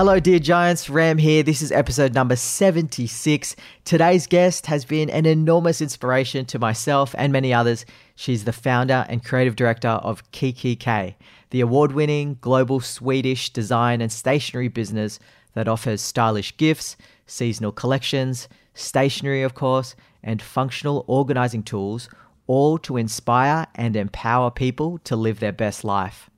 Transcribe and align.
Hello, 0.00 0.18
dear 0.18 0.38
giants. 0.38 0.88
Ram 0.88 1.18
here. 1.18 1.42
This 1.42 1.60
is 1.60 1.70
episode 1.70 2.14
number 2.14 2.34
76. 2.34 3.54
Today's 3.84 4.26
guest 4.26 4.64
has 4.64 4.86
been 4.86 5.10
an 5.10 5.26
enormous 5.26 5.82
inspiration 5.82 6.46
to 6.46 6.58
myself 6.58 7.14
and 7.18 7.30
many 7.34 7.52
others. 7.52 7.84
She's 8.14 8.44
the 8.44 8.52
founder 8.54 9.04
and 9.10 9.22
creative 9.22 9.56
director 9.56 9.88
of 9.88 10.32
kikki.K, 10.32 11.18
the 11.50 11.60
award 11.60 11.92
winning 11.92 12.38
global 12.40 12.80
Swedish 12.80 13.50
design 13.50 14.00
and 14.00 14.10
stationery 14.10 14.68
business 14.68 15.18
that 15.52 15.68
offers 15.68 16.00
stylish 16.00 16.56
gifts, 16.56 16.96
seasonal 17.26 17.70
collections, 17.70 18.48
stationery, 18.72 19.42
of 19.42 19.52
course, 19.52 19.94
and 20.22 20.40
functional 20.40 21.04
organizing 21.08 21.62
tools, 21.62 22.08
all 22.46 22.78
to 22.78 22.96
inspire 22.96 23.66
and 23.74 23.94
empower 23.96 24.50
people 24.50 24.96
to 25.04 25.14
live 25.14 25.40
their 25.40 25.52
best 25.52 25.84
life. 25.84 26.30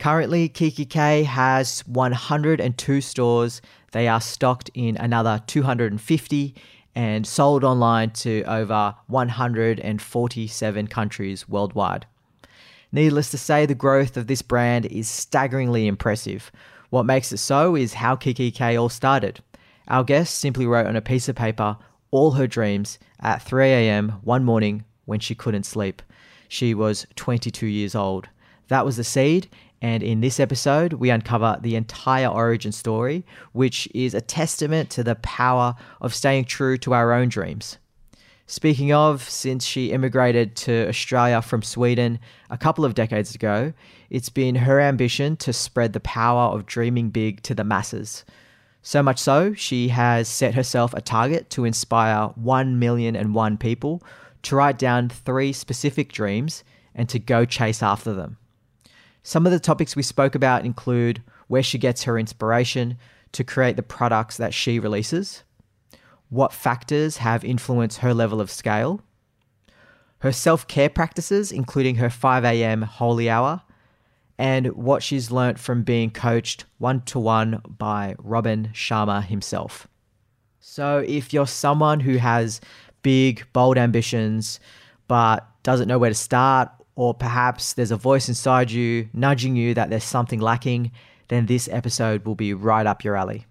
Currently, 0.00 0.48
kikki.K 0.48 1.24
has 1.24 1.80
102 1.80 3.00
stores. 3.02 3.60
They 3.92 4.08
are 4.08 4.22
stocked 4.22 4.70
in 4.72 4.96
another 4.96 5.42
250 5.46 6.54
and 6.94 7.26
sold 7.26 7.64
online 7.64 8.10
to 8.12 8.42
over 8.44 8.94
147 9.08 10.86
countries 10.86 11.46
worldwide. 11.50 12.06
Needless 12.90 13.30
to 13.32 13.36
say, 13.36 13.66
the 13.66 13.74
growth 13.74 14.16
of 14.16 14.26
this 14.26 14.40
brand 14.40 14.86
is 14.86 15.06
staggeringly 15.06 15.86
impressive. 15.86 16.50
What 16.88 17.04
makes 17.04 17.30
it 17.30 17.36
so 17.36 17.76
is 17.76 17.92
how 17.92 18.16
kikki.K 18.16 18.76
all 18.78 18.88
started. 18.88 19.40
Our 19.86 20.02
guest 20.02 20.38
simply 20.38 20.64
wrote 20.64 20.86
on 20.86 20.96
a 20.96 21.02
piece 21.02 21.28
of 21.28 21.36
paper 21.36 21.76
all 22.10 22.30
her 22.30 22.46
dreams 22.46 22.98
at 23.20 23.42
3 23.42 23.68
a.m. 23.68 24.12
one 24.22 24.44
morning 24.44 24.84
when 25.04 25.20
she 25.20 25.34
couldn't 25.34 25.66
sleep. 25.66 26.00
She 26.48 26.72
was 26.72 27.06
22 27.16 27.66
years 27.66 27.94
old. 27.94 28.30
That 28.68 28.86
was 28.86 28.96
the 28.96 29.04
seed, 29.04 29.48
and 29.82 30.02
in 30.02 30.20
this 30.20 30.38
episode, 30.38 30.94
we 30.94 31.08
uncover 31.08 31.58
the 31.62 31.74
entire 31.74 32.28
origin 32.28 32.72
story, 32.72 33.24
which 33.52 33.88
is 33.94 34.12
a 34.12 34.20
testament 34.20 34.90
to 34.90 35.02
the 35.02 35.14
power 35.16 35.74
of 36.02 36.14
staying 36.14 36.44
true 36.44 36.76
to 36.78 36.92
our 36.92 37.12
own 37.12 37.28
dreams. 37.28 37.78
Speaking 38.46 38.92
of, 38.92 39.22
since 39.22 39.64
she 39.64 39.92
immigrated 39.92 40.56
to 40.56 40.88
Australia 40.88 41.40
from 41.40 41.62
Sweden 41.62 42.18
a 42.50 42.58
couple 42.58 42.84
of 42.84 42.94
decades 42.94 43.34
ago, 43.34 43.72
it's 44.10 44.28
been 44.28 44.56
her 44.56 44.80
ambition 44.80 45.36
to 45.36 45.52
spread 45.52 45.92
the 45.92 46.00
power 46.00 46.52
of 46.52 46.66
dreaming 46.66 47.10
big 47.10 47.42
to 47.44 47.54
the 47.54 47.64
masses. 47.64 48.24
So 48.82 49.02
much 49.02 49.18
so, 49.18 49.54
she 49.54 49.88
has 49.88 50.28
set 50.28 50.54
herself 50.54 50.92
a 50.94 51.00
target 51.00 51.48
to 51.50 51.64
inspire 51.64 52.28
1 52.34 52.78
million 52.78 53.14
and 53.14 53.34
one 53.34 53.56
people 53.56 54.02
to 54.42 54.56
write 54.56 54.78
down 54.78 55.10
three 55.10 55.52
specific 55.52 56.12
dreams 56.12 56.64
and 56.94 57.08
to 57.08 57.18
go 57.18 57.44
chase 57.44 57.82
after 57.82 58.12
them. 58.12 58.36
Some 59.22 59.46
of 59.46 59.52
the 59.52 59.60
topics 59.60 59.96
we 59.96 60.02
spoke 60.02 60.34
about 60.34 60.64
include 60.64 61.22
where 61.48 61.62
she 61.62 61.78
gets 61.78 62.04
her 62.04 62.18
inspiration 62.18 62.96
to 63.32 63.44
create 63.44 63.76
the 63.76 63.82
products 63.82 64.36
that 64.36 64.54
she 64.54 64.78
releases, 64.78 65.44
what 66.28 66.52
factors 66.52 67.18
have 67.18 67.44
influenced 67.44 67.98
her 67.98 68.14
level 68.14 68.40
of 68.40 68.50
scale, 68.50 69.00
her 70.20 70.32
self 70.32 70.66
care 70.66 70.88
practices, 70.88 71.52
including 71.52 71.96
her 71.96 72.10
5 72.10 72.44
a.m. 72.44 72.82
holy 72.82 73.28
hour, 73.28 73.62
and 74.38 74.68
what 74.68 75.02
she's 75.02 75.30
learnt 75.30 75.58
from 75.58 75.82
being 75.82 76.10
coached 76.10 76.64
one 76.78 77.02
to 77.02 77.18
one 77.18 77.60
by 77.78 78.14
Robin 78.18 78.70
Sharma 78.72 79.24
himself. 79.24 79.86
So, 80.60 81.04
if 81.06 81.32
you're 81.32 81.46
someone 81.46 82.00
who 82.00 82.16
has 82.16 82.60
big, 83.02 83.46
bold 83.52 83.76
ambitions 83.78 84.60
but 85.08 85.46
doesn't 85.62 85.88
know 85.88 85.98
where 85.98 86.10
to 86.10 86.14
start, 86.14 86.70
or 87.00 87.14
perhaps 87.14 87.72
there's 87.72 87.90
a 87.90 87.96
voice 87.96 88.28
inside 88.28 88.70
you 88.70 89.08
nudging 89.14 89.56
you 89.56 89.72
that 89.72 89.88
there's 89.88 90.04
something 90.04 90.38
lacking, 90.38 90.92
then 91.28 91.46
this 91.46 91.66
episode 91.72 92.26
will 92.26 92.34
be 92.34 92.52
right 92.52 92.86
up 92.86 93.02
your 93.02 93.16
alley. 93.16 93.46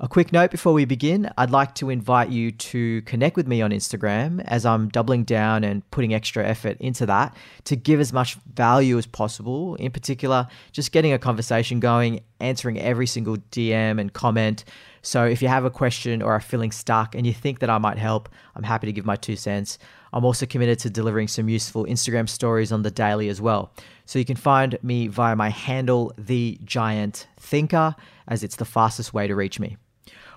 A 0.00 0.08
quick 0.08 0.32
note 0.32 0.50
before 0.50 0.72
we 0.72 0.84
begin 0.84 1.30
I'd 1.38 1.52
like 1.52 1.76
to 1.76 1.90
invite 1.90 2.28
you 2.28 2.50
to 2.50 3.02
connect 3.02 3.36
with 3.36 3.46
me 3.46 3.62
on 3.62 3.70
Instagram 3.70 4.42
as 4.46 4.66
I'm 4.66 4.88
doubling 4.88 5.22
down 5.22 5.62
and 5.62 5.88
putting 5.92 6.12
extra 6.12 6.44
effort 6.44 6.76
into 6.80 7.06
that 7.06 7.36
to 7.66 7.76
give 7.76 8.00
as 8.00 8.12
much 8.12 8.34
value 8.52 8.98
as 8.98 9.06
possible. 9.06 9.76
In 9.76 9.92
particular, 9.92 10.48
just 10.72 10.90
getting 10.90 11.12
a 11.12 11.20
conversation 11.20 11.78
going, 11.78 12.20
answering 12.40 12.80
every 12.80 13.06
single 13.06 13.36
DM 13.52 14.00
and 14.00 14.12
comment. 14.12 14.64
So 15.02 15.24
if 15.24 15.40
you 15.40 15.46
have 15.46 15.64
a 15.64 15.70
question 15.70 16.20
or 16.20 16.32
are 16.32 16.40
feeling 16.40 16.72
stuck 16.72 17.14
and 17.14 17.24
you 17.24 17.32
think 17.32 17.60
that 17.60 17.70
I 17.70 17.78
might 17.78 17.96
help, 17.96 18.28
I'm 18.56 18.64
happy 18.64 18.86
to 18.86 18.92
give 18.92 19.06
my 19.06 19.14
two 19.14 19.36
cents. 19.36 19.78
I'm 20.16 20.24
also 20.24 20.46
committed 20.46 20.78
to 20.78 20.88
delivering 20.88 21.28
some 21.28 21.50
useful 21.50 21.84
Instagram 21.84 22.26
stories 22.26 22.72
on 22.72 22.80
the 22.80 22.90
daily 22.90 23.28
as 23.28 23.38
well. 23.38 23.70
So 24.06 24.18
you 24.18 24.24
can 24.24 24.34
find 24.34 24.78
me 24.82 25.08
via 25.08 25.36
my 25.36 25.50
handle, 25.50 26.14
The 26.16 26.58
Giant 26.64 27.26
Thinker, 27.38 27.94
as 28.26 28.42
it's 28.42 28.56
the 28.56 28.64
fastest 28.64 29.12
way 29.12 29.26
to 29.26 29.34
reach 29.34 29.60
me. 29.60 29.76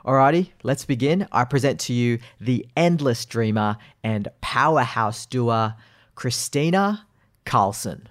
Alrighty, 0.04 0.50
let's 0.64 0.84
begin. 0.84 1.30
I 1.32 1.46
present 1.46 1.80
to 1.82 1.94
you 1.94 2.20
the 2.42 2.68
endless 2.76 3.24
dreamer 3.24 3.78
and 4.04 4.28
powerhouse 4.42 5.26
doer, 5.26 5.76
Kristina 6.14 7.04
Karlsson. 7.46 8.02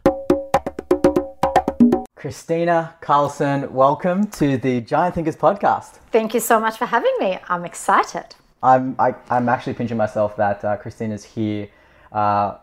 Kristina 2.17 2.99
Karlsson, 3.03 3.73
welcome 3.73 4.27
to 4.29 4.57
the 4.57 4.81
Giant 4.81 5.17
Thinkers 5.17 5.37
podcast. 5.37 5.99
Thank 6.13 6.33
you 6.33 6.41
so 6.41 6.59
much 6.59 6.79
for 6.79 6.87
having 6.87 7.13
me. 7.21 7.39
I'm 7.47 7.67
excited. 7.67 8.37
I'm, 8.63 8.97
I, 8.99 9.15
I'm 9.31 9.49
actually 9.49 9.75
pinching 9.75 9.97
myself 9.97 10.37
that 10.37 10.65
uh, 10.65 10.77
Kristina's 10.77 11.25
here 11.25 11.69
uh, 12.13 12.57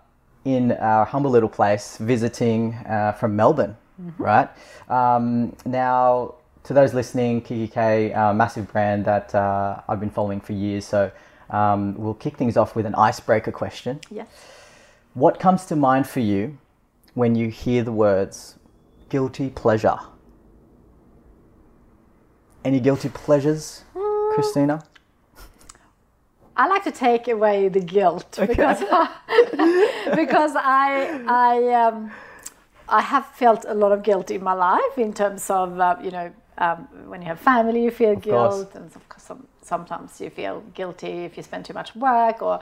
in 0.44 0.74
our 0.74 1.06
humble 1.06 1.32
little 1.32 1.50
place 1.50 1.98
visiting 1.98 2.74
uh, 2.74 3.14
from 3.14 3.36
Melbourne, 3.36 3.78
right? 4.18 4.50
Um, 4.90 5.56
now, 5.66 6.36
to 6.64 6.74
those 6.74 6.94
listening, 6.94 7.42
kikki.K, 7.42 8.12
uh, 8.14 8.34
massive 8.34 8.72
brand 8.72 9.06
that 9.06 9.34
uh, 9.34 9.82
I've 9.88 10.00
been 10.00 10.10
following 10.10 10.42
for 10.42 10.54
years. 10.54 10.86
So 10.86 11.12
um, 11.50 11.96
we'll 11.96 12.16
kick 12.16 12.38
things 12.38 12.58
off 12.58 12.76
with 12.76 12.86
an 12.86 12.96
icebreaker 12.96 13.52
question. 13.52 14.00
Yes. 14.10 14.28
What 15.14 15.40
comes 15.40 15.66
to 15.68 15.76
mind 15.76 16.08
for 16.08 16.20
you 16.20 16.58
when 17.14 17.36
you 17.36 17.50
hear 17.50 17.84
the 17.84 17.92
words 17.92 18.60
guilty 19.10 19.50
pleasure? 19.50 19.98
Any 22.66 22.80
guilty 22.80 23.10
pleasures, 23.10 23.84
Christina? 24.34 24.84
I 26.58 26.68
like 26.68 26.84
to 26.86 26.92
take 26.92 27.28
away 27.28 27.68
the 27.70 27.82
guilt 27.82 28.38
because 28.40 28.80
because 30.16 30.54
I 30.56 31.22
I 31.28 31.74
um, 31.74 32.12
I 32.88 33.02
have 33.02 33.26
felt 33.28 33.66
a 33.68 33.74
lot 33.74 33.92
of 33.92 34.04
guilt 34.04 34.32
in 34.32 34.44
my 34.44 34.54
life 34.54 34.98
in 34.98 35.14
terms 35.14 35.50
of 35.50 35.80
uh, 35.80 35.98
you 36.02 36.12
know 36.12 36.32
um, 36.58 36.88
when 37.08 37.22
you 37.22 37.28
have 37.28 37.40
family 37.40 37.84
you 37.84 37.92
feel 37.92 38.16
guilt 38.16 38.52
course. 38.52 38.76
and 38.76 38.96
of 38.96 39.10
course 39.10 39.24
some, 39.24 39.48
sometimes 39.62 40.22
you 40.22 40.30
feel 40.30 40.64
guilty 40.74 41.26
if 41.26 41.36
you 41.38 41.44
spend 41.44 41.66
too 41.66 41.74
much 41.74 41.96
work 41.96 42.42
or 42.42 42.62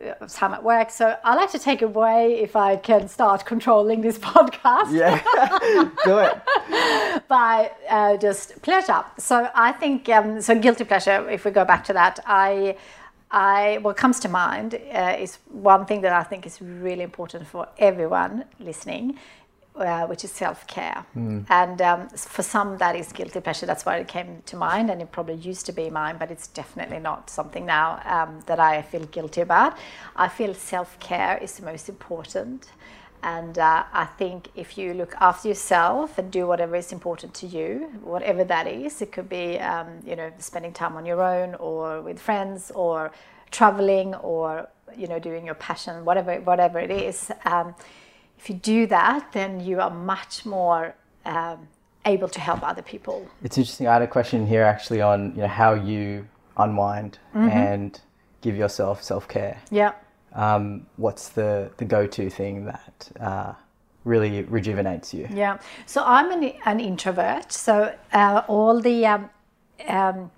uh, 0.00 0.26
time 0.26 0.54
at 0.54 0.62
work. 0.62 0.90
So 0.90 1.16
I 1.24 1.34
like 1.34 1.50
to 1.52 1.58
take 1.58 1.82
away 1.82 2.40
if 2.40 2.56
I 2.56 2.76
can 2.76 3.08
start 3.08 3.44
controlling 3.44 4.00
this 4.00 4.18
podcast. 4.30 4.92
Yeah, 4.92 5.20
do 6.04 6.18
it. 6.18 7.28
by 7.28 7.70
uh, 7.88 8.16
just 8.16 8.60
pleasure. 8.62 9.04
So 9.18 9.50
I 9.54 9.72
think 9.72 10.08
um, 10.08 10.40
so. 10.40 10.58
Guilty 10.58 10.84
pleasure. 10.84 11.28
If 11.28 11.44
we 11.44 11.50
go 11.50 11.64
back 11.64 11.84
to 11.84 11.92
that, 11.92 12.20
I, 12.26 12.76
I 13.30 13.78
what 13.82 13.96
comes 13.96 14.20
to 14.20 14.28
mind 14.28 14.74
uh, 14.74 15.16
is 15.18 15.38
one 15.50 15.84
thing 15.86 16.00
that 16.02 16.12
I 16.12 16.22
think 16.22 16.46
is 16.46 16.60
really 16.62 17.02
important 17.02 17.46
for 17.46 17.68
everyone 17.78 18.44
listening. 18.58 19.18
Uh, 19.74 20.04
which 20.08 20.24
is 20.24 20.32
self 20.32 20.66
care. 20.66 21.06
And 21.50 21.80
um, 21.80 22.08
for 22.08 22.42
some, 22.42 22.78
that 22.78 22.96
is 22.96 23.12
guilty 23.12 23.40
pleasure. 23.40 23.64
That's 23.64 23.86
why 23.86 23.98
it 23.98 24.08
came 24.08 24.42
to 24.46 24.56
mind, 24.56 24.90
and 24.90 25.00
it 25.00 25.12
probably 25.12 25.36
used 25.36 25.66
to 25.66 25.72
be 25.72 25.88
mine, 25.88 26.16
but 26.18 26.32
it's 26.32 26.48
definitely 26.48 26.98
not 26.98 27.30
something 27.30 27.64
now 27.64 28.00
um, 28.04 28.40
that 28.46 28.58
I 28.58 28.82
feel 28.82 29.04
guilty 29.04 29.40
about. 29.40 29.78
I 30.16 30.26
feel 30.26 30.52
self 30.52 30.98
care 30.98 31.38
is 31.40 31.58
the 31.58 31.64
most 31.64 31.88
important. 31.88 32.66
And 33.22 33.58
uh, 33.58 33.84
I 33.92 34.04
think 34.04 34.48
if 34.54 34.78
you 34.78 34.94
look 34.94 35.14
after 35.20 35.48
yourself 35.48 36.18
and 36.18 36.30
do 36.30 36.46
whatever 36.46 36.76
is 36.76 36.92
important 36.92 37.34
to 37.34 37.46
you, 37.46 37.90
whatever 38.02 38.44
that 38.44 38.66
is, 38.66 39.02
it 39.02 39.10
could 39.12 39.28
be 39.28 39.58
um, 39.58 39.88
you 40.06 40.14
know 40.16 40.30
spending 40.38 40.72
time 40.72 40.96
on 40.96 41.04
your 41.04 41.22
own 41.22 41.54
or 41.56 42.00
with 42.00 42.20
friends 42.20 42.70
or 42.74 43.10
traveling 43.50 44.14
or 44.16 44.68
you 44.96 45.06
know 45.08 45.18
doing 45.18 45.44
your 45.44 45.54
passion, 45.56 46.04
whatever 46.04 46.36
whatever 46.40 46.78
it 46.78 46.90
is. 46.90 47.30
Um, 47.44 47.74
if 48.38 48.48
you 48.48 48.54
do 48.54 48.86
that, 48.86 49.32
then 49.32 49.58
you 49.60 49.80
are 49.80 49.90
much 49.90 50.46
more 50.46 50.94
um, 51.24 51.66
able 52.06 52.28
to 52.28 52.40
help 52.40 52.62
other 52.62 52.82
people. 52.82 53.26
It's 53.42 53.58
interesting. 53.58 53.88
I 53.88 53.94
had 53.94 54.02
a 54.02 54.06
question 54.06 54.46
here 54.46 54.62
actually 54.62 55.00
on 55.00 55.32
you 55.34 55.42
know 55.42 55.48
how 55.48 55.74
you 55.74 56.28
unwind 56.56 57.18
Mm-hmm. 57.34 57.48
and 57.48 58.00
give 58.42 58.56
yourself 58.56 59.02
self 59.02 59.26
care. 59.28 59.60
Yeah. 59.70 59.92
Um, 60.34 60.86
what's 60.96 61.30
the 61.30 61.70
the 61.78 61.84
go 61.84 62.06
to 62.06 62.30
thing 62.30 62.66
that 62.66 63.10
uh, 63.20 63.52
really 64.04 64.42
rejuvenates 64.42 65.14
you? 65.14 65.28
Yeah. 65.32 65.58
So 65.86 66.02
I'm 66.04 66.30
an, 66.30 66.52
an 66.64 66.80
introvert. 66.80 67.52
So 67.52 67.94
uh, 68.12 68.42
all 68.48 68.80
the 68.80 69.06
um, 69.06 69.30
um, 69.86 70.30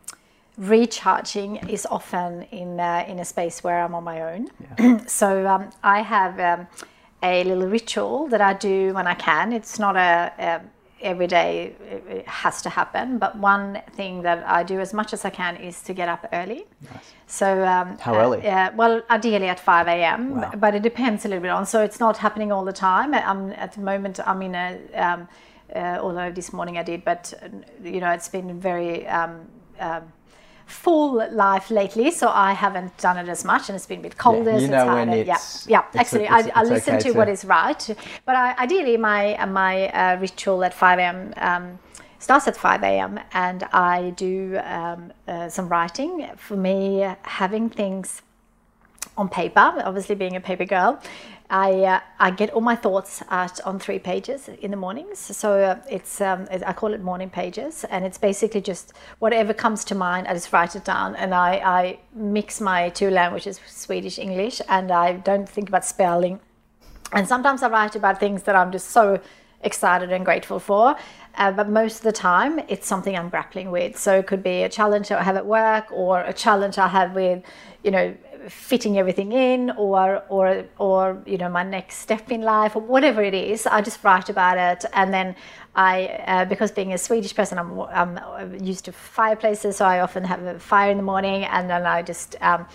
recharging 0.57 1.57
is 1.69 1.87
often 1.87 2.43
in 2.51 2.79
uh, 2.81 3.05
in 3.09 3.19
a 3.19 3.25
space 3.25 3.65
where 3.65 3.83
I'm 3.83 3.95
on 3.95 4.05
my 4.05 4.23
own. 4.23 5.07
so 5.07 5.47
um, 5.47 5.71
I 5.83 6.03
have 6.03 6.39
um, 6.39 6.67
a 7.23 7.45
little 7.45 7.67
ritual 7.67 8.29
that 8.29 8.41
I 8.41 8.55
do 8.55 8.95
when 8.95 9.07
I 9.07 9.15
can. 9.15 9.53
It's 9.53 9.79
not 9.79 9.97
a, 9.97 10.33
a 10.39 10.61
every 11.03 11.27
day 11.27 11.75
it 11.91 12.03
it 12.09 12.27
has 12.29 12.63
to 12.63 12.69
happen, 12.71 13.19
but 13.19 13.37
one 13.37 13.81
thing 13.97 14.23
that 14.23 14.39
I 14.47 14.63
do 14.63 14.81
as 14.81 14.93
much 14.93 15.13
as 15.13 15.25
I 15.25 15.31
can 15.31 15.57
is 15.57 15.83
to 15.83 15.93
get 15.95 16.09
up 16.09 16.27
early. 16.33 16.65
Nice. 16.93 17.15
So 17.27 17.47
um, 17.65 17.97
How 17.99 18.15
uh, 18.15 18.19
early? 18.25 18.41
yeah, 18.43 18.71
well, 18.75 19.03
ideally 19.11 19.49
at 19.49 19.61
5 19.61 19.87
a.m., 19.89 20.41
Wow. 20.41 20.51
but 20.57 20.75
it 20.75 20.83
depends 20.83 21.25
a 21.25 21.29
little 21.29 21.43
bit 21.43 21.51
on. 21.51 21.65
So 21.67 21.83
it's 21.83 22.01
not 22.01 22.17
happening 22.19 22.51
all 22.53 22.65
the 22.65 22.73
time. 22.73 23.15
I'm 23.15 23.53
at 23.53 23.73
the 23.73 23.81
moment. 23.81 24.19
I'm 24.27 24.43
in 24.43 24.55
a. 24.55 24.79
Um, 24.95 25.29
uh, 25.75 25.99
although 26.03 26.33
this 26.33 26.53
morning 26.53 26.79
I 26.79 26.83
did, 26.83 27.05
but 27.05 27.33
uh, 27.43 27.49
you 27.85 28.01
know, 28.01 28.11
it's 28.11 28.29
been 28.29 28.61
very 28.61 29.07
um, 29.07 29.47
um, 29.79 30.03
full 30.71 31.13
life 31.33 31.71
lately, 31.71 32.11
so 32.11 32.29
I 32.29 32.53
haven't 32.53 32.97
done 32.99 33.19
it 33.19 33.29
as 33.29 33.45
much, 33.45 33.69
and 33.69 33.77
it's 33.77 33.87
been 33.87 34.01
a 34.01 34.03
bit 34.03 34.17
colder. 34.17 34.53
Yeah, 34.53 34.59
you 34.59 34.69
know 34.69 34.87
when 34.87 35.09
harder. 35.09 35.23
it's- 35.23 35.67
yeah, 35.69 35.83
yeah. 35.83 35.87
it's 35.89 35.97
a- 35.97 36.01
Actually, 36.01 36.25
it's- 36.25 36.47
I, 36.55 36.59
I 36.59 36.63
it's 36.63 36.71
listen 36.71 36.95
okay 36.97 37.11
to 37.11 37.19
what 37.19 37.25
to- 37.27 37.33
is 37.33 37.45
right, 37.45 37.97
but 38.27 38.35
I, 38.37 38.55
ideally, 38.59 38.97
my 38.97 39.21
my 39.47 39.89
uh, 39.89 40.17
ritual 40.21 40.65
at 40.65 40.73
5 40.75 40.99
a.m. 40.99 41.35
Um, 41.37 41.79
starts 42.19 42.47
at 42.49 42.57
5 42.57 42.83
a.m. 42.83 43.19
and 43.33 43.65
I 43.73 44.11
do 44.11 44.61
um, 44.65 45.13
uh, 45.27 45.49
some 45.49 45.69
writing. 45.69 46.29
For 46.37 46.57
me, 46.57 47.07
having 47.23 47.71
things 47.71 48.23
on 49.17 49.29
paper, 49.29 49.73
obviously 49.85 50.15
being 50.15 50.37
a 50.37 50.41
paper 50.41 50.65
girl, 50.67 51.01
I, 51.51 51.73
uh, 51.83 52.01
I 52.21 52.31
get 52.31 52.51
all 52.51 52.61
my 52.61 52.77
thoughts 52.77 53.25
out 53.29 53.61
on 53.63 53.81
three 53.81 53.99
pages 53.99 54.49
in 54.49 54.71
the 54.71 54.77
mornings. 54.77 55.19
So 55.19 55.61
uh, 55.61 55.81
it's 55.91 56.21
um, 56.21 56.47
I 56.51 56.73
call 56.73 56.95
it 56.95 57.03
morning 57.03 57.29
pages, 57.29 57.85
and 57.91 58.05
it's 58.05 58.19
basically 58.19 58.61
just 58.61 58.93
whatever 59.19 59.53
comes 59.53 59.85
to 59.87 59.97
mind. 59.97 60.29
I 60.29 60.35
just 60.35 60.53
write 60.53 60.77
it 60.77 60.85
down, 60.85 61.17
and 61.17 61.35
I, 61.35 61.51
I 61.57 61.99
mix 62.15 62.61
my 62.61 62.89
two 62.91 63.11
languages, 63.11 63.61
Swedish 63.67 64.19
English, 64.19 64.63
and 64.69 64.93
I 64.93 65.15
don't 65.15 65.49
think 65.49 65.69
about 65.69 65.85
spelling. 65.85 66.39
And 67.13 67.27
sometimes 67.27 67.65
I 67.65 67.69
write 67.69 67.97
about 67.97 68.21
things 68.21 68.45
that 68.45 68.55
I'm 68.55 68.71
just 68.71 68.91
so 68.91 69.21
excited 69.63 70.13
and 70.13 70.25
grateful 70.25 70.61
for. 70.61 70.97
Uh, 71.35 71.53
but 71.53 71.69
most 71.69 71.99
of 71.99 72.03
the 72.03 72.13
time, 72.13 72.61
it's 72.69 72.87
something 72.87 73.17
I'm 73.17 73.29
grappling 73.29 73.71
with. 73.71 73.99
So 73.99 74.19
it 74.19 74.27
could 74.27 74.43
be 74.43 74.63
a 74.63 74.69
challenge 74.69 75.11
I 75.11 75.23
have 75.23 75.37
at 75.37 75.47
work, 75.47 75.91
or 75.91 76.21
a 76.21 76.33
challenge 76.33 76.79
I 76.79 76.89
have 76.89 77.15
with, 77.15 77.43
you 77.83 77.91
know, 77.91 78.15
fitting 78.51 78.99
everything 78.99 79.33
in, 79.33 79.71
or 79.71 80.23
or 80.29 80.65
or 80.79 81.23
you 81.27 81.39
know, 81.39 81.49
my 81.49 81.63
next 81.63 81.97
step 81.97 82.31
in 82.31 82.43
life, 82.43 82.77
or 82.77 82.83
whatever 82.83 83.23
it 83.23 83.35
is. 83.35 83.67
I 83.67 83.81
just 83.81 84.03
write 84.05 84.29
about 84.29 84.59
it, 84.59 84.85
and 84.93 85.13
then 85.13 85.35
I, 85.75 86.07
uh, 86.27 86.45
because 86.45 86.71
being 86.73 86.93
a 86.93 86.99
Swedish 86.99 87.35
person, 87.35 87.59
I'm, 87.59 87.81
I'm 87.81 88.55
used 88.63 88.85
to 88.87 88.93
fireplaces, 88.93 89.77
so 89.77 89.85
I 89.85 90.01
often 90.01 90.25
have 90.25 90.43
a 90.43 90.59
fire 90.59 90.91
in 90.91 90.97
the 90.97 91.03
morning, 91.03 91.45
and 91.45 91.71
then 91.71 91.87
I 91.87 92.03
just. 92.03 92.37
Um, 92.41 92.67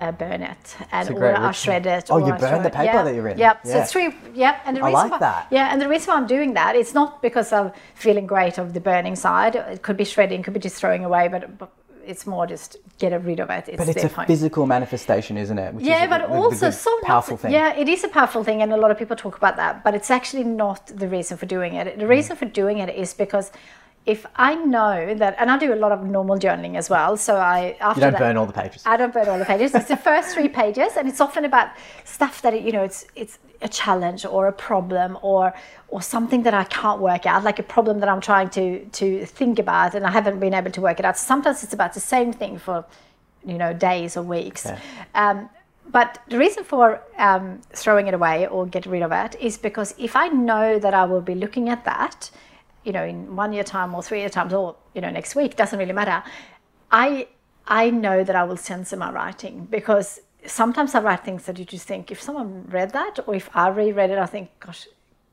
uh, 0.00 0.12
burn 0.12 0.42
it 0.42 0.76
and 0.92 1.10
or 1.10 1.36
I 1.36 1.52
shred 1.52 1.86
it. 1.86 2.06
Oh, 2.10 2.14
or 2.14 2.20
you 2.20 2.32
I 2.32 2.38
burn 2.38 2.62
the 2.62 2.70
paper 2.70 2.84
yeah. 2.84 3.02
that 3.02 3.14
you're 3.14 3.28
in? 3.28 3.38
Yeah, 3.38 3.62
so 3.62 3.80
it's 3.80 3.92
three. 3.92 4.14
Yeah, 4.34 4.58
and 4.64 4.76
the 4.76 4.80
I 4.80 4.86
reason 4.86 5.10
like 5.10 5.10
why, 5.12 5.18
that. 5.18 5.48
Yeah, 5.50 5.72
and 5.72 5.80
the 5.80 5.88
reason 5.88 6.08
why 6.08 6.16
I'm 6.16 6.26
doing 6.26 6.54
that, 6.54 6.74
it's 6.74 6.94
not 6.94 7.20
because 7.20 7.52
I'm 7.52 7.72
feeling 7.94 8.26
great 8.26 8.58
of 8.58 8.72
the 8.72 8.80
burning 8.80 9.16
side. 9.16 9.56
It 9.56 9.82
could 9.82 9.96
be 9.96 10.04
shredding, 10.04 10.42
could 10.42 10.54
be 10.54 10.60
just 10.60 10.76
throwing 10.76 11.04
away, 11.04 11.28
but, 11.28 11.58
but 11.58 11.70
it's 12.04 12.26
more 12.26 12.46
just 12.46 12.76
get 12.98 13.12
rid 13.24 13.40
of 13.40 13.50
it. 13.50 13.64
It's 13.68 13.76
But 13.76 13.88
it's 13.88 14.04
a 14.04 14.08
point. 14.08 14.26
physical 14.26 14.66
manifestation, 14.66 15.36
isn't 15.36 15.58
it? 15.58 15.74
Which 15.74 15.84
Yeah, 15.84 16.04
is 16.04 16.10
but 16.10 16.28
the 16.28 16.34
also 16.34 16.66
good, 16.66 16.74
so 16.74 17.00
powerful 17.02 17.36
thing. 17.36 17.52
Yeah, 17.52 17.74
it 17.74 17.88
is 17.88 18.04
a 18.04 18.08
powerful 18.08 18.44
thing, 18.44 18.62
and 18.62 18.72
a 18.72 18.76
lot 18.76 18.90
of 18.90 18.98
people 18.98 19.16
talk 19.16 19.36
about 19.36 19.56
that. 19.56 19.84
But 19.84 19.94
it's 19.94 20.10
actually 20.10 20.44
not 20.44 20.86
the 20.86 21.08
reason 21.08 21.36
for 21.36 21.46
doing 21.46 21.74
it. 21.74 21.98
The 21.98 22.06
reason 22.06 22.36
for 22.36 22.46
doing 22.46 22.78
it 22.78 22.94
is 22.94 23.14
because 23.14 23.50
if 24.06 24.24
I 24.34 24.54
know 24.54 25.14
that, 25.14 25.36
and 25.38 25.50
I 25.50 25.58
do 25.58 25.74
a 25.74 25.76
lot 25.76 25.92
of 25.92 26.04
normal 26.04 26.38
journaling 26.38 26.76
as 26.76 26.88
well. 26.88 27.16
So 27.16 27.36
I 27.36 27.76
after 27.80 28.00
You 28.00 28.04
don't 28.06 28.12
that, 28.12 28.18
burn 28.18 28.36
all 28.36 28.46
the 28.46 28.52
pages. 28.52 28.82
I 28.86 28.96
don't 28.96 29.12
burn 29.12 29.28
all 29.28 29.38
the 29.38 29.44
pages. 29.44 29.74
It's 29.74 29.88
the 29.88 29.96
first 30.10 30.34
three 30.34 30.48
pages, 30.48 30.96
and 30.96 31.06
it's 31.08 31.20
often 31.20 31.44
about 31.44 31.68
stuff 32.04 32.40
that 32.42 32.62
you 32.62 32.72
know 32.72 32.82
it's 32.82 33.06
it's 33.14 33.38
a 33.62 33.68
challenge 33.68 34.24
or 34.24 34.46
a 34.48 34.52
problem 34.52 35.18
or 35.22 35.52
or 35.88 36.00
something 36.00 36.42
that 36.44 36.54
I 36.54 36.64
can't 36.64 37.00
work 37.00 37.26
out, 37.26 37.44
like 37.44 37.58
a 37.58 37.62
problem 37.62 38.00
that 38.00 38.08
I'm 38.08 38.20
trying 38.20 38.48
to 38.50 38.84
to 38.84 39.26
think 39.26 39.58
about 39.58 39.94
and 39.94 40.06
I 40.06 40.10
haven't 40.10 40.40
been 40.40 40.54
able 40.54 40.70
to 40.70 40.80
work 40.80 40.98
it 40.98 41.04
out. 41.04 41.18
Sometimes 41.18 41.62
it's 41.62 41.74
about 41.74 41.92
the 41.94 42.00
same 42.00 42.32
thing 42.32 42.58
for 42.58 42.84
you 43.44 43.58
know 43.58 43.72
days 43.74 44.16
or 44.16 44.22
weeks. 44.22 44.66
Um, 45.14 45.50
but 45.90 46.22
the 46.28 46.38
reason 46.38 46.64
for 46.64 47.02
um, 47.18 47.60
throwing 47.72 48.06
it 48.06 48.14
away 48.14 48.46
or 48.46 48.64
get 48.66 48.86
rid 48.86 49.02
of 49.02 49.12
it 49.12 49.34
is 49.40 49.58
because 49.58 49.94
if 49.98 50.14
I 50.14 50.28
know 50.28 50.78
that 50.78 50.94
I 50.94 51.04
will 51.04 51.20
be 51.20 51.34
looking 51.34 51.68
at 51.68 51.84
that, 51.84 52.30
you 52.84 52.92
know, 52.92 53.04
in 53.04 53.36
one 53.36 53.52
year 53.52 53.64
time 53.64 53.94
or 53.94 54.02
three 54.02 54.20
year 54.20 54.30
times 54.30 54.52
or 54.52 54.76
you 54.94 55.00
know 55.00 55.10
next 55.10 55.34
week 55.34 55.56
doesn't 55.56 55.78
really 55.78 55.92
matter. 55.92 56.22
I 56.90 57.28
I 57.66 57.90
know 57.90 58.24
that 58.24 58.34
I 58.34 58.44
will 58.44 58.56
censor 58.56 58.96
my 58.96 59.10
writing 59.12 59.66
because 59.70 60.20
sometimes 60.46 60.94
I 60.94 61.00
write 61.00 61.24
things 61.24 61.44
that 61.44 61.58
you 61.58 61.64
just 61.64 61.86
think 61.86 62.10
if 62.10 62.20
someone 62.20 62.66
read 62.68 62.90
that 62.92 63.18
or 63.26 63.34
if 63.34 63.48
I 63.54 63.68
reread 63.68 64.10
it, 64.10 64.18
I 64.18 64.26
think, 64.26 64.50
gosh, 64.58 64.88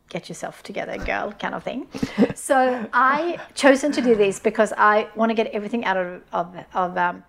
get 0.09 0.29
yourself 0.29 0.63
together, 0.63 0.97
girl, 0.97 1.31
kind 1.33 1.55
of 1.55 1.63
thing. 1.63 1.87
so 2.35 2.87
I 2.93 3.39
chosen 3.55 3.91
to 3.93 4.01
do 4.01 4.15
this 4.15 4.39
because 4.39 4.73
I 4.77 5.07
want 5.15 5.29
to 5.29 5.33
get 5.33 5.47
everything 5.47 5.85
out 5.85 5.97
of 5.97 6.21
of 6.31 6.55
of, 6.73 6.97
um, 6.97 7.23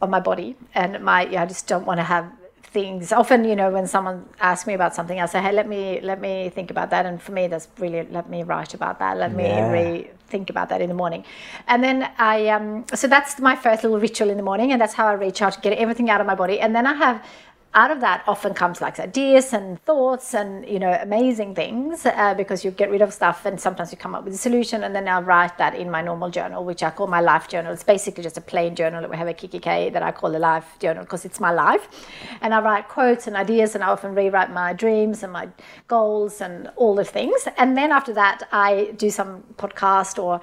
of 0.00 0.10
my 0.10 0.20
body 0.20 0.56
and 0.74 1.02
my 1.04 1.26
yeah, 1.26 1.42
I 1.42 1.46
just 1.46 1.66
don't 1.66 1.86
want 1.86 1.98
to 1.98 2.04
have 2.04 2.30
things. 2.74 3.12
Often 3.12 3.44
you 3.50 3.56
know 3.60 3.70
when 3.76 3.86
someone 3.86 4.18
asks 4.50 4.66
me 4.70 4.74
about 4.80 4.92
something 4.98 5.18
i 5.24 5.26
say 5.34 5.40
hey 5.46 5.52
let 5.60 5.68
me 5.74 5.82
let 6.10 6.18
me 6.26 6.32
think 6.56 6.68
about 6.74 6.88
that. 6.90 7.06
And 7.08 7.16
for 7.26 7.32
me 7.38 7.46
that's 7.52 7.68
really 7.84 8.02
let 8.18 8.26
me 8.34 8.42
write 8.50 8.74
about 8.80 8.98
that. 9.02 9.16
Let 9.24 9.32
me 9.40 9.46
Yeah. 9.46 9.70
re- 9.76 10.10
think 10.34 10.50
about 10.54 10.68
that 10.70 10.80
in 10.84 10.88
the 10.94 10.98
morning. 11.02 11.22
And 11.72 11.78
then 11.86 11.98
i 12.18 12.36
um 12.56 12.68
so 13.00 13.06
that's 13.14 13.32
my 13.48 13.54
first 13.64 13.84
little 13.84 14.00
ritual 14.08 14.28
in 14.34 14.36
the 14.42 14.48
morning 14.50 14.68
and 14.72 14.78
that's 14.82 14.96
how 15.00 15.06
i 15.12 15.14
recharge 15.28 15.56
get 15.66 15.72
everything 15.84 16.08
out 16.10 16.20
of 16.20 16.26
my 16.32 16.38
body. 16.44 16.56
And 16.64 16.70
then 16.76 16.86
i 16.92 16.94
have 17.06 17.16
out 17.74 17.90
of 17.90 18.00
that 18.00 18.22
often 18.28 18.54
comes 18.54 18.80
like 18.80 19.00
ideas 19.00 19.52
and 19.52 19.82
thoughts 19.82 20.32
and 20.32 20.66
you 20.68 20.78
know 20.78 20.96
amazing 21.02 21.54
things 21.54 22.06
uh, 22.06 22.32
because 22.34 22.64
you 22.64 22.70
get 22.70 22.88
rid 22.90 23.02
of 23.02 23.12
stuff 23.12 23.44
and 23.46 23.60
sometimes 23.60 23.90
you 23.90 23.98
come 23.98 24.14
up 24.14 24.24
with 24.24 24.34
a 24.34 24.38
solution. 24.38 24.84
And 24.84 24.94
then 24.94 25.08
I 25.08 25.20
write 25.20 25.58
that 25.58 25.74
in 25.74 25.90
my 25.90 26.00
normal 26.00 26.30
journal 26.30 26.64
which 26.64 26.82
I 26.82 26.90
call 26.90 27.08
my 27.08 27.20
life 27.20 27.48
journal. 27.48 27.72
It's 27.72 27.82
basically 27.82 28.22
just 28.22 28.38
a 28.38 28.40
plain 28.40 28.76
journal. 28.76 29.00
That 29.00 29.10
we 29.10 29.16
have 29.16 29.28
a 29.28 29.34
kikki.K 29.34 29.90
that 29.90 30.02
I 30.02 30.12
call 30.12 30.30
the 30.30 30.38
life 30.38 30.76
journal 30.78 31.02
because 31.02 31.24
it's 31.24 31.40
my 31.40 31.50
life. 31.50 31.88
And 32.40 32.54
I 32.54 32.60
write 32.60 32.88
quotes 32.88 33.26
and 33.26 33.36
ideas 33.36 33.74
and 33.74 33.82
I 33.82 33.88
often 33.88 34.14
rewrite 34.14 34.52
my 34.52 34.72
dreams 34.72 35.22
and 35.24 35.32
my 35.32 35.48
goals 35.88 36.40
and 36.40 36.70
all 36.76 36.94
the 36.94 37.04
things. 37.04 37.48
And 37.56 37.76
then 37.76 37.90
after 37.90 38.14
that 38.14 38.48
I 38.52 38.92
do 38.96 39.10
some 39.10 39.42
podcast 39.56 40.22
or 40.22 40.40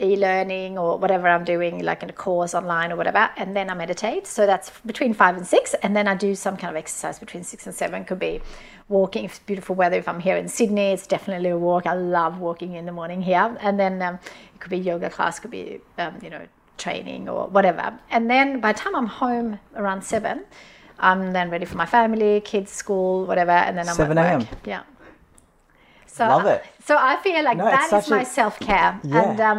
e-learning 0.00 0.76
or 0.76 0.98
whatever 0.98 1.28
I'm 1.28 1.44
doing, 1.44 1.84
like 1.84 2.02
in 2.02 2.10
a 2.10 2.12
course 2.12 2.54
online 2.54 2.92
or 2.92 2.96
whatever, 2.96 3.30
and 3.36 3.54
then 3.56 3.70
I 3.70 3.74
meditate. 3.74 4.26
So 4.26 4.46
that's 4.46 4.70
between 4.84 5.14
five 5.14 5.36
and 5.36 5.46
six, 5.46 5.74
and 5.74 5.96
then 5.96 6.08
I 6.08 6.14
do 6.14 6.34
some 6.34 6.56
kind 6.56 6.70
of 6.70 6.76
exercise 6.76 7.18
between 7.18 7.44
six 7.44 7.66
and 7.66 7.74
seven. 7.74 8.04
Could 8.04 8.18
be 8.18 8.40
walking 8.88 9.24
if 9.24 9.32
it's 9.32 9.38
beautiful 9.40 9.74
weather. 9.76 9.96
If 9.96 10.08
I'm 10.08 10.20
here 10.20 10.36
in 10.36 10.48
Sydney, 10.48 10.92
it's 10.92 11.06
definitely 11.06 11.50
a 11.50 11.58
walk. 11.58 11.86
I 11.86 11.94
love 11.94 12.38
walking 12.38 12.74
in 12.74 12.86
the 12.86 12.92
morning 12.92 13.22
here, 13.22 13.56
and 13.60 13.78
then 13.78 14.02
um, 14.02 14.18
it 14.54 14.60
could 14.60 14.70
be 14.70 14.78
yoga 14.78 15.10
class, 15.10 15.38
could 15.38 15.50
be 15.50 15.80
um, 15.98 16.18
you 16.22 16.30
know 16.30 16.46
training 16.76 17.28
or 17.28 17.48
whatever. 17.48 17.98
And 18.10 18.30
then 18.30 18.60
by 18.60 18.72
the 18.72 18.78
time 18.78 18.94
I'm 18.96 19.06
home 19.06 19.58
around 19.76 20.02
seven. 20.02 20.44
I'm 21.00 21.32
then 21.32 21.48
ready 21.48 21.64
for 21.64 21.76
my 21.76 21.86
family, 21.86 22.40
kids, 22.40 22.72
school, 22.72 23.24
whatever, 23.24 23.52
and 23.52 23.78
then 23.78 23.88
I'm 23.88 23.94
7 23.94 24.18
at 24.18 24.42
a.m.. 24.42 24.48
Yeah. 24.64 24.82
So 26.06 26.26
Love 26.26 26.46
I- 26.46 26.54
it. 26.54 26.64
So 26.88 26.96
I 26.96 27.16
feel 27.24 27.42
like 27.44 27.58
No, 27.58 27.66
that 27.66 27.92
is 27.92 28.08
my 28.08 28.22
a- 28.22 28.24
self 28.40 28.58
care, 28.68 28.90
Yeah. 29.02 29.20
and 29.20 29.40
um, 29.50 29.58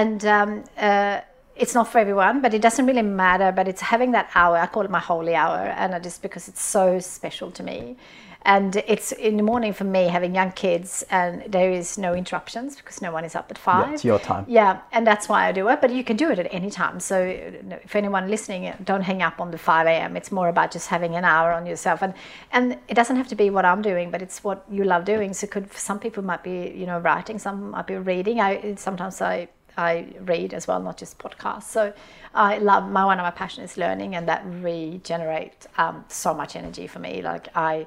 and 0.00 0.20
um, 0.36 0.50
uh, 0.88 1.16
it's 1.62 1.74
not 1.74 1.86
for 1.92 1.98
everyone, 1.98 2.40
but 2.40 2.54
it 2.54 2.62
doesn't 2.66 2.86
really 2.90 3.02
matter. 3.24 3.50
But 3.58 3.66
it's 3.66 3.80
having 3.92 4.12
that 4.12 4.26
hour. 4.40 4.56
I 4.64 4.66
call 4.74 4.84
it 4.84 4.90
my 4.98 5.00
holy 5.12 5.34
hour, 5.34 5.60
and 5.82 5.88
I 5.96 5.98
just 5.98 6.22
because 6.22 6.44
it's 6.50 6.62
so 6.62 7.00
special 7.00 7.50
to 7.58 7.62
me. 7.70 7.96
And 8.42 8.76
it's 8.86 9.12
in 9.12 9.36
the 9.36 9.42
morning 9.42 9.72
for 9.72 9.84
me 9.84 10.04
having 10.04 10.34
young 10.34 10.52
kids, 10.52 11.04
and 11.10 11.42
there 11.52 11.70
is 11.70 11.98
no 11.98 12.14
interruptions 12.14 12.76
because 12.76 13.02
no 13.02 13.12
one 13.12 13.24
is 13.24 13.34
up 13.34 13.50
at 13.50 13.58
five. 13.58 13.92
it's 13.92 14.04
your 14.04 14.18
time. 14.18 14.44
Yeah, 14.48 14.80
and 14.92 15.06
that's 15.06 15.28
why 15.28 15.46
I 15.46 15.52
do 15.52 15.68
it. 15.68 15.80
But 15.80 15.90
you 15.92 16.04
can 16.04 16.16
do 16.16 16.30
it 16.30 16.38
at 16.38 16.48
any 16.52 16.70
time. 16.70 17.00
So 17.00 17.20
if 17.20 17.94
anyone 17.94 18.28
listening, 18.30 18.72
don't 18.84 19.02
hang 19.02 19.22
up 19.22 19.40
on 19.40 19.50
the 19.50 19.58
5 19.58 19.86
a.m. 19.86 20.16
It's 20.16 20.32
more 20.32 20.48
about 20.48 20.70
just 20.70 20.88
having 20.88 21.14
an 21.16 21.24
hour 21.24 21.52
on 21.52 21.66
yourself, 21.66 22.00
and 22.02 22.14
and 22.52 22.78
it 22.88 22.94
doesn't 22.94 23.16
have 23.16 23.28
to 23.28 23.36
be 23.36 23.50
what 23.50 23.64
I'm 23.64 23.82
doing, 23.82 24.10
but 24.10 24.22
it's 24.22 24.42
what 24.44 24.64
you 24.70 24.84
love 24.84 25.04
doing. 25.04 25.34
So 25.34 25.46
could 25.46 25.72
some 25.72 25.98
people 25.98 26.22
might 26.22 26.42
be 26.42 26.72
you 26.74 26.86
know 26.86 26.98
writing, 27.00 27.38
some 27.38 27.70
might 27.72 27.86
be 27.86 27.96
reading. 27.96 28.40
I 28.40 28.76
sometimes 28.76 29.20
I 29.20 29.48
I 29.78 30.06
read 30.22 30.52
as 30.54 30.66
well, 30.66 30.80
not 30.80 30.96
just 30.98 31.18
podcasts. 31.18 31.62
So 31.62 31.92
I 32.34 32.58
love 32.58 32.90
my 32.90 33.04
one 33.04 33.18
of 33.20 33.22
my 33.22 33.30
passions 33.30 33.70
is 33.72 33.76
learning, 33.78 34.16
and 34.16 34.28
that 34.28 34.42
regenerates 34.44 35.68
um, 35.78 36.04
so 36.08 36.34
much 36.34 36.56
energy 36.56 36.88
for 36.88 36.98
me. 36.98 37.22
Like 37.22 37.48
I, 37.54 37.86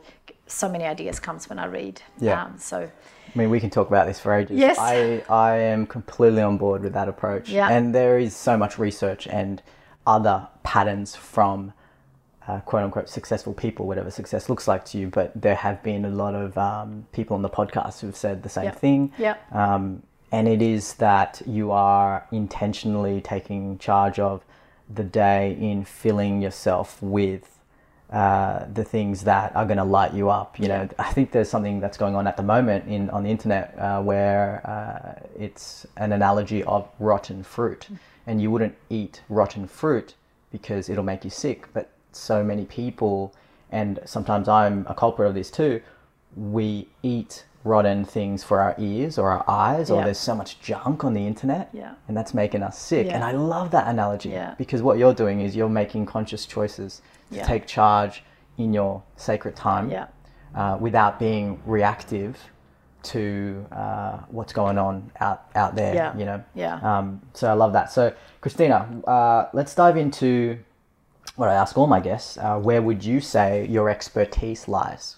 so 0.52 0.70
many 0.70 0.84
ideas 0.86 1.20
comes 1.20 1.50
when 1.50 1.60
I 1.60 1.66
read. 1.66 2.02
Yeah. 2.20 2.44
Um, 2.44 2.58
so 2.58 2.80
I 3.34 3.38
mean, 3.38 3.50
we 3.50 3.60
can 3.60 3.70
talk 3.70 3.88
about 3.88 4.08
this 4.08 4.20
for 4.20 4.34
ages. 4.34 4.58
Yes. 4.60 4.78
I, 4.80 5.24
I 5.30 5.56
am 5.58 5.86
completely 5.88 6.42
on 6.42 6.58
board 6.58 6.84
with 6.84 6.94
that 6.94 7.08
approach. 7.08 7.50
Yeah. 7.50 7.70
And 7.70 7.96
there 7.96 8.20
is 8.20 8.36
so 8.36 8.58
much 8.58 8.78
research 8.78 9.26
and 9.28 9.62
other 10.06 10.48
patterns 10.64 11.16
from 11.16 11.72
uh, 12.48 12.60
quote 12.62 12.84
unquote 12.84 13.08
successful 13.08 13.54
people, 13.54 13.88
whatever 13.88 14.12
success 14.12 14.50
looks 14.50 14.68
like 14.68 14.84
to 14.86 14.98
you. 14.98 15.08
But 15.08 15.32
there 15.40 15.56
have 15.56 15.82
been 15.84 16.04
a 16.06 16.10
lot 16.10 16.36
of 16.36 16.58
um, 16.58 17.06
people 17.14 17.36
on 17.36 17.42
the 17.42 17.50
podcast 17.50 18.02
who've 18.02 18.16
said 18.16 18.44
the 18.44 18.50
same 18.50 18.66
Yep. 18.66 18.80
thing. 18.80 19.14
Yep. 19.18 19.56
Um, 19.56 20.04
and 20.34 20.48
it 20.48 20.62
is 20.62 20.96
that 20.96 21.42
you 21.46 21.72
are 21.72 22.26
intentionally 22.32 23.22
taking 23.22 23.78
charge 23.78 24.18
of 24.20 24.44
the 24.94 25.04
day 25.04 25.56
in 25.60 25.86
filling 25.86 26.42
yourself 26.42 27.02
with 27.02 27.60
uh, 28.12 28.66
the 28.74 28.84
things 28.84 29.24
that 29.24 29.56
are 29.56 29.66
going 29.66 29.78
to 29.78 29.84
light 29.86 30.14
you 30.14 30.30
up. 30.30 30.60
You 30.60 30.68
know, 30.68 30.90
I 31.00 31.14
think 31.14 31.32
there's 31.32 31.50
something 31.50 31.80
that's 31.80 31.98
going 31.98 32.16
on 32.16 32.28
at 32.28 32.36
the 32.38 32.44
moment 32.44 32.88
in 32.88 33.10
on 33.10 33.24
the 33.24 33.30
internet 33.30 33.74
uh, 33.80 34.02
where 34.02 34.62
uh, 34.68 35.28
it's 35.40 35.86
an 35.98 36.12
analogy 36.12 36.64
of 36.64 36.90
rotten 37.00 37.42
fruit, 37.44 37.88
and 38.28 38.42
you 38.42 38.52
wouldn't 38.52 38.76
eat 38.90 39.22
rotten 39.30 39.66
fruit 39.68 40.16
because 40.52 40.90
it'll 40.90 41.04
make 41.06 41.24
you 41.24 41.30
sick. 41.30 41.68
But 41.74 41.90
so 42.12 42.44
many 42.44 42.66
people, 42.66 43.34
and 43.72 44.00
sometimes 44.06 44.50
I'm 44.50 44.86
a 44.90 44.94
culprit 44.94 45.30
of 45.30 45.36
this 45.36 45.50
too. 45.50 45.82
We 46.36 46.90
eat 47.04 47.46
rotten 47.64 48.04
things 48.04 48.44
for 48.44 48.60
our 48.60 48.76
ears 48.78 49.18
or 49.18 49.30
our 49.32 49.46
eyes, 49.48 49.90
or 49.92 50.04
there's 50.04 50.18
so 50.18 50.36
much 50.36 50.60
junk 50.60 51.04
on 51.06 51.14
the 51.14 51.26
internet, 51.28 51.70
Yeah. 51.72 51.94
and 52.08 52.18
that's 52.18 52.34
making 52.34 52.64
us 52.64 52.78
sick. 52.78 53.06
Yeah. 53.08 53.16
And 53.16 53.24
I 53.24 53.32
love 53.32 53.70
that 53.72 53.88
analogy 53.88 54.30
Yeah. 54.30 54.56
because 54.58 54.82
what 54.82 54.98
you're 54.98 55.14
doing 55.14 55.42
is 55.42 55.56
you're 55.56 55.70
making 55.70 56.08
conscious 56.08 56.46
choices 56.46 57.02
to 57.32 57.38
Yeah. 57.38 57.46
take 57.46 57.66
charge 57.68 58.24
in 58.58 58.74
your 58.74 59.02
sacred 59.16 59.56
time 59.56 59.90
Yeah. 59.90 60.08
uh, 60.56 60.78
without 60.80 61.18
being 61.20 61.62
reactive 61.66 62.38
to 63.04 63.66
uh, 63.72 64.18
what's 64.30 64.54
going 64.54 64.78
on 64.78 65.12
out 65.20 65.46
out 65.56 65.76
there. 65.76 65.96
Yeah. 65.96 66.16
You 66.16 66.26
know. 66.26 66.44
Yeah. 66.54 66.76
Um, 66.84 67.22
so 67.34 67.50
I 67.50 67.54
love 67.54 67.74
that. 67.74 67.92
So 67.92 68.14
Kristina, 68.42 68.86
uh, 69.08 69.50
let's 69.54 69.74
dive 69.74 69.98
into 69.98 70.60
what 71.36 71.50
I 71.50 71.54
ask 71.56 71.78
all 71.78 71.88
my 71.88 72.00
guests. 72.00 72.38
Uh, 72.38 72.60
where 72.60 72.82
would 72.82 73.04
you 73.04 73.20
say 73.20 73.66
your 73.68 73.90
expertise 73.90 74.68
lies? 74.68 75.16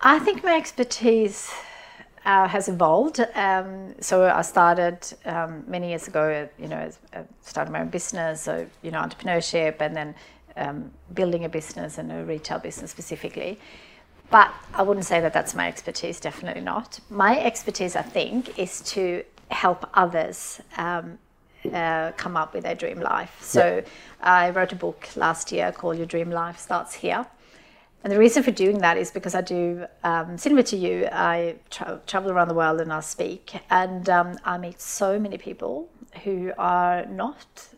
I 0.00 0.18
think 0.18 0.42
my 0.42 0.56
expertise 0.56 1.52
uh, 2.24 2.48
has 2.48 2.68
evolved. 2.68 3.20
Um, 3.34 3.94
so 4.00 4.24
I 4.24 4.42
started 4.42 4.98
um, 5.24 5.64
many 5.66 5.88
years 5.88 6.08
ago. 6.08 6.48
You 6.58 6.68
know, 6.68 6.76
as, 6.76 6.98
uh, 7.14 7.22
started 7.42 7.70
my 7.70 7.80
own 7.80 7.88
business. 7.88 8.42
So 8.42 8.66
you 8.82 8.90
know, 8.90 9.00
entrepreneurship, 9.00 9.80
and 9.80 9.96
then 9.96 10.14
um, 10.56 10.90
building 11.14 11.44
a 11.44 11.48
business 11.48 11.98
and 11.98 12.12
a 12.12 12.24
retail 12.24 12.58
business 12.58 12.90
specifically. 12.90 13.58
But 14.30 14.52
I 14.72 14.82
wouldn't 14.82 15.04
say 15.04 15.20
that 15.20 15.32
that's 15.32 15.54
my 15.54 15.68
expertise. 15.68 16.18
Definitely 16.20 16.62
not. 16.62 17.00
My 17.10 17.38
expertise, 17.38 17.96
I 17.96 18.02
think, 18.02 18.58
is 18.58 18.80
to 18.92 19.24
help 19.50 19.88
others. 19.94 20.60
Um, 20.78 21.18
uh, 21.72 22.10
come 22.16 22.36
up 22.36 22.54
with 22.54 22.64
their 22.64 22.74
dream 22.74 22.98
life. 22.98 23.38
So 23.40 23.84
I 24.20 24.50
wrote 24.50 24.72
a 24.72 24.76
book 24.76 25.08
last 25.14 25.52
year 25.52 25.70
called 25.70 25.96
Your 25.96 26.06
Dream 26.06 26.28
Life 26.28 26.58
Starts 26.58 26.94
Here. 26.94 27.24
And 28.02 28.12
the 28.12 28.18
reason 28.18 28.42
for 28.42 28.50
doing 28.50 28.78
that 28.78 28.96
is 28.96 29.12
because 29.12 29.34
I 29.34 29.42
do, 29.42 29.86
um, 30.02 30.36
similar 30.36 30.62
to 30.64 30.76
you, 30.76 31.08
I 31.12 31.56
tra- 31.70 32.00
travel 32.06 32.32
around 32.32 32.48
the 32.48 32.54
world 32.54 32.80
and 32.80 32.92
I 32.92 33.00
speak, 33.00 33.54
and 33.70 34.08
um, 34.08 34.36
I 34.44 34.58
meet 34.58 34.80
so 34.80 35.20
many 35.20 35.38
people 35.38 35.88
who 36.24 36.52
are 36.58 37.06
not 37.06 37.68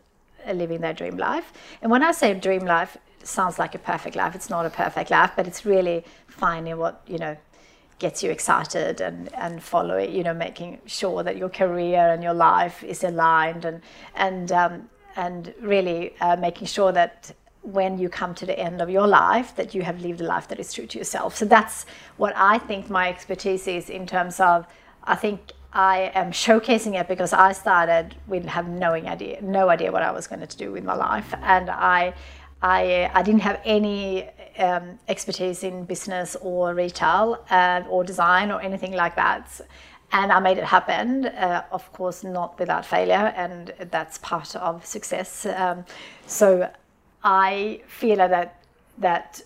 living 0.51 0.81
their 0.81 0.93
dream 0.93 1.17
life. 1.17 1.53
And 1.81 1.91
when 1.91 2.03
I 2.03 2.11
say 2.11 2.33
dream 2.33 2.65
life, 2.65 2.97
it 3.19 3.27
sounds 3.27 3.59
like 3.59 3.75
a 3.75 3.79
perfect 3.79 4.15
life. 4.15 4.35
It's 4.35 4.49
not 4.49 4.65
a 4.65 4.69
perfect 4.69 5.11
life, 5.11 5.31
but 5.35 5.47
it's 5.47 5.65
really 5.65 6.03
finding 6.27 6.77
what, 6.77 7.01
you 7.07 7.17
know, 7.17 7.37
gets 7.99 8.21
you 8.23 8.29
excited 8.29 9.01
and, 9.01 9.33
and 9.33 9.61
follow 9.63 9.95
it, 9.97 10.09
you 10.09 10.23
know, 10.23 10.33
making 10.33 10.81
sure 10.85 11.23
that 11.23 11.37
your 11.37 11.49
career 11.49 12.11
and 12.11 12.21
your 12.21 12.33
life 12.33 12.83
is 12.83 13.03
aligned 13.03 13.63
and, 13.63 13.81
and, 14.15 14.51
um, 14.51 14.89
and 15.15 15.53
really 15.61 16.13
uh, 16.19 16.35
making 16.35 16.67
sure 16.67 16.91
that 16.91 17.31
when 17.65 17.97
you 17.97 18.09
come 18.09 18.35
to 18.35 18.45
the 18.45 18.57
end 18.57 18.81
of 18.81 18.89
your 18.89 19.07
life 19.07 19.55
that 19.55 19.73
you 19.73 19.81
have 19.81 19.99
lived 20.01 20.21
a 20.21 20.23
life 20.23 20.47
that 20.47 20.59
is 20.59 20.71
true 20.71 20.85
to 20.85 20.97
yourself 20.97 21.35
so 21.35 21.45
that's 21.45 21.85
what 22.17 22.33
i 22.35 22.57
think 22.57 22.89
my 22.89 23.09
expertise 23.09 23.67
is 23.67 23.89
in 23.89 24.05
terms 24.05 24.39
of 24.39 24.65
i 25.03 25.15
think 25.15 25.39
i 25.73 26.11
am 26.13 26.31
showcasing 26.31 26.99
it 26.99 27.07
because 27.07 27.33
i 27.33 27.51
started 27.51 28.15
with 28.27 28.45
have 28.45 28.67
no 28.67 28.93
idea 28.93 29.41
no 29.41 29.69
idea 29.69 29.91
what 29.91 30.03
i 30.03 30.11
was 30.11 30.27
going 30.27 30.45
to 30.45 30.57
do 30.57 30.71
with 30.71 30.83
my 30.83 30.95
life 30.95 31.33
and 31.41 31.69
i 31.69 32.13
i 32.61 33.09
i 33.13 33.23
didn't 33.23 33.41
have 33.41 33.59
any 33.65 34.29
um, 34.59 34.97
expertise 35.09 35.63
in 35.63 35.83
business 35.85 36.37
or 36.41 36.73
retail 36.73 37.43
uh, 37.49 37.81
or 37.89 38.03
design 38.03 38.51
or 38.51 38.61
anything 38.61 38.93
like 38.93 39.15
that 39.15 39.61
and 40.11 40.31
I 40.31 40.39
made 40.39 40.57
it 40.57 40.63
happen. 40.63 41.25
Uh, 41.25 41.63
of 41.71 41.91
course, 41.91 42.23
not 42.23 42.57
without 42.59 42.85
failure, 42.85 43.33
and 43.35 43.73
that's 43.91 44.17
part 44.19 44.55
of 44.55 44.85
success. 44.85 45.45
Um, 45.45 45.83
so 46.25 46.69
I 47.25 47.81
feel 47.87 48.17
that 48.17 48.61
that 48.99 49.41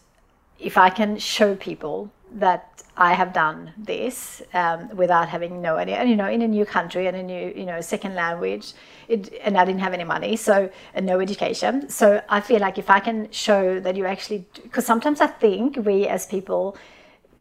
if 0.60 0.78
I 0.78 0.90
can 0.90 1.18
show 1.18 1.56
people 1.56 2.12
that 2.34 2.84
I 2.98 3.14
have 3.14 3.32
done 3.32 3.72
this 3.78 4.42
um, 4.54 4.96
without 4.96 5.30
having 5.30 5.62
no 5.62 5.78
idea, 5.78 5.96
and 5.96 6.10
you 6.10 6.18
know, 6.18 6.28
in 6.28 6.42
a 6.42 6.48
new 6.48 6.66
country 6.66 7.08
and 7.08 7.16
a 7.16 7.24
new, 7.24 7.54
you 7.56 7.66
know, 7.66 7.80
second 7.80 8.14
language, 8.14 8.74
it, 9.08 9.34
and 9.42 9.58
I 9.58 9.64
didn't 9.64 9.80
have 9.80 9.94
any 9.94 10.04
money, 10.04 10.36
so 10.36 10.70
and 10.94 11.06
no 11.06 11.22
education. 11.22 11.90
So 11.90 12.22
I 12.28 12.42
feel 12.42 12.60
like 12.60 12.78
if 12.78 12.90
I 12.90 13.00
can 13.00 13.32
show 13.32 13.80
that 13.80 13.96
you 13.96 14.06
actually, 14.06 14.46
because 14.62 14.86
sometimes 14.86 15.22
I 15.22 15.28
think 15.28 15.78
we 15.78 16.08
as 16.08 16.28
people 16.28 16.76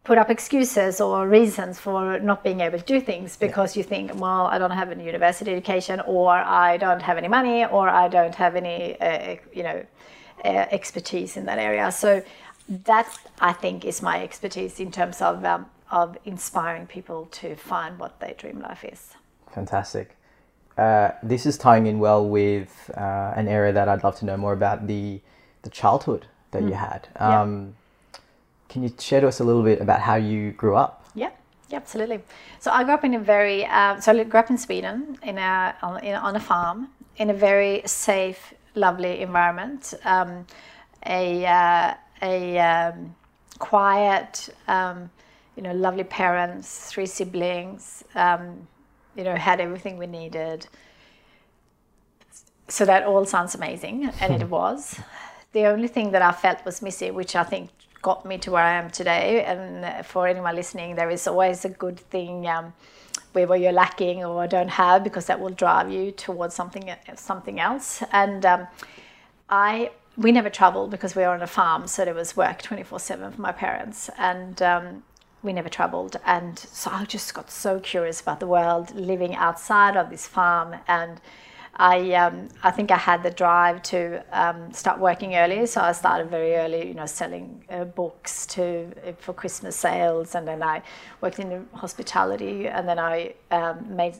put 0.05 0.17
up 0.17 0.29
excuses 0.29 1.01
or 1.01 1.27
reasons 1.27 1.77
for 1.77 2.19
not 2.19 2.43
being 2.43 2.61
able 2.61 2.79
to 2.79 2.85
do 2.85 3.01
things 3.01 3.35
because 3.35 3.75
you 3.75 3.83
think, 3.83 4.15
well, 4.15 4.47
I 4.47 4.57
don't 4.57 4.71
have 4.71 4.89
a 4.91 5.03
university 5.03 5.51
education, 5.51 5.99
or 6.07 6.31
I 6.31 6.77
don't 6.77 7.01
have 7.01 7.17
any 7.17 7.27
money, 7.27 7.65
or 7.65 7.89
I 7.89 8.07
don't 8.07 8.33
have 8.35 8.55
any, 8.55 8.99
uh, 9.01 9.35
you 9.53 9.63
know, 9.63 9.85
expertise 10.45 11.37
in 11.37 11.45
that 11.45 11.59
area. 11.59 11.91
So 11.91 12.23
that 12.67 13.07
I 13.39 13.53
think 13.53 13.85
is 13.85 14.01
my 14.01 14.23
expertise 14.23 14.79
in 14.79 14.91
terms 14.91 15.21
of 15.21 15.43
um, 15.45 15.65
of 15.91 16.17
inspiring 16.25 16.85
people 16.87 17.27
to 17.31 17.55
find 17.55 17.97
what 17.97 18.19
their 18.19 18.33
dream 18.33 18.59
life 18.59 18.83
is. 18.83 19.15
Fantastic. 19.53 20.15
Uh, 20.77 21.11
this 21.23 21.45
is 21.45 21.57
tying 21.57 21.87
in 21.87 21.99
well 21.99 22.25
with 22.27 22.91
uh, 22.95 23.33
an 23.35 23.47
area 23.47 23.73
that 23.73 23.89
I'd 23.89 24.03
love 24.03 24.17
to 24.19 24.25
know 24.25 24.37
more 24.37 24.53
about 24.53 24.87
the 24.87 25.19
the 25.63 25.69
childhood 25.69 26.27
that 26.51 26.63
you 26.63 26.73
had. 26.73 27.07
Yeah. 27.15 27.41
Um, 27.41 27.75
Can 28.69 28.83
you 28.83 28.91
share 28.99 29.21
to 29.21 29.27
us 29.27 29.39
a 29.39 29.43
little 29.43 29.63
bit 29.63 29.81
about 29.81 29.99
how 29.99 30.15
you 30.15 30.51
grew 30.51 30.75
up? 30.75 31.03
Yeah, 31.15 31.31
yeah, 31.69 31.77
absolutely. 31.77 32.21
So 32.59 32.71
I 32.71 32.83
grew 32.83 32.93
up 32.93 33.03
in 33.03 33.15
a 33.15 33.19
very, 33.19 33.65
uh, 33.65 33.99
so 33.99 34.11
I 34.11 34.23
grew 34.23 34.39
up 34.39 34.49
in 34.49 34.57
Sweden 34.57 35.17
in 35.23 35.37
a, 35.37 35.75
on, 35.81 36.03
in, 36.03 36.15
on 36.15 36.35
a 36.35 36.39
farm 36.39 36.89
in 37.17 37.29
a 37.29 37.33
very 37.33 37.81
safe, 37.85 38.53
lovely 38.79 39.21
environment. 39.21 39.93
Um, 40.05 40.45
a 41.05 41.45
uh, 41.45 41.93
a 42.21 42.59
um, 42.59 43.15
quiet, 43.59 44.49
um, 44.67 45.09
you 45.55 45.63
know, 45.63 45.73
lovely 45.73 46.03
parents, 46.03 46.91
three 46.91 47.05
siblings. 47.05 48.03
Um, 48.15 48.67
you 49.15 49.23
know, 49.23 49.35
had 49.35 49.59
everything 49.59 49.97
we 49.97 50.07
needed. 50.07 50.67
So 52.69 52.85
that 52.85 53.03
all 53.03 53.25
sounds 53.25 53.55
amazing, 53.55 54.09
and 54.21 54.41
it 54.41 54.49
was. 54.49 54.99
The 55.51 55.65
only 55.65 55.87
thing 55.87 56.11
that 56.11 56.21
I 56.21 56.31
felt 56.31 56.63
was 56.63 56.81
missing, 56.81 57.15
which 57.15 57.35
I 57.35 57.43
think 57.43 57.69
got 58.01 58.25
me 58.25 58.37
to 58.37 58.51
where 58.51 58.63
I 58.63 58.73
am 58.73 58.89
today, 58.91 59.43
and 59.43 60.05
for 60.05 60.27
anyone 60.27 60.55
listening, 60.55 60.95
there 60.95 61.09
is 61.09 61.27
always 61.27 61.65
a 61.65 61.69
good 61.69 61.99
thing 61.99 62.47
um, 62.47 62.73
where 63.33 63.55
you're 63.55 63.71
lacking 63.71 64.23
or 64.23 64.47
don't 64.47 64.69
have, 64.69 65.03
because 65.03 65.25
that 65.27 65.39
will 65.39 65.49
drive 65.49 65.91
you 65.91 66.11
towards 66.11 66.55
something 66.55 66.89
something 67.15 67.59
else. 67.59 68.03
And 68.11 68.45
um, 68.45 68.67
I 69.49 69.91
we 70.17 70.31
never 70.33 70.49
traveled 70.49 70.91
because 70.91 71.15
we 71.15 71.21
were 71.21 71.29
on 71.29 71.41
a 71.41 71.47
farm, 71.47 71.87
so 71.87 72.03
there 72.03 72.13
was 72.13 72.35
work 72.35 72.61
24 72.61 72.99
7 72.99 73.31
for 73.31 73.41
my 73.41 73.51
parents. 73.53 74.09
And 74.17 74.61
um, 74.61 75.03
we 75.41 75.53
never 75.53 75.69
traveled. 75.69 76.17
And 76.25 76.59
so 76.59 76.91
I 76.91 77.05
just 77.05 77.33
got 77.33 77.49
so 77.49 77.79
curious 77.79 78.19
about 78.19 78.39
the 78.39 78.47
world, 78.47 78.93
living 78.93 79.35
outside 79.35 79.95
of 79.95 80.09
this 80.09 80.27
farm. 80.27 80.75
And 80.87 81.21
I, 81.75 82.13
um, 82.13 82.49
I 82.63 82.71
think 82.71 82.91
I 82.91 82.97
had 82.97 83.23
the 83.23 83.31
drive 83.31 83.81
to 83.83 84.23
um, 84.31 84.73
start 84.73 84.99
working 84.99 85.35
early. 85.35 85.65
So 85.65 85.81
I 85.81 85.93
started 85.93 86.29
very 86.29 86.55
early, 86.55 86.87
you 86.87 86.93
know, 86.93 87.05
selling 87.05 87.63
uh, 87.69 87.85
books 87.85 88.45
to 88.47 88.91
for 89.19 89.33
Christmas 89.33 89.75
sales. 89.75 90.35
And 90.35 90.47
then 90.47 90.61
I 90.61 90.81
worked 91.21 91.39
in 91.39 91.67
hospitality. 91.73 92.67
And 92.67 92.87
then 92.87 92.99
I 92.99 93.33
um, 93.51 93.95
made 93.95 94.15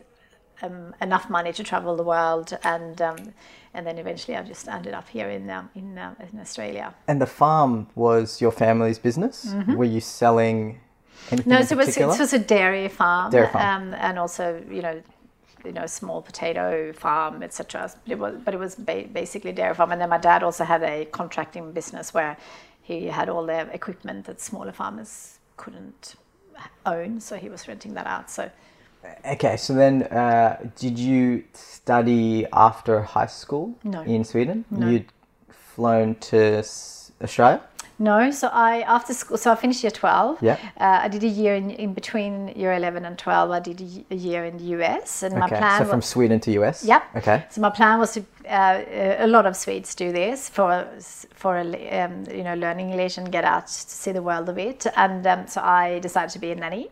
um, 0.62 0.94
enough 1.02 1.30
money 1.30 1.54
to 1.54 1.64
travel 1.64 1.96
the 1.96 2.04
world, 2.04 2.58
and 2.64 3.02
um, 3.02 3.34
and 3.74 3.86
then 3.86 3.98
eventually 3.98 4.36
I 4.36 4.44
just 4.44 4.68
ended 4.68 4.94
up 4.94 5.08
here 5.08 5.30
in 5.30 5.50
um, 5.50 5.70
in, 5.76 5.98
um, 5.98 6.16
in 6.32 6.40
Australia. 6.40 6.94
And 7.08 7.22
the 7.22 7.26
farm 7.26 7.88
was 7.96 8.42
your 8.42 8.52
family's 8.52 9.00
business. 9.00 9.54
Were 9.68 9.86
you 9.86 10.02
selling 10.02 10.80
anything 11.32 11.40
Mm-hmm. 11.40 11.50
No, 11.50 11.62
so 11.62 11.76
it 11.76 11.78
was, 11.78 11.98
it 11.98 12.08
was 12.08 12.34
a 12.34 12.40
dairy 12.40 12.88
farm, 12.88 13.32
Dairy 13.32 13.48
farm. 13.48 13.90
Um, 13.90 13.94
and 13.96 14.18
also 14.20 14.64
you 14.70 14.82
know, 14.82 15.02
you 15.66 15.72
know, 15.72 15.86
small 15.86 16.22
potato 16.22 16.94
farm, 16.94 17.44
etc. 17.44 17.92
It 18.08 18.18
was, 18.20 18.36
but 18.44 18.54
it 18.54 18.60
was 18.60 18.76
ba- 18.76 19.08
basically 19.12 19.52
dairy 19.52 19.76
farm. 19.76 19.92
And 19.92 20.02
then 20.02 20.10
my 20.10 20.18
dad 20.18 20.44
also 20.44 20.64
had 20.64 20.84
a 20.84 21.06
contracting 21.06 21.72
business 21.72 22.14
where 22.14 22.38
he 22.82 23.06
had 23.08 23.30
all 23.30 23.46
the 23.46 23.72
equipment 23.74 24.26
that 24.26 24.42
smaller 24.42 24.72
farmers 24.72 25.40
couldn't 25.58 26.16
own, 26.86 27.20
so 27.20 27.36
he 27.38 27.50
was 27.50 27.68
renting 27.68 27.94
that 27.94 28.08
out. 28.08 28.30
So 28.30 28.50
Okay, 29.26 29.56
so 29.58 29.74
then 29.74 30.04
uh, 30.04 30.58
did 30.76 31.00
you 31.00 31.44
study 31.54 32.46
after 32.52 33.02
high 33.02 33.28
school 33.28 33.76
No. 33.84 34.02
in 34.02 34.24
Sweden? 34.26 34.66
No. 34.70 34.90
You'd 34.90 35.06
flown 35.50 36.16
to 36.16 36.64
Australia? 37.22 37.62
No, 38.00 38.32
so 38.32 38.48
I 38.48 38.80
after 38.82 39.14
school, 39.14 39.38
so 39.38 39.52
I 39.52 39.56
finished 39.56 39.84
year 39.84 39.92
twelve. 39.92 40.42
Yeah. 40.42 40.58
Uh, 40.80 41.02
I 41.04 41.08
did 41.10 41.24
a 41.24 41.28
year 41.28 41.56
in, 41.56 41.70
in 41.72 41.94
between 41.94 42.48
year 42.50 42.72
eleven 42.72 43.04
and 43.04 43.18
twelve. 43.18 43.52
I 43.52 43.60
did 43.60 44.06
a 44.10 44.16
year 44.16 44.46
in 44.46 44.58
the 44.58 44.64
US, 44.76 45.22
and 45.22 45.36
my 45.36 45.48
Okay, 45.48 45.58
plan 45.58 45.80
so 45.80 45.84
was 45.84 45.92
from 45.92 46.02
Sweden 46.02 46.40
to 46.40 46.52
US? 46.64 46.86
Yep. 46.86 47.04
Okay. 47.18 47.46
So 47.50 47.62
my 47.62 47.70
plan 47.70 48.00
was 48.00 48.14
to. 48.14 48.24
Uh, 48.48 48.84
a 49.20 49.28
lot 49.28 49.46
of 49.46 49.56
Swedes 49.56 49.94
do 49.94 50.12
this 50.12 50.50
for 50.50 50.88
for 51.34 51.58
a, 51.58 52.02
um, 52.02 52.26
you 52.32 52.44
know 52.44 52.56
learning 52.56 52.90
English 52.90 53.18
and 53.18 53.32
get 53.32 53.44
out 53.44 53.68
to 53.68 53.74
see 53.74 54.12
the 54.12 54.24
world 54.24 54.50
a 54.50 54.54
bit. 54.54 54.88
And 54.96 55.28
um, 55.28 55.48
so 55.48 55.62
I 55.62 56.00
decided 56.00 56.32
to 56.32 56.40
be 56.40 56.52
a 56.52 56.56
nanny. 56.56 56.90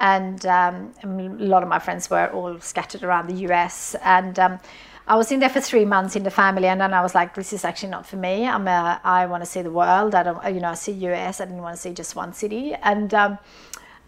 And 0.00 0.44
um, 0.46 0.92
a 1.04 1.06
lot 1.06 1.62
of 1.62 1.68
my 1.68 1.78
friends 1.78 2.10
were 2.10 2.28
all 2.32 2.58
scattered 2.60 3.04
around 3.04 3.28
the 3.28 3.46
US. 3.48 3.94
And 4.02 4.38
um, 4.38 4.58
I 5.06 5.16
was 5.16 5.30
in 5.30 5.40
there 5.40 5.50
for 5.50 5.60
three 5.60 5.84
months 5.84 6.16
in 6.16 6.22
the 6.22 6.30
family, 6.30 6.66
and 6.66 6.80
then 6.80 6.94
I 6.94 7.02
was 7.02 7.14
like, 7.14 7.34
"This 7.34 7.52
is 7.52 7.64
actually 7.64 7.90
not 7.90 8.06
for 8.06 8.16
me. 8.16 8.46
I'm 8.46 8.66
a, 8.66 9.00
I 9.04 9.26
want 9.26 9.42
to 9.42 9.46
see 9.46 9.60
the 9.60 9.70
world. 9.70 10.14
I 10.14 10.22
don't, 10.22 10.54
you 10.54 10.60
know, 10.60 10.70
I 10.70 10.74
see 10.74 10.92
US. 10.92 11.40
I 11.40 11.44
didn't 11.44 11.60
want 11.60 11.76
to 11.76 11.80
see 11.80 11.92
just 11.92 12.16
one 12.16 12.32
city." 12.32 12.74
And 12.74 13.12
um, 13.12 13.38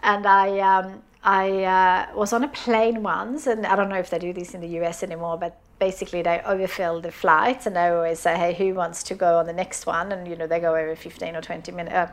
and 0.02 0.26
I 0.26 0.58
um, 0.60 1.02
I 1.22 1.64
uh, 1.64 2.16
was 2.16 2.32
on 2.32 2.44
a 2.44 2.48
plane 2.48 3.02
once, 3.02 3.46
and 3.46 3.66
I 3.66 3.76
don't 3.76 3.90
know 3.90 3.98
if 3.98 4.08
they 4.08 4.18
do 4.18 4.32
this 4.32 4.54
in 4.54 4.62
the 4.62 4.68
US 4.80 5.02
anymore, 5.02 5.36
but 5.36 5.60
basically 5.78 6.22
they 6.22 6.40
overfill 6.46 7.02
the 7.02 7.12
flights, 7.12 7.66
and 7.66 7.76
they 7.76 7.88
always 7.88 8.18
say, 8.18 8.36
"Hey, 8.38 8.54
who 8.54 8.74
wants 8.74 9.02
to 9.04 9.14
go 9.14 9.38
on 9.38 9.46
the 9.46 9.52
next 9.52 9.84
one?" 9.84 10.12
And 10.12 10.26
you 10.26 10.34
know 10.36 10.46
they 10.46 10.60
go 10.60 10.74
every 10.74 10.96
fifteen 10.96 11.36
or 11.36 11.42
twenty 11.42 11.72
minutes, 11.72 11.94
uh, 11.94 12.08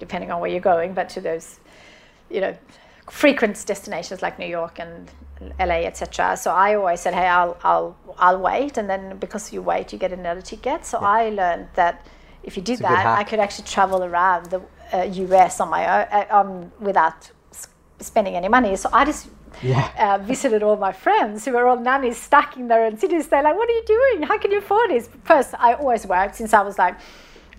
depending 0.00 0.32
on 0.32 0.40
where 0.40 0.50
you're 0.50 0.60
going, 0.60 0.94
but 0.94 1.08
to 1.10 1.20
those, 1.20 1.60
you 2.28 2.40
know, 2.40 2.56
frequent 3.08 3.64
destinations 3.66 4.20
like 4.20 4.36
New 4.36 4.48
York 4.48 4.80
and 4.80 5.10
LA, 5.58 5.84
etc. 5.90 6.36
So 6.36 6.50
I 6.50 6.74
always 6.74 7.00
said, 7.00 7.14
"Hey, 7.14 7.26
I'll 7.28 7.56
I'll 7.62 7.96
I'll 8.18 8.40
wait," 8.40 8.78
and 8.78 8.88
then 8.88 9.18
because 9.18 9.52
you 9.52 9.62
wait, 9.62 9.92
you 9.92 9.98
get 9.98 10.12
another 10.12 10.40
ticket. 10.40 10.84
So 10.86 10.98
I 10.98 11.30
learned 11.30 11.68
that 11.74 12.06
if 12.42 12.56
you 12.56 12.62
did 12.62 12.78
good 12.78 12.86
that, 12.88 13.06
I 13.06 13.24
could 13.24 13.38
actually 13.40 13.66
travel 13.68 14.02
around 14.04 14.46
the 14.50 14.60
uh, 14.92 15.02
US 15.02 15.60
on 15.60 15.68
my 15.68 15.82
own 15.94 16.06
uh, 16.12 16.36
um, 16.38 16.72
without 16.80 17.30
spending 18.00 18.34
any 18.36 18.48
money. 18.48 18.76
So 18.76 18.88
I 18.92 19.04
just 19.04 19.28
Yeah. 19.62 19.88
uh, 19.98 20.18
visited 20.22 20.62
all 20.62 20.76
my 20.76 20.92
friends 20.92 21.44
who 21.46 21.52
were 21.52 21.66
all 21.66 21.80
nannies 21.80 22.18
stuck 22.18 22.56
in 22.56 22.68
their 22.68 22.82
own 22.86 22.96
cities. 22.98 23.28
They're 23.28 23.42
like, 23.42 23.56
"What 23.56 23.68
are 23.70 23.76
you 23.80 23.84
doing? 23.96 24.22
How 24.28 24.38
can 24.38 24.50
you 24.52 24.58
afford 24.58 24.90
this?" 24.90 25.08
First, 25.24 25.54
I 25.58 25.74
always 25.74 26.06
worked 26.06 26.34
since 26.36 26.52
I 26.54 26.62
was 26.62 26.78
like. 26.78 26.96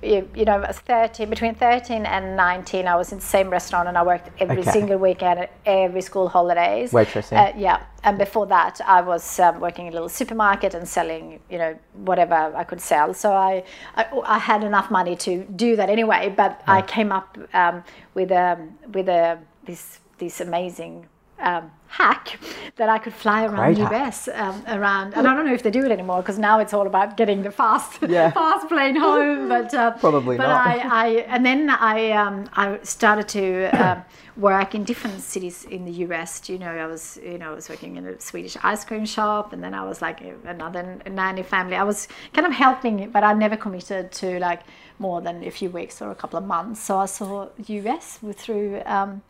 You, 0.03 0.29
you 0.35 0.45
know, 0.45 0.53
I 0.53 0.67
was 0.67 0.77
13, 0.79 1.29
between 1.29 1.55
13 1.55 2.05
and 2.05 2.37
19, 2.37 2.87
I 2.87 2.95
was 2.95 3.11
in 3.11 3.17
the 3.17 3.25
same 3.25 3.49
restaurant 3.49 3.87
and 3.87 3.97
I 3.97 4.03
worked 4.03 4.29
every 4.39 4.59
Okay. 4.59 4.71
single 4.71 4.97
weekend, 4.99 5.47
every 5.65 6.01
school 6.01 6.29
holidays. 6.29 6.91
Waitressing. 6.91 7.37
Uh, 7.37 7.53
yeah, 7.57 7.83
and 8.03 8.17
before 8.17 8.45
that, 8.47 8.79
I 8.85 9.01
was 9.01 9.39
um, 9.39 9.59
working 9.59 9.87
in 9.87 9.93
a 9.93 9.95
little 9.95 10.09
supermarket 10.09 10.75
and 10.75 10.87
selling, 10.87 11.39
you 11.49 11.57
know, 11.57 11.75
whatever 11.95 12.35
I 12.55 12.63
could 12.63 12.79
sell. 12.79 13.13
So 13.15 13.33
I, 13.33 13.63
I, 13.95 14.05
I 14.23 14.37
had 14.37 14.63
enough 14.63 14.91
money 14.91 15.15
to 15.17 15.43
do 15.45 15.75
that 15.75 15.89
anyway. 15.89 16.31
But 16.35 16.61
I 16.67 16.81
came 16.83 17.11
up 17.11 17.37
um, 17.53 17.83
with 18.13 18.31
um, 18.31 18.77
with 18.93 19.09
a 19.09 19.39
this 19.65 19.99
this 20.19 20.41
amazing 20.41 21.07
um, 21.39 21.71
hack 21.89 22.39
that 22.75 22.89
I 22.89 22.97
could 22.97 23.13
fly 23.13 23.45
around 23.45 23.75
Great. 23.75 23.91
US 23.91 24.27
um, 24.27 24.61
around. 24.67 25.13
And 25.15 25.27
I 25.27 25.33
don't 25.33 25.45
know 25.45 25.53
if 25.53 25.63
they 25.63 25.71
do 25.71 25.85
it 25.85 25.91
anymore 25.91 26.21
because 26.21 26.37
now 26.37 26.59
it's 26.59 26.73
all 26.73 26.85
about 26.85 27.17
getting 27.17 27.41
the 27.43 27.51
fast 27.51 27.99
Yeah. 28.07 28.31
fast 28.31 28.67
plane 28.67 28.95
home. 28.95 29.47
But 29.47 29.73
uh, 29.73 29.91
Probably 29.97 30.37
but 30.37 30.47
not. 30.47 30.65
I, 30.67 30.77
I 31.05 31.07
and 31.27 31.45
then 31.45 31.69
I 31.69 32.11
um, 32.11 32.49
I 32.53 32.79
started 32.83 33.27
to 33.29 33.65
um, 33.81 34.03
work 34.35 34.75
in 34.75 34.83
different 34.83 35.21
cities 35.21 35.65
in 35.65 35.85
the 35.85 35.91
US. 36.05 36.49
You 36.49 36.59
know, 36.59 36.71
I 36.71 36.85
was 36.87 37.17
you 37.23 37.37
know 37.37 37.51
I 37.51 37.55
was 37.55 37.69
working 37.69 37.95
in 37.97 38.05
a 38.05 38.19
Swedish 38.19 38.57
ice 38.63 38.83
cream 38.85 39.05
shop, 39.05 39.53
and 39.53 39.63
then 39.63 39.73
I 39.73 39.83
was 39.85 40.01
like 40.01 40.21
another 40.45 40.99
nanny 41.09 41.43
family. 41.43 41.75
I 41.75 41.83
was 41.83 42.07
kind 42.33 42.45
of 42.45 42.53
helping, 42.53 43.09
but 43.11 43.23
I 43.23 43.33
never 43.33 43.55
committed 43.57 44.11
to 44.13 44.39
like 44.39 44.61
more 44.99 45.21
than 45.21 45.43
a 45.43 45.51
few 45.51 45.69
weeks 45.69 46.01
or 46.01 46.11
a 46.11 46.15
couple 46.15 46.37
of 46.37 46.45
months. 46.45 46.81
So 46.83 46.97
I 46.97 47.05
saw 47.05 47.47
US 47.65 48.19
through. 48.35 48.81
Um, 48.85 49.21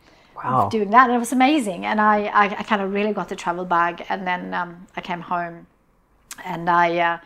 Wow. 0.44 0.68
Doing 0.68 0.90
that, 0.90 1.08
and 1.08 1.16
it 1.16 1.18
was 1.18 1.32
amazing, 1.32 1.84
and 1.84 2.00
I, 2.00 2.24
I, 2.26 2.44
I 2.44 2.62
kind 2.62 2.80
of 2.80 2.92
really 2.92 3.12
got 3.12 3.28
the 3.28 3.36
travel 3.36 3.64
bag, 3.64 4.04
and 4.08 4.26
then 4.26 4.54
um, 4.54 4.86
I 4.96 5.00
came 5.00 5.20
home, 5.20 5.66
and 6.44 6.70
I 6.70 6.98
uh, 6.98 7.18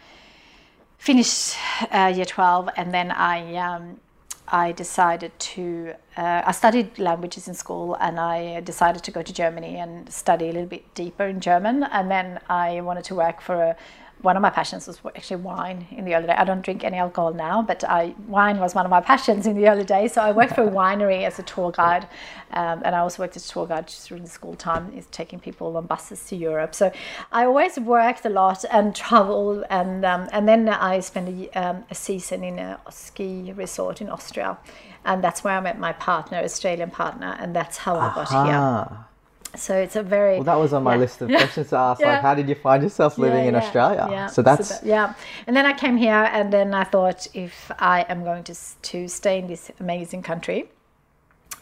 finished 1.02 1.56
uh, 1.90 2.12
year 2.14 2.24
12 2.24 2.68
and 2.76 2.94
then 2.94 3.10
I 3.10 3.56
um, 3.56 3.98
I 4.46 4.70
decided 4.70 5.32
to 5.38 5.94
uh, 6.16 6.42
I 6.46 6.52
studied 6.52 6.96
languages 6.98 7.48
in 7.48 7.54
school 7.54 7.96
and 8.00 8.20
I 8.20 8.60
decided 8.60 9.02
to 9.02 9.10
go 9.10 9.20
to 9.20 9.32
Germany 9.32 9.78
and 9.78 10.08
study 10.12 10.48
a 10.48 10.52
little 10.52 10.68
bit 10.68 10.94
deeper 10.94 11.24
in 11.24 11.40
German 11.40 11.82
and 11.82 12.08
then 12.08 12.38
I 12.48 12.82
wanted 12.82 13.04
to 13.04 13.16
work 13.16 13.40
for 13.40 13.56
a 13.56 13.76
one 14.22 14.36
of 14.36 14.42
my 14.42 14.50
passions 14.50 14.86
was 14.86 15.00
actually 15.16 15.42
wine 15.42 15.86
in 15.90 16.04
the 16.04 16.14
early 16.14 16.26
days. 16.28 16.36
I 16.38 16.44
don't 16.44 16.62
drink 16.62 16.84
any 16.84 16.96
alcohol 16.96 17.34
now, 17.34 17.60
but 17.60 17.82
I, 17.84 18.14
wine 18.28 18.58
was 18.58 18.74
one 18.74 18.84
of 18.84 18.90
my 18.90 19.00
passions 19.12 19.46
in 19.46 19.56
the 19.56 19.68
early 19.68 19.84
days. 19.84 20.12
So 20.12 20.22
I 20.22 20.32
worked 20.32 20.54
for 20.54 20.62
a 20.62 20.70
winery 20.70 21.24
as 21.24 21.38
a 21.38 21.42
tour 21.42 21.72
guide, 21.72 22.04
um, 22.52 22.82
and 22.84 22.94
I 22.94 23.00
also 23.00 23.22
worked 23.22 23.36
as 23.36 23.48
a 23.48 23.52
tour 23.52 23.66
guide 23.66 23.92
during 24.06 24.22
the 24.22 24.30
school 24.30 24.54
time, 24.54 24.92
is 24.96 25.06
taking 25.06 25.40
people 25.40 25.76
on 25.76 25.86
buses 25.86 26.24
to 26.26 26.36
Europe. 26.36 26.74
So 26.74 26.92
I 27.32 27.44
always 27.44 27.78
worked 27.78 28.24
a 28.24 28.30
lot 28.30 28.64
and 28.70 28.94
traveled, 29.04 29.64
and 29.70 30.04
um, 30.04 30.28
and 30.32 30.48
then 30.48 30.68
I 30.68 31.00
spent 31.00 31.28
a, 31.28 31.50
um, 31.60 31.84
a 31.90 31.94
season 31.94 32.44
in 32.44 32.58
a 32.58 32.80
ski 32.90 33.52
resort 33.52 34.00
in 34.00 34.08
Austria, 34.08 34.58
and 35.04 35.22
that's 35.22 35.42
where 35.42 35.56
I 35.56 35.60
met 35.60 35.78
my 35.78 35.92
partner, 35.92 36.38
Australian 36.38 36.90
partner, 36.90 37.36
and 37.40 37.54
that's 37.56 37.78
how 37.78 37.96
I 37.96 38.14
got 38.14 38.28
here. 38.28 39.06
So 39.54 39.76
it's 39.76 39.96
a 39.96 40.02
very 40.02 40.36
Well, 40.36 40.44
that 40.44 40.54
was 40.58 40.72
on 40.72 40.82
my 40.82 40.94
yeah. 40.94 41.00
list 41.00 41.20
of 41.22 41.28
questions 41.40 41.68
to 41.70 41.76
ask. 41.76 42.00
Yeah. 42.00 42.12
Like, 42.12 42.22
how 42.22 42.34
did 42.34 42.48
you 42.48 42.54
find 42.54 42.82
yourself 42.82 43.18
living 43.18 43.42
Yeah, 43.42 43.48
in 43.48 43.54
Australia? 43.54 44.08
Yeah. 44.10 44.26
So 44.26 44.42
that's 44.42 44.80
that- 44.80 44.86
yeah. 44.86 45.14
And 45.46 45.56
then 45.56 45.66
I 45.66 45.72
came 45.74 45.96
here, 45.96 46.28
and 46.32 46.52
then 46.52 46.74
I 46.74 46.84
thought, 46.84 47.26
if 47.34 47.70
I 47.78 48.02
am 48.08 48.24
going 48.24 48.44
to 48.44 48.54
to 48.82 49.08
stay 49.08 49.38
in 49.38 49.46
this 49.46 49.70
amazing 49.78 50.22
country, 50.22 50.68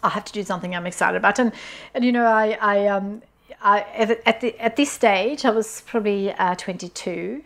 I 0.03 0.09
have 0.11 0.25
to 0.25 0.33
do 0.33 0.43
something 0.45 0.75
I'm 0.75 0.87
excited 0.87 1.17
about. 1.17 1.39
And 1.39 1.53
and 1.95 2.05
you 2.05 2.13
know, 2.13 2.27
I 2.27 2.57
I 2.61 2.87
um 2.87 3.23
I 3.63 3.81
at, 4.03 4.11
at 4.27 4.41
the 4.41 4.59
at 4.61 4.77
this 4.77 4.91
stage 4.93 5.45
I 5.45 5.51
was 5.51 5.83
probably 5.87 6.33
uh, 6.33 6.55
22, 6.55 7.43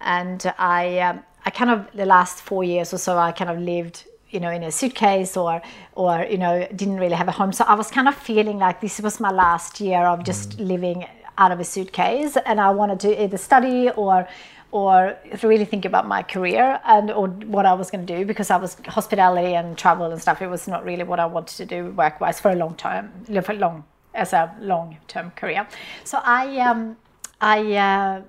and 0.00 0.52
I 0.58 0.98
um, 1.00 1.20
I 1.44 1.50
kind 1.50 1.70
of 1.70 1.86
the 1.94 2.06
last 2.06 2.40
four 2.40 2.64
years 2.64 2.94
or 2.94 2.98
so 2.98 3.18
I 3.18 3.32
kind 3.32 3.50
of 3.50 3.58
lived 3.58 4.04
you 4.32 4.40
know 4.40 4.50
in 4.50 4.62
a 4.64 4.72
suitcase 4.72 5.36
or 5.36 5.62
or 5.94 6.26
you 6.28 6.38
know 6.38 6.66
didn't 6.74 6.98
really 6.98 7.14
have 7.14 7.28
a 7.28 7.32
home. 7.32 7.52
So 7.52 7.64
i 7.64 7.74
was 7.74 7.90
kind 7.90 8.08
of 8.08 8.14
feeling 8.14 8.58
like 8.58 8.80
this 8.80 9.00
was 9.00 9.20
my 9.20 9.30
last 9.30 9.80
year 9.80 10.04
of 10.12 10.24
just 10.24 10.58
living 10.58 11.06
out 11.38 11.52
of 11.52 11.60
a 11.60 11.64
suitcase. 11.64 12.36
And 12.46 12.60
i 12.60 12.70
wanted 12.70 13.00
to 13.00 13.22
either 13.22 13.36
study 13.36 13.90
or 13.90 14.26
or 14.72 15.16
really 15.42 15.66
think 15.66 15.84
about 15.84 16.08
my 16.08 16.22
career 16.22 16.80
and 16.86 17.10
or 17.10 17.28
what 17.28 17.66
i 17.66 17.74
was 17.74 17.90
going 17.90 18.06
to 18.06 18.16
do 18.16 18.24
because 18.24 18.48
i 18.50 18.56
was 18.56 18.76
hospitality 18.88 19.54
and 19.54 19.76
travel 19.76 20.10
and 20.10 20.20
stuff. 20.20 20.40
It 20.42 20.48
was 20.48 20.66
not 20.66 20.84
really 20.84 21.04
what 21.04 21.20
i 21.20 21.26
wanted 21.26 21.56
to 21.58 21.66
do 21.66 21.90
work 21.90 22.20
wise 22.20 22.40
for 22.40 22.50
a 22.50 22.56
long 22.56 22.74
time 22.74 23.12
Live 23.28 23.46
for 23.46 23.54
long 23.54 23.84
as 24.14 24.32
a 24.32 24.54
long 24.60 24.96
term 25.08 25.30
career. 25.32 25.66
So 26.04 26.18
i 26.24 26.58
um 26.58 26.96
i 27.40 27.58
uh, 27.74 28.22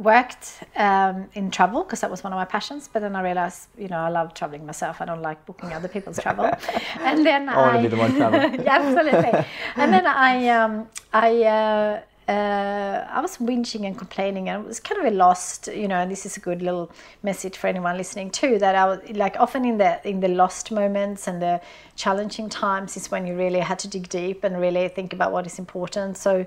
worked 0.00 0.64
um, 0.76 1.28
in 1.34 1.50
travel 1.50 1.84
because 1.84 2.00
that 2.00 2.10
was 2.10 2.24
one 2.24 2.32
of 2.32 2.38
my 2.38 2.44
passions. 2.44 2.88
But 2.92 3.00
then 3.00 3.14
I 3.14 3.22
realized, 3.22 3.68
you 3.78 3.88
know, 3.88 3.98
I 3.98 4.08
love 4.08 4.34
traveling 4.34 4.64
myself. 4.66 5.00
I 5.00 5.04
don't 5.04 5.22
like 5.22 5.44
booking 5.46 5.72
other 5.72 5.88
people's 5.88 6.18
travel. 6.18 6.50
And 7.00 7.24
then 7.24 7.48
I 7.48 7.56
wanna 7.56 7.82
be 7.82 7.88
the 7.88 7.96
one 7.96 8.14
traveling. 8.16 8.62
yeah, 8.64 8.78
absolutely. 8.80 9.44
And 9.76 9.92
then 9.92 10.06
I, 10.06 10.48
um, 10.48 10.88
I. 11.12 11.44
Uh, 11.44 12.00
uh, 12.28 13.08
I 13.10 13.20
was 13.20 13.38
whinging 13.38 13.84
and 13.88 13.98
complaining, 13.98 14.48
and 14.48 14.62
it 14.62 14.68
was 14.68 14.78
kind 14.78 15.00
of 15.00 15.12
a 15.12 15.16
lost, 15.16 15.66
you 15.66 15.88
know. 15.88 15.96
And 15.96 16.08
this 16.08 16.24
is 16.24 16.36
a 16.36 16.40
good 16.40 16.62
little 16.62 16.92
message 17.24 17.56
for 17.56 17.66
anyone 17.66 17.96
listening 17.96 18.30
too. 18.30 18.56
That 18.58 18.76
I 18.76 18.84
was 18.86 19.00
like 19.16 19.34
often 19.40 19.64
in 19.64 19.78
the 19.78 20.00
in 20.08 20.20
the 20.20 20.28
lost 20.28 20.70
moments 20.70 21.26
and 21.26 21.42
the 21.42 21.60
challenging 21.96 22.48
times 22.48 22.96
is 22.96 23.10
when 23.10 23.26
you 23.26 23.34
really 23.34 23.58
had 23.58 23.80
to 23.80 23.88
dig 23.88 24.08
deep 24.08 24.44
and 24.44 24.60
really 24.60 24.86
think 24.86 25.12
about 25.12 25.32
what 25.32 25.44
is 25.44 25.58
important. 25.58 26.18
So, 26.18 26.46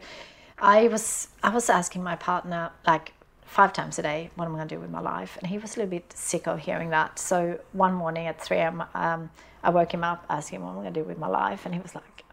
I 0.58 0.88
was 0.88 1.28
I 1.44 1.50
was 1.50 1.70
asking 1.70 2.02
my 2.02 2.16
partner 2.16 2.72
like 2.88 3.12
five 3.54 3.72
times 3.72 4.00
a 4.00 4.02
day 4.02 4.20
what 4.36 4.46
am 4.46 4.54
I 4.56 4.58
going 4.58 4.68
to 4.68 4.76
do 4.76 4.82
with 4.82 4.90
my 4.90 5.04
life, 5.16 5.38
and 5.40 5.46
he 5.54 5.58
was 5.58 5.76
a 5.76 5.80
little 5.80 5.92
bit 5.98 6.08
sick 6.14 6.48
of 6.48 6.60
hearing 6.60 6.90
that. 6.90 7.20
So 7.20 7.60
one 7.72 7.94
morning 7.94 8.26
at 8.28 8.42
three 8.42 8.58
a.m. 8.58 8.84
Um, 8.94 9.30
I 9.68 9.70
woke 9.70 9.94
him 9.94 10.04
up, 10.04 10.26
asking 10.30 10.58
him 10.58 10.64
what 10.64 10.72
am 10.72 10.80
I 10.80 10.82
going 10.84 10.94
to 10.94 11.00
do 11.02 11.08
with 11.08 11.20
my 11.26 11.32
life, 11.44 11.62
and 11.66 11.74
he 11.78 11.82
was 11.82 11.94
like, 11.96 12.24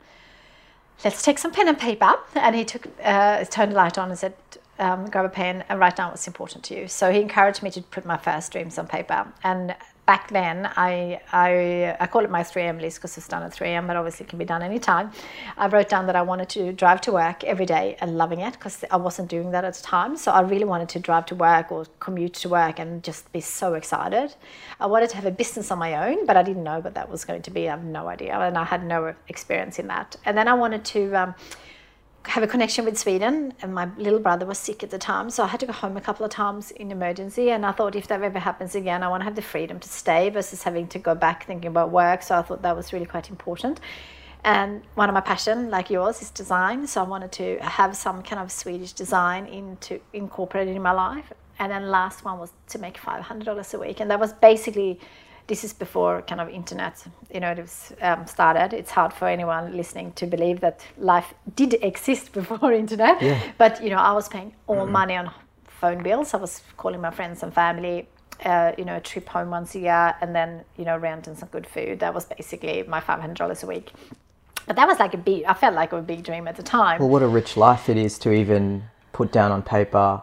"Let's 1.05 1.23
take 1.23 1.39
some 1.39 1.53
pen 1.53 1.69
and 1.69 1.79
paper." 1.79 2.13
And 2.35 2.57
he 2.57 2.65
took 2.65 2.89
uh, 3.05 3.45
turned 3.45 3.73
the 3.73 3.77
light 3.77 3.99
on 3.99 4.09
and 4.11 4.19
said. 4.19 4.35
Um, 4.89 5.11
grab 5.11 5.27
a 5.27 5.29
pen 5.29 5.63
and 5.69 5.79
write 5.79 5.97
down 5.97 6.09
what's 6.11 6.27
important 6.27 6.65
to 6.69 6.75
you. 6.75 6.89
So 6.89 7.13
he 7.13 7.21
encouraged 7.21 7.63
me 7.63 7.71
to 7.73 7.83
put 7.83 8.07
my 8.07 8.17
first 8.17 8.51
dreams 8.53 8.79
on 8.79 8.87
paper. 8.87 9.21
And 9.45 9.77
back 10.11 10.29
then, 10.31 10.69
I, 10.75 11.21
I, 11.31 11.97
I 12.01 12.07
call 12.09 12.25
it 12.25 12.31
my 12.33 12.43
3am 12.43 12.81
list 12.81 12.97
because 12.99 13.17
it's 13.17 13.29
done 13.29 13.45
at 13.45 13.53
3am, 13.53 13.87
but 13.87 13.95
obviously 13.95 14.27
it 14.27 14.29
can 14.29 14.41
be 14.41 14.45
done 14.45 14.61
anytime. 14.61 15.13
I 15.57 15.69
wrote 15.69 15.89
down 15.89 16.07
that 16.09 16.17
I 16.17 16.23
wanted 16.23 16.49
to 16.57 16.73
drive 16.73 17.01
to 17.03 17.13
work 17.13 17.45
every 17.45 17.65
day 17.65 17.97
and 18.01 18.19
loving 18.19 18.41
it 18.41 18.55
because 18.55 18.85
I 18.91 18.97
wasn't 18.97 19.29
doing 19.29 19.53
that 19.53 19.65
at 19.65 19.75
the 19.75 19.85
time. 19.85 20.17
So 20.17 20.33
I 20.33 20.41
really 20.41 20.65
wanted 20.65 20.89
to 20.89 20.99
drive 20.99 21.27
to 21.27 21.37
work 21.37 21.71
or 21.71 21.87
commute 22.01 22.35
to 22.43 22.49
work 22.49 22.81
and 22.81 23.05
just 23.05 23.31
be 23.33 23.41
so 23.41 23.75
excited. 23.75 24.35
I 24.81 24.87
wanted 24.87 25.11
to 25.11 25.15
have 25.15 25.27
a 25.27 25.31
business 25.31 25.71
on 25.71 25.79
my 25.79 25.93
own, 26.09 26.27
but 26.27 26.37
I 26.37 26.43
didn't 26.43 26.65
know 26.65 26.81
what 26.81 26.95
that 26.95 27.09
was 27.09 27.25
going 27.25 27.43
to 27.43 27.53
be. 27.53 27.69
I 27.69 27.71
have 27.71 27.85
no 27.85 28.09
idea. 28.09 28.37
And 28.37 28.59
I 28.59 28.65
had 28.65 28.85
no 28.85 29.15
experience 29.29 29.79
in 29.79 29.87
that. 29.95 30.17
And 30.25 30.37
then 30.37 30.49
I 30.49 30.55
wanted 30.55 30.85
to. 30.87 31.15
Um, 31.15 31.35
have 32.27 32.43
a 32.43 32.47
connection 32.47 32.85
with 32.85 32.99
Sweden, 32.99 33.55
and 33.63 33.75
my 33.75 33.89
little 33.97 34.19
brother 34.19 34.45
was 34.45 34.59
sick 34.59 34.83
at 34.83 34.91
the 34.91 34.99
time, 34.99 35.31
so 35.31 35.43
I 35.43 35.47
had 35.47 35.61
to 35.61 35.67
go 35.67 35.73
home 35.73 35.97
a 35.97 36.01
couple 36.01 36.25
of 36.25 36.31
times 36.31 36.71
in 36.71 36.91
emergency. 36.91 37.51
And 37.51 37.65
I 37.65 37.73
thought 37.73 37.97
if 37.97 38.09
that 38.09 38.23
ever 38.23 38.39
happens 38.39 38.75
again, 38.75 39.03
I 39.03 39.09
want 39.09 39.23
to 39.23 39.25
have 39.25 39.37
the 39.37 39.43
freedom 39.43 39.81
to 39.81 39.89
stay 39.89 40.29
versus 40.29 40.63
having 40.63 40.87
to 40.89 40.99
go 40.99 41.15
back 41.15 41.47
thinking 41.47 41.69
about 41.69 41.91
work. 41.91 42.23
So 42.23 42.37
I 42.37 42.43
thought 42.43 42.63
that 42.63 42.77
was 42.77 42.93
really 42.93 43.07
quite 43.07 43.31
important. 43.31 43.81
And 44.45 44.83
one 44.95 45.09
of 45.09 45.15
my 45.15 45.21
passion, 45.21 45.71
like 45.71 45.91
yours, 45.91 46.23
is 46.23 46.31
design. 46.31 46.87
So 46.87 47.01
I 47.01 47.05
wanted 47.05 47.33
to 47.33 47.59
have 47.61 47.97
some 47.97 48.23
kind 48.23 48.41
of 48.41 48.53
Swedish 48.53 48.93
design 48.93 49.47
into 49.47 50.01
incorporated 50.13 50.77
in 50.77 50.83
my 50.83 50.93
life. 50.93 51.33
And 51.59 51.71
then 51.73 51.91
last 51.91 52.25
one 52.25 52.39
was 52.39 52.53
to 52.69 52.79
make 52.79 52.97
five 52.97 53.23
hundred 53.23 53.45
dollars 53.45 53.75
a 53.75 53.79
week, 53.79 54.01
and 54.01 54.11
that 54.11 54.21
was 54.21 54.33
basically 54.33 54.99
this 55.51 55.65
is 55.65 55.73
before 55.73 56.23
kind 56.23 56.41
of 56.41 56.49
internet 56.49 56.95
you 57.35 57.41
know 57.41 57.51
it 57.51 57.59
was 57.59 57.93
um, 58.09 58.27
started. 58.27 58.73
It's 58.81 58.93
hard 58.99 59.13
for 59.13 59.27
anyone 59.29 59.77
listening 59.77 60.13
to 60.21 60.27
believe 60.27 60.61
that 60.61 60.77
life 60.97 61.35
did 61.61 61.75
exist 61.91 62.33
before 62.41 62.73
internet. 62.73 63.21
Yeah. 63.21 63.39
but 63.59 63.83
you 63.85 63.91
know 63.91 64.03
i 64.11 64.13
was 64.13 64.29
paying 64.29 64.53
all 64.67 64.87
money 64.87 65.17
on 65.17 65.27
phone 65.81 66.03
bills. 66.03 66.35
I 66.35 66.37
was 66.47 66.63
calling 66.77 67.01
my 67.01 67.11
friends 67.11 67.43
and 67.43 67.53
family 67.53 68.09
uh, 68.45 68.73
you 68.79 68.85
know 68.85 68.97
a 68.97 69.01
trip 69.01 69.29
home 69.29 69.51
once 69.51 69.75
a 69.75 69.81
year 69.81 70.15
and 70.21 70.35
then 70.35 70.65
you 70.79 70.85
know 70.85 70.97
rent 70.97 71.27
and 71.27 71.37
some 71.39 71.49
good 71.57 71.67
food. 71.67 72.01
That 72.01 72.15
was 72.15 72.25
basically 72.27 72.83
my 72.85 73.01
$500 73.01 73.63
a 73.63 73.67
week. 73.67 73.93
But 74.67 74.77
that 74.77 74.87
was 74.87 74.99
like 74.99 75.15
a 75.15 75.19
big 75.29 75.45
i 75.45 75.55
felt 75.55 75.75
like 75.75 75.93
a 75.93 76.01
big 76.01 76.23
dream 76.23 76.47
at 76.47 76.57
the 76.57 76.63
time. 76.63 77.01
Well, 77.01 77.09
what 77.09 77.23
a 77.23 77.29
rich 77.29 77.57
life 77.57 77.89
it 77.89 77.97
is 77.97 78.19
to 78.21 78.33
even 78.33 78.85
put 79.13 79.33
down 79.33 79.51
on 79.53 79.63
paper. 79.63 80.23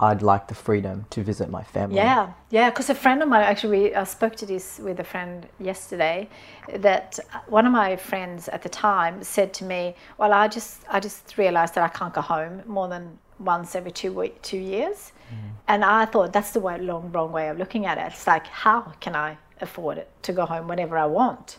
I'd 0.00 0.22
like 0.22 0.46
the 0.46 0.54
freedom 0.54 1.06
to 1.10 1.22
visit 1.24 1.50
my 1.50 1.64
family. 1.64 1.96
Yeah, 1.96 2.32
yeah. 2.50 2.70
Because 2.70 2.88
a 2.88 2.94
friend 2.94 3.20
of 3.22 3.28
mine 3.28 3.42
actually, 3.42 3.78
we, 3.78 3.94
I 3.94 4.04
spoke 4.04 4.36
to 4.36 4.46
this 4.46 4.78
with 4.78 5.00
a 5.00 5.04
friend 5.04 5.46
yesterday. 5.58 6.28
That 6.72 7.18
one 7.48 7.66
of 7.66 7.72
my 7.72 7.96
friends 7.96 8.48
at 8.48 8.62
the 8.62 8.68
time 8.68 9.24
said 9.24 9.52
to 9.54 9.64
me, 9.64 9.96
"Well, 10.16 10.32
I 10.32 10.46
just, 10.46 10.82
I 10.88 11.00
just 11.00 11.36
realized 11.36 11.74
that 11.74 11.82
I 11.82 11.88
can't 11.88 12.14
go 12.14 12.20
home 12.20 12.62
more 12.66 12.86
than 12.88 13.18
once 13.40 13.74
every 13.74 13.90
two 13.90 14.12
week, 14.12 14.40
two 14.42 14.58
years." 14.58 15.12
Mm. 15.32 15.50
And 15.66 15.84
I 15.84 16.04
thought 16.06 16.32
that's 16.32 16.52
the 16.52 16.60
way, 16.60 16.78
long, 16.78 17.10
wrong 17.12 17.32
way 17.32 17.48
of 17.48 17.58
looking 17.58 17.84
at 17.86 17.98
it. 17.98 18.12
It's 18.12 18.26
like, 18.26 18.46
how 18.46 18.92
can 19.00 19.14
I 19.16 19.36
afford 19.60 19.98
it 19.98 20.08
to 20.22 20.32
go 20.32 20.46
home 20.46 20.68
whenever 20.68 20.96
I 20.96 21.06
want? 21.06 21.58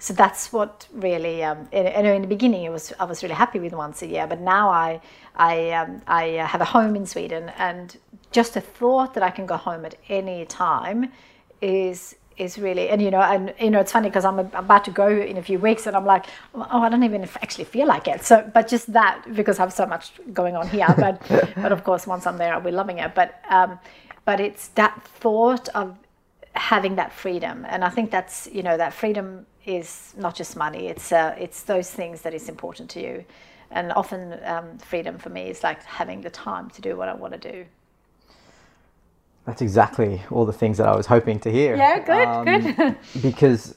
So 0.00 0.14
that's 0.14 0.50
what 0.50 0.88
really. 0.94 1.44
Um, 1.44 1.68
and 1.72 2.06
in 2.06 2.22
the 2.22 2.28
beginning, 2.28 2.64
it 2.64 2.72
was 2.72 2.92
I 2.98 3.04
was 3.04 3.22
really 3.22 3.34
happy 3.34 3.60
with 3.60 3.74
once 3.74 4.00
a 4.00 4.06
year, 4.06 4.26
but 4.26 4.40
now 4.40 4.70
I 4.70 5.00
I 5.36 5.70
um, 5.72 6.00
I 6.06 6.38
uh, 6.38 6.46
have 6.46 6.62
a 6.62 6.64
home 6.64 6.96
in 6.96 7.06
Sweden, 7.06 7.52
and 7.58 7.96
just 8.32 8.54
the 8.54 8.62
thought 8.62 9.12
that 9.14 9.22
I 9.22 9.30
can 9.30 9.44
go 9.44 9.58
home 9.58 9.84
at 9.84 9.96
any 10.08 10.46
time 10.46 11.12
is 11.60 12.16
is 12.38 12.56
really 12.56 12.88
and 12.88 13.02
you 13.02 13.10
know 13.10 13.20
and 13.20 13.52
you 13.60 13.68
know 13.68 13.80
it's 13.80 13.92
funny 13.92 14.08
because 14.08 14.24
I'm 14.24 14.38
about 14.38 14.86
to 14.86 14.90
go 14.90 15.08
in 15.08 15.36
a 15.36 15.42
few 15.42 15.58
weeks 15.58 15.86
and 15.86 15.94
I'm 15.94 16.06
like 16.06 16.24
oh 16.54 16.80
I 16.80 16.88
don't 16.88 17.02
even 17.02 17.22
actually 17.42 17.64
feel 17.64 17.86
like 17.86 18.08
it 18.08 18.24
so 18.24 18.50
but 18.54 18.66
just 18.66 18.90
that 18.94 19.22
because 19.34 19.58
I 19.58 19.62
have 19.62 19.74
so 19.74 19.84
much 19.84 20.12
going 20.32 20.56
on 20.56 20.66
here 20.68 20.86
but 20.96 21.20
but 21.56 21.70
of 21.70 21.84
course 21.84 22.06
once 22.06 22.26
I'm 22.26 22.38
there 22.38 22.54
I'll 22.54 22.62
be 22.62 22.70
loving 22.70 22.98
it 22.98 23.14
but 23.14 23.42
um, 23.50 23.78
but 24.24 24.40
it's 24.40 24.68
that 24.68 25.02
thought 25.02 25.68
of 25.70 25.98
having 26.54 26.96
that 26.96 27.12
freedom 27.12 27.66
and 27.68 27.84
I 27.84 27.90
think 27.90 28.10
that's 28.10 28.48
you 28.50 28.62
know 28.62 28.78
that 28.78 28.94
freedom 28.94 29.44
is 29.64 30.14
not 30.16 30.34
just 30.34 30.56
money 30.56 30.86
it's 30.88 31.12
uh, 31.12 31.34
it's 31.38 31.62
those 31.64 31.90
things 31.90 32.22
that 32.22 32.34
is 32.34 32.48
important 32.48 32.88
to 32.90 33.00
you 33.00 33.24
and 33.70 33.92
often 33.92 34.38
um, 34.44 34.78
freedom 34.78 35.18
for 35.18 35.30
me 35.30 35.48
is 35.48 35.62
like 35.62 35.82
having 35.84 36.20
the 36.22 36.30
time 36.30 36.70
to 36.70 36.80
do 36.80 36.96
what 36.96 37.08
I 37.08 37.14
want 37.14 37.34
to 37.40 37.52
do 37.52 37.66
That's 39.46 39.62
exactly 39.62 40.22
all 40.30 40.44
the 40.44 40.52
things 40.52 40.78
that 40.78 40.86
I 40.88 40.96
was 40.96 41.06
hoping 41.06 41.40
to 41.40 41.50
hear. 41.50 41.76
Yeah, 41.76 41.98
good, 41.98 42.28
Um, 42.28 42.44
good. 42.44 42.96
because, 43.22 43.74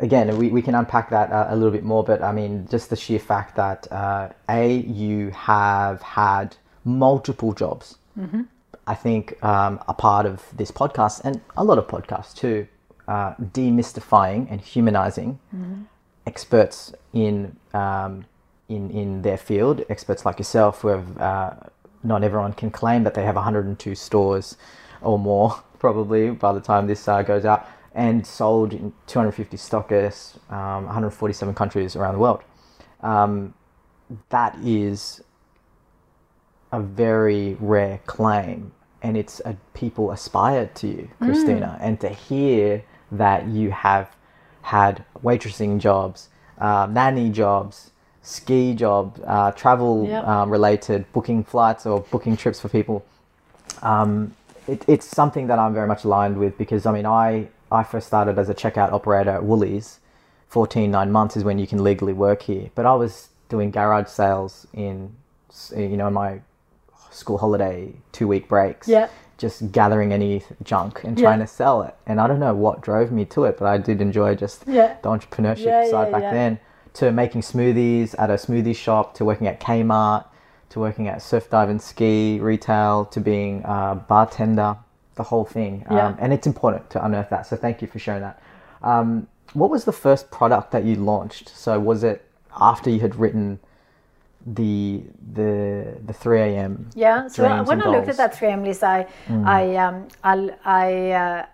again, 0.00 0.36
we, 0.36 0.48
we 0.50 0.62
can 0.62 0.74
unpack 0.74 1.10
that 1.10 1.32
uh, 1.32 1.46
a 1.48 1.56
little 1.56 1.72
bit 1.72 1.82
more, 1.82 2.04
but 2.04 2.22
I 2.22 2.32
mean, 2.32 2.68
just 2.70 2.90
the 2.90 2.96
sheer 2.96 3.18
fact 3.18 3.56
that, 3.56 3.90
uh, 3.90 4.28
A, 4.48 4.76
you 4.76 5.30
have 5.30 6.02
had 6.02 6.56
multiple 6.84 7.52
jobs. 7.52 7.96
Mm-hmm. 8.18 8.42
I 8.86 8.94
think 8.94 9.42
um, 9.42 9.80
a 9.88 9.94
part 9.94 10.26
of 10.26 10.44
this 10.56 10.70
podcast, 10.70 11.22
and 11.24 11.40
a 11.56 11.64
lot 11.64 11.78
of 11.78 11.88
podcasts 11.88 12.34
too, 12.34 12.68
uh, 13.08 13.34
demystifying 13.36 14.46
and 14.50 14.60
humanizing 14.60 15.38
Mm-hmm. 15.54 15.82
experts 16.26 16.92
in, 17.12 17.56
um, 17.72 18.24
in, 18.68 18.90
in 18.90 19.22
their 19.22 19.36
field, 19.36 19.84
experts 19.88 20.24
like 20.26 20.38
yourself 20.38 20.80
who 20.82 20.88
have 20.88 21.18
uh, 21.18 21.50
not 22.02 22.22
everyone 22.24 22.52
can 22.52 22.70
claim 22.70 23.04
that 23.04 23.14
they 23.14 23.24
have 23.24 23.36
102 23.36 23.94
stores 23.94 24.56
or 25.02 25.18
more 25.18 25.62
probably 25.78 26.30
by 26.30 26.52
the 26.52 26.60
time 26.60 26.86
this 26.86 27.06
uh, 27.08 27.22
goes 27.22 27.44
out 27.44 27.66
and 27.94 28.26
sold 28.26 28.72
in 28.72 28.92
250 29.06 29.56
stockists 29.56 30.36
um, 30.52 30.84
147 30.84 31.54
countries 31.54 31.96
around 31.96 32.14
the 32.14 32.20
world. 32.20 32.42
Um, 33.02 33.54
that 34.30 34.56
is 34.64 35.22
a 36.72 36.80
very 36.80 37.56
rare 37.60 38.00
claim 38.06 38.72
and 39.02 39.16
it's 39.16 39.40
a, 39.44 39.56
people 39.74 40.10
aspire 40.10 40.66
to 40.74 40.86
you 40.88 41.08
kristina 41.20 41.78
and 41.80 42.00
to 42.00 42.08
hear 42.08 42.82
that 43.12 43.46
you 43.46 43.70
have 43.70 44.10
had 44.62 45.04
waitressing 45.22 45.78
jobs 45.78 46.28
uh, 46.58 46.86
nanny 46.90 47.30
jobs 47.30 47.90
ski 48.22 48.74
jobs 48.74 49.20
uh, 49.26 49.52
travel 49.52 50.06
Yep. 50.08 50.26
um, 50.26 50.50
related 50.50 51.04
booking 51.12 51.44
flights 51.44 51.86
or 51.86 52.00
booking 52.10 52.36
trips 52.36 52.60
for 52.60 52.68
people 52.68 53.04
um, 53.82 54.34
it, 54.66 54.84
it's 54.88 55.06
something 55.06 55.46
that 55.46 55.58
i'm 55.58 55.72
very 55.74 55.86
much 55.86 56.04
aligned 56.04 56.36
with 56.38 56.56
because 56.58 56.86
i 56.86 56.92
mean 56.92 57.06
i 57.06 57.46
i 57.70 57.82
first 57.82 58.06
started 58.08 58.38
as 58.38 58.48
a 58.48 58.54
checkout 58.54 58.92
operator 58.92 59.30
at 59.30 59.44
woolies 59.44 60.00
14 60.48 60.90
nine 60.90 61.12
months 61.12 61.36
is 61.36 61.44
when 61.44 61.58
you 61.58 61.66
can 61.66 61.82
legally 61.84 62.12
work 62.12 62.42
here 62.42 62.70
but 62.74 62.84
i 62.86 62.94
was 62.94 63.28
doing 63.48 63.70
garage 63.70 64.08
sales 64.08 64.66
in 64.74 65.14
you 65.76 65.96
know 65.96 66.10
my 66.10 66.40
school 67.10 67.38
holiday 67.38 67.92
two 68.12 68.26
week 68.26 68.48
breaks 68.48 68.88
Yeah. 68.88 69.08
Just 69.38 69.70
gathering 69.72 70.12
any 70.12 70.42
junk 70.62 71.02
and 71.04 71.18
Yeah. 71.18 71.26
trying 71.26 71.40
to 71.40 71.46
sell 71.46 71.82
it 71.82 71.94
and 72.06 72.20
i 72.20 72.26
don't 72.26 72.40
know 72.40 72.54
what 72.54 72.80
drove 72.80 73.12
me 73.12 73.24
to 73.26 73.44
it 73.44 73.58
but 73.58 73.66
i 73.66 73.76
did 73.78 74.00
enjoy 74.00 74.34
just 74.34 74.64
Yeah. 74.66 74.94
the 75.02 75.08
entrepreneurship 75.08 75.66
Yeah, 75.66 75.90
side 75.90 76.06
yeah, 76.06 76.12
back 76.12 76.22
yeah. 76.22 76.32
then 76.32 76.58
to 76.94 77.12
making 77.12 77.42
smoothies 77.42 78.14
at 78.18 78.30
a 78.30 78.34
smoothie 78.34 78.74
shop 78.74 79.14
to 79.14 79.24
working 79.24 79.46
at 79.46 79.60
kmart 79.60 80.24
to 80.70 80.80
working 80.80 81.06
at 81.08 81.20
surf 81.22 81.50
dive 81.50 81.68
and 81.68 81.80
ski 81.80 82.38
retail 82.40 83.04
to 83.06 83.20
being 83.20 83.62
a 83.64 83.94
bartender 84.08 84.76
the 85.16 85.22
whole 85.24 85.44
thing 85.44 85.84
Yeah. 85.90 86.08
um, 86.08 86.16
and 86.18 86.32
it's 86.32 86.46
important 86.46 86.88
to 86.90 87.04
unearth 87.04 87.30
that 87.30 87.46
so 87.46 87.56
thank 87.56 87.82
you 87.82 87.88
for 87.88 87.98
sharing 87.98 88.22
that 88.22 88.40
um, 88.82 89.26
what 89.54 89.70
was 89.70 89.84
the 89.84 89.92
first 89.92 90.30
product 90.30 90.70
that 90.72 90.84
you 90.84 90.96
launched 90.96 91.48
so 91.54 91.78
was 91.78 92.02
it 92.04 92.24
after 92.58 92.88
you 92.90 93.00
had 93.00 93.14
written 93.16 93.58
the 94.46 95.02
the 95.34 95.98
the 96.06 96.12
3 96.12 96.40
a.m 96.40 96.88
Yeah. 96.94 97.26
So 97.28 97.42
when 97.64 97.82
I 97.82 97.88
looked 97.88 98.08
at 98.08 98.16
that 98.16 98.36
3 98.38 98.48
a.m. 98.48 98.64
list, 98.64 98.84
I, 98.84 99.06
I, 99.28 99.76
um, 99.76 100.08
I, 100.22 100.50
I, 100.64 101.10
uh, 101.10 101.46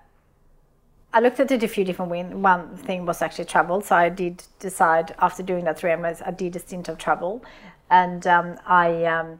I 1.15 1.21
looked 1.21 1.41
at 1.41 1.51
it 1.51 1.63
a 1.63 1.69
few 1.69 1.85
different 1.85 2.11
ways. 2.11 2.27
One 2.27 2.77
thing 2.77 3.07
was 3.07 3.23
actually 3.23 3.47
travel. 3.47 3.81
So 3.81 3.97
I 3.97 4.09
did 4.09 4.43
decide 4.61 5.15
after 5.19 5.43
doing 5.43 5.65
that 5.65 5.79
three 5.79 5.91
M 5.91 6.03
list, 6.03 6.23
I 6.25 6.31
did 6.31 6.55
a 6.57 6.59
stint 6.59 6.89
of 6.89 6.99
travel, 6.99 7.45
and 7.91 8.27
um, 8.27 8.59
I. 8.67 9.05
Um, 9.05 9.39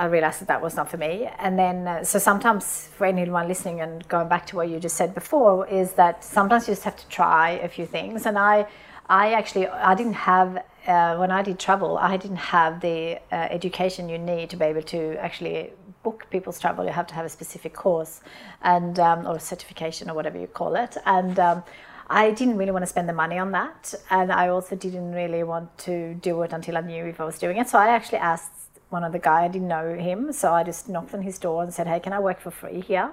I 0.00 0.04
realized 0.04 0.40
that 0.40 0.46
that 0.46 0.62
was 0.62 0.76
not 0.76 0.88
for 0.88 0.96
me. 0.96 1.28
And 1.40 1.58
then, 1.58 1.88
uh, 1.88 2.04
so 2.04 2.20
sometimes 2.20 2.88
for 2.96 3.04
anyone 3.04 3.48
listening 3.48 3.80
and 3.80 4.06
going 4.06 4.28
back 4.28 4.46
to 4.46 4.56
what 4.56 4.68
you 4.68 4.78
just 4.78 4.96
said 4.96 5.12
before, 5.12 5.66
is 5.66 5.94
that 5.94 6.22
sometimes 6.22 6.68
you 6.68 6.72
just 6.74 6.84
have 6.84 6.96
to 6.96 7.08
try 7.08 7.50
a 7.50 7.68
few 7.68 7.84
things. 7.84 8.24
And 8.24 8.38
I, 8.38 8.68
I 9.08 9.32
actually, 9.32 9.66
I 9.68 9.94
didn't 9.94 10.14
have, 10.14 10.62
uh, 10.86 11.16
when 11.16 11.30
I 11.30 11.42
did 11.42 11.58
travel, 11.58 11.96
I 11.96 12.16
didn't 12.16 12.36
have 12.36 12.80
the 12.80 13.18
uh, 13.32 13.34
education 13.50 14.08
you 14.08 14.18
need 14.18 14.50
to 14.50 14.56
be 14.56 14.66
able 14.66 14.82
to 14.82 15.16
actually 15.18 15.72
book 16.02 16.26
people's 16.30 16.60
travel. 16.60 16.84
You 16.84 16.92
have 16.92 17.06
to 17.08 17.14
have 17.14 17.24
a 17.24 17.28
specific 17.28 17.74
course 17.74 18.20
and, 18.62 18.98
um, 18.98 19.26
or 19.26 19.38
certification 19.38 20.10
or 20.10 20.14
whatever 20.14 20.38
you 20.38 20.46
call 20.46 20.76
it. 20.76 20.96
And, 21.06 21.38
um, 21.38 21.62
I 22.10 22.30
didn't 22.30 22.56
really 22.56 22.70
want 22.70 22.82
to 22.82 22.86
spend 22.86 23.06
the 23.06 23.12
money 23.12 23.38
on 23.38 23.52
that, 23.52 23.94
and 24.08 24.32
I 24.32 24.48
also 24.48 24.74
didn't 24.74 25.12
really 25.12 25.42
want 25.42 25.76
to 25.78 26.14
do 26.14 26.40
it 26.40 26.54
until 26.54 26.78
I 26.78 26.80
knew 26.80 27.04
if 27.04 27.20
I 27.20 27.24
was 27.24 27.38
doing 27.38 27.58
it. 27.58 27.68
So 27.68 27.78
I 27.78 27.88
actually 27.88 28.18
asked 28.18 28.50
one 28.88 29.04
of 29.04 29.12
the 29.12 29.18
guy, 29.18 29.44
I 29.44 29.48
didn't 29.48 29.68
know 29.68 29.94
him, 29.94 30.32
so 30.32 30.54
I 30.54 30.64
just 30.64 30.88
knocked 30.88 31.12
on 31.12 31.20
his 31.20 31.38
door 31.38 31.62
and 31.62 31.72
said, 31.72 31.86
"Hey, 31.86 32.00
can 32.00 32.14
I 32.14 32.18
work 32.18 32.40
for 32.40 32.50
free 32.50 32.80
here 32.80 33.12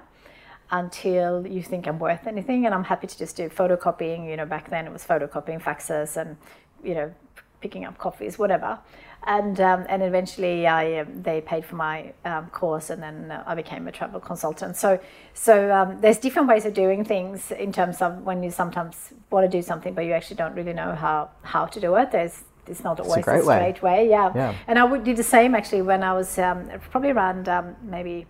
until 0.70 1.46
you 1.46 1.62
think 1.62 1.86
I'm 1.86 1.98
worth 1.98 2.26
anything?" 2.26 2.66
And 2.66 2.74
I'm 2.74 2.84
happy 2.84 3.06
to 3.06 3.18
just 3.18 3.36
do 3.36 3.48
photocopying. 3.48 4.28
You 4.28 4.36
know, 4.36 4.46
back 4.46 4.70
then 4.70 4.86
it 4.86 4.92
was 4.92 5.04
photocopying 5.04 5.62
faxes 5.62 6.16
and 6.16 6.36
you 6.82 6.94
know 6.94 7.12
picking 7.60 7.84
up 7.84 7.98
coffees, 7.98 8.38
whatever. 8.38 8.78
And 9.26 9.60
um, 9.60 9.86
and 9.88 10.02
eventually, 10.02 10.66
I 10.66 11.00
um, 11.00 11.22
they 11.22 11.40
paid 11.40 11.64
for 11.64 11.74
my 11.74 12.12
um, 12.24 12.48
course, 12.50 12.90
and 12.90 13.02
then 13.02 13.32
uh, 13.32 13.42
I 13.44 13.54
became 13.56 13.88
a 13.88 13.92
travel 13.92 14.20
consultant. 14.20 14.76
So 14.76 15.00
so 15.34 15.72
um, 15.74 16.00
there's 16.00 16.18
different 16.18 16.48
ways 16.48 16.64
of 16.64 16.74
doing 16.74 17.04
things 17.04 17.50
in 17.50 17.72
terms 17.72 18.00
of 18.02 18.22
when 18.22 18.42
you 18.44 18.50
sometimes 18.50 19.12
want 19.30 19.50
to 19.50 19.58
do 19.58 19.62
something, 19.62 19.94
but 19.94 20.04
you 20.04 20.12
actually 20.12 20.36
don't 20.36 20.54
really 20.54 20.72
know 20.72 20.94
how 20.94 21.30
how 21.42 21.66
to 21.66 21.80
do 21.80 21.96
it. 21.96 22.12
There's 22.12 22.44
it's 22.68 22.84
not 22.84 23.00
always 23.00 23.18
a, 23.18 23.22
great 23.22 23.44
way. 23.44 23.56
straight 23.56 23.82
way. 23.82 24.08
Yeah. 24.08 24.32
Yeah. 24.34 24.54
And 24.68 24.78
I 24.78 24.84
would 24.84 25.02
do 25.02 25.14
the 25.14 25.22
same 25.22 25.54
actually 25.54 25.82
when 25.82 26.02
I 26.02 26.12
was 26.12 26.38
um, 26.38 26.68
probably 26.90 27.10
around 27.10 27.48
um, 27.48 27.74
maybe 27.82 28.26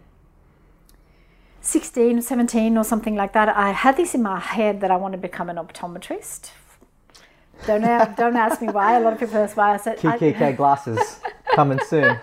16, 1.66 2.22
17 2.22 2.78
or 2.78 2.84
something 2.84 3.16
like 3.16 3.32
that. 3.32 3.48
I 3.48 3.72
had 3.72 3.96
this 3.96 4.14
in 4.14 4.22
my 4.22 4.38
head 4.38 4.80
that 4.82 4.90
I 4.90 4.96
want 4.96 5.12
to 5.12 5.18
become 5.18 5.50
an 5.50 5.56
optometrist. 5.56 6.50
Don't, 7.66 7.82
don't 8.16 8.36
ask 8.36 8.62
me 8.62 8.68
why. 8.68 8.96
A 8.96 9.00
lot 9.00 9.14
of 9.14 9.18
people 9.18 9.38
ask 9.38 9.56
why. 9.56 9.74
I 9.74 9.76
said, 9.78 9.98
I- 10.04 10.16
KKK 10.18 10.56
glasses 10.62 11.20
coming 11.54 11.80
soon. 11.88 12.18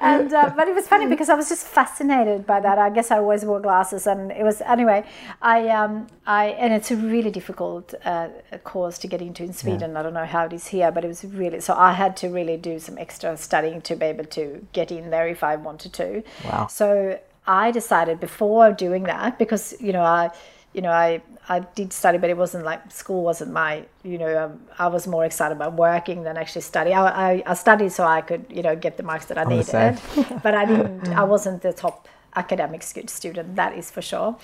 and 0.00 0.32
uh, 0.32 0.52
but 0.56 0.68
it 0.68 0.74
was 0.74 0.86
funny 0.88 1.06
because 1.14 1.28
I 1.28 1.34
was 1.34 1.48
just 1.48 1.66
fascinated 1.66 2.46
by 2.46 2.60
that. 2.60 2.78
I 2.78 2.88
guess 2.90 3.10
I 3.10 3.18
always 3.18 3.44
wore 3.44 3.60
glasses, 3.60 4.06
and 4.06 4.30
it 4.30 4.44
was 4.44 4.60
anyway. 4.62 5.04
I 5.42 5.68
um 5.68 6.06
I 6.26 6.46
and 6.50 6.72
it's 6.72 6.90
a 6.90 6.96
really 6.96 7.30
difficult 7.30 7.94
uh, 8.04 8.28
course 8.64 8.96
to 8.98 9.08
get 9.08 9.20
into 9.20 9.42
in 9.42 9.52
Sweden. 9.52 9.96
I 9.96 10.02
don't 10.02 10.14
know 10.14 10.24
how 10.24 10.46
it 10.46 10.52
is 10.52 10.68
here, 10.68 10.90
but 10.90 11.04
it 11.04 11.08
was 11.08 11.24
really 11.24 11.60
so. 11.60 11.74
I 11.74 11.92
had 11.92 12.16
to 12.18 12.28
really 12.28 12.56
do 12.56 12.78
some 12.78 12.96
extra 12.96 13.36
studying 13.36 13.82
to 13.82 13.96
be 13.96 14.06
able 14.06 14.24
to 14.24 14.66
get 14.72 14.90
in 14.90 15.10
there 15.10 15.28
if 15.28 15.42
I 15.42 15.56
wanted 15.56 15.92
to. 15.94 16.22
Wow. 16.44 16.68
So 16.68 17.18
I 17.46 17.70
decided 17.70 18.20
before 18.20 18.72
doing 18.72 19.04
that 19.04 19.38
because 19.38 19.74
you 19.80 19.92
know 19.92 20.02
I 20.02 20.30
you 20.72 20.80
know 20.80 20.90
I 20.90 21.22
I 21.48 21.60
did 21.60 21.92
study, 21.92 22.18
but 22.18 22.30
it 22.30 22.36
wasn't 22.36 22.64
like 22.64 22.90
school 22.92 23.22
wasn't 23.24 23.52
my 23.52 23.84
you 24.04 24.18
know 24.18 24.44
um, 24.44 24.60
I 24.78 24.86
was 24.86 25.06
more 25.06 25.24
excited 25.24 25.56
about 25.56 25.74
working 25.74 26.22
than 26.22 26.36
actually 26.36 26.62
study. 26.62 26.92
I, 26.92 27.32
I, 27.32 27.42
I 27.46 27.54
studied 27.54 27.92
so 27.92 28.04
I 28.04 28.20
could 28.20 28.46
you 28.48 28.62
know 28.62 28.76
get 28.76 28.96
the 28.96 29.02
marks 29.02 29.26
that 29.26 29.38
I 29.38 29.44
needed, 29.44 29.98
but 30.42 30.54
I 30.54 30.64
didn't. 30.64 31.08
I 31.08 31.24
wasn't 31.34 31.62
the 31.62 31.72
top 31.72 32.08
academic 32.36 32.82
student. 32.82 33.56
That 33.56 33.76
is 33.76 33.90
for 33.90 34.02
sure. 34.02 34.36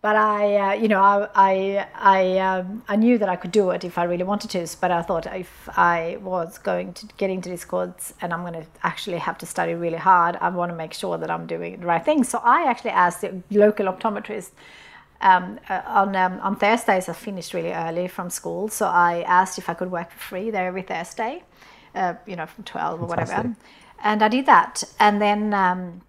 But 0.00 0.14
I, 0.14 0.56
uh, 0.56 0.72
you 0.74 0.86
know, 0.86 1.00
I, 1.00 1.28
I, 1.34 1.86
I, 1.94 2.38
um, 2.38 2.84
I 2.86 2.94
knew 2.94 3.18
that 3.18 3.28
I 3.28 3.34
could 3.34 3.50
do 3.50 3.70
it 3.70 3.82
if 3.82 3.98
I 3.98 4.04
really 4.04 4.22
wanted 4.22 4.50
to. 4.50 4.66
But 4.80 4.92
I 4.92 5.02
thought 5.02 5.26
if 5.26 5.68
I 5.76 6.18
was 6.20 6.56
going 6.58 6.92
to 6.94 7.06
get 7.16 7.30
into 7.30 7.48
this 7.48 7.64
course 7.64 8.14
and 8.20 8.32
I'm 8.32 8.42
going 8.42 8.52
to 8.52 8.66
actually 8.84 9.18
have 9.18 9.38
to 9.38 9.46
study 9.46 9.74
really 9.74 9.96
hard, 9.98 10.36
I 10.36 10.50
want 10.50 10.70
to 10.70 10.76
make 10.76 10.94
sure 10.94 11.18
that 11.18 11.30
I'm 11.30 11.46
doing 11.46 11.80
the 11.80 11.86
right 11.86 12.04
thing. 12.04 12.22
So 12.22 12.40
I 12.44 12.70
actually 12.70 12.90
asked 12.90 13.22
the 13.22 13.42
local 13.50 13.86
optometrist 13.86 14.50
um, 15.20 15.58
uh, 15.68 15.82
on 15.86 16.14
um, 16.14 16.38
on 16.40 16.56
Thursdays 16.56 17.08
I 17.08 17.12
finished 17.12 17.54
really 17.54 17.72
early 17.72 18.08
from 18.08 18.30
school, 18.30 18.68
so 18.68 18.86
I 18.86 19.22
asked 19.22 19.58
if 19.58 19.68
I 19.68 19.74
could 19.74 19.90
work 19.90 20.10
for 20.10 20.18
free 20.18 20.50
there 20.50 20.66
every 20.66 20.82
Thursday, 20.82 21.42
uh, 21.94 22.14
you 22.26 22.36
know, 22.36 22.46
from 22.46 22.64
twelve 22.64 23.02
or 23.02 23.06
whatever, 23.06 23.54
and 24.02 24.22
I 24.22 24.28
did 24.28 24.46
that, 24.46 24.84
and 25.00 25.20
then 25.20 25.52
um, 25.54 26.02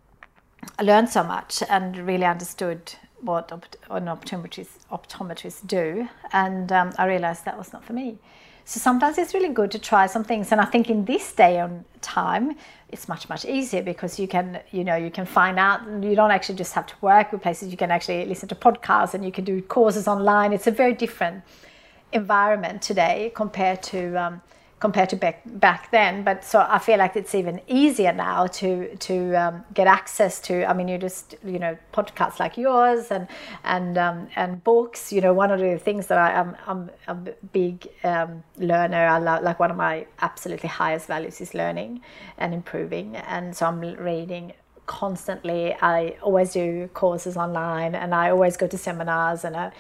I 0.78 0.84
learned 0.84 1.10
so 1.10 1.24
much 1.24 1.64
and 1.70 1.98
really 1.98 2.26
understood 2.26 2.94
what 3.22 3.52
opt- 3.52 3.78
an 3.90 4.06
optometrist 4.06 5.68
do, 5.68 6.08
and 6.32 6.72
um, 6.72 6.94
I 6.98 7.06
realized 7.08 7.46
that 7.46 7.58
was 7.58 7.74
not 7.74 7.84
for 7.84 7.94
me. 7.94 8.18
So 8.66 8.80
sometimes 8.80 9.18
it's 9.18 9.34
really 9.34 9.50
good 9.50 9.72
to 9.72 9.80
try 9.80 10.06
some 10.06 10.24
things, 10.24 10.52
and 10.52 10.62
I 10.62 10.66
think 10.66 10.90
in 10.90 11.06
this 11.06 11.34
day 11.34 11.58
and 11.58 11.86
time, 12.02 12.56
it's 12.90 13.08
much 13.08 13.28
much 13.28 13.44
easier 13.46 13.82
because 13.82 14.20
you 14.20 14.28
can 14.28 14.60
you 14.72 14.84
know 14.84 14.96
you 14.96 15.10
can 15.10 15.26
find 15.26 15.58
out. 15.58 15.82
You 16.04 16.16
don't 16.16 16.32
actually 16.32 16.56
just 16.56 16.74
have 16.74 16.86
to 16.88 16.96
work 17.02 17.32
with 17.32 17.42
places. 17.42 17.72
You 17.72 17.78
can 17.78 17.92
actually 17.92 18.26
listen 18.26 18.48
to 18.50 18.56
podcasts 18.56 19.14
and 19.14 19.26
you 19.26 19.32
can 19.32 19.44
do 19.44 19.62
courses 19.62 20.08
online. 20.08 20.54
It's 20.54 20.68
a 20.68 20.72
very 20.72 20.94
different 20.94 21.44
environment 22.12 22.82
today 22.82 23.32
compared 23.36 23.82
to 23.84 24.16
um, 24.16 24.42
compared 24.80 25.10
to 25.10 25.16
back 25.16 25.42
back 25.46 25.92
then. 25.92 26.24
But 26.24 26.44
so 26.44 26.66
I 26.68 26.80
feel 26.80 26.98
like 26.98 27.16
it's 27.16 27.36
even 27.36 27.62
easier 27.68 28.14
now 28.14 28.48
to 28.48 28.96
to 28.96 29.36
um, 29.36 29.66
get 29.74 29.88
access 29.88 30.40
to. 30.42 30.70
I 30.70 30.74
mean, 30.74 30.88
you 30.88 30.98
just 30.98 31.36
you 31.46 31.60
know 31.60 31.78
podcasts 31.94 32.40
like 32.40 32.58
yours 32.58 33.12
and 33.12 33.28
and 33.64 33.98
um, 33.98 34.28
and 34.36 34.64
books. 34.64 35.12
You 35.12 35.22
know, 35.22 35.34
one 35.34 35.52
of 35.52 35.60
the 35.60 35.78
things 35.78 36.08
that 36.08 36.18
I 36.18 36.32
am 36.32 36.56
I'm, 36.68 36.90
I'm 37.08 37.28
a 37.28 37.48
big 37.48 37.88
um, 38.04 38.44
learner. 38.58 39.06
I 39.06 39.20
love, 39.20 39.44
like 39.44 39.60
one 39.60 39.72
of 39.72 39.78
my 39.78 40.06
absolutely 40.22 40.70
highest 40.70 41.08
values 41.08 41.42
is 41.42 41.54
learning 41.54 42.02
and 42.38 42.54
improving, 42.54 43.16
and 43.16 43.56
so 43.56 43.66
I'm 43.66 43.82
reading 43.82 44.54
constantly. 44.86 45.76
I 45.82 46.16
always 46.22 46.54
do 46.54 46.90
courses 46.94 47.38
online, 47.38 47.96
and 47.96 48.16
I 48.16 48.32
always 48.32 48.58
go 48.58 48.68
to 48.68 48.78
seminars 48.78 49.44
and. 49.44 49.56
I, 49.56 49.72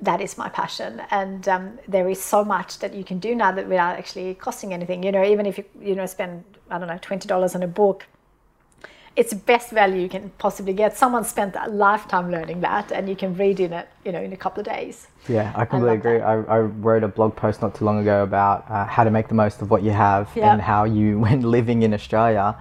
that 0.00 0.20
is 0.20 0.38
my 0.38 0.48
passion 0.48 1.02
and 1.10 1.48
um, 1.48 1.78
there 1.88 2.08
is 2.08 2.22
so 2.22 2.44
much 2.44 2.78
that 2.78 2.94
you 2.94 3.02
can 3.04 3.18
do 3.18 3.34
now 3.34 3.50
that 3.50 3.66
without 3.68 3.96
actually 3.98 4.34
costing 4.34 4.72
anything 4.72 5.02
you 5.02 5.10
know 5.10 5.24
even 5.24 5.44
if 5.46 5.58
you 5.58 5.64
you 5.80 5.94
know 5.94 6.06
spend 6.06 6.44
i 6.70 6.78
don't 6.78 6.88
know 6.88 6.98
$20 6.98 7.54
on 7.54 7.62
a 7.62 7.66
book 7.66 8.06
it's 9.16 9.30
the 9.30 9.36
best 9.36 9.70
value 9.72 10.00
you 10.00 10.08
can 10.08 10.30
possibly 10.38 10.72
get 10.72 10.96
someone 10.96 11.24
spent 11.24 11.56
a 11.56 11.68
lifetime 11.68 12.30
learning 12.30 12.60
that 12.60 12.92
and 12.92 13.08
you 13.08 13.16
can 13.16 13.34
read 13.36 13.58
in 13.58 13.72
it 13.72 13.88
you 14.04 14.12
know 14.12 14.22
in 14.22 14.32
a 14.32 14.36
couple 14.36 14.60
of 14.60 14.66
days 14.66 15.08
Yeah, 15.28 15.52
I 15.56 15.64
completely 15.64 15.96
love 15.96 15.98
agree. 15.98 16.20
I, 16.20 16.34
I 16.56 16.58
wrote 16.60 17.02
a 17.02 17.08
blog 17.08 17.34
post 17.34 17.60
not 17.60 17.74
too 17.74 17.84
long 17.84 17.98
ago 17.98 18.22
about 18.22 18.70
uh, 18.70 18.84
how 18.86 19.02
to 19.04 19.10
make 19.10 19.26
the 19.26 19.34
most 19.34 19.60
of 19.62 19.70
what 19.72 19.82
you 19.82 19.90
have 19.90 20.30
Yeah. 20.36 20.52
and 20.52 20.62
how 20.62 20.84
you, 20.84 21.18
when 21.24 21.42
living 21.42 21.82
in 21.82 21.92
Australia, 21.92 22.56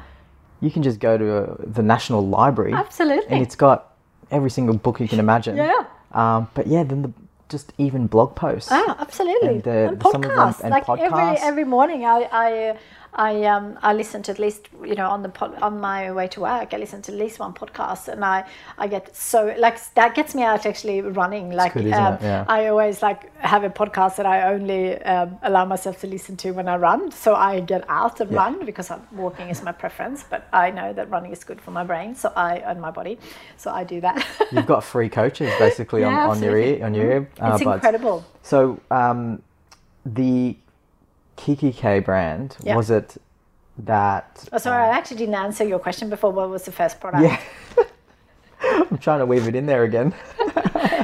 you 0.59 0.71
can 0.71 0.81
just 0.81 0.99
go 0.99 1.17
to 1.17 1.27
uh, 1.37 1.55
the 1.59 1.83
National 1.83 2.27
Library 2.27 2.73
absolutely 2.73 3.29
and 3.29 3.41
it's 3.43 3.55
got 3.55 3.93
every 4.31 4.49
single 4.49 4.75
book 4.75 4.99
you 4.99 5.07
can 5.07 5.19
imagine. 5.19 5.55
Yeah. 5.55 5.85
Um, 6.11 6.49
but 6.55 6.65
yeah, 6.67 6.83
then 6.83 7.03
the 7.03 7.11
just 7.49 7.73
even 7.77 8.07
blog 8.07 8.35
posts. 8.35 8.69
Ah, 8.71 8.97
absolutely. 8.99 9.55
And, 9.55 9.67
uh, 9.67 9.71
and 9.71 10.03
some 10.03 10.15
of 10.15 10.21
them- 10.21 10.31
podcasts. 10.31 10.61
and 10.61 10.71
like 10.71 10.85
podcasts. 10.85 11.11
every 11.11 11.37
every 11.49 11.63
morning, 11.65 12.05
I 12.05 12.27
I 12.31 12.77
I 13.13 13.43
um 13.45 13.79
I 13.81 13.93
listen 13.93 14.21
to 14.23 14.31
at 14.31 14.39
least 14.39 14.67
you 14.83 14.95
know 14.95 15.09
on 15.09 15.23
the 15.23 15.29
pod, 15.29 15.55
on 15.61 15.79
my 15.79 16.11
way 16.11 16.27
to 16.29 16.41
work. 16.41 16.73
I 16.73 16.77
listen 16.77 17.01
to 17.03 17.11
at 17.11 17.17
least 17.17 17.39
one 17.39 17.53
podcast, 17.53 18.07
and 18.09 18.23
I 18.23 18.45
I 18.77 18.87
get 18.87 19.15
so 19.15 19.53
like 19.57 19.77
that 19.95 20.13
gets 20.15 20.35
me 20.35 20.43
out 20.43 20.65
actually 20.65 21.01
running. 21.01 21.51
Like 21.51 21.73
good, 21.73 21.91
um? 21.93 22.17
Yeah. 22.21 22.45
I 22.47 22.67
always 22.67 23.01
like 23.01 23.35
have 23.37 23.63
a 23.63 23.69
podcast 23.69 24.17
that 24.17 24.25
I 24.25 24.53
only 24.53 25.01
um, 25.03 25.37
allow 25.41 25.65
myself 25.65 25.99
to 26.01 26.07
listen 26.07 26.35
to 26.37 26.51
when 26.51 26.67
I 26.67 26.75
run. 26.77 27.11
So 27.11 27.33
I 27.33 27.59
get 27.61 27.83
out 27.89 28.19
and 28.19 28.31
Yeah. 28.31 28.37
run 28.37 28.65
because 28.65 28.91
I'm, 28.91 29.01
walking 29.11 29.49
is 29.49 29.63
my 29.63 29.71
preference, 29.71 30.23
but 30.29 30.47
I 30.53 30.69
know 30.71 30.93
that 30.93 31.09
running 31.09 31.31
is 31.31 31.43
good 31.43 31.59
for 31.61 31.71
my 31.71 31.83
brain, 31.83 32.13
so 32.15 32.31
I 32.35 32.57
and 32.57 32.79
my 32.81 32.91
body, 32.91 33.17
so 33.57 33.71
I 33.71 33.83
do 33.83 34.01
that. 34.01 34.25
You've 34.51 34.65
got 34.67 34.83
free 34.83 35.09
coaches 35.09 35.51
basically 35.59 36.03
on, 36.03 36.13
Yeah, 36.13 36.29
on 36.29 36.41
your 36.43 36.57
ear 36.57 36.85
on 36.85 36.93
your 36.93 37.11
ear. 37.11 37.29
uh, 37.41 37.53
it's 37.55 37.63
buds. 37.63 37.75
incredible. 37.75 38.23
So 38.43 38.79
um, 38.91 39.41
the 40.05 40.55
kikki.K 41.37 41.99
brand 41.99 42.57
Yeah. 42.61 42.75
was 42.75 42.89
it 42.91 43.15
that? 43.79 44.43
Oh, 44.51 44.57
sorry, 44.57 44.83
I 44.83 44.89
actually 44.97 45.17
didn't 45.17 45.35
answer 45.35 45.63
your 45.63 45.79
question 45.79 46.09
before. 46.09 46.31
What 46.31 46.49
was 46.49 46.63
the 46.65 46.71
first 46.71 46.99
product? 46.99 47.23
Yeah. 47.23 47.39
I'm 48.89 48.97
trying 48.97 49.19
to 49.19 49.25
weave 49.25 49.47
it 49.47 49.55
in 49.55 49.65
there 49.65 49.83
again. 49.83 50.13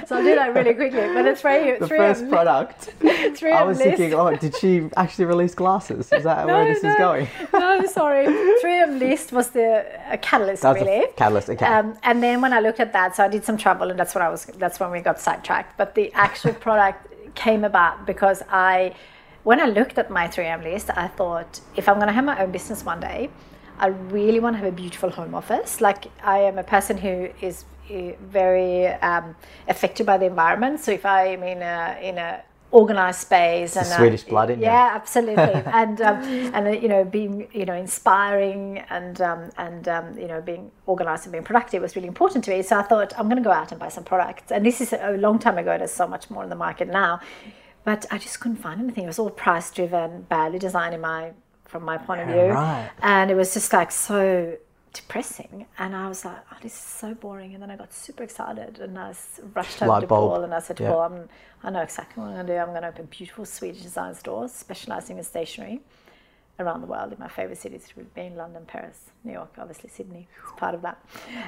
So 0.05 0.17
I'll 0.17 0.23
do 0.23 0.35
that 0.35 0.53
really 0.53 0.73
quickly. 0.81 0.99
But 1.13 1.25
it's 1.25 1.39
three, 1.41 1.77
The 1.79 1.87
three 1.87 1.97
first 1.97 2.27
product. 2.29 2.91
three 3.37 3.53
I 3.53 3.63
was 3.63 3.77
list. 3.77 3.97
thinking, 3.97 4.13
oh, 4.13 4.35
did 4.35 4.53
she 4.57 4.89
actually 4.97 5.25
release 5.25 5.55
glasses? 5.55 6.11
Is 6.11 6.23
that 6.25 6.45
where 6.45 6.65
this 6.65 6.83
is 6.83 6.95
going? 6.97 7.27
no, 7.53 7.85
sorry. 7.85 8.25
Three 8.59 8.81
of 8.81 8.89
list 8.89 9.31
was 9.31 9.51
the 9.51 9.85
uh, 10.11 10.17
catalyst, 10.17 10.63
That's 10.63 10.77
really. 10.81 11.05
a 11.05 11.07
catalyst. 11.13 11.49
Okay. 11.51 11.65
Um, 11.65 11.97
and 12.03 12.21
then 12.21 12.41
when 12.41 12.51
I 12.51 12.59
looked 12.59 12.81
at 12.81 12.91
that, 12.93 13.15
so 13.15 13.23
I 13.23 13.29
did 13.29 13.45
some 13.45 13.55
travel, 13.57 13.89
and 13.91 13.97
that's 13.97 14.13
what 14.13 14.21
I 14.21 14.29
was. 14.29 14.45
That's 14.45 14.77
when 14.79 14.91
we 14.91 14.99
got 14.99 15.19
sidetracked. 15.21 15.77
But 15.77 15.95
the 15.95 16.11
actual 16.13 16.53
product 16.53 17.07
came 17.35 17.63
about 17.63 18.05
because 18.05 18.43
I, 18.51 18.93
when 19.43 19.59
I 19.59 19.65
looked 19.65 19.97
at 19.97 20.09
my 20.09 20.27
3M 20.27 20.63
list, 20.63 20.89
I 20.95 21.07
thought 21.07 21.59
if 21.75 21.87
I'm 21.89 21.95
going 21.95 22.07
to 22.07 22.13
have 22.13 22.25
my 22.25 22.41
own 22.41 22.51
business 22.51 22.83
one 22.85 22.99
day, 22.99 23.29
I 23.77 23.87
really 23.87 24.39
want 24.39 24.55
to 24.55 24.57
have 24.59 24.67
a 24.67 24.75
beautiful 24.75 25.09
home 25.09 25.35
office. 25.35 25.81
Like 25.81 26.05
I 26.23 26.39
am 26.39 26.57
a 26.57 26.63
person 26.63 26.97
who 26.97 27.29
is 27.41 27.65
eh, 27.89 28.13
very 28.21 28.87
um, 28.87 29.35
affected 29.67 30.05
by 30.05 30.17
the 30.17 30.25
environment. 30.25 30.79
So 30.79 30.91
if 30.91 31.05
I 31.05 31.27
am 31.27 31.43
in 31.43 31.61
a 31.61 31.99
in 32.01 32.17
a 32.17 32.43
organized 32.73 33.19
space 33.19 33.75
and 33.77 33.85
uh, 33.85 33.97
Swedish 33.97 34.23
blood 34.23 34.49
in 34.49 34.59
you. 34.59 34.65
yeah 34.65 34.89
absolutely 34.93 35.43
and 35.81 36.01
um, 36.01 36.23
and 36.55 36.67
uh, 36.67 36.71
you 36.71 36.87
know 36.87 37.05
being 37.05 37.47
you 37.53 37.65
know 37.65 37.75
inspiring 37.75 38.79
and 38.89 39.21
um, 39.21 39.51
and 39.57 39.87
um, 39.87 40.17
you 40.17 40.27
know 40.27 40.41
being 40.41 40.71
organized 40.87 41.25
and 41.25 41.31
being 41.31 41.43
productive 41.43 41.83
was 41.83 41.95
really 41.95 42.07
important 42.07 42.43
to 42.43 42.49
me 42.49 42.63
so 42.63 42.75
i 42.79 42.81
thought 42.81 43.13
i'm 43.17 43.29
going 43.29 43.37
to 43.37 43.47
go 43.47 43.51
out 43.51 43.71
and 43.71 43.79
buy 43.79 43.89
some 43.89 44.03
products 44.03 44.51
and 44.51 44.65
this 44.65 44.81
is 44.81 44.91
a 44.91 45.15
long 45.17 45.37
time 45.37 45.59
ago 45.59 45.77
there's 45.77 45.91
so 45.91 46.07
much 46.07 46.31
more 46.31 46.43
in 46.43 46.49
the 46.49 46.55
market 46.55 46.87
now 46.87 47.19
but 47.83 48.05
i 48.11 48.17
just 48.17 48.39
couldn't 48.39 48.57
find 48.57 48.81
anything 48.81 49.03
it 49.03 49.07
was 49.07 49.19
all 49.19 49.29
price 49.29 49.71
driven 49.71 50.21
badly 50.23 50.59
designed 50.59 50.93
in 50.95 51.01
my 51.01 51.31
from 51.65 51.83
my 51.83 51.97
point 51.97 52.21
of 52.21 52.27
view 52.27 52.47
right. 52.47 52.89
and 53.01 53.31
it 53.31 53.35
was 53.35 53.53
just 53.53 53.73
like 53.73 53.91
so 53.91 54.55
depressing 54.93 55.65
and 55.79 55.95
i 55.95 56.07
was 56.07 56.23
like 56.23 56.37
oh 56.51 56.57
this 56.61 56.73
is 56.73 56.79
so 56.79 57.13
boring 57.15 57.53
and 57.53 57.63
then 57.63 57.71
i 57.71 57.75
got 57.75 57.91
super 57.91 58.21
excited 58.23 58.77
and 58.79 58.97
I 58.97 59.13
rushed 59.55 59.81
Light 59.81 60.01
to 60.01 60.07
bulb. 60.07 60.31
paul 60.33 60.43
and 60.43 60.53
i 60.53 60.59
said 60.59 60.77
to 60.77 60.83
Yeah. 60.83 60.91
paul 60.91 61.01
I'm, 61.01 61.29
i 61.63 61.69
know 61.71 61.81
exactly 61.81 62.21
what 62.21 62.29
i'm 62.29 62.35
going 62.35 62.45
to 62.47 62.53
do 62.53 62.59
i'm 62.59 62.67
going 62.69 62.83
to 62.83 62.89
open 62.89 63.05
beautiful 63.05 63.45
swedish 63.45 63.81
design 63.81 64.13
stores 64.13 64.51
specializing 64.51 65.17
in 65.17 65.23
stationery 65.23 65.81
around 66.59 66.81
the 66.81 66.87
world 66.87 67.11
in 67.11 67.17
my 67.19 67.27
favorite 67.27 67.57
cities 67.57 67.91
would 67.95 68.13
be 68.13 68.21
in 68.21 68.35
london 68.35 68.65
paris 68.67 69.09
new 69.23 69.33
york 69.33 69.51
obviously 69.57 69.89
sydney 69.89 70.27
it's 70.43 70.59
part 70.59 70.75
of 70.75 70.83
that 70.83 71.03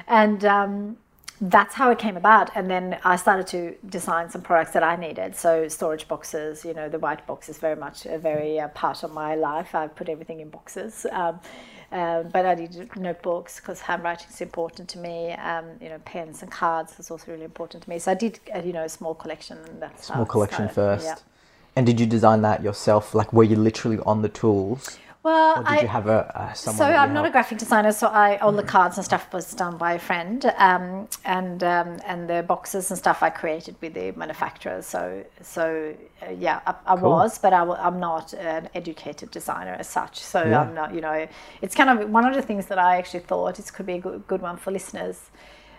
and 0.08 0.44
um, 0.44 0.96
that's 1.40 1.74
how 1.74 1.90
it 1.90 1.98
came 1.98 2.16
about. 2.16 2.50
And 2.56 2.70
then 2.70 2.98
I 3.04 3.16
started 3.16 3.46
to 3.48 3.74
design 3.88 4.30
some 4.30 4.42
products 4.42 4.72
that 4.72 4.82
I 4.82 4.96
needed. 4.96 5.36
So 5.36 5.68
storage 5.68 6.08
boxes, 6.08 6.64
you 6.64 6.74
know, 6.74 6.88
the 6.88 6.98
white 6.98 7.26
box 7.26 7.48
is 7.48 7.58
very 7.58 7.76
much 7.76 8.06
a 8.06 8.18
very 8.18 8.58
uh, 8.58 8.68
part 8.68 9.02
of 9.02 9.12
my 9.12 9.34
life. 9.34 9.74
I 9.74 9.86
put 9.88 10.08
everything 10.08 10.40
in 10.40 10.48
boxes. 10.48 11.06
Um, 11.12 11.40
uh, 11.92 12.24
but 12.24 12.44
I 12.44 12.54
did 12.54 12.96
notebooks 12.96 13.60
because 13.60 13.80
handwriting 13.80 14.26
is 14.28 14.40
important 14.40 14.88
to 14.90 14.98
me. 14.98 15.32
Um, 15.32 15.66
you 15.80 15.88
know, 15.88 15.98
pens 16.04 16.42
and 16.42 16.50
cards 16.50 16.98
is 16.98 17.10
also 17.10 17.30
really 17.30 17.44
important 17.44 17.84
to 17.84 17.90
me. 17.90 17.98
So 17.98 18.10
I 18.10 18.14
did, 18.14 18.40
uh, 18.54 18.60
you 18.60 18.72
know, 18.72 18.84
a 18.84 18.88
small 18.88 19.14
collection. 19.14 19.58
And 19.68 19.80
that's 19.80 20.06
Small 20.06 20.26
collection 20.26 20.68
started. 20.70 20.74
first. 20.74 21.04
Yeah. 21.04 21.16
And 21.76 21.86
did 21.86 22.00
you 22.00 22.06
design 22.06 22.42
that 22.42 22.62
yourself? 22.62 23.14
Like, 23.14 23.32
were 23.32 23.44
you 23.44 23.56
literally 23.56 23.98
on 24.06 24.22
the 24.22 24.30
tools? 24.30 24.98
Well, 25.26 25.64
I, 25.66 25.80
you 25.80 25.88
have 25.88 26.06
a 26.06 26.40
uh, 26.40 26.52
someone? 26.52 26.78
so 26.78 26.84
I'm 26.84 27.12
not 27.12 27.26
a 27.26 27.30
graphic 27.30 27.58
designer, 27.58 27.90
so 27.90 28.06
I 28.06 28.36
all 28.36 28.52
the 28.52 28.62
cards 28.62 28.96
and 28.96 29.04
stuff 29.04 29.24
was 29.32 29.52
done 29.54 29.76
by 29.76 29.94
a 29.94 29.98
friend, 29.98 30.38
um, 30.56 31.08
and 31.24 31.64
um, 31.64 31.98
and 32.06 32.30
the 32.30 32.44
boxes 32.44 32.92
and 32.92 32.96
stuff 33.04 33.24
I 33.24 33.30
created 33.30 33.74
with 33.80 33.94
the 33.94 34.12
manufacturer. 34.12 34.82
So 34.82 35.24
so 35.42 35.96
uh, 36.22 36.30
yeah, 36.30 36.60
I, 36.64 36.74
I 36.92 36.96
Cool. 36.96 37.10
was, 37.10 37.38
but 37.38 37.52
I, 37.52 37.62
am 37.88 37.98
not 37.98 38.34
an 38.34 38.68
educated 38.72 39.32
designer 39.32 39.72
as 39.72 39.88
such. 39.88 40.20
So 40.20 40.44
Yeah. 40.44 40.60
I'm 40.60 40.74
not, 40.74 40.94
you 40.94 41.00
know, 41.00 41.26
it's 41.60 41.74
kind 41.74 41.90
of 41.90 42.08
one 42.08 42.24
of 42.24 42.34
the 42.36 42.42
things 42.42 42.66
that 42.66 42.78
I 42.78 42.96
actually 42.96 43.24
thought 43.30 43.58
it 43.58 43.68
could 43.74 43.86
be 43.86 43.94
a 43.94 44.02
good, 44.06 44.28
good 44.28 44.42
one 44.42 44.56
for 44.56 44.70
listeners. 44.70 45.18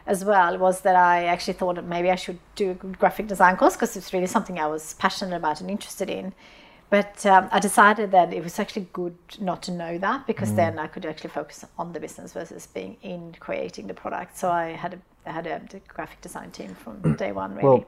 As 0.06 0.26
well 0.26 0.58
was 0.58 0.82
that 0.82 0.98
I 0.98 1.26
actually 1.26 1.58
thought 1.60 1.76
that 1.76 1.86
maybe 1.86 2.10
I 2.12 2.16
should 2.16 2.40
do 2.56 2.72
a 2.72 2.74
graphic 2.74 3.28
design 3.28 3.56
course 3.56 3.76
because 3.78 3.96
it's 3.96 4.12
really 4.12 4.28
something 4.28 4.60
I 4.60 4.68
was 4.68 4.94
passionate 5.06 5.38
about 5.38 5.62
and 5.62 5.70
interested 5.70 6.10
in. 6.10 6.34
But 6.90 7.26
um, 7.26 7.50
I 7.52 7.60
decided 7.60 8.12
that 8.12 8.34
it 8.34 8.42
was 8.44 8.60
actually 8.60 8.88
good 8.94 9.18
not 9.42 9.62
to 9.64 9.72
know 9.72 9.98
that 9.98 10.22
Mm. 10.22 10.28
because 10.28 10.54
then 10.56 10.80
I 10.80 10.88
could 10.88 11.06
actually 11.06 11.32
focus 11.32 11.66
on 11.78 11.92
the 11.94 12.00
business 12.00 12.34
versus 12.34 12.68
being 12.68 12.96
in 13.02 13.36
creating 13.40 13.88
the 13.88 13.94
product. 13.94 14.38
So 14.38 14.50
I 14.50 14.70
had 14.84 14.94
a 14.94 15.00
I 15.30 15.32
had 15.32 15.48
a 15.48 15.60
graphic 15.90 16.22
design 16.22 16.52
team 16.52 16.74
from 16.76 17.16
day 17.24 17.32
one. 17.34 17.52
Really, 17.56 17.64
Well, 17.68 17.86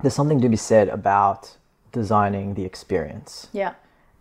there's 0.00 0.14
something 0.14 0.40
to 0.40 0.48
be 0.48 0.56
said 0.56 0.88
about 0.88 1.56
designing 1.92 2.54
the 2.54 2.64
experience. 2.64 3.48
yeah, 3.52 3.74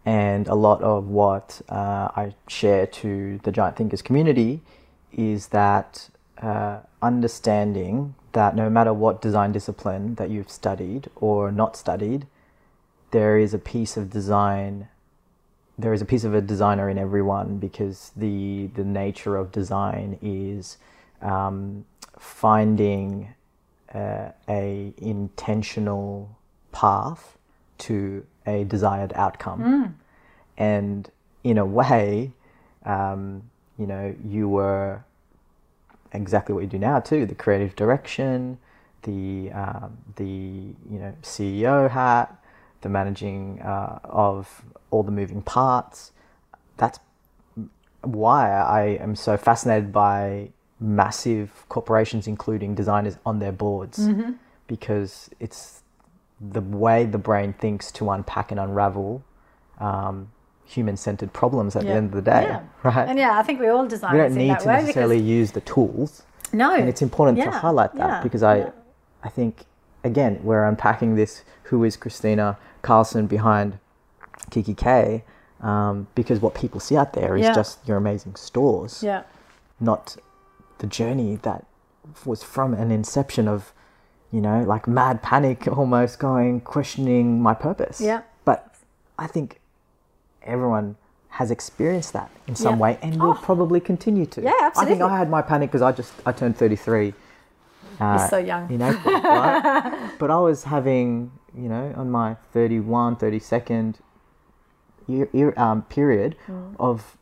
And 0.06 0.48
a 0.50 0.56
lot 0.56 0.82
of 0.82 1.08
what 1.08 1.62
uh, 1.70 2.10
I 2.22 2.34
share 2.48 2.86
to 3.02 3.40
the 3.44 3.52
Giant 3.52 3.78
Thinkers 3.78 4.02
community 4.02 4.60
is 5.14 5.48
that 5.50 6.10
uh, 6.42 6.80
understanding 7.02 8.16
that 8.34 8.56
no 8.56 8.70
matter 8.70 8.94
what 8.94 9.22
design 9.22 9.52
discipline 9.54 10.16
that 10.16 10.30
you've 10.30 10.50
studied 10.52 11.10
or 11.16 11.52
not 11.52 11.78
studied, 11.78 12.28
there 13.12 13.38
is 13.38 13.54
a 13.54 13.60
piece 13.60 13.98
of 13.98 14.10
design. 14.10 14.88
There 15.78 15.94
is 15.94 16.02
a 16.02 16.06
piece 16.06 16.24
of 16.24 16.34
a 16.34 16.42
designer 16.42 16.90
in 16.90 16.98
everyone 16.98 17.58
because 17.58 18.12
the 18.16 18.68
the 18.76 18.84
nature 18.84 19.36
of 19.38 19.52
design 19.52 20.18
is 20.22 20.78
um, 21.22 21.86
finding 22.18 23.34
uh, 23.94 24.30
a 24.48 24.94
intentional 24.98 26.38
path 26.72 27.38
to 27.80 28.26
a 28.46 28.64
desired 28.66 29.14
outcome. 29.16 29.62
And 30.58 31.10
in 31.44 31.58
a 31.58 31.66
way, 31.66 32.34
um, 32.86 33.44
you 33.78 33.88
know, 33.88 34.14
you 34.24 34.50
were 34.50 35.04
exactly 36.12 36.54
what 36.54 36.62
you 36.62 36.68
do 36.68 36.80
now 36.80 37.00
too: 37.00 37.26
the 37.26 37.36
creative 37.36 37.76
direction, 37.76 38.58
the 39.04 39.52
um, 39.54 39.98
the 40.18 40.26
you 40.26 41.00
know 41.00 41.14
CEO 41.24 41.90
hat, 41.90 42.39
the 42.82 42.90
managing 42.90 43.62
uh, 43.62 44.00
of 44.04 44.62
all 44.92 45.04
the 45.04 45.12
moving 45.12 45.42
parts. 45.42 46.12
That's 46.78 47.00
why 48.02 48.52
I 48.52 48.82
am 49.02 49.16
so 49.16 49.36
fascinated 49.38 49.92
by 49.92 50.50
massive 50.80 51.66
corporations, 51.70 52.28
including 52.28 52.74
designers 52.76 53.18
on 53.26 53.40
their 53.40 53.52
boards, 53.52 54.00
Mm-hmm. 54.00 54.32
because 54.68 55.30
it's 55.40 55.82
the 56.40 56.62
way 56.62 57.04
the 57.06 57.18
brain 57.18 57.52
thinks 57.54 57.92
to 57.92 58.10
unpack 58.10 58.52
and 58.52 58.60
unravel 58.60 59.22
um, 59.80 60.32
human-centered 60.66 61.34
problems 61.34 61.76
at 61.76 61.84
the 61.84 61.90
end 61.90 62.06
of 62.08 62.12
the 62.14 62.22
day, 62.22 62.44
Yeah. 62.44 62.62
right? 62.84 63.10
and 63.10 63.20
yeah, 63.20 63.38
I 63.38 63.44
think 63.44 63.60
we 63.60 63.68
all 63.68 63.86
design 63.88 64.14
we 64.14 64.20
don't 64.20 64.36
need 64.36 64.58
to 64.60 64.68
necessarily 64.68 65.20
use 65.20 65.52
the 65.52 65.62
tools, 65.62 66.24
no, 66.54 66.74
and 66.74 66.88
it's 66.88 67.02
important 67.02 67.38
to 67.40 67.52
highlight 67.52 67.94
that 67.96 68.08
yeah, 68.08 68.22
because 68.24 68.42
I, 68.44 68.58
yeah. 68.60 68.70
I 69.24 69.30
think 69.30 69.66
again 70.06 70.40
we're 70.44 70.64
unpacking 70.66 71.16
this. 71.16 71.44
Who 71.64 71.84
is 71.84 71.98
Kristina 71.98 72.58
Karlsson 72.82 73.28
behind 73.28 73.80
kikki.K? 74.52 75.24
Um, 75.62 76.08
because 76.16 76.40
what 76.40 76.54
people 76.56 76.80
see 76.80 76.96
out 76.96 77.14
there 77.14 77.36
is 77.36 77.44
Yeah. 77.44 77.54
just 77.54 77.86
your 77.88 77.98
amazing 77.98 78.36
stores, 78.36 79.04
yeah, 79.04 79.24
not 79.80 80.16
the 80.78 80.88
journey 80.88 81.36
that 81.42 81.66
was 82.26 82.44
from 82.44 82.74
an 82.74 82.92
inception 82.92 83.48
of, 83.50 83.74
you 84.32 84.40
know, 84.40 84.64
like 84.64 84.88
mad 84.88 85.22
panic, 85.22 85.68
almost 85.68 86.18
going 86.18 86.62
questioning 86.62 87.42
my 87.42 87.54
purpose. 87.54 88.00
Yeah. 88.00 88.22
But 88.46 88.74
I 89.18 89.28
think 89.28 89.60
everyone 90.44 90.96
has 91.34 91.52
experienced 91.52 92.14
that 92.14 92.32
in 92.48 92.56
some 92.56 92.76
Yeah. 92.76 92.82
way 92.82 93.00
and 93.02 93.22
will 93.22 93.36
probably 93.36 93.82
continue 93.82 94.26
to. 94.28 94.42
Yeah, 94.42 94.54
absolutely. 94.62 94.96
I 94.96 94.98
think. 95.00 95.12
I 95.12 95.18
had 95.18 95.30
my 95.30 95.42
panic 95.42 95.70
because 95.72 95.82
I 95.82 95.92
just 95.92 96.14
I 96.26 96.32
turned 96.32 96.56
33 96.58 97.14
uh, 98.00 98.28
so 98.30 98.38
young. 98.38 98.72
in 98.72 98.82
April, 98.82 99.14
right? 99.22 100.10
but 100.20 100.32
I 100.32 100.40
was 100.40 100.64
having, 100.64 101.32
you 101.56 101.68
know, 101.70 101.94
on 101.96 102.10
my 102.12 102.36
31, 102.54 103.16
32nd 103.18 103.96
year, 105.08 105.30
year 105.34 105.54
um, 105.58 105.84
period 105.84 106.36
of 106.80 107.18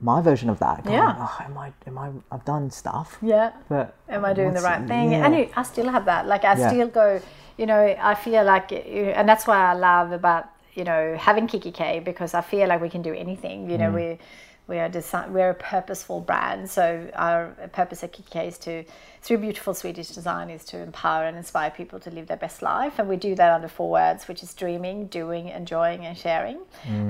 my 0.00 0.20
version 0.20 0.50
of 0.50 0.58
that. 0.58 0.84
Going, 0.84 0.96
Mm. 0.96 1.00
Yeah. 1.00 1.16
Oh, 1.18 1.44
am 1.44 1.58
I? 1.58 1.72
Am 1.86 1.98
I? 1.98 2.10
I've 2.32 2.44
done 2.44 2.70
stuff, 2.70 3.18
yeah. 3.22 3.52
but 3.68 3.94
am 4.08 4.24
I 4.24 4.32
doing 4.34 4.52
the 4.54 4.60
right 4.60 4.86
thing? 4.86 5.12
yeah. 5.12 5.24
And 5.26 5.34
I 5.56 5.62
still 5.62 5.88
have 5.88 6.04
that. 6.06 6.26
Like 6.26 6.44
I 6.44 6.54
Yeah. 6.58 6.68
still 6.68 6.88
go, 6.88 7.20
you 7.56 7.66
know, 7.66 7.96
I 8.10 8.14
feel 8.14 8.44
like, 8.44 8.72
and 8.72 9.28
that's 9.28 9.46
why 9.46 9.70
I 9.70 9.74
love 9.74 10.12
about 10.12 10.44
you 10.74 10.82
know 10.84 11.16
having 11.16 11.46
kikki.K 11.46 12.00
because 12.00 12.34
I 12.34 12.40
feel 12.42 12.68
like 12.68 12.80
we 12.80 12.88
can 12.90 13.02
do 13.02 13.14
anything. 13.14 13.70
You 13.70 13.78
know, 13.78 13.90
Mm. 13.90 13.94
we 13.94 14.18
we 14.66 14.78
are 14.78 14.88
design, 14.88 15.32
we're 15.32 15.50
a 15.50 15.54
purposeful 15.54 16.20
brand. 16.20 16.70
So 16.70 17.10
our 17.14 17.48
purpose 17.72 18.02
at 18.02 18.12
kikki 18.12 18.38
is 18.38 18.58
to, 18.58 18.84
through 19.20 19.38
beautiful 19.38 19.74
Swedish 19.74 20.08
design, 20.08 20.48
is 20.48 20.64
to 20.66 20.78
empower 20.78 21.24
and 21.24 21.36
inspire 21.36 21.70
people 21.70 22.00
to 22.00 22.10
live 22.10 22.26
their 22.26 22.36
best 22.38 22.62
life, 22.62 22.98
and 22.98 23.08
we 23.08 23.16
do 23.16 23.34
that 23.34 23.50
under 23.52 23.68
four 23.68 23.90
words, 23.90 24.26
which 24.26 24.42
is 24.42 24.54
dreaming, 24.54 25.06
doing, 25.06 25.48
enjoying, 25.48 26.06
and 26.06 26.16
sharing. 26.16 26.60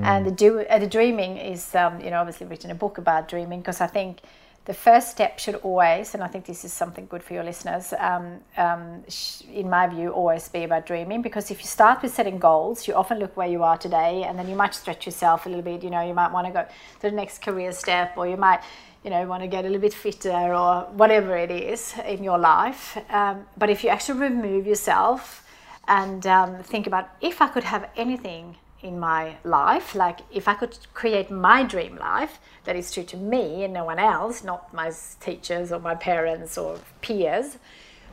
And 0.03 0.25
the 0.25 0.31
do 0.31 0.59
uh, 0.59 0.79
the 0.79 0.87
dreaming 0.87 1.37
is, 1.37 1.73
um, 1.75 2.01
you 2.01 2.09
know, 2.09 2.19
obviously 2.19 2.47
written 2.47 2.71
a 2.71 2.75
book 2.75 2.97
about 2.97 3.27
dreaming 3.27 3.59
because 3.59 3.81
I 3.81 3.87
think 3.87 4.19
the 4.65 4.73
first 4.73 5.11
step 5.11 5.39
should 5.39 5.55
always, 5.55 6.15
and 6.15 6.23
I 6.23 6.27
think 6.27 6.45
this 6.45 6.65
is 6.65 6.73
something 6.73 7.05
good 7.05 7.21
for 7.21 7.33
your 7.33 7.43
listeners, 7.43 7.93
um, 7.99 8.39
um, 8.57 9.03
sh- 9.07 9.41
in 9.53 9.69
my 9.69 9.85
view, 9.85 10.09
always 10.09 10.49
be 10.49 10.63
about 10.63 10.87
dreaming. 10.87 11.21
Because 11.21 11.51
if 11.51 11.59
you 11.59 11.67
start 11.67 12.01
with 12.01 12.13
setting 12.13 12.39
goals, 12.39 12.87
you 12.87 12.95
often 12.95 13.19
look 13.19 13.37
where 13.37 13.47
you 13.47 13.61
are 13.61 13.77
today, 13.77 14.23
and 14.23 14.39
then 14.39 14.49
you 14.49 14.55
might 14.55 14.73
stretch 14.73 15.05
yourself 15.05 15.45
a 15.45 15.49
little 15.49 15.63
bit. 15.63 15.83
You 15.83 15.91
know, 15.91 16.01
you 16.01 16.15
might 16.15 16.31
want 16.31 16.47
to 16.47 16.53
go 16.53 16.63
to 16.63 17.09
the 17.09 17.11
next 17.11 17.43
career 17.43 17.71
step, 17.73 18.17
or 18.17 18.27
you 18.27 18.37
might, 18.37 18.61
you 19.03 19.11
know, 19.11 19.23
want 19.27 19.43
to 19.43 19.47
get 19.47 19.65
a 19.65 19.67
little 19.67 19.81
bit 19.81 19.93
fitter, 19.93 20.55
or 20.55 20.87
whatever 20.93 21.37
it 21.37 21.51
is 21.51 21.93
in 22.05 22.23
your 22.23 22.39
life. 22.39 22.97
Um, 23.11 23.45
but 23.55 23.69
if 23.69 23.83
you 23.83 23.91
actually 23.91 24.19
remove 24.19 24.65
yourself 24.65 25.47
and 25.87 26.25
um, 26.25 26.63
think 26.63 26.87
about 26.87 27.09
if 27.21 27.39
I 27.39 27.47
could 27.49 27.65
have 27.65 27.87
anything 27.95 28.57
in 28.85 28.99
my 28.99 29.37
life, 29.43 29.95
like 29.95 30.19
if 30.31 30.47
I 30.47 30.53
could 30.53 30.77
create 30.93 31.29
my 31.31 31.63
dream 31.63 31.97
life 31.97 32.39
that 32.65 32.75
is 32.75 32.91
true 32.91 33.03
to 33.03 33.17
me 33.17 33.63
and 33.63 33.73
no 33.73 33.83
one 33.83 33.99
else, 33.99 34.43
not 34.43 34.73
my 34.73 34.91
teachers 35.19 35.71
or 35.71 35.79
my 35.79 35.95
parents 35.95 36.57
or 36.57 36.79
peers, 37.01 37.57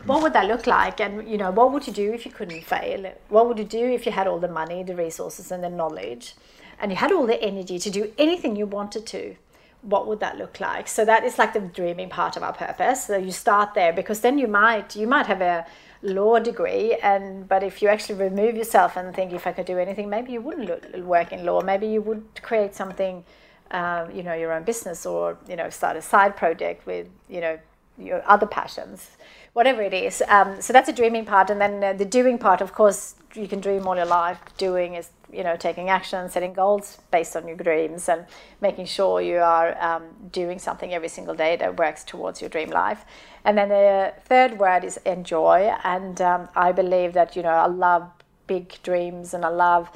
what 0.04 0.22
would 0.22 0.32
that 0.32 0.46
look 0.46 0.66
like? 0.66 1.00
And 1.00 1.28
you 1.28 1.38
know, 1.38 1.50
what 1.50 1.72
would 1.72 1.86
you 1.86 1.92
do 1.92 2.12
if 2.12 2.26
you 2.26 2.32
couldn't 2.32 2.64
fail? 2.64 3.12
What 3.28 3.46
would 3.46 3.58
you 3.58 3.64
do 3.64 3.86
if 3.86 4.06
you 4.06 4.12
had 4.12 4.26
all 4.26 4.40
the 4.40 4.48
money, 4.48 4.82
the 4.82 4.96
resources, 4.96 5.52
and 5.52 5.62
the 5.62 5.70
knowledge, 5.70 6.34
and 6.80 6.90
you 6.90 6.96
had 6.96 7.12
all 7.12 7.26
the 7.26 7.40
energy 7.42 7.78
to 7.78 7.90
do 7.90 8.12
anything 8.18 8.56
you 8.56 8.66
wanted 8.66 9.06
to? 9.06 9.36
What 9.82 10.06
would 10.06 10.20
that 10.20 10.38
look 10.38 10.60
like? 10.60 10.88
So 10.88 11.04
that 11.04 11.24
is 11.24 11.38
like 11.38 11.52
the 11.52 11.60
dreaming 11.60 12.08
part 12.08 12.36
of 12.36 12.42
our 12.42 12.52
purpose. 12.52 13.06
So 13.06 13.16
you 13.16 13.32
start 13.32 13.74
there 13.74 13.92
because 13.92 14.20
then 14.20 14.38
you 14.38 14.48
might 14.48 14.96
you 14.96 15.06
might 15.06 15.26
have 15.26 15.40
a 15.40 15.66
law 16.02 16.38
degree 16.38 16.94
and 17.02 17.48
but 17.48 17.62
if 17.62 17.80
you 17.80 17.88
actually 17.88 18.16
remove 18.16 18.56
yourself 18.56 18.96
and 18.96 19.14
think 19.14 19.32
if 19.32 19.46
I 19.46 19.52
could 19.52 19.66
do 19.66 19.78
anything, 19.78 20.08
maybe 20.10 20.32
you 20.32 20.40
wouldn't 20.40 21.04
work 21.04 21.32
in 21.32 21.44
law. 21.44 21.60
Maybe 21.60 21.86
you 21.86 22.02
would 22.02 22.42
create 22.42 22.74
something, 22.74 23.24
um, 23.70 24.10
you 24.10 24.22
know, 24.22 24.34
your 24.34 24.52
own 24.52 24.64
business 24.64 25.06
or 25.06 25.38
you 25.48 25.56
know 25.56 25.70
start 25.70 25.96
a 25.96 26.02
side 26.02 26.36
project 26.36 26.86
with 26.86 27.06
you 27.28 27.40
know 27.40 27.58
your 27.98 28.22
other 28.28 28.46
passions, 28.46 29.16
whatever 29.52 29.82
it 29.82 29.94
is. 29.94 30.22
Um, 30.28 30.60
so 30.60 30.72
that's 30.72 30.88
a 30.88 30.92
dreaming 30.92 31.24
part, 31.24 31.50
and 31.50 31.60
then 31.60 31.84
uh, 31.84 31.92
the 31.92 32.04
doing 32.04 32.38
part. 32.38 32.60
Of 32.60 32.74
course, 32.74 33.14
you 33.34 33.48
can 33.48 33.60
dream 33.60 33.86
all 33.86 33.96
your 33.96 34.06
life. 34.06 34.38
Doing 34.58 34.94
is 34.94 35.10
you 35.32 35.42
know 35.42 35.56
taking 35.56 35.88
action, 35.88 36.28
setting 36.30 36.52
goals 36.52 36.98
based 37.10 37.36
on 37.36 37.46
your 37.48 37.56
dreams, 37.56 38.08
and 38.08 38.26
making 38.60 38.86
sure 38.86 39.20
you 39.20 39.38
are 39.38 39.80
um, 39.82 40.04
doing 40.30 40.58
something 40.58 40.92
every 40.92 41.08
single 41.08 41.34
day 41.34 41.56
that 41.56 41.78
works 41.78 42.04
towards 42.04 42.40
your 42.40 42.50
dream 42.50 42.70
life. 42.70 43.04
And 43.44 43.56
then 43.58 43.68
the 43.68 44.14
third 44.24 44.58
word 44.58 44.84
is 44.84 44.98
enjoy, 44.98 45.74
and 45.84 46.20
um, 46.20 46.48
I 46.54 46.72
believe 46.72 47.12
that 47.14 47.36
you 47.36 47.42
know 47.42 47.50
I 47.50 47.66
love 47.66 48.10
big 48.46 48.82
dreams 48.82 49.34
and 49.34 49.44
I 49.44 49.48
love 49.48 49.90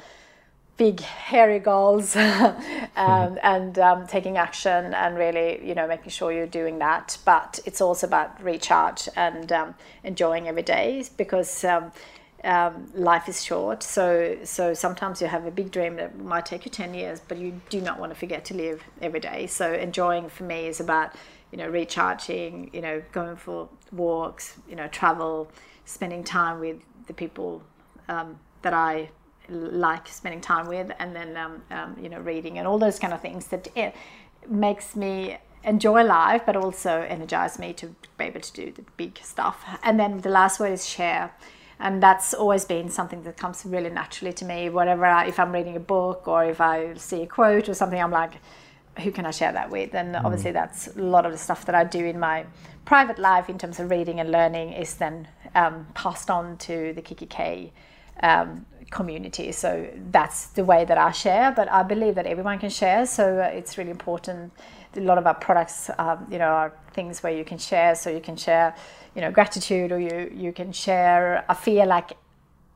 big 0.77 0.99
hairy 0.99 1.59
goals 1.59 2.15
um, 2.95 3.39
and 3.43 3.79
um, 3.79 4.07
taking 4.07 4.37
action 4.37 4.93
and 4.93 5.17
really 5.17 5.59
you 5.67 5.73
know 5.73 5.87
making 5.87 6.11
sure 6.11 6.31
you're 6.31 6.45
doing 6.45 6.77
that 6.79 7.17
but 7.25 7.59
it's 7.65 7.81
also 7.81 8.05
about 8.05 8.41
recharge 8.41 9.09
and 9.15 9.51
um, 9.51 9.75
enjoying 10.03 10.47
every 10.47 10.61
day 10.61 11.03
because 11.17 11.65
um, 12.43 12.91
life 12.93 13.27
is 13.27 13.43
short 13.43 13.81
so 13.81 14.37
so 14.43 14.73
sometimes 14.73 15.21
you 15.21 15.27
have 15.27 15.45
a 15.45 15.51
big 15.51 15.71
dream 15.71 15.95
that 15.95 16.17
might 16.19 16.45
take 16.45 16.65
you 16.65 16.71
10 16.71 16.93
years 16.93 17.19
but 17.27 17.37
you 17.37 17.59
do 17.69 17.81
not 17.81 17.99
want 17.99 18.11
to 18.11 18.15
forget 18.17 18.45
to 18.45 18.53
live 18.53 18.83
every 19.01 19.19
day 19.19 19.47
so 19.47 19.73
enjoying 19.73 20.29
for 20.29 20.43
me 20.43 20.67
is 20.67 20.79
about 20.79 21.13
you 21.51 21.57
know 21.57 21.67
recharging 21.67 22.69
you 22.73 22.81
know 22.81 23.01
going 23.11 23.35
for 23.35 23.67
walks 23.91 24.57
you 24.69 24.75
know 24.75 24.87
travel 24.89 25.51
spending 25.85 26.23
time 26.23 26.59
with 26.59 26.77
the 27.07 27.13
people 27.13 27.63
um, 28.09 28.39
that 28.61 28.73
I 28.73 29.09
like 29.49 30.07
spending 30.07 30.41
time 30.41 30.67
with, 30.67 30.91
and 30.99 31.15
then 31.15 31.37
um, 31.37 31.61
um, 31.71 31.97
you 32.01 32.09
know 32.09 32.19
reading 32.19 32.57
and 32.57 32.67
all 32.67 32.77
those 32.77 32.99
kind 32.99 33.13
of 33.13 33.21
things 33.21 33.47
that 33.47 33.67
it 33.75 33.95
makes 34.47 34.95
me 34.95 35.37
enjoy 35.63 36.03
life, 36.03 36.43
but 36.45 36.55
also 36.55 37.01
energize 37.01 37.57
me 37.57 37.73
to 37.73 37.95
be 38.17 38.25
able 38.25 38.41
to 38.41 38.53
do 38.53 38.71
the 38.71 38.83
big 38.95 39.17
stuff. 39.23 39.65
And 39.83 39.99
then 39.99 40.19
the 40.19 40.29
last 40.29 40.59
word 40.59 40.71
is 40.71 40.87
share. 40.87 41.33
And 41.79 42.01
that's 42.01 42.33
always 42.33 42.65
been 42.65 42.89
something 42.89 43.23
that 43.23 43.37
comes 43.37 43.63
really 43.65 43.89
naturally 43.89 44.33
to 44.33 44.45
me. 44.45 44.69
Whatever, 44.69 45.05
I, 45.05 45.27
if 45.27 45.39
I'm 45.39 45.51
reading 45.51 45.75
a 45.75 45.79
book 45.79 46.27
or 46.27 46.45
if 46.45 46.59
I 46.59 46.95
see 46.95 47.21
a 47.23 47.27
quote 47.27 47.69
or 47.69 47.73
something, 47.73 48.01
I'm 48.01 48.11
like, 48.11 48.33
who 48.99 49.11
can 49.11 49.25
I 49.25 49.31
share 49.31 49.51
that 49.51 49.69
with? 49.69 49.93
And 49.93 50.15
obviously, 50.15 50.51
that's 50.51 50.87
a 50.95 51.01
lot 51.01 51.25
of 51.25 51.31
the 51.31 51.37
stuff 51.37 51.65
that 51.65 51.75
I 51.75 51.83
do 51.83 52.03
in 52.03 52.19
my 52.19 52.45
private 52.85 53.19
life 53.19 53.49
in 53.49 53.57
terms 53.57 53.79
of 53.79 53.91
reading 53.91 54.19
and 54.19 54.31
learning 54.31 54.73
is 54.73 54.95
then 54.95 55.27
um, 55.53 55.85
passed 55.93 56.29
on 56.29 56.57
to 56.57 56.93
the 56.93 57.01
kikki.K 57.01 57.71
um, 58.23 58.65
community. 58.89 59.51
So 59.51 59.87
that's 60.11 60.47
the 60.47 60.63
way 60.63 60.85
that 60.85 60.97
I 60.97 61.11
share. 61.11 61.51
But 61.51 61.69
I 61.71 61.83
believe 61.83 62.15
that 62.15 62.25
everyone 62.25 62.59
can 62.59 62.69
share. 62.69 63.05
So 63.05 63.39
it's 63.39 63.77
really 63.77 63.91
important. 63.91 64.53
A 64.95 65.01
lot 65.01 65.17
of 65.17 65.27
our 65.27 65.35
products, 65.35 65.91
um, 65.97 66.25
you 66.31 66.39
know, 66.39 66.45
are 66.45 66.73
things 66.93 67.21
where 67.21 67.33
you 67.33 67.43
can 67.43 67.57
share. 67.57 67.93
So 67.95 68.09
you 68.09 68.21
can 68.21 68.35
share, 68.35 68.75
you 69.17 69.21
know, 69.21 69.31
gratitude, 69.31 69.91
or 69.91 69.99
you 69.99 70.31
you 70.33 70.53
can 70.53 70.71
share. 70.71 71.43
I 71.49 71.55
feel 71.55 71.87
like 71.87 72.13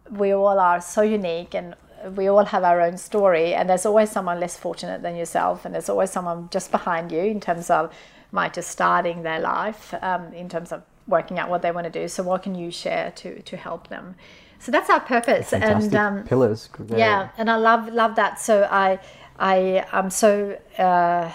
we 0.10 0.34
all 0.34 0.60
are 0.60 0.82
so 0.82 1.04
unique 1.04 1.54
and 1.54 1.76
we 2.16 2.28
all 2.28 2.46
have 2.46 2.64
our 2.64 2.82
own 2.82 2.98
story 2.98 3.54
and 3.54 3.70
there's 3.70 3.86
always 3.86 4.10
someone 4.10 4.40
less 4.40 4.58
fortunate 4.58 5.04
than 5.04 5.16
yourself 5.16 5.66
and 5.66 5.74
there's 5.74 5.88
always 5.88 6.10
someone 6.10 6.50
just 6.52 6.72
behind 6.72 7.12
you 7.12 7.20
in 7.20 7.40
terms 7.40 7.70
of 7.70 7.94
might 8.32 8.54
just 8.54 8.72
starting 8.72 9.22
their 9.22 9.40
life 9.40 9.94
um, 10.02 10.34
in 10.34 10.50
terms 10.50 10.72
of 10.72 10.82
working 11.08 11.38
out 11.38 11.48
what 11.50 11.62
they 11.62 11.72
want 11.72 11.86
to 11.86 11.92
do 11.92 12.08
so 12.08 12.24
what 12.24 12.42
can 12.44 12.56
you 12.56 12.72
share 12.72 13.12
to 13.12 13.42
to 13.44 13.56
help 13.56 13.88
them 13.90 14.16
so 14.60 14.72
that's 14.72 14.90
our 14.90 15.00
purpose 15.00 15.52
Fantastic 15.52 15.94
and 15.94 15.96
um, 15.96 16.24
pillars. 16.24 16.70
yeah 16.90 17.30
and 17.38 17.50
i 17.50 17.56
love 17.56 17.88
love 17.94 18.16
that 18.16 18.40
so 18.40 18.68
i 18.72 19.00
i 19.38 19.86
am 19.92 20.10
so 20.10 20.58
uh, 20.80 21.32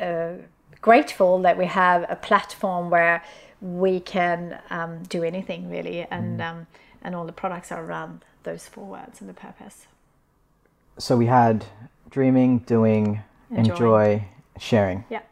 uh, 0.00 0.32
grateful 0.80 1.40
that 1.42 1.56
we 1.56 1.66
have 1.66 2.04
a 2.08 2.16
platform 2.16 2.90
where 2.90 3.22
we 3.62 4.00
can 4.00 4.58
um, 4.70 5.02
do 5.04 5.22
anything 5.22 5.70
really 5.70 6.02
and 6.10 6.42
um, 6.42 6.66
and 7.02 7.14
all 7.14 7.24
the 7.24 7.32
products 7.32 7.70
are 7.72 7.82
around 7.84 8.24
those 8.42 8.66
four 8.68 8.84
words 8.84 9.20
and 9.20 9.30
the 9.30 9.34
purpose 9.34 9.86
So 10.98 11.16
we 11.16 11.26
had 11.26 11.64
dreaming, 12.10 12.58
doing, 12.58 13.22
Enjoying. 13.50 13.70
enjoy, 13.70 14.24
sharing. 14.58 15.04
yeah 15.08 15.22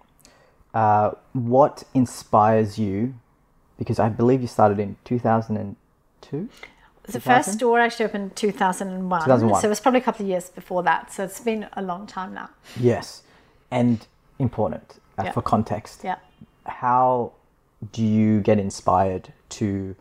Uh, 0.74 1.10
what 1.32 1.82
inspires 1.94 2.78
you? 2.78 3.14
Because 3.78 3.98
I 3.98 4.08
believe 4.08 4.40
you 4.40 4.46
started 4.48 4.78
in 4.78 4.96
2002. 5.04 6.48
the 7.02 7.20
first 7.20 7.52
store 7.54 7.80
actually 7.80 8.04
opened 8.06 8.24
in 8.24 8.30
2001, 8.30 9.20
2001. 9.24 9.60
so 9.60 9.66
it 9.66 9.68
was 9.68 9.80
probably 9.80 10.00
a 10.00 10.04
couple 10.04 10.22
of 10.24 10.28
years 10.30 10.48
before 10.50 10.82
that 10.84 11.12
so 11.12 11.24
it's 11.24 11.40
been 11.40 11.66
a 11.72 11.82
long 11.82 12.06
time 12.06 12.32
now 12.34 12.48
Yes, 12.78 13.22
and 13.70 14.06
important 14.38 15.00
uh, 15.18 15.24
Yeah. 15.24 15.32
for 15.32 15.42
context. 15.42 16.04
yeah 16.04 16.18
How 16.66 17.32
do 17.92 18.04
you 18.04 18.40
get 18.40 18.58
inspired 18.58 19.32
to 19.50 19.96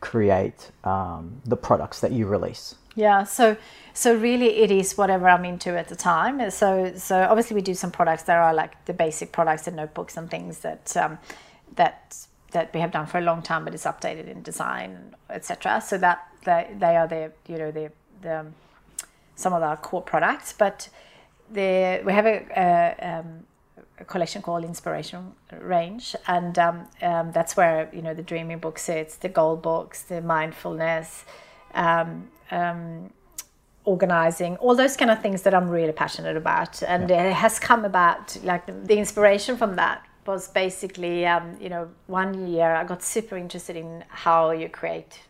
create 0.00 0.70
um, 0.84 1.40
the 1.44 1.56
products 1.56 2.00
that 2.00 2.12
you 2.12 2.26
release? 2.26 2.74
Yeah, 2.96 3.24
so 3.24 3.56
so 3.92 4.14
really 4.14 4.58
it 4.58 4.70
is 4.70 4.96
whatever 4.96 5.28
I'm 5.28 5.44
into 5.44 5.76
at 5.76 5.88
the 5.88 5.96
time. 5.96 6.50
So 6.50 6.92
so 6.96 7.26
obviously 7.28 7.56
we 7.56 7.62
do 7.62 7.74
some 7.74 7.90
products 7.90 8.24
that 8.24 8.36
are 8.36 8.54
like 8.54 8.84
the 8.84 8.92
basic 8.92 9.32
products 9.32 9.66
and 9.66 9.76
notebooks 9.76 10.16
and 10.16 10.30
things 10.30 10.60
that 10.60 10.96
um, 10.96 11.18
that 11.74 12.16
that 12.52 12.72
we 12.72 12.80
have 12.80 12.92
done 12.92 13.06
for 13.06 13.18
a 13.18 13.20
long 13.20 13.42
time, 13.42 13.64
but 13.64 13.74
it's 13.74 13.84
updated 13.84 14.28
in 14.28 14.42
design, 14.42 15.14
etc. 15.28 15.80
So 15.80 15.98
that 15.98 16.28
they, 16.44 16.70
they 16.78 16.96
are 16.96 17.08
the 17.08 17.32
you 17.48 17.58
know 17.58 17.70
the 17.70 17.90
the 18.22 18.40
um, 18.40 18.54
some 19.34 19.52
of 19.52 19.62
our 19.62 19.76
core 19.76 20.02
products, 20.02 20.52
but 20.52 20.88
the 21.50 22.00
we 22.04 22.12
have 22.12 22.26
a, 22.26 22.46
a, 22.56 23.18
um, 23.18 23.44
collection 24.02 24.42
called 24.42 24.64
Inspiration 24.64 25.32
Range, 25.60 26.16
and 26.26 26.58
um, 26.58 26.88
um, 27.00 27.30
that's 27.32 27.56
where 27.56 27.88
you 27.92 28.02
know 28.02 28.14
the 28.14 28.22
dreaming 28.22 28.58
book 28.58 28.78
sits, 28.78 29.16
the 29.16 29.28
goal 29.28 29.56
books, 29.56 30.02
the 30.02 30.20
mindfulness, 30.20 31.24
um, 31.74 32.28
um, 32.50 33.10
organizing, 33.84 34.56
all 34.56 34.74
those 34.74 34.96
kind 34.96 35.10
of 35.10 35.22
things 35.22 35.42
that 35.42 35.54
I'm 35.54 35.68
really 35.68 35.92
passionate 35.92 36.36
about, 36.36 36.82
and 36.82 37.08
it 37.10 37.32
has 37.32 37.60
come 37.60 37.84
about 37.84 38.36
like 38.42 38.66
the, 38.66 38.72
the 38.72 38.96
inspiration 38.98 39.56
from 39.56 39.76
that 39.76 40.04
was 40.26 40.48
basically 40.48 41.26
um, 41.26 41.56
you 41.60 41.68
know 41.68 41.88
one 42.06 42.48
year 42.48 42.74
I 42.74 42.82
got 42.82 43.02
super 43.02 43.36
interested 43.36 43.76
in 43.76 44.04
how 44.08 44.50
you 44.50 44.68
create 44.68 45.20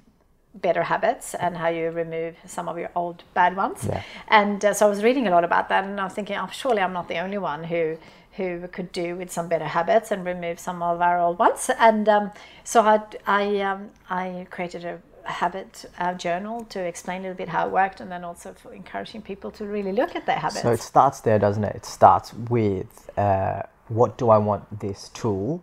better 0.54 0.84
habits 0.84 1.34
and 1.34 1.56
how 1.56 1.68
you 1.68 1.90
remove 1.90 2.36
some 2.46 2.68
of 2.68 2.78
your 2.78 2.90
old 2.94 3.24
bad 3.34 3.56
ones. 3.56 3.84
Yeah. 3.88 4.02
And 4.28 4.64
uh, 4.64 4.72
so 4.72 4.86
I 4.86 4.88
was 4.88 5.02
reading 5.02 5.26
a 5.26 5.30
lot 5.30 5.44
about 5.44 5.68
that, 5.68 5.84
and 5.84 6.00
I 6.00 6.04
was 6.04 6.12
thinking, 6.12 6.36
oh, 6.36 6.48
surely 6.52 6.80
I'm 6.80 6.92
not 6.92 7.08
the 7.08 7.18
only 7.18 7.38
one 7.38 7.64
who 7.64 7.98
who 8.36 8.66
could 8.68 8.90
do 8.92 9.16
with 9.16 9.30
some 9.30 9.48
better 9.48 9.66
habits 9.66 10.10
and 10.10 10.24
remove 10.26 10.58
some 10.58 10.82
of 10.82 11.00
our 11.00 11.18
old 11.20 11.38
ones. 11.38 11.70
And 11.78 12.08
um, 12.08 12.32
so 12.64 12.82
I 12.82 13.00
I 13.26 13.60
um, 13.60 13.90
I 14.10 14.46
created 14.50 14.84
a 14.84 15.00
habit 15.24 15.84
uh, 15.98 16.14
journal 16.14 16.64
to 16.66 16.80
explain 16.80 17.20
a 17.20 17.22
little 17.22 17.36
bit 17.36 17.48
how 17.48 17.66
it 17.66 17.72
worked, 17.72 18.00
and 18.00 18.10
then 18.10 18.24
also 18.24 18.52
for 18.52 18.72
encouraging 18.72 19.22
people 19.22 19.50
to 19.52 19.64
really 19.64 19.92
look 19.92 20.16
at 20.16 20.26
their 20.26 20.36
habits. 20.36 20.62
So 20.62 20.72
it 20.72 20.80
starts 20.80 21.20
there, 21.20 21.38
doesn't 21.38 21.64
it? 21.64 21.76
It 21.76 21.86
starts 21.86 22.34
with 22.34 23.10
uh, 23.16 23.62
what 23.88 24.18
do 24.18 24.30
I 24.30 24.38
want 24.38 24.80
this 24.80 25.08
tool 25.10 25.62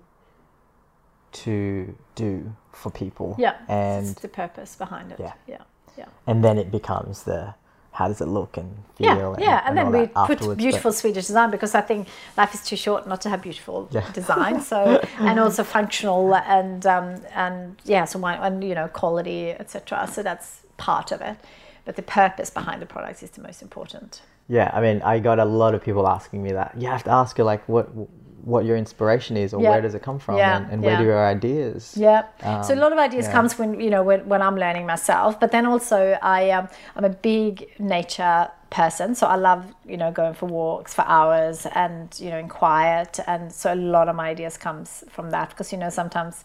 to 1.31 1.95
do 2.15 2.55
for 2.71 2.91
people? 2.91 3.35
yeah, 3.37 3.57
and 3.67 4.07
it's 4.07 4.21
the 4.21 4.27
purpose 4.27 4.75
behind 4.75 5.11
it. 5.11 5.19
Yeah. 5.19 5.33
yeah, 5.47 5.63
yeah. 5.97 6.05
and 6.25 6.43
then 6.43 6.57
it 6.57 6.71
becomes 6.71 7.23
the 7.23 7.53
how 7.93 8.07
does 8.07 8.21
it 8.21 8.27
look 8.27 8.57
and 8.57 8.73
feel? 8.95 9.35
Yeah, 9.37 9.45
yeah, 9.45 9.63
and, 9.65 9.77
then 9.77 9.91
we 9.91 10.07
put 10.07 10.39
but- 10.39 10.57
beautiful 10.57 10.93
Swedish 10.93 11.27
design 11.27 11.51
because 11.51 11.75
I 11.75 11.81
think 11.81 12.07
life 12.37 12.53
is 12.53 12.63
too 12.63 12.77
short 12.77 13.07
not 13.07 13.21
to 13.21 13.29
have 13.29 13.41
beautiful 13.41 13.89
Yeah. 13.91 14.09
design. 14.13 14.61
So 14.61 15.01
and 15.19 15.39
also 15.39 15.63
functional 15.63 16.33
and 16.35 16.85
um, 16.85 17.21
and 17.33 17.75
yeah, 17.83 18.05
so 18.05 18.19
one, 18.19 18.39
and 18.39 18.63
you 18.63 18.75
know 18.75 18.87
quality, 18.87 19.51
etc. 19.51 20.07
So 20.11 20.23
that's 20.23 20.61
part 20.77 21.11
of 21.11 21.21
it, 21.21 21.37
but 21.85 21.95
the 21.95 22.01
purpose 22.01 22.49
behind 22.49 22.81
the 22.81 22.85
products 22.85 23.23
is 23.23 23.31
the 23.31 23.41
most 23.41 23.61
important. 23.61 24.21
Yeah, 24.47 24.69
I 24.73 24.81
mean, 24.81 25.01
I 25.03 25.19
got 25.19 25.39
a 25.39 25.45
lot 25.45 25.75
of 25.75 25.83
people 25.83 26.07
asking 26.07 26.43
me 26.43 26.51
that. 26.51 26.73
You 26.77 26.87
have 26.87 27.03
to 27.05 27.11
ask 27.11 27.37
her 27.37 27.43
like 27.43 27.67
what 27.69 27.89
what 28.43 28.65
your 28.65 28.77
inspiration 28.77 29.37
is, 29.37 29.53
or 29.53 29.61
Yeah. 29.61 29.69
where 29.71 29.81
does 29.81 29.93
it 29.95 30.01
come 30.01 30.19
from, 30.19 30.37
Yeah, 30.37 30.57
and, 30.57 30.71
and 30.71 30.83
where 30.83 30.93
yeah. 30.93 30.99
do 30.99 31.05
your 31.05 31.25
ideas? 31.25 31.93
Yeah. 31.97 32.23
so 32.61 32.73
a 32.73 32.81
lot 32.85 32.91
of 32.91 32.99
ideas 32.99 33.27
comes 33.27 33.57
when 33.59 33.79
you 33.79 33.89
know 33.89 34.03
when, 34.03 34.27
when 34.27 34.41
I'm 34.41 34.55
learning 34.57 34.85
myself, 34.85 35.39
but 35.39 35.51
then 35.51 35.65
also 35.65 36.17
I 36.21 36.49
um, 36.51 36.67
I'm 36.95 37.05
a 37.05 37.09
big 37.09 37.67
nature 37.79 38.49
person, 38.69 39.15
so 39.15 39.27
I 39.27 39.35
love 39.35 39.63
you 39.85 39.97
know 39.97 40.11
going 40.11 40.33
for 40.33 40.45
walks 40.47 40.93
for 40.93 41.03
hours 41.07 41.65
and 41.75 42.07
you 42.19 42.29
know 42.29 42.37
in 42.37 42.49
quiet, 42.49 43.19
and 43.27 43.51
so 43.51 43.73
a 43.73 43.75
lot 43.75 44.07
of 44.09 44.15
my 44.15 44.29
ideas 44.29 44.57
comes 44.57 45.03
from 45.09 45.31
that 45.31 45.49
because 45.49 45.71
you 45.71 45.77
know 45.77 45.89
sometimes. 45.89 46.43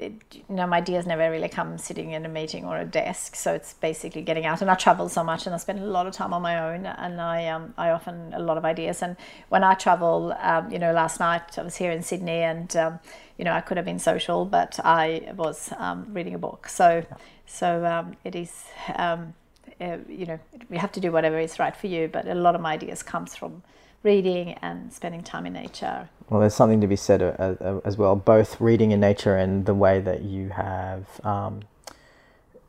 It, 0.00 0.14
you 0.32 0.54
know, 0.56 0.66
my 0.66 0.78
ideas 0.78 1.06
never 1.06 1.30
really 1.30 1.48
come 1.48 1.76
sitting 1.76 2.12
in 2.12 2.24
a 2.24 2.28
meeting 2.28 2.64
or 2.64 2.78
a 2.78 2.84
desk. 2.84 3.36
So 3.36 3.52
it's 3.52 3.74
basically 3.74 4.22
getting 4.22 4.46
out. 4.46 4.62
And 4.62 4.70
I 4.70 4.74
travel 4.74 5.08
so 5.08 5.22
much, 5.22 5.46
and 5.46 5.54
I 5.54 5.58
spend 5.58 5.78
a 5.78 5.84
lot 5.84 6.06
of 6.06 6.14
time 6.14 6.32
on 6.32 6.40
my 6.40 6.54
own. 6.58 6.86
And 6.86 7.20
I, 7.20 7.48
um, 7.48 7.74
I 7.76 7.90
often 7.90 8.32
a 8.32 8.38
lot 8.38 8.56
of 8.56 8.64
ideas. 8.64 9.02
And 9.02 9.16
when 9.50 9.62
I 9.62 9.74
travel, 9.74 10.34
um, 10.40 10.72
you 10.72 10.78
know, 10.78 10.92
last 10.92 11.20
night 11.20 11.58
I 11.58 11.62
was 11.62 11.76
here 11.76 11.92
in 11.92 12.02
Sydney, 12.02 12.40
and 12.52 12.74
um, 12.76 12.98
you 13.36 13.44
know, 13.44 13.52
I 13.52 13.60
could 13.60 13.76
have 13.76 13.86
been 13.86 13.98
social, 13.98 14.44
but 14.44 14.80
I 14.84 15.32
was 15.36 15.72
um, 15.78 16.06
reading 16.12 16.34
a 16.34 16.38
book. 16.38 16.68
So, 16.68 17.04
so 17.46 17.84
um, 17.84 18.16
it 18.24 18.34
is, 18.34 18.64
um, 18.96 19.34
uh, 19.80 19.98
you 20.08 20.26
know, 20.26 20.38
you 20.70 20.78
have 20.78 20.92
to 20.92 21.00
do 21.00 21.12
whatever 21.12 21.38
is 21.38 21.58
right 21.58 21.76
for 21.76 21.86
you. 21.86 22.08
But 22.08 22.26
a 22.26 22.34
lot 22.34 22.54
of 22.54 22.60
my 22.60 22.72
ideas 22.74 23.02
comes 23.02 23.36
from 23.36 23.62
reading 24.02 24.54
and 24.62 24.92
spending 24.92 25.22
time 25.22 25.46
in 25.46 25.52
nature. 25.52 26.08
Well, 26.28 26.40
there's 26.40 26.54
something 26.54 26.80
to 26.80 26.86
be 26.86 26.96
said 26.96 27.22
uh, 27.22 27.26
uh, 27.60 27.80
as 27.84 27.96
well, 27.98 28.16
both 28.16 28.60
reading 28.60 28.92
in 28.92 29.00
nature 29.00 29.36
and 29.36 29.66
the 29.66 29.74
way 29.74 30.00
that 30.00 30.22
you 30.22 30.50
have 30.50 31.20
um, 31.24 31.62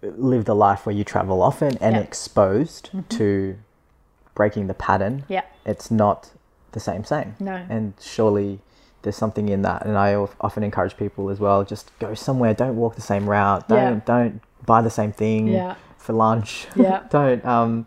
lived 0.02 0.50
a 0.50 0.54
life 0.54 0.86
where 0.86 0.96
you 0.96 1.04
travel 1.04 1.42
often 1.42 1.78
and 1.80 1.96
Yeah. 1.96 2.02
exposed 2.02 2.90
to 3.10 3.58
breaking 4.34 4.68
the 4.68 4.74
pattern. 4.74 5.24
Yeah. 5.28 5.44
It's 5.66 5.92
not 5.92 6.32
the 6.72 6.80
same 6.80 7.04
same. 7.04 7.36
No. 7.40 7.66
And 7.70 7.94
surely 8.02 8.60
there's 9.04 9.16
something 9.18 9.48
in 9.50 9.62
that. 9.62 9.86
And 9.86 9.98
I 9.98 10.16
often 10.16 10.64
encourage 10.64 10.98
people 10.98 11.30
as 11.30 11.40
well, 11.40 11.64
just 11.64 11.92
go 12.00 12.14
somewhere, 12.16 12.54
don't 12.54 12.76
walk 12.76 12.96
the 12.96 13.02
same 13.02 13.30
route, 13.30 13.68
don't 13.70 13.78
Yeah. 13.78 14.02
don't 14.06 14.42
buy 14.66 14.82
the 14.82 14.90
same 14.90 15.12
thing 15.12 15.48
Yeah. 15.50 15.76
for 15.98 16.14
lunch. 16.14 16.68
Yeah. 16.76 17.04
don't 17.10 17.46
um 17.46 17.86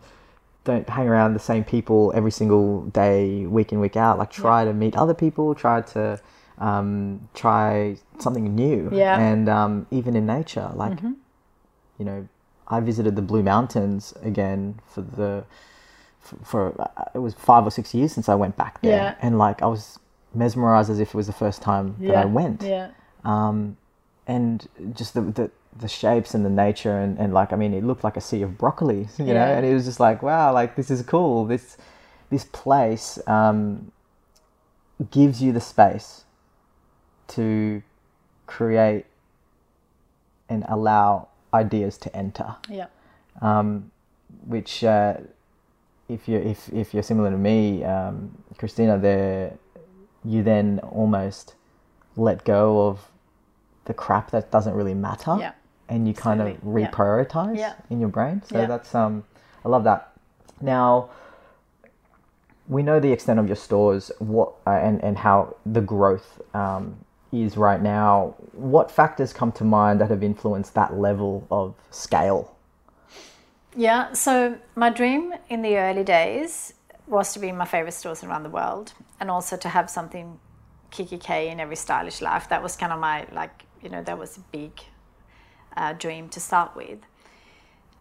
don't 0.65 0.89
hang 0.89 1.07
around 1.09 1.35
the 1.35 1.41
same 1.41 1.65
people 1.65 2.13
every 2.15 2.31
single 2.31 2.83
day, 2.87 3.47
week 3.47 3.73
in 3.73 3.81
week 3.81 3.97
out. 3.97 4.19
Like 4.19 4.31
try 4.31 4.65
to 4.65 4.73
meet 4.73 4.97
other 4.97 5.15
people. 5.15 5.55
Try 5.55 5.83
to 5.83 6.19
um, 6.59 7.29
try 7.35 7.97
something 8.19 8.55
new. 8.55 8.89
Yeah. 8.93 9.19
And 9.19 9.49
um, 9.49 9.87
even 9.91 10.17
in 10.17 10.27
nature, 10.27 10.71
like 10.75 11.01
you 11.99 12.05
know, 12.05 12.29
I 12.69 12.81
visited 12.81 13.15
the 13.17 13.23
Blue 13.23 13.43
Mountains 13.43 14.15
again 14.23 14.81
for 14.87 15.03
the 15.03 15.45
for, 16.21 16.37
for 16.45 16.81
uh, 16.81 17.05
it 17.15 17.19
was 17.19 17.35
five 17.35 17.67
or 17.67 17.71
six 17.71 17.95
years 17.95 18.13
since 18.13 18.29
I 18.29 18.35
went 18.35 18.57
back 18.57 18.81
there, 18.81 18.93
Yeah. 18.97 19.15
and 19.21 19.39
like 19.39 19.61
I 19.63 19.67
was 19.67 19.99
mesmerized 20.35 20.91
as 20.91 20.99
if 20.99 21.09
it 21.11 21.15
was 21.15 21.27
the 21.27 21.33
first 21.35 21.61
time 21.63 21.95
that 22.01 22.17
I 22.17 22.25
went 22.25 22.63
Yeah. 22.63 22.89
um, 23.25 23.77
and 24.27 24.67
just 24.95 25.15
the, 25.15 25.21
the 25.21 25.51
the 25.81 25.89
shapes 25.89 26.35
and 26.35 26.45
the 26.45 26.51
nature 26.51 26.97
and, 26.99 27.19
and 27.19 27.35
like 27.35 27.53
I 27.53 27.57
mean 27.57 27.75
it 27.75 27.83
looked 27.85 28.05
like 28.05 28.17
a 28.17 28.21
sea 28.21 28.43
of 28.43 28.57
broccoli, 28.59 29.09
you 29.19 29.35
know, 29.35 29.41
and 29.57 29.67
it 29.67 29.75
was 29.75 29.85
just 29.85 30.01
like 30.01 30.23
wow, 30.23 30.53
like 30.53 30.77
this 30.77 30.91
is 30.91 31.03
cool. 31.03 31.45
This 31.47 31.77
this 32.31 32.45
place 32.45 33.19
um, 33.27 33.91
gives 35.11 35.43
you 35.43 35.53
the 35.53 35.61
space 35.61 36.25
to 37.29 37.83
create 38.47 39.07
and 40.49 40.65
allow 40.69 41.29
ideas 41.53 41.97
to 41.99 42.15
enter 42.15 42.57
Yeah. 42.69 42.87
um, 43.41 43.91
which 44.47 44.85
uh, 44.85 45.15
if 46.09 46.29
you 46.29 46.39
if 46.39 46.69
if 46.73 46.93
you're 46.95 47.03
similar 47.03 47.31
to 47.31 47.37
me, 47.39 47.83
um, 47.85 48.37
Kristina, 48.59 49.01
there 49.01 49.55
you 50.25 50.43
then 50.43 50.81
almost 50.83 51.55
let 52.17 52.45
go 52.45 52.87
of 52.89 53.09
the 53.87 53.95
crap 53.95 54.31
that 54.31 54.51
doesn't 54.51 54.75
really 54.75 54.95
matter, 54.95 55.37
Yeah. 55.39 55.53
And 55.89 56.09
you 56.09 56.15
kind 56.15 56.41
of 56.41 56.49
Absolutely. 56.49 56.83
Yeah. 56.83 56.91
reprioritize 56.91 57.59
Yeah. 57.59 57.75
in 57.91 58.01
your 58.01 58.09
brain. 58.09 58.43
So 58.47 58.59
Yeah. 58.59 58.67
that's 58.67 58.95
um, 58.95 59.25
I 59.65 59.69
love 59.69 59.85
that. 59.85 60.13
Now 60.61 61.11
we 62.67 62.83
know 62.83 62.99
the 63.01 63.13
extent 63.13 63.39
of 63.39 63.47
your 63.47 63.57
stores, 63.57 64.11
what 64.19 64.55
uh, 64.67 64.71
and 64.71 65.03
and 65.05 65.19
how 65.19 65.57
the 65.67 65.81
growth 65.81 66.41
um, 66.55 66.97
is 67.33 67.57
right 67.57 67.83
now. 67.83 68.35
What 68.53 68.91
factors 68.91 69.33
come 69.33 69.53
to 69.53 69.65
mind 69.65 70.01
that 70.01 70.11
have 70.11 70.23
influenced 70.23 70.75
that 70.75 70.95
level 70.95 71.47
of 71.51 71.75
scale? 71.91 72.57
Yeah, 73.77 74.13
so 74.13 74.57
my 74.77 74.89
dream 74.91 75.35
in 75.49 75.63
the 75.63 75.77
early 75.77 76.05
days 76.05 76.75
was 77.07 77.33
to 77.35 77.39
be 77.39 77.49
in 77.49 77.57
my 77.57 77.65
favorite 77.65 77.93
stores 77.93 78.23
around 78.25 78.45
the 78.45 78.51
world 78.51 78.95
and 79.21 79.31
also 79.31 79.57
to 79.57 79.69
have 79.69 79.91
something 79.91 80.39
kikki.K 80.91 81.51
in 81.51 81.59
every 81.61 81.77
stylish 81.77 82.23
life. 82.23 82.49
That 82.49 82.63
was 82.63 82.77
kind 82.77 82.93
of 82.93 83.01
my, 83.01 83.27
like, 83.33 83.65
you 83.83 83.89
know, 83.89 84.03
that 84.03 84.17
was 84.17 84.39
a 84.39 84.41
big 84.53 84.71
uh, 85.77 85.93
dream 85.93 86.29
to 86.31 86.41
start 86.41 86.75
with. 86.77 86.99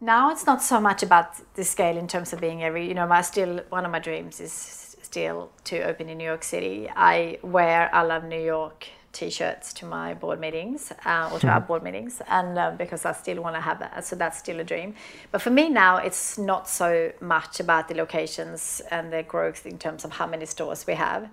Now 0.01 0.32
it's 0.32 0.45
not 0.45 0.61
so 0.61 0.82
much 0.82 1.01
about 1.01 1.53
the 1.55 1.63
scale 1.63 1.97
in 1.97 2.07
terms 2.07 2.34
of 2.34 2.41
being 2.41 2.63
every, 2.63 2.88
you 2.88 2.93
know, 2.93 3.07
my 3.07 3.21
still, 3.21 3.61
one 3.69 3.86
of 3.86 3.91
my 3.91 3.99
dreams 3.99 4.39
is 4.39 4.97
still 5.01 5.51
to 5.65 5.82
open 5.84 6.09
in 6.09 6.17
New 6.17 6.26
York 6.26 6.43
City. 6.43 6.89
I 6.95 7.39
wear 7.41 7.89
I 7.93 8.01
Love 8.01 8.26
New 8.26 8.41
York 8.41 8.88
t-shirts 9.13 9.74
to 9.74 9.86
my 9.86 10.13
board 10.15 10.39
meetings 10.39 10.91
uh, 11.05 11.30
or 11.32 11.39
to 11.39 11.47
our 11.47 11.61
board 11.61 11.84
meetings 11.84 12.19
and 12.28 12.57
uh, 12.57 12.71
because 12.71 13.05
I 13.05 13.13
still 13.13 13.41
want 13.43 13.55
to 13.55 13.61
have 13.61 13.78
that 13.80 14.03
so 14.03 14.15
that's 14.15 14.39
still 14.39 14.59
a 14.59 14.63
dream 14.63 14.95
but 15.32 15.39
for 15.39 15.51
me 15.51 15.69
now 15.69 15.97
it's 15.97 16.39
not 16.39 16.67
so 16.67 17.11
much 17.21 17.59
about 17.59 17.88
the 17.88 17.93
locations 17.93 18.82
and 18.89 19.13
the 19.13 19.21
growth 19.21 19.67
in 19.67 19.78
terms 19.78 20.03
of 20.03 20.13
how 20.13 20.26
many 20.26 20.47
stores 20.47 20.88
we 20.88 20.95
have 20.95 21.30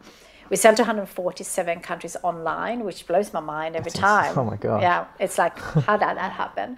we 0.51 0.57
sell 0.57 0.74
to 0.74 0.82
147 0.82 1.80
countries 1.80 2.16
online 2.22 2.84
which 2.84 3.07
blows 3.07 3.32
my 3.32 3.40
mind 3.40 3.76
every 3.76 3.90
time 3.90 4.36
oh 4.36 4.44
my 4.44 4.57
god! 4.57 4.82
yeah 4.82 5.07
it's 5.18 5.38
like 5.38 5.59
how 5.59 5.96
did 5.96 6.16
that 6.16 6.32
happen 6.32 6.76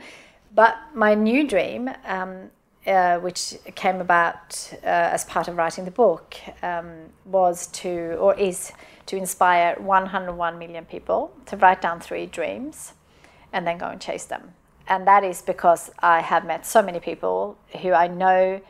but 0.54 0.76
my 0.94 1.14
new 1.14 1.48
dream 1.48 1.90
um, 2.04 2.50
uh, 2.86 3.18
which 3.18 3.54
came 3.74 4.00
about 4.00 4.72
uh, 4.82 4.86
as 4.86 5.24
part 5.24 5.48
of 5.48 5.56
writing 5.56 5.84
the 5.84 5.90
book 5.90 6.36
um, 6.62 6.90
was 7.24 7.68
to 7.68 8.16
or 8.18 8.34
is 8.34 8.72
to 9.06 9.16
inspire 9.16 9.76
101 9.78 10.58
million 10.58 10.84
people 10.84 11.32
to 11.46 11.56
write 11.56 11.80
down 11.80 12.00
three 12.00 12.26
dreams 12.26 12.94
and 13.52 13.66
then 13.66 13.78
go 13.78 13.86
and 13.86 14.00
chase 14.00 14.24
them. 14.24 14.54
And 14.88 15.06
that 15.06 15.22
is 15.24 15.42
because 15.42 15.90
I 16.00 16.20
have 16.20 16.44
met 16.44 16.66
so 16.66 16.82
many 16.82 16.98
people 16.98 17.56
who 17.80 17.92
I 17.92 18.08
know 18.08 18.60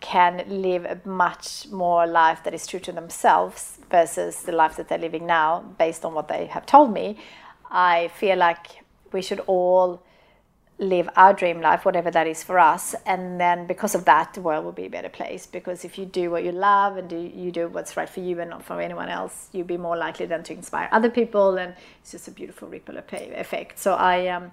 can 0.00 0.44
live 0.48 0.84
a 0.84 1.00
much 1.06 1.68
more 1.70 2.06
life 2.06 2.42
that 2.44 2.54
is 2.54 2.66
true 2.66 2.80
to 2.80 2.92
themselves 2.92 3.78
versus 3.90 4.42
the 4.42 4.52
life 4.52 4.76
that 4.76 4.88
they're 4.88 4.98
living 4.98 5.26
now 5.26 5.60
based 5.78 6.04
on 6.04 6.14
what 6.14 6.28
they 6.28 6.46
have 6.46 6.66
told 6.66 6.92
me. 6.92 7.18
I 7.70 8.08
feel 8.08 8.36
like 8.36 8.66
we 9.12 9.22
should 9.22 9.40
all 9.40 10.02
live 10.78 11.10
our 11.14 11.34
dream 11.34 11.60
life, 11.60 11.84
whatever 11.84 12.10
that 12.10 12.26
is 12.26 12.42
for 12.42 12.58
us. 12.58 12.94
And 13.04 13.38
then 13.38 13.66
because 13.66 13.94
of 13.94 14.06
that, 14.06 14.32
the 14.32 14.40
world 14.40 14.64
will 14.64 14.72
be 14.72 14.86
a 14.86 14.90
better 14.90 15.10
place. 15.10 15.46
Because 15.46 15.84
if 15.84 15.98
you 15.98 16.06
do 16.06 16.30
what 16.30 16.42
you 16.42 16.52
love 16.52 16.96
and 16.96 17.08
do, 17.08 17.18
you 17.18 17.52
do 17.52 17.68
what's 17.68 17.96
right 17.98 18.08
for 18.08 18.20
you 18.20 18.40
and 18.40 18.48
not 18.48 18.64
for 18.64 18.80
anyone 18.80 19.10
else, 19.10 19.50
you'll 19.52 19.66
be 19.66 19.76
more 19.76 19.96
likely 19.96 20.24
then 20.24 20.42
to 20.44 20.54
inspire 20.54 20.88
other 20.90 21.10
people. 21.10 21.58
And 21.58 21.74
it's 22.00 22.12
just 22.12 22.28
a 22.28 22.30
beautiful 22.30 22.66
ripple 22.68 22.96
effect. 22.96 23.78
So 23.78 23.94
I, 23.94 24.28
um, 24.28 24.52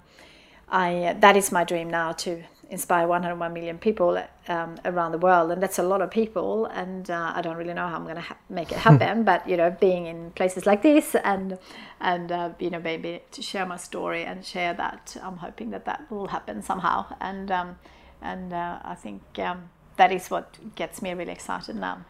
I 0.68 1.04
uh, 1.04 1.14
that 1.20 1.36
is 1.36 1.50
my 1.50 1.64
dream 1.64 1.88
now 1.88 2.12
to 2.12 2.42
inspire 2.70 3.06
101 3.06 3.52
million 3.52 3.78
people 3.78 4.22
um, 4.48 4.78
around 4.84 5.12
the 5.12 5.18
world, 5.18 5.50
and 5.50 5.62
that's 5.62 5.78
a 5.78 5.82
lot 5.82 6.02
of 6.02 6.10
people. 6.10 6.66
And 6.66 7.10
uh, 7.10 7.32
I 7.34 7.40
don't 7.40 7.56
really 7.56 7.74
know 7.74 7.86
how 7.88 7.96
I'm 7.96 8.04
going 8.04 8.16
to 8.16 8.20
ha- 8.20 8.36
make 8.50 8.72
it 8.72 8.78
happen, 8.78 9.24
but 9.24 9.48
you 9.48 9.56
know, 9.56 9.70
being 9.80 10.06
in 10.06 10.30
places 10.32 10.66
like 10.66 10.82
this 10.82 11.14
and 11.14 11.58
and 12.00 12.30
uh, 12.30 12.50
you 12.58 12.70
know, 12.70 12.80
maybe 12.80 13.22
to 13.32 13.42
share 13.42 13.66
my 13.66 13.76
story 13.76 14.24
and 14.24 14.44
share 14.44 14.74
that, 14.74 15.16
I'm 15.22 15.38
hoping 15.38 15.70
that 15.70 15.84
that 15.86 16.10
will 16.10 16.28
happen 16.28 16.62
somehow. 16.62 17.06
And 17.20 17.50
um, 17.50 17.78
and 18.20 18.52
uh, 18.52 18.80
I 18.84 18.94
think 18.94 19.22
um, 19.38 19.70
that 19.96 20.12
is 20.12 20.30
what 20.30 20.56
gets 20.74 21.00
me 21.00 21.12
really 21.14 21.32
excited 21.32 21.76
now. 21.76 22.04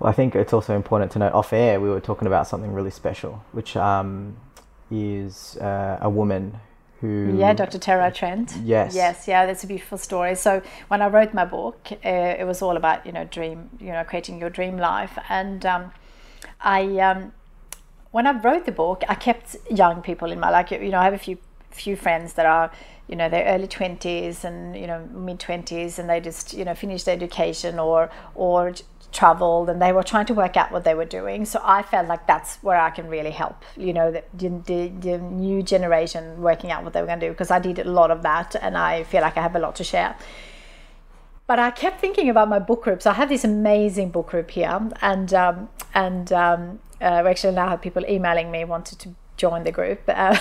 Well, 0.00 0.10
I 0.10 0.12
think 0.12 0.34
it's 0.34 0.52
also 0.52 0.74
important 0.74 1.12
to 1.12 1.18
note 1.18 1.32
off 1.32 1.52
air 1.52 1.80
we 1.80 1.88
were 1.88 2.00
talking 2.00 2.26
about 2.26 2.46
something 2.46 2.72
really 2.72 2.90
special, 2.90 3.44
which 3.52 3.76
um, 3.76 4.36
is 4.90 5.56
uh, 5.58 5.98
a 6.00 6.10
woman 6.10 6.60
who. 7.04 7.38
Yeah, 7.38 7.52
Dr. 7.52 7.78
Tererai 7.78 8.14
Trent. 8.14 8.56
Yes. 8.62 8.94
Yes, 8.94 9.28
yeah, 9.28 9.46
that's 9.46 9.64
a 9.64 9.66
beautiful 9.66 9.98
story. 9.98 10.34
So 10.34 10.62
when 10.88 11.02
I 11.02 11.08
wrote 11.08 11.34
my 11.34 11.44
book, 11.44 11.88
uh, 11.92 12.40
it 12.40 12.46
was 12.46 12.62
all 12.62 12.76
about 12.76 13.04
you 13.06 13.12
know 13.12 13.24
dream, 13.24 13.70
you 13.80 13.92
know, 13.92 14.04
creating 14.04 14.38
your 14.40 14.50
dream 14.50 14.76
life. 14.78 15.18
And 15.28 15.64
um, 15.66 15.92
I, 16.60 16.98
um, 16.98 17.32
when 18.10 18.26
I 18.26 18.32
wrote 18.32 18.64
the 18.64 18.72
book, 18.72 19.02
I 19.08 19.14
kept 19.14 19.56
young 19.70 20.02
people 20.02 20.30
in 20.30 20.40
my 20.40 20.50
like 20.50 20.70
you 20.70 20.90
know 20.90 20.98
I 20.98 21.04
have 21.04 21.14
a 21.14 21.18
few 21.18 21.38
few 21.70 21.96
friends 21.96 22.34
that 22.34 22.46
are 22.46 22.70
you 23.08 23.16
know 23.16 23.28
their 23.28 23.44
early 23.46 23.66
20s 23.66 24.44
and 24.44 24.76
you 24.76 24.86
know 24.86 25.04
mid 25.12 25.38
20s 25.40 25.98
and 25.98 26.08
they 26.08 26.20
just 26.20 26.54
you 26.54 26.64
know 26.64 26.74
finished 26.74 27.08
education 27.08 27.78
or 27.78 28.10
or 28.34 28.72
traveled 29.14 29.70
and 29.70 29.80
they 29.80 29.92
were 29.92 30.02
trying 30.02 30.26
to 30.26 30.34
work 30.34 30.56
out 30.56 30.70
what 30.72 30.84
they 30.84 30.94
were 30.94 31.04
doing 31.04 31.44
so 31.46 31.60
i 31.64 31.80
felt 31.82 32.06
like 32.08 32.26
that's 32.26 32.56
where 32.56 32.78
i 32.78 32.90
can 32.90 33.08
really 33.08 33.30
help 33.30 33.62
you 33.76 33.92
know 33.92 34.10
the, 34.12 34.22
the, 34.66 34.88
the 34.88 35.18
new 35.18 35.62
generation 35.62 36.42
working 36.42 36.70
out 36.70 36.84
what 36.84 36.92
they 36.92 37.00
were 37.00 37.06
going 37.06 37.20
to 37.20 37.26
do 37.28 37.32
because 37.32 37.50
i 37.50 37.58
did 37.58 37.78
a 37.78 37.84
lot 37.84 38.10
of 38.10 38.22
that 38.22 38.54
and 38.60 38.76
i 38.76 39.02
feel 39.04 39.22
like 39.22 39.36
i 39.38 39.42
have 39.42 39.56
a 39.56 39.58
lot 39.58 39.74
to 39.76 39.84
share 39.84 40.14
but 41.46 41.58
I 41.58 41.70
kept 41.70 42.00
thinking 42.00 42.30
about 42.30 42.48
my 42.48 42.58
book 42.58 42.82
group. 42.84 43.02
So 43.02 43.10
I 43.10 43.14
have 43.14 43.28
this 43.28 43.44
amazing 43.44 44.10
book 44.10 44.28
group 44.28 44.50
here, 44.50 44.80
and 45.02 45.34
um, 45.34 45.68
and 45.94 46.32
um, 46.32 46.78
uh, 47.00 47.20
we 47.22 47.30
actually 47.30 47.54
now 47.54 47.68
have 47.68 47.82
people 47.82 48.04
emailing 48.08 48.50
me 48.50 48.64
wanted 48.64 48.98
to 49.00 49.14
join 49.36 49.64
the 49.64 49.72
group. 49.72 50.00
Uh, 50.08 50.38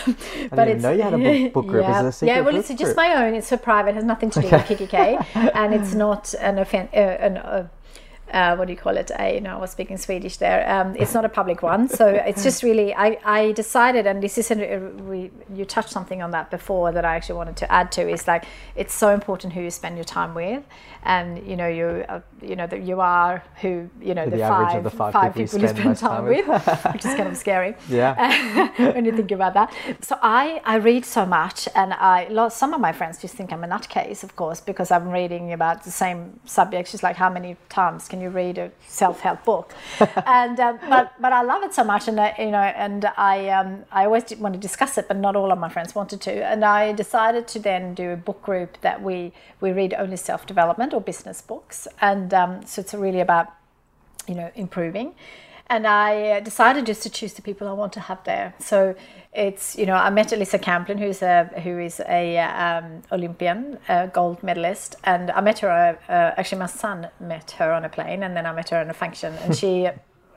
but 0.51 0.67
even 0.69 0.81
know 0.81 0.91
you 0.91 1.01
had 1.01 1.13
a 1.13 1.17
book- 1.17 1.53
book 1.53 1.67
group. 1.67 1.83
Yeah, 1.89 2.03
it 2.03 2.05
a 2.05 2.11
secret 2.11 2.27
yeah. 2.35 2.41
Well, 2.41 2.55
it's 2.55 2.69
just 2.69 2.79
group? 2.83 2.95
my 2.95 3.25
own. 3.25 3.33
It's 3.33 3.47
so 3.47 3.57
private. 3.57 3.89
It 3.91 3.95
Has 3.95 4.03
nothing 4.03 4.29
to 4.29 4.41
do 4.41 4.49
with 4.49 4.65
kikki.K, 4.69 5.17
and 5.33 5.73
it's 5.73 5.93
not 5.93 6.33
an 6.39 6.59
offense. 6.59 6.89
uh, 6.93 6.97
an. 6.97 7.37
Uh, 7.37 7.67
uh, 8.33 8.55
what 8.55 8.65
do 8.65 8.73
you 8.73 8.79
call 8.79 8.97
it? 8.97 9.11
I, 9.17 9.33
you 9.33 9.41
know, 9.41 9.57
I 9.57 9.59
was 9.59 9.71
speaking 9.71 9.97
Swedish 9.97 10.37
there. 10.37 10.67
Um, 10.69 10.95
it's 10.95 11.13
not 11.13 11.23
a 11.23 11.29
public 11.29 11.61
one, 11.61 11.87
so 11.87 12.07
it's 12.29 12.43
just 12.43 12.63
really. 12.63 12.93
I, 12.93 13.17
I 13.23 13.51
decided, 13.51 14.07
and 14.07 14.23
this 14.23 14.37
is 14.37 14.49
a, 14.49 14.79
we 15.07 15.29
you 15.53 15.65
touched 15.65 15.91
something 15.91 16.21
on 16.23 16.31
that 16.31 16.49
before 16.49 16.91
that 16.91 17.05
I 17.05 17.15
actually 17.15 17.35
wanted 17.35 17.57
to 17.57 17.71
add 17.71 17.91
to 17.93 18.09
is 18.09 18.27
like 18.27 18.45
it's 18.75 18.93
so 18.93 19.09
important 19.09 19.53
who 19.53 19.61
you 19.61 19.69
spend 19.69 19.97
your 19.97 20.03
time 20.03 20.33
with, 20.33 20.63
and 21.03 21.47
you 21.47 21.55
know 21.55 21.67
you 21.67 22.05
uh, 22.09 22.21
you 22.41 22.55
know 22.55 22.65
that 22.65 22.81
you 22.81 23.01
are 23.01 23.43
who 23.61 23.87
you 24.01 24.15
know 24.15 24.25
The 24.25 24.37
the, 24.37 24.47
five, 24.47 24.83
the 24.83 24.89
five 24.89 25.35
people 25.35 25.59
you 25.59 25.67
you 25.67 25.67
spend 25.67 25.77
spend 25.77 25.97
time 25.97 26.09
time 26.09 26.25
with, 26.25 26.47
with. 26.47 26.85
which 26.93 27.05
is 27.05 27.13
kind 27.13 27.29
of 27.29 27.37
scary 27.37 27.75
Yeah. 27.89 28.93
when 28.93 29.05
you 29.05 29.11
think 29.11 29.31
about 29.31 29.53
that. 29.53 29.73
So 30.01 30.17
I, 30.21 30.61
I 30.65 30.77
read 30.77 31.05
so 31.05 31.25
much, 31.25 31.67
and 31.75 31.93
I 31.93 32.27
lost 32.29 32.57
some 32.57 32.73
of 32.73 32.81
my 32.81 32.93
friends 32.93 33.21
just 33.21 33.35
think 33.35 33.53
I'm 33.53 33.63
a 33.63 33.67
nutcase, 33.67 34.23
of 34.23 34.35
course, 34.35 34.59
because 34.59 34.89
I'm 34.89 35.09
reading 35.09 35.53
about 35.53 35.83
the 35.83 35.91
same 35.91 36.39
subjects. 36.45 36.91
Just 36.91 37.03
like 37.03 37.15
how 37.15 37.29
many 37.29 37.57
times 37.69 38.07
can 38.07 38.22
you 38.23 38.29
read 38.29 38.57
a 38.57 38.71
self-help 38.87 39.43
book? 39.43 39.73
and 40.25 40.59
um, 40.59 40.79
but 40.89 41.13
but 41.21 41.33
I 41.33 41.41
love 41.41 41.63
it 41.63 41.73
so 41.73 41.83
much, 41.83 42.07
and 42.07 42.19
I, 42.19 42.33
you 42.39 42.51
know, 42.51 42.67
and 42.85 43.05
I 43.17 43.49
um, 43.49 43.83
I 43.91 44.05
always 44.05 44.23
did 44.23 44.39
want 44.39 44.53
to 44.55 44.59
discuss 44.59 44.97
it, 44.97 45.07
but 45.07 45.17
not 45.17 45.35
all 45.35 45.51
of 45.51 45.59
my 45.59 45.69
friends 45.69 45.93
wanted 45.93 46.21
to, 46.21 46.33
and 46.45 46.65
I 46.65 46.93
decided 46.93 47.47
to 47.49 47.59
then 47.59 47.93
do 47.93 48.11
a 48.11 48.17
book 48.17 48.41
group 48.41 48.79
that 48.81 49.01
we 49.01 49.33
we 49.61 49.71
read 49.71 49.93
only 49.93 50.17
self-development 50.17 50.93
or 50.93 51.01
business 51.01 51.41
books, 51.41 51.87
and 52.01 52.33
um, 52.33 52.65
so 52.65 52.81
it's 52.81 52.93
really 52.93 53.21
about 53.21 53.47
you 54.27 54.35
know 54.35 54.49
improving 54.55 55.13
and 55.67 55.87
I 55.87 56.39
decided 56.41 56.85
just 56.85 57.03
to 57.03 57.09
choose 57.09 57.33
the 57.33 57.41
people 57.41 57.67
I 57.67 57.73
want 57.73 57.93
to 57.93 57.99
have 58.01 58.23
there. 58.25 58.53
So 58.59 58.95
it's 59.35 59.75
you 59.75 59.85
know 59.85 59.95
I 59.95 60.09
met 60.09 60.29
Alisa 60.29 60.59
Camplin, 60.59 60.99
who's 60.99 61.21
a 61.21 61.45
who 61.63 61.79
is 61.79 62.01
a 62.07 62.37
um, 62.39 63.01
Olympian, 63.11 63.79
a 63.89 64.07
gold 64.07 64.43
medalist, 64.43 64.95
and 65.03 65.31
I 65.31 65.41
met 65.41 65.59
her. 65.59 65.69
Uh, 65.69 66.11
uh, 66.11 66.33
actually, 66.37 66.59
my 66.59 66.67
son 66.67 67.09
met 67.19 67.51
her 67.51 67.71
on 67.71 67.83
a 67.85 67.89
plane, 67.89 68.23
and 68.23 68.35
then 68.35 68.45
I 68.45 68.53
met 68.53 68.69
her 68.69 68.81
in 68.81 68.89
a 68.89 68.93
function, 68.93 69.33
and 69.33 69.55
she. 69.61 69.89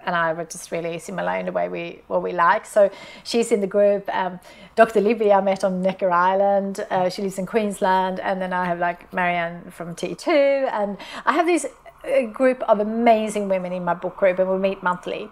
And 0.04 0.14
I 0.14 0.34
were 0.34 0.44
just 0.44 0.70
really 0.70 1.00
similar 1.00 1.32
in 1.32 1.46
the 1.46 1.52
way 1.52 1.68
we 1.68 2.00
what 2.06 2.22
we 2.22 2.30
like. 2.30 2.64
So 2.64 2.92
she's 3.24 3.50
in 3.50 3.60
the 3.60 3.66
group. 3.66 4.08
Um, 4.14 4.38
Dr. 4.76 5.00
Libby 5.00 5.32
I 5.32 5.40
met 5.40 5.64
on 5.64 5.82
Necker 5.82 6.12
Island. 6.12 6.86
Uh, 6.88 7.10
she 7.10 7.22
lives 7.22 7.38
in 7.38 7.46
Queensland, 7.46 8.20
and 8.20 8.40
then 8.40 8.52
I 8.52 8.66
have 8.66 8.78
like 8.78 9.12
Marianne 9.12 9.68
from 9.72 9.96
T2, 9.96 10.28
and 10.28 10.96
I 11.24 11.32
have 11.32 11.46
this 11.46 11.66
uh, 12.04 12.22
group 12.26 12.62
of 12.68 12.78
amazing 12.78 13.48
women 13.48 13.72
in 13.72 13.84
my 13.84 13.94
book 13.94 14.16
group, 14.16 14.38
and 14.38 14.48
we 14.48 14.58
meet 14.58 14.80
monthly. 14.80 15.28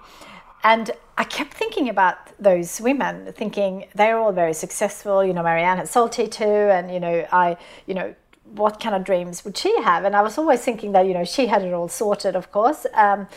And 0.65 0.91
I 1.19 1.25
kept 1.25 1.53
thinking 1.53 1.91
about 1.91 2.17
those 2.43 2.81
women, 2.81 3.33
thinking 3.35 3.87
they're 3.95 4.19
all 4.19 4.33
very 4.33 4.55
successful. 4.55 5.23
You 5.23 5.35
know, 5.35 5.43
Marianne 5.43 5.77
had 5.77 5.89
sold 5.89 6.13
T2, 6.13 6.41
and 6.71 6.93
you 6.93 6.99
know, 6.99 7.27
I, 7.31 7.59
you 7.87 7.95
know, 7.95 8.15
what 8.55 8.81
kind 8.81 8.95
of 8.95 9.05
dreams 9.05 9.45
would 9.45 9.57
she 9.57 9.79
have? 9.83 10.05
And 10.05 10.17
I 10.17 10.23
was 10.23 10.39
always 10.39 10.63
thinking 10.63 10.93
that 10.93 11.07
you 11.07 11.13
know 11.13 11.25
she 11.25 11.47
had 11.47 11.63
it 11.63 11.73
all 11.75 11.89
sorted, 11.89 12.35
of 12.35 12.51
course. 12.51 12.87
Um, 12.95 13.29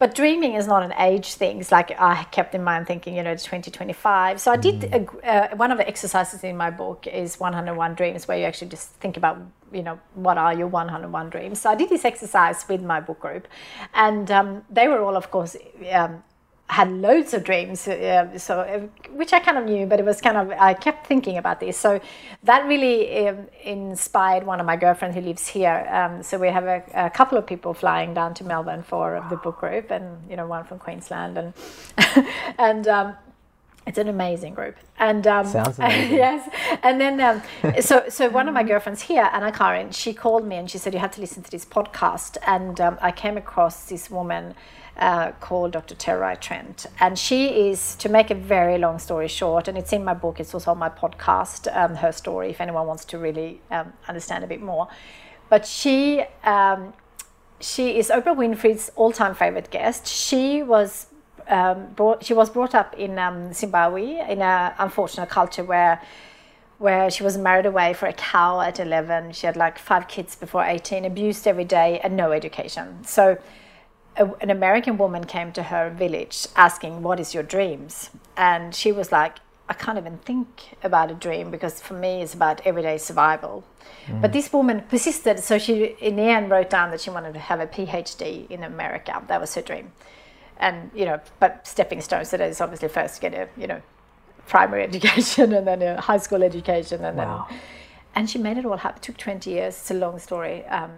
but 0.00 0.16
dreaming 0.16 0.54
is 0.54 0.66
not 0.66 0.82
an 0.82 0.92
age 0.98 1.34
thing. 1.34 1.60
It's 1.60 1.70
like 1.70 1.92
I 1.96 2.24
kept 2.32 2.56
in 2.56 2.64
mind 2.64 2.88
thinking, 2.88 3.14
you 3.14 3.22
know, 3.22 3.30
it's 3.30 3.44
2025. 3.44 4.40
So 4.40 4.50
I 4.50 4.56
did 4.56 4.92
a, 4.92 5.06
uh, 5.24 5.56
one 5.56 5.70
of 5.70 5.78
the 5.78 5.86
exercises 5.86 6.42
in 6.42 6.56
my 6.56 6.70
book 6.70 7.06
is 7.06 7.38
101 7.38 7.94
dreams, 7.94 8.26
where 8.26 8.36
you 8.36 8.44
actually 8.44 8.70
just 8.70 8.88
think 8.94 9.16
about, 9.16 9.38
you 9.72 9.84
know, 9.84 10.00
what 10.14 10.38
are 10.38 10.52
your 10.52 10.66
101 10.66 11.30
dreams. 11.30 11.60
So 11.60 11.70
I 11.70 11.76
did 11.76 11.88
this 11.88 12.04
exercise 12.04 12.64
with 12.68 12.82
my 12.82 12.98
book 12.98 13.20
group, 13.20 13.46
and 13.94 14.28
um, 14.32 14.64
they 14.68 14.88
were 14.88 15.00
all, 15.00 15.16
of 15.16 15.30
course, 15.30 15.56
um, 15.92 16.24
had 16.72 16.90
loads 16.90 17.34
of 17.34 17.44
dreams, 17.44 17.86
uh, 17.86 18.38
so 18.38 18.60
uh, 18.60 18.80
which 19.10 19.32
I 19.34 19.40
kind 19.40 19.58
of 19.58 19.66
knew, 19.66 19.84
but 19.84 20.00
it 20.00 20.06
was 20.06 20.22
kind 20.22 20.38
of 20.38 20.50
I 20.50 20.72
kept 20.72 21.06
thinking 21.06 21.36
about 21.36 21.60
this. 21.60 21.76
So 21.76 22.00
that 22.44 22.66
really 22.66 23.28
um, 23.28 23.46
inspired 23.62 24.44
one 24.44 24.58
of 24.58 24.64
my 24.64 24.76
girlfriends 24.76 25.14
who 25.14 25.20
lives 25.20 25.46
here. 25.46 25.86
Um, 25.90 26.22
so 26.22 26.38
we 26.38 26.48
have 26.48 26.64
a, 26.64 26.82
a, 26.94 27.10
couple 27.10 27.36
of 27.36 27.46
people 27.46 27.74
flying 27.74 28.14
down 28.14 28.32
to 28.34 28.44
Melbourne 28.44 28.82
for 28.82 29.22
the 29.28 29.36
book 29.36 29.60
group, 29.60 29.90
and 29.90 30.06
you 30.30 30.36
know 30.36 30.46
one 30.46 30.64
from 30.64 30.78
Queensland, 30.78 31.36
and 31.36 31.52
and. 32.58 32.88
Um, 32.88 33.14
it's 33.86 33.98
an 33.98 34.08
amazing 34.08 34.54
group, 34.54 34.76
and 34.98 35.26
um, 35.26 35.46
Sounds 35.46 35.78
amazing. 35.80 36.16
yes. 36.16 36.48
And 36.82 37.00
then, 37.00 37.20
um, 37.20 37.42
so 37.80 38.04
so 38.08 38.28
one 38.28 38.48
of 38.48 38.54
my 38.54 38.62
girlfriends 38.62 39.02
here, 39.02 39.28
Anna 39.32 39.52
Karin, 39.52 39.90
she 39.90 40.14
called 40.14 40.46
me 40.46 40.56
and 40.56 40.70
she 40.70 40.78
said 40.78 40.94
you 40.94 41.00
had 41.00 41.12
to 41.14 41.20
listen 41.20 41.42
to 41.42 41.50
this 41.50 41.64
podcast, 41.64 42.36
and 42.46 42.80
um, 42.80 42.98
I 43.00 43.12
came 43.12 43.36
across 43.36 43.84
this 43.86 44.10
woman 44.10 44.54
uh, 44.96 45.32
called 45.40 45.72
Dr. 45.72 45.94
Tererai 45.94 46.40
Trent. 46.40 46.86
And 47.00 47.18
she 47.18 47.68
is, 47.70 47.94
to 47.96 48.08
make 48.08 48.30
a 48.30 48.34
very 48.34 48.78
long 48.78 48.98
story 48.98 49.28
short, 49.28 49.68
and 49.68 49.76
it's 49.78 49.92
in 49.92 50.04
my 50.04 50.14
book, 50.14 50.40
it's 50.40 50.54
also 50.54 50.70
on 50.72 50.78
my 50.78 50.88
podcast, 50.88 51.74
um, 51.74 51.96
her 51.96 52.12
story, 52.12 52.50
if 52.50 52.60
anyone 52.60 52.86
wants 52.86 53.04
to 53.06 53.18
really 53.18 53.60
um, 53.70 53.92
understand 54.08 54.44
a 54.44 54.46
bit 54.46 54.60
more. 54.60 54.88
But 55.48 55.66
she, 55.66 56.24
um, 56.44 56.92
she 57.60 57.98
is 57.98 58.10
Oprah 58.10 58.36
Winfrey's 58.36 58.90
all-time 58.96 59.34
favorite 59.34 59.70
guest. 59.70 60.06
She 60.06 60.62
was 60.62 61.06
um, 61.48 61.86
brought, 61.94 62.24
she 62.24 62.34
was 62.34 62.50
brought 62.50 62.74
up 62.74 62.94
in 62.98 63.18
um, 63.18 63.52
Zimbabwe 63.52 64.20
in 64.30 64.42
an 64.42 64.72
unfortunate 64.78 65.28
culture 65.28 65.64
where 65.64 66.00
where 66.78 67.08
she 67.12 67.22
was 67.22 67.38
married 67.38 67.64
away 67.64 67.94
for 67.94 68.06
a 68.06 68.12
cow 68.12 68.60
at 68.60 68.80
11. 68.80 69.30
She 69.30 69.46
had 69.46 69.56
like 69.56 69.78
five 69.78 70.08
kids 70.08 70.34
before 70.34 70.64
18, 70.64 71.04
abused 71.04 71.46
every 71.46 71.64
day, 71.64 72.00
and 72.02 72.16
no 72.16 72.32
education. 72.32 73.04
So 73.04 73.38
a, 74.16 74.28
an 74.40 74.50
American 74.50 74.98
woman 74.98 75.24
came 75.24 75.52
to 75.52 75.62
her 75.62 75.90
village 75.90 76.48
asking, 76.56 77.02
What 77.02 77.20
is 77.20 77.34
your 77.34 77.44
dreams? 77.44 78.10
And 78.36 78.74
she 78.74 78.90
was 78.90 79.12
like, 79.12 79.36
I 79.68 79.74
can't 79.74 79.96
even 79.96 80.18
think 80.18 80.76
about 80.82 81.10
a 81.10 81.14
dream 81.14 81.50
because 81.50 81.80
for 81.80 81.94
me 81.94 82.20
it's 82.20 82.34
about 82.34 82.60
everyday 82.66 82.98
survival. 82.98 83.64
Mm. 84.06 84.20
But 84.20 84.32
this 84.32 84.52
woman 84.52 84.82
persisted, 84.88 85.38
so 85.38 85.58
she 85.58 85.84
in 86.00 86.16
the 86.16 86.22
end 86.22 86.50
wrote 86.50 86.68
down 86.68 86.90
that 86.90 87.00
she 87.00 87.10
wanted 87.10 87.32
to 87.34 87.40
have 87.40 87.60
a 87.60 87.66
PhD 87.66 88.50
in 88.50 88.64
America. 88.64 89.22
That 89.28 89.40
was 89.40 89.54
her 89.54 89.62
dream. 89.62 89.92
And 90.62 90.90
you 90.94 91.04
know, 91.04 91.20
but 91.40 91.66
stepping 91.66 92.00
stones 92.00 92.30
to 92.30 92.38
that 92.38 92.48
is 92.48 92.60
obviously 92.60 92.88
first 92.88 93.20
get 93.20 93.34
a 93.34 93.48
you 93.56 93.66
know 93.66 93.82
primary 94.46 94.82
education 94.90 95.52
and 95.52 95.66
then 95.66 95.82
a 95.82 96.00
high 96.00 96.18
school 96.18 96.42
education 96.42 97.04
and 97.04 97.16
wow. 97.18 97.46
then 97.48 97.58
and 98.14 98.30
she 98.30 98.38
made 98.38 98.56
it 98.58 98.64
all 98.64 98.78
happen. 98.78 98.98
It 98.98 99.02
took 99.02 99.16
twenty 99.16 99.50
years. 99.50 99.74
It's 99.74 99.90
a 99.90 99.94
long 99.94 100.18
story, 100.18 100.64
um, 100.66 100.90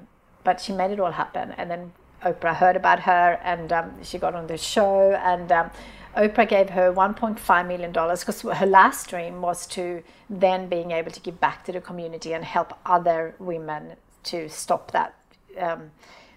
but 0.44 0.60
she 0.60 0.72
made 0.72 0.90
it 0.90 1.00
all 1.00 1.12
happen. 1.12 1.52
And 1.52 1.70
then 1.70 1.92
Oprah 2.24 2.54
heard 2.54 2.76
about 2.76 3.00
her 3.00 3.38
and 3.42 3.72
um, 3.72 4.02
she 4.02 4.18
got 4.18 4.34
on 4.34 4.46
the 4.46 4.56
show 4.56 5.12
and 5.12 5.50
um, 5.52 5.70
Oprah 6.16 6.48
gave 6.48 6.70
her 6.70 6.92
1.5 6.92 7.68
million 7.68 7.92
dollars 7.92 8.20
because 8.20 8.42
her 8.42 8.66
last 8.66 9.08
dream 9.08 9.42
was 9.42 9.66
to 9.68 10.02
then 10.30 10.68
being 10.68 10.90
able 10.90 11.10
to 11.10 11.20
give 11.20 11.40
back 11.40 11.64
to 11.64 11.72
the 11.72 11.80
community 11.80 12.32
and 12.32 12.44
help 12.44 12.72
other 12.86 13.34
women 13.38 13.96
to 14.24 14.48
stop 14.48 14.90
that 14.92 15.14
um, 15.60 15.90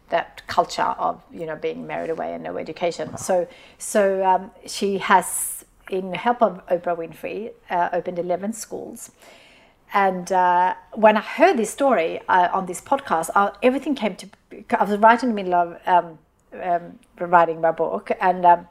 that 0.09 0.45
culture 0.47 0.81
of 0.81 1.21
you 1.31 1.45
know 1.45 1.55
being 1.55 1.85
married 1.87 2.09
away 2.09 2.33
and 2.33 2.43
no 2.43 2.57
education. 2.57 3.11
Wow. 3.11 3.17
So 3.17 3.47
so 3.77 4.25
um, 4.25 4.51
she 4.65 4.97
has 4.99 5.65
in 5.89 6.13
help 6.13 6.41
of 6.41 6.65
Oprah 6.67 6.97
Winfrey 6.97 7.51
uh, 7.69 7.89
opened 7.93 8.19
11 8.19 8.51
schools 8.51 9.11
and 9.93 10.31
uh, 10.31 10.75
when 10.93 11.15
I 11.17 11.21
heard 11.21 11.57
this 11.57 11.69
story 11.69 12.19
uh, 12.27 12.49
on 12.51 12.65
this 12.65 12.81
podcast, 12.81 13.29
uh, 13.35 13.51
everything 13.63 13.95
came 13.95 14.15
to. 14.17 14.27
I 14.71 14.83
was 14.83 14.99
right 14.99 15.21
in 15.21 15.29
the 15.29 15.35
middle 15.35 15.53
of 15.53 15.79
um, 15.85 16.19
um, 16.61 16.99
writing 17.19 17.61
my 17.61 17.71
book, 17.71 18.11
and 18.19 18.45
um, 18.45 18.67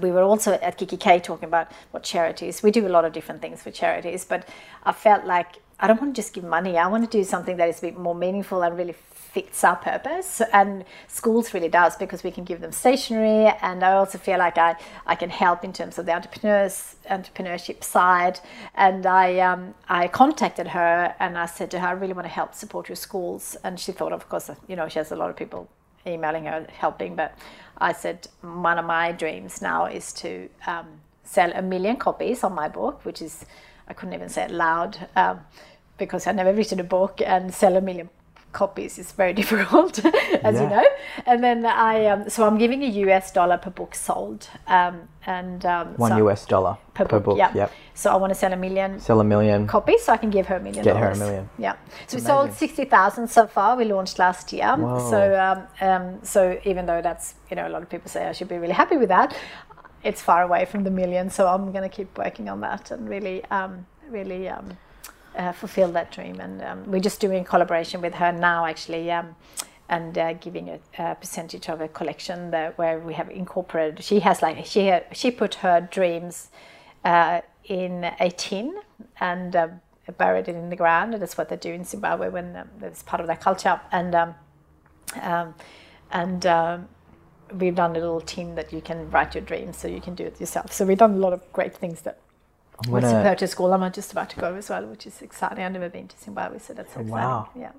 we 0.00 0.10
were 0.10 0.22
also 0.22 0.52
at 0.54 0.76
kikki.K 0.76 1.20
talking 1.20 1.48
about 1.48 1.70
what 1.92 2.02
charities. 2.02 2.62
We 2.62 2.72
do 2.72 2.86
a 2.86 2.88
lot 2.90 3.04
of 3.04 3.12
different 3.12 3.40
things 3.42 3.62
for 3.62 3.70
charities, 3.70 4.24
but 4.24 4.48
I 4.82 4.92
felt 4.92 5.24
like 5.24 5.56
I 5.78 5.86
don't 5.86 6.00
want 6.00 6.16
to 6.16 6.22
just 6.22 6.34
give 6.34 6.44
money. 6.44 6.76
I 6.76 6.88
want 6.88 7.08
to 7.08 7.18
do 7.18 7.22
something 7.22 7.56
that 7.58 7.68
is 7.68 7.78
a 7.78 7.82
bit 7.82 7.98
more 7.98 8.14
meaningful 8.14 8.62
and 8.62 8.76
really 8.76 8.96
fits 9.32 9.62
our 9.62 9.76
purpose 9.76 10.42
and 10.52 10.84
schools 11.06 11.54
really 11.54 11.68
does 11.68 11.96
because 11.96 12.24
we 12.24 12.30
can 12.30 12.44
give 12.44 12.60
them 12.60 12.72
stationery 12.72 13.46
and 13.62 13.84
I 13.84 13.92
also 13.92 14.18
feel 14.18 14.38
like 14.38 14.58
I, 14.58 14.74
I 15.06 15.14
can 15.14 15.30
help 15.30 15.62
in 15.64 15.72
terms 15.72 15.98
of 15.98 16.06
the 16.06 16.12
entrepreneurs 16.12 16.96
entrepreneurship 17.08 17.84
side. 17.84 18.40
And 18.74 19.06
I 19.06 19.38
um, 19.38 19.74
I 19.88 20.08
contacted 20.08 20.68
her 20.68 21.14
and 21.20 21.38
I 21.38 21.46
said 21.46 21.70
to 21.72 21.80
her 21.80 21.88
I 21.88 21.92
really 21.92 22.12
want 22.12 22.26
to 22.26 22.32
help 22.32 22.54
support 22.54 22.88
your 22.88 22.96
schools. 22.96 23.56
And 23.62 23.78
she 23.78 23.92
thought 23.92 24.12
of 24.12 24.28
course 24.28 24.50
you 24.66 24.76
know 24.76 24.88
she 24.88 24.98
has 24.98 25.12
a 25.12 25.16
lot 25.16 25.30
of 25.30 25.36
people 25.36 25.68
emailing 26.06 26.46
her 26.46 26.66
helping 26.72 27.14
but 27.14 27.36
I 27.78 27.92
said 27.92 28.28
one 28.40 28.78
of 28.78 28.84
my 28.84 29.12
dreams 29.12 29.62
now 29.62 29.86
is 29.86 30.12
to 30.14 30.48
um, 30.66 30.86
sell 31.24 31.52
a 31.54 31.62
million 31.62 31.96
copies 31.96 32.42
on 32.42 32.54
my 32.54 32.68
book 32.68 33.04
which 33.04 33.22
is 33.22 33.44
I 33.86 33.92
couldn't 33.92 34.14
even 34.14 34.28
say 34.28 34.44
it 34.44 34.50
loud 34.50 35.08
um, 35.14 35.40
because 35.98 36.26
I've 36.26 36.36
never 36.36 36.54
written 36.54 36.80
a 36.80 36.84
book 36.84 37.20
and 37.24 37.52
sell 37.52 37.76
a 37.76 37.80
million 37.80 38.08
copies 38.52 38.98
is 38.98 39.12
very 39.12 39.32
difficult, 39.40 40.04
as 40.04 40.54
yeah. 40.54 40.62
you 40.62 40.68
know. 40.68 40.86
And 41.26 41.42
then 41.42 41.66
I, 41.66 42.06
um, 42.06 42.28
so 42.28 42.46
I'm 42.46 42.58
giving 42.58 42.82
a 42.82 42.88
US 43.06 43.30
dollar 43.32 43.58
per 43.58 43.70
book 43.70 43.94
sold, 43.94 44.48
um, 44.66 45.08
and 45.26 45.64
um, 45.66 45.94
one 45.96 46.10
so 46.10 46.28
US 46.28 46.46
dollar 46.46 46.76
per, 46.94 47.04
per 47.04 47.18
book. 47.18 47.24
book. 47.24 47.38
Yeah. 47.38 47.52
Yep. 47.54 47.72
So 47.94 48.10
I 48.10 48.16
want 48.16 48.30
to 48.30 48.38
sell 48.38 48.52
a 48.52 48.56
million. 48.56 48.98
Sell 49.00 49.20
a 49.20 49.24
million 49.24 49.66
copies, 49.66 50.04
so 50.04 50.12
I 50.12 50.16
can 50.16 50.30
give 50.30 50.46
her 50.46 50.56
a 50.56 50.60
million. 50.60 50.84
Get 50.84 50.94
dollars. 50.94 51.18
her 51.18 51.24
a 51.24 51.26
million. 51.26 51.50
Yeah. 51.58 51.76
So 52.06 52.16
we 52.16 52.22
sold 52.22 52.52
sixty 52.52 52.84
thousand 52.84 53.28
so 53.28 53.46
far. 53.46 53.76
We 53.76 53.84
launched 53.84 54.18
last 54.18 54.52
year. 54.52 54.74
Whoa. 54.76 55.10
So 55.10 55.40
um, 55.40 55.88
um, 55.88 56.18
so 56.22 56.58
even 56.64 56.86
though 56.86 57.02
that's 57.02 57.34
you 57.50 57.56
know 57.56 57.66
a 57.66 57.70
lot 57.70 57.82
of 57.82 57.88
people 57.88 58.08
say 58.10 58.26
I 58.26 58.32
should 58.32 58.48
be 58.48 58.58
really 58.58 58.74
happy 58.74 58.96
with 58.96 59.08
that, 59.08 59.36
it's 60.02 60.22
far 60.22 60.42
away 60.42 60.64
from 60.64 60.84
the 60.84 60.90
million. 60.90 61.30
So 61.30 61.46
I'm 61.46 61.72
going 61.72 61.88
to 61.88 61.94
keep 61.94 62.16
working 62.18 62.48
on 62.48 62.60
that 62.60 62.90
and 62.90 63.08
really 63.08 63.44
um, 63.46 63.86
really. 64.08 64.48
Um, 64.48 64.76
uh, 65.36 65.52
fulfill 65.52 65.90
that 65.92 66.10
dream. 66.10 66.40
And 66.40 66.62
um, 66.62 66.90
we're 66.90 67.00
just 67.00 67.20
doing 67.20 67.44
collaboration 67.44 68.00
with 68.00 68.14
her 68.14 68.32
now, 68.32 68.66
actually, 68.66 69.10
um, 69.10 69.36
and 69.88 70.16
uh, 70.16 70.34
giving 70.34 70.68
a, 70.68 70.78
a, 70.98 71.14
percentage 71.14 71.68
of 71.68 71.80
a 71.80 71.88
collection 71.88 72.50
that, 72.52 72.78
where 72.78 72.98
we 72.98 73.14
have 73.14 73.30
incorporated. 73.30 74.04
She 74.04 74.20
has 74.20 74.42
like 74.42 74.64
she 74.64 74.92
she 75.12 75.30
put 75.30 75.56
her 75.56 75.80
dreams 75.80 76.50
uh, 77.04 77.40
in 77.64 78.04
a 78.04 78.30
tin 78.30 78.80
and 79.18 79.56
um, 79.56 79.80
buried 80.16 80.48
it 80.48 80.54
in 80.54 80.70
the 80.70 80.76
ground. 80.76 81.14
And 81.14 81.22
that's 81.22 81.36
what 81.36 81.48
they 81.48 81.56
do 81.56 81.72
in 81.72 81.84
Zimbabwe 81.84 82.28
when 82.28 82.56
um, 82.56 82.68
it's 82.82 83.02
part 83.02 83.20
of 83.20 83.26
their 83.26 83.36
culture. 83.36 83.80
And 83.90 84.14
um, 84.14 84.34
um, 85.22 85.54
and 86.12 86.86
we've 87.52 87.74
done 87.74 87.90
a 87.90 87.94
little 87.94 88.20
tin 88.20 88.54
that 88.54 88.72
you 88.72 88.80
can 88.80 89.10
write 89.10 89.34
your 89.34 89.42
dreams, 89.42 89.76
so 89.76 89.88
you 89.88 90.00
can 90.00 90.14
do 90.14 90.24
it 90.24 90.40
yourself. 90.40 90.72
So 90.72 90.84
we've 90.84 90.98
done 90.98 91.14
a 91.14 91.18
lot 91.18 91.32
of 91.32 91.52
great 91.52 91.74
things 91.74 92.02
that 92.02 92.20
I'm. 92.86 92.92
What's 92.92 93.40
to 93.40 93.46
school? 93.46 93.72
I'm 93.72 93.92
just 93.92 94.12
about 94.12 94.30
to 94.30 94.40
go 94.40 94.54
as 94.54 94.68
well, 94.70 94.86
which 94.86 95.06
is 95.06 95.22
exciting. 95.22 95.64
I've 95.64 95.72
never 95.72 95.88
been 95.88 96.08
to 96.08 96.18
Zimbabwe, 96.18 96.58
so 96.58 96.74
that's 96.74 96.90
exciting. 96.90 97.10
Wow. 97.10 97.48
Yeah. 97.56 97.72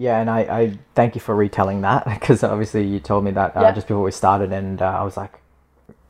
Yeah, 0.00 0.20
and 0.20 0.30
I, 0.30 0.40
I 0.40 0.78
thank 0.94 1.16
you 1.16 1.20
for 1.20 1.34
retelling 1.34 1.80
that 1.80 2.04
because 2.08 2.44
obviously 2.44 2.86
you 2.86 3.00
told 3.00 3.24
me 3.24 3.32
that 3.32 3.56
uh, 3.56 3.60
yeah. 3.62 3.72
just 3.72 3.88
before 3.88 4.02
we 4.02 4.12
started, 4.12 4.52
and 4.52 4.80
uh, 4.80 4.86
I 4.86 5.02
was 5.02 5.16
like, 5.16 5.40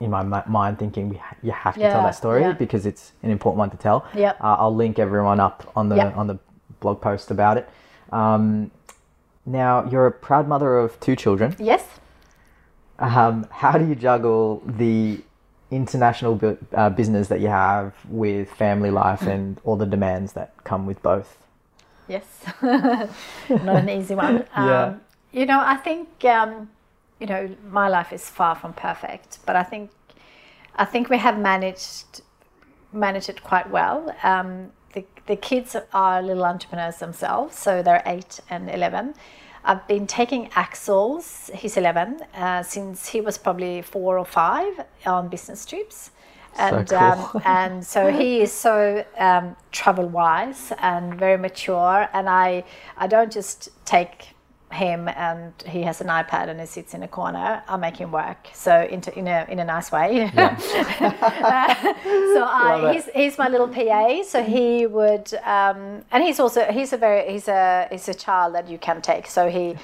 in 0.00 0.10
my 0.10 0.22
mind 0.22 0.78
thinking 0.78 1.14
ha- 1.14 1.36
you 1.42 1.50
have 1.50 1.74
to 1.74 1.80
yeah, 1.80 1.92
tell 1.92 2.02
that 2.02 2.14
story 2.14 2.42
yeah. 2.42 2.52
because 2.52 2.86
it's 2.86 3.12
an 3.22 3.30
important 3.30 3.58
one 3.58 3.70
to 3.70 3.76
tell. 3.76 4.06
Yeah. 4.14 4.32
Uh, 4.40 4.56
I'll 4.58 4.74
link 4.74 4.98
everyone 4.98 5.40
up 5.40 5.72
on 5.74 5.88
the 5.88 5.96
yep. 5.96 6.16
on 6.16 6.26
the 6.26 6.38
blog 6.80 7.00
post 7.00 7.30
about 7.30 7.56
it. 7.56 7.68
Um, 8.12 8.70
now 9.44 9.88
you're 9.90 10.06
a 10.06 10.12
proud 10.12 10.46
mother 10.46 10.78
of 10.78 11.00
two 11.00 11.16
children. 11.16 11.56
Yes. 11.58 11.84
Um, 12.98 13.46
how 13.50 13.78
do 13.78 13.86
you 13.86 13.94
juggle 13.94 14.62
the 14.66 15.20
international 15.70 16.34
bu- 16.34 16.56
uh, 16.74 16.90
business 16.90 17.28
that 17.28 17.40
you 17.40 17.48
have 17.48 17.94
with 18.08 18.50
family 18.50 18.90
life 18.90 19.22
and 19.22 19.60
all 19.64 19.76
the 19.76 19.86
demands 19.86 20.32
that 20.32 20.52
come 20.64 20.86
with 20.86 21.02
both? 21.02 21.36
Yes, 22.08 22.24
not 22.62 23.76
an 23.76 23.88
easy 23.88 24.14
one. 24.14 24.44
Um, 24.54 24.68
Yeah. 24.68 24.94
You 25.30 25.44
know, 25.44 25.60
I 25.60 25.76
think 25.76 26.08
um, 26.24 26.70
you 27.20 27.26
know 27.26 27.54
my 27.70 27.88
life 27.88 28.12
is 28.14 28.30
far 28.30 28.54
from 28.54 28.72
perfect, 28.72 29.38
but 29.44 29.56
I 29.56 29.62
think 29.62 29.90
I 30.76 30.84
think 30.86 31.10
we 31.10 31.18
have 31.18 31.38
managed 31.38 32.22
managed 32.92 33.28
it 33.28 33.42
quite 33.42 33.68
well. 33.70 34.14
Um, 34.22 34.72
the 34.94 35.04
the 35.26 35.36
kids 35.36 35.76
are 35.92 36.22
little 36.22 36.44
entrepreneurs 36.44 36.96
themselves, 36.96 37.58
so 37.58 37.82
they're 37.82 38.02
eight 38.06 38.40
and 38.48 38.70
eleven. 38.70 39.14
I've 39.68 39.86
been 39.86 40.06
taking 40.06 40.48
Axel's, 40.56 41.50
he's 41.54 41.76
11, 41.76 42.22
uh, 42.34 42.62
since 42.62 43.06
he 43.06 43.20
was 43.20 43.36
probably 43.36 43.82
four 43.82 44.18
or 44.18 44.24
five 44.24 44.72
on 45.04 45.28
business 45.28 45.66
trips. 45.66 46.10
And, 46.58 46.88
cool. 46.88 46.98
um, 46.98 47.42
and 47.44 47.84
so 47.84 48.10
he 48.10 48.40
is 48.40 48.50
so 48.50 49.04
um, 49.18 49.56
travel 49.70 50.08
wise 50.08 50.72
and 50.78 51.14
very 51.14 51.36
mature. 51.36 52.08
And 52.14 52.30
I, 52.30 52.64
I 52.96 53.08
don't 53.08 53.30
just 53.30 53.68
take 53.84 54.28
him 54.70 55.08
and 55.08 55.52
he 55.66 55.82
has 55.82 56.00
an 56.00 56.08
iPad 56.08 56.48
and 56.48 56.60
he 56.60 56.66
sits 56.66 56.94
in 56.94 57.02
a 57.02 57.08
corner. 57.08 57.62
I 57.66 57.76
make 57.76 57.96
him 57.96 58.12
work. 58.12 58.48
So 58.52 58.82
into, 58.82 59.16
in, 59.18 59.26
a, 59.26 59.46
in 59.48 59.58
a 59.58 59.64
nice 59.64 59.90
way. 59.90 60.30
so 60.34 60.40
I, 62.44 62.92
he's, 62.92 63.08
he's 63.14 63.38
my 63.38 63.48
little 63.48 63.68
PA. 63.68 64.22
So 64.24 64.42
he 64.42 64.86
would, 64.86 65.32
um, 65.44 66.04
and 66.10 66.22
he's 66.22 66.38
also 66.40 66.64
he's 66.70 66.92
a 66.92 66.96
very 66.96 67.30
he's 67.32 67.48
a 67.48 67.88
he's 67.90 68.08
a 68.08 68.14
child 68.14 68.54
that 68.54 68.68
you 68.68 68.78
can 68.78 69.00
take. 69.00 69.26
So 69.26 69.48
he 69.48 69.76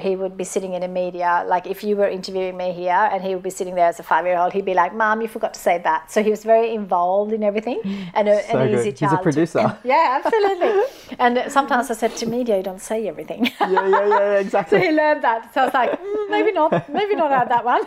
he 0.00 0.16
would 0.16 0.36
be 0.36 0.44
sitting 0.44 0.72
in 0.74 0.82
a 0.82 0.88
media 0.88 1.44
like 1.46 1.66
if 1.66 1.84
you 1.84 1.94
were 1.96 2.08
interviewing 2.08 2.56
me 2.56 2.72
here 2.72 3.08
and 3.12 3.22
he 3.22 3.34
would 3.34 3.42
be 3.42 3.50
sitting 3.50 3.74
there 3.74 3.86
as 3.88 4.00
a 4.00 4.02
five 4.02 4.24
year 4.24 4.38
old 4.38 4.52
he'd 4.52 4.64
be 4.64 4.74
like 4.74 4.94
mom 4.94 5.20
you 5.20 5.28
forgot 5.28 5.52
to 5.52 5.60
say 5.60 5.78
that 5.78 6.10
so 6.10 6.22
he 6.22 6.30
was 6.30 6.44
very 6.44 6.74
involved 6.74 7.32
in 7.32 7.42
everything 7.42 7.80
and 8.14 8.28
a, 8.28 8.42
So 8.50 8.58
an 8.58 8.68
good. 8.68 8.78
easy 8.78 8.90
He's 8.90 8.94
a 9.02 9.06
child 9.06 9.18
to- 9.18 9.22
producer. 9.22 9.78
yeah 9.84 10.20
absolutely 10.24 10.82
and 11.18 11.44
sometimes 11.52 11.90
i 11.90 11.94
said 11.94 12.16
to 12.16 12.26
media 12.26 12.56
you 12.56 12.62
don't 12.62 12.80
say 12.80 13.06
everything 13.06 13.44
yeah, 13.60 13.70
yeah, 13.70 13.88
yeah, 13.88 14.08
yeah, 14.08 14.18
so 14.18 14.40
exactly. 14.46 14.80
he 14.80 14.90
learned 14.92 15.22
that. 15.24 15.52
So 15.54 15.60
I 15.60 15.64
was 15.66 15.74
like, 15.74 15.90
mm, 16.00 16.30
maybe 16.30 16.52
not, 16.52 16.88
maybe 16.88 17.14
not 17.14 17.30
add 17.32 17.48
that 17.50 17.64
one. 17.64 17.82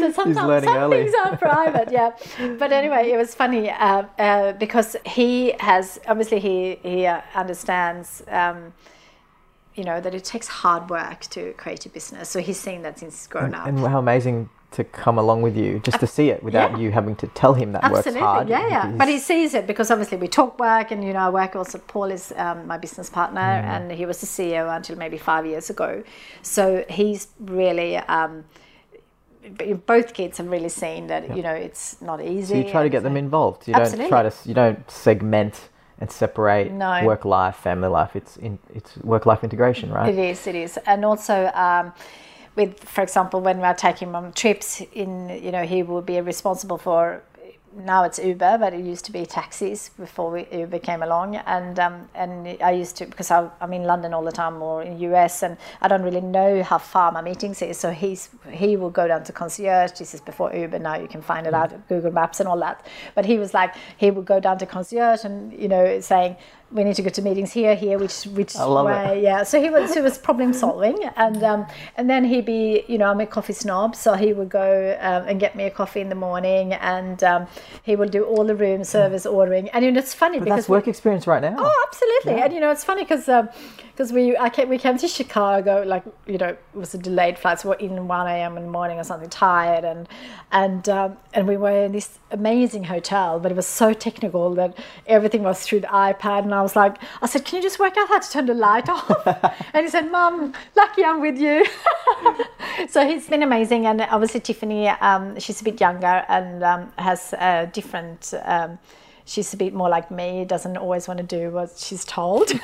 so 0.00 0.12
sometimes 0.12 0.64
some 0.64 0.76
early. 0.76 0.96
things 1.04 1.14
are 1.24 1.36
private, 1.36 1.90
yeah. 1.92 2.10
But 2.58 2.72
anyway, 2.72 3.10
it 3.10 3.16
was 3.16 3.34
funny 3.34 3.70
uh, 3.70 4.04
uh, 4.18 4.52
because 4.52 4.96
he 5.06 5.54
has 5.58 6.00
obviously 6.06 6.40
he 6.40 6.78
he 6.82 7.06
uh, 7.06 7.20
understands. 7.34 8.22
Um, 8.28 8.72
you 9.74 9.84
know 9.84 10.00
that 10.00 10.14
it 10.14 10.24
takes 10.24 10.48
hard 10.48 10.90
work 10.90 11.20
to 11.30 11.52
create 11.54 11.86
a 11.86 11.88
business. 11.88 12.28
So 12.28 12.40
he's 12.40 12.58
seen 12.58 12.82
that 12.82 12.98
since 12.98 13.14
he's 13.18 13.26
grown 13.26 13.54
up. 13.54 13.66
And 13.66 13.78
how 13.78 13.98
amazing 13.98 14.48
to 14.72 14.84
come 14.84 15.18
along 15.18 15.42
with 15.42 15.56
you 15.56 15.80
just 15.80 15.98
to 15.98 16.06
see 16.06 16.30
it 16.30 16.42
without 16.44 16.72
yeah. 16.72 16.78
you 16.78 16.92
having 16.92 17.16
to 17.16 17.26
tell 17.28 17.54
him 17.54 17.72
that 17.72 17.82
Absolutely, 17.82 18.20
works 18.20 18.22
hard. 18.22 18.48
yeah, 18.48 18.68
yeah. 18.68 18.86
But 18.96 19.08
he 19.08 19.18
sees 19.18 19.54
it 19.54 19.66
because 19.66 19.90
obviously 19.90 20.16
we 20.18 20.28
talk 20.28 20.58
work, 20.60 20.90
and 20.92 21.04
you 21.04 21.12
know, 21.12 21.20
I 21.20 21.30
work 21.30 21.56
also. 21.56 21.78
Paul 21.78 22.04
is 22.04 22.32
um, 22.36 22.66
my 22.66 22.78
business 22.78 23.10
partner, 23.10 23.40
Mm. 23.40 23.64
and 23.64 23.92
he 23.92 24.06
was 24.06 24.20
the 24.20 24.26
CEO 24.26 24.74
until 24.74 24.96
maybe 24.96 25.18
five 25.18 25.44
years 25.46 25.70
ago. 25.70 26.02
So 26.42 26.84
he's 26.88 27.28
really. 27.40 27.96
Um, 27.96 28.44
both 29.86 30.12
kids 30.12 30.36
have 30.36 30.48
really 30.48 30.68
seen 30.68 31.06
that 31.06 31.34
you 31.34 31.42
know 31.42 31.52
it's 31.52 32.00
not 32.02 32.22
easy. 32.22 32.54
So 32.54 32.66
you 32.66 32.70
try 32.70 32.82
to 32.82 32.88
get 32.90 33.02
them 33.02 33.16
involved. 33.16 33.66
You 33.66 33.74
don't 33.74 34.08
try 34.08 34.22
to. 34.22 34.32
You 34.44 34.54
don't 34.54 34.88
segment 34.90 35.68
and 36.00 36.10
separate 36.10 36.72
No. 36.72 37.04
work 37.04 37.24
life, 37.24 37.56
family 37.56 37.88
life. 37.88 38.16
It's 38.16 38.36
in. 38.38 38.58
It's 38.74 38.96
work 38.98 39.26
life 39.26 39.44
integration, 39.44 39.92
right? 39.92 40.08
It 40.08 40.18
is, 40.18 40.46
it 40.46 40.54
is, 40.54 40.78
and 40.86 41.04
also 41.04 41.50
um, 41.54 41.92
with, 42.56 42.82
for 42.84 43.02
example, 43.02 43.40
when 43.40 43.58
we 43.58 43.64
are 43.64 43.74
taking 43.74 44.08
him 44.08 44.16
on 44.16 44.32
trips, 44.32 44.82
in 44.92 45.28
you 45.42 45.52
know 45.52 45.64
he 45.64 45.82
will 45.82 46.02
be 46.02 46.20
responsible 46.20 46.78
for. 46.78 47.22
Now 47.72 48.02
it's 48.02 48.18
Uber, 48.18 48.58
but 48.58 48.74
it 48.74 48.84
used 48.84 49.04
to 49.04 49.12
be 49.12 49.24
taxis 49.24 49.90
before 49.96 50.32
we, 50.32 50.46
Uber 50.50 50.80
came 50.80 51.04
along, 51.04 51.36
and 51.36 51.78
um, 51.78 52.08
and 52.16 52.60
I 52.60 52.72
used 52.72 52.96
to 52.96 53.06
because 53.06 53.30
I, 53.30 53.48
I'm 53.60 53.72
in 53.72 53.84
London 53.84 54.12
all 54.12 54.24
the 54.24 54.32
time 54.32 54.60
or 54.60 54.82
in 54.82 54.98
US, 54.98 55.44
and 55.44 55.56
I 55.80 55.86
don't 55.86 56.02
really 56.02 56.20
know 56.20 56.64
how 56.64 56.78
far 56.78 57.12
my 57.12 57.22
meetings 57.22 57.62
is. 57.62 57.78
So 57.78 57.92
he's 57.92 58.28
he 58.50 58.76
will 58.76 58.90
go 58.90 59.06
down 59.06 59.22
to 59.22 59.32
concierge. 59.32 59.92
This 59.92 60.14
is 60.14 60.20
before 60.20 60.52
Uber. 60.52 60.80
Now 60.80 60.96
you 60.96 61.06
can 61.06 61.22
find 61.22 61.46
it 61.46 61.54
out 61.54 61.88
Google 61.88 62.10
Maps 62.10 62.40
and 62.40 62.48
all 62.48 62.58
that. 62.58 62.84
But 63.14 63.24
he 63.24 63.38
was 63.38 63.54
like 63.54 63.76
he 63.96 64.10
would 64.10 64.24
go 64.24 64.40
down 64.40 64.58
to 64.58 64.66
concierge 64.66 65.24
and 65.24 65.52
you 65.52 65.68
know 65.68 66.00
saying 66.00 66.36
we 66.72 66.84
need 66.84 66.94
to 66.94 67.02
go 67.02 67.10
to 67.10 67.22
meetings 67.22 67.52
here, 67.52 67.74
here, 67.74 67.98
which 67.98 68.24
which 68.24 68.54
I 68.54 68.64
love 68.64 68.86
it. 68.86 68.90
way, 68.90 69.22
yeah. 69.22 69.42
So 69.42 69.60
he 69.60 69.70
was 69.70 69.92
he 69.92 70.00
was 70.00 70.16
problem 70.18 70.52
solving, 70.52 71.02
and 71.16 71.42
um, 71.42 71.66
and 71.96 72.08
then 72.08 72.24
he'd 72.24 72.46
be, 72.46 72.84
you 72.86 72.96
know, 72.96 73.10
I'm 73.10 73.20
a 73.20 73.26
coffee 73.26 73.52
snob, 73.52 73.96
so 73.96 74.14
he 74.14 74.32
would 74.32 74.48
go 74.48 74.96
um, 75.00 75.24
and 75.26 75.40
get 75.40 75.56
me 75.56 75.64
a 75.64 75.70
coffee 75.70 76.00
in 76.00 76.08
the 76.08 76.14
morning, 76.14 76.74
and 76.74 77.22
um, 77.24 77.48
he 77.82 77.96
would 77.96 78.12
do 78.12 78.22
all 78.24 78.44
the 78.44 78.54
room 78.54 78.84
service 78.84 79.26
ordering, 79.26 79.68
and 79.70 79.84
you 79.84 79.90
know, 79.90 79.98
it's 79.98 80.14
funny 80.14 80.38
But 80.38 80.44
because 80.44 80.58
that's 80.58 80.68
work 80.68 80.86
experience 80.86 81.26
right 81.26 81.42
now. 81.42 81.56
Oh, 81.58 81.86
absolutely. 81.88 82.40
And 82.40 82.52
you 82.52 82.60
know, 82.60 82.70
it's 82.70 82.84
funny 82.84 83.02
because 83.02 83.26
because 83.26 84.12
we 84.12 84.36
I 84.36 84.48
came, 84.48 84.68
we 84.68 84.78
came 84.78 84.96
to 84.98 85.08
Chicago 85.08 85.82
like 85.84 86.04
you 86.26 86.38
know 86.38 86.50
it 86.50 86.62
was 86.72 86.94
a 86.94 86.98
delayed 86.98 87.36
flight, 87.36 87.60
so 87.60 87.70
we're 87.70 87.74
in 87.76 88.06
one 88.06 88.28
a.m. 88.28 88.56
in 88.56 88.62
the 88.62 88.70
morning 88.70 88.98
or 89.00 89.04
something, 89.04 89.28
tired, 89.28 89.84
and 89.84 90.08
and 90.52 90.88
um, 90.88 91.16
and 91.34 91.48
we 91.48 91.56
were 91.56 91.84
in 91.86 91.92
this 91.92 92.19
amazing 92.30 92.84
hotel, 92.84 93.40
but 93.40 93.52
it 93.52 93.54
was 93.54 93.66
so 93.66 93.92
technical 93.92 94.54
that 94.54 94.76
everything 95.06 95.42
was 95.42 95.62
through 95.62 95.80
the 95.80 95.86
iPad, 95.88 96.44
and 96.44 96.54
I 96.54 96.62
was 96.62 96.76
like, 96.76 96.96
I 97.22 97.26
said, 97.26 97.44
can 97.44 97.56
you 97.56 97.62
just 97.62 97.78
work 97.78 97.96
out 97.96 98.08
how 98.08 98.18
to 98.18 98.30
turn 98.30 98.46
the 98.46 98.54
light 98.54 98.88
off? 98.88 99.26
and 99.74 99.84
he 99.84 99.88
said, 99.88 100.10
Mum, 100.10 100.52
lucky 100.76 101.04
I'm 101.04 101.20
with 101.20 101.38
you. 101.38 101.64
so 102.88 103.06
he's 103.06 103.28
been 103.28 103.42
amazing, 103.42 103.86
and 103.86 104.00
obviously 104.02 104.40
Tiffany, 104.40 104.88
um, 104.88 105.38
she's 105.38 105.60
a 105.60 105.64
bit 105.64 105.80
younger 105.80 106.24
and 106.28 106.62
um, 106.62 106.92
has 106.98 107.32
a 107.34 107.70
different. 107.72 108.34
Um, 108.44 108.78
she's 109.30 109.54
a 109.54 109.56
bit 109.56 109.72
more 109.72 109.88
like 109.88 110.10
me 110.10 110.44
doesn't 110.44 110.76
always 110.76 111.06
want 111.06 111.18
to 111.18 111.24
do 111.38 111.50
what 111.50 111.70
she's 111.78 112.04
told. 112.04 112.50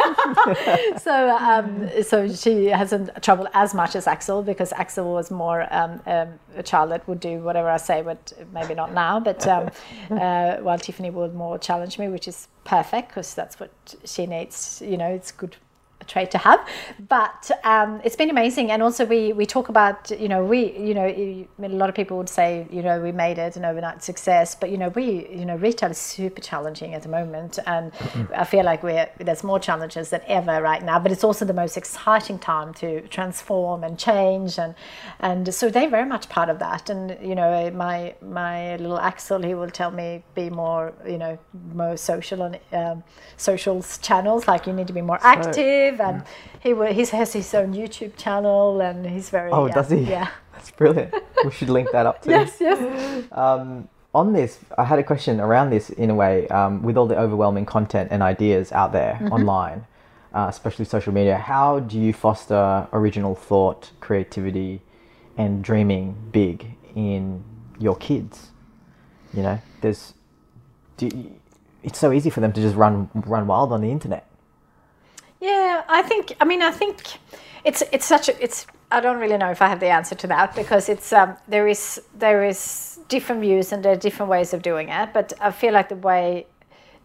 So 0.99 1.37
um, 1.37 1.89
so 2.03 2.29
she 2.29 2.67
hasn't 2.67 3.11
traveled 3.23 3.49
as 3.55 3.75
much 3.75 3.95
as 3.95 4.07
axel 4.07 4.43
because 4.43 4.73
axel 4.73 5.13
was 5.13 5.31
more 5.31 5.73
um, 5.73 6.01
um, 6.07 6.29
a 6.57 6.63
child 6.63 6.91
that 6.91 7.07
would 7.07 7.21
do 7.21 7.39
whatever 7.39 7.69
i 7.69 7.77
say 7.77 8.03
but 8.03 8.33
maybe 8.53 8.75
not 8.75 8.93
now 8.93 9.21
but 9.21 9.47
um, 9.47 9.71
uh, 10.11 10.57
while 10.57 10.79
tiffany 10.79 11.11
would 11.11 11.35
more 11.35 11.59
challenge 11.59 11.99
me 11.99 12.09
which 12.09 12.27
is 12.27 12.49
perfect 12.65 13.09
because 13.09 13.35
that's 13.35 13.61
what 13.61 13.71
she 14.05 14.27
needs 14.27 14.83
you 14.85 14.97
know 14.97 15.09
it's 15.09 15.31
good 15.31 15.57
trait 16.07 16.31
to 16.31 16.39
have. 16.39 16.61
But 17.09 17.51
um, 17.65 18.01
it's 18.05 18.17
been 18.17 18.31
amazing. 18.31 18.71
And 18.71 18.83
also 18.83 19.05
we 19.05 19.33
we 19.33 19.47
talk 19.47 19.69
about 19.69 20.11
you 20.11 20.29
know 20.29 20.45
we 20.45 20.77
you 20.79 20.95
know 20.95 21.07
you- 21.07 21.49
I 21.59 21.63
mean, 21.63 21.73
a 21.73 21.77
lot 21.77 21.89
of 21.89 21.95
people 21.95 22.17
would 22.19 22.29
say 22.29 22.67
you 22.71 22.83
know 22.83 23.01
we 23.01 23.13
made 23.13 23.39
it 23.39 23.57
an 23.57 23.65
overnight 23.65 24.03
success. 24.03 24.55
But 24.55 24.71
you 24.71 24.79
know 24.79 24.89
we 24.91 25.29
you 25.29 25.45
know 25.45 25.57
retail 25.57 25.91
is 25.91 25.99
super 25.99 26.41
challenging 26.41 26.95
at 26.95 27.03
the 27.03 27.09
moment. 27.09 27.59
And 27.67 27.93
I 28.35 28.45
feel 28.45 28.65
like 28.65 28.83
we're 28.83 29.09
there's 29.19 29.45
more 29.45 29.59
challenges 29.59 30.11
than 30.11 30.21
ever 30.27 30.61
right 30.63 30.83
now. 30.83 30.99
But 30.99 31.13
it's 31.13 31.25
also 31.25 31.45
the 31.45 31.55
most 31.55 31.77
exciting 31.77 32.39
time 32.39 32.75
to 32.75 33.01
transform 33.09 33.85
and 33.85 33.99
change. 33.99 34.59
And 34.59 34.75
and 35.21 35.53
so 35.55 35.71
they're 35.71 35.91
very 35.91 36.09
much 36.09 36.29
part 36.29 36.49
of 36.49 36.59
that. 36.59 36.91
And 36.91 37.17
you 37.23 37.35
know 37.35 37.71
my 37.71 38.15
my 38.23 38.77
little 38.77 38.99
Axel 38.99 39.43
he 39.43 39.55
will 39.55 39.71
tell 39.71 39.91
me 39.91 40.23
be 40.35 40.51
more 40.51 40.93
you 41.07 41.19
know 41.19 41.39
more 41.75 41.97
social 41.97 42.43
on 42.43 42.57
um, 42.73 43.03
social 43.37 43.83
channels. 44.03 44.47
Like 44.47 44.67
you 44.67 44.73
need 44.73 44.87
to 44.87 44.93
be 44.93 45.03
more 45.03 45.19
active 45.23 45.86
and 46.01 46.23
he 46.61 46.75
he 46.93 47.05
has 47.17 47.33
his 47.33 47.55
own 47.55 47.73
YouTube 47.75 48.17
channel 48.17 48.81
and 48.81 49.07
he's 49.07 49.31
very 49.31 49.51
Oh, 49.53 49.67
yeah, 49.67 49.75
does 49.75 49.91
he? 49.91 50.01
yeah 50.01 50.29
That's 50.53 50.71
brilliant. 50.71 51.15
we 51.45 51.51
should 51.51 51.69
link 51.71 51.91
that 51.93 52.07
up 52.07 52.23
too. 52.25 52.31
yes 52.31 52.57
yes 52.61 53.25
Um, 53.33 53.89
on 54.15 54.33
this, 54.33 54.59
I 54.79 54.85
had 54.85 54.99
a 54.99 55.03
question 55.03 55.41
around 55.41 55.69
this 55.71 55.91
in 55.91 56.09
a 56.09 56.15
way, 56.15 56.49
um, 56.49 56.83
with 56.83 56.97
all 56.97 57.07
the 57.07 57.19
overwhelming 57.19 57.67
content 57.67 58.09
and 58.11 58.23
ideas 58.23 58.73
out 58.73 58.91
there 58.93 59.15
Mm-hmm. 59.21 59.33
online, 59.33 59.87
uh, 60.33 60.47
especially 60.49 60.87
social 60.87 61.13
media. 61.13 61.37
How 61.37 61.81
do 61.81 61.99
you 62.01 62.13
foster 62.15 62.89
original 62.95 63.35
thought, 63.35 63.91
creativity, 64.01 64.81
and 65.37 65.63
dreaming 65.63 66.17
big 66.33 66.57
in 66.95 67.45
your 67.79 67.97
kids? 67.97 68.53
You 69.35 69.43
know, 69.43 69.59
there's, 69.83 70.15
do 70.97 71.07
you, 71.07 71.39
it's 71.83 71.99
so 71.99 72.11
easy 72.11 72.31
for 72.31 72.41
them 72.41 72.53
to 72.55 72.61
just 72.63 72.75
run 72.75 73.11
run 73.15 73.47
wild 73.47 73.71
on 73.71 73.83
the 73.83 73.91
internet. 73.91 74.25
Yeah, 75.41 75.85
I 75.89 76.03
think. 76.03 76.35
I 76.41 76.45
mean, 76.45 76.63
I 76.63 76.71
think 76.71 77.03
it's 77.65 77.83
it's 77.93 78.07
such 78.07 78.29
a 78.29 78.43
it's. 78.43 78.67
I 78.91 79.01
don't 79.01 79.19
really 79.19 79.37
know 79.37 79.51
if 79.51 79.61
I 79.61 79.69
have 79.69 79.81
the 79.81 79.89
answer 79.89 80.15
to 80.15 80.27
that 80.29 80.55
because 80.55 80.89
it's 80.89 81.13
um, 81.13 81.37
there 81.49 81.69
is 81.69 82.01
there 82.15 82.45
is 82.45 82.99
different 83.09 83.41
views 83.41 83.73
and 83.73 83.85
there 83.85 83.93
are 83.93 83.97
different 83.97 84.31
ways 84.31 84.55
of 84.55 84.63
doing 84.63 84.89
it. 84.89 85.13
But 85.13 85.33
I 85.41 85.51
feel 85.51 85.73
like 85.73 85.89
the 85.89 85.97
way 85.97 86.47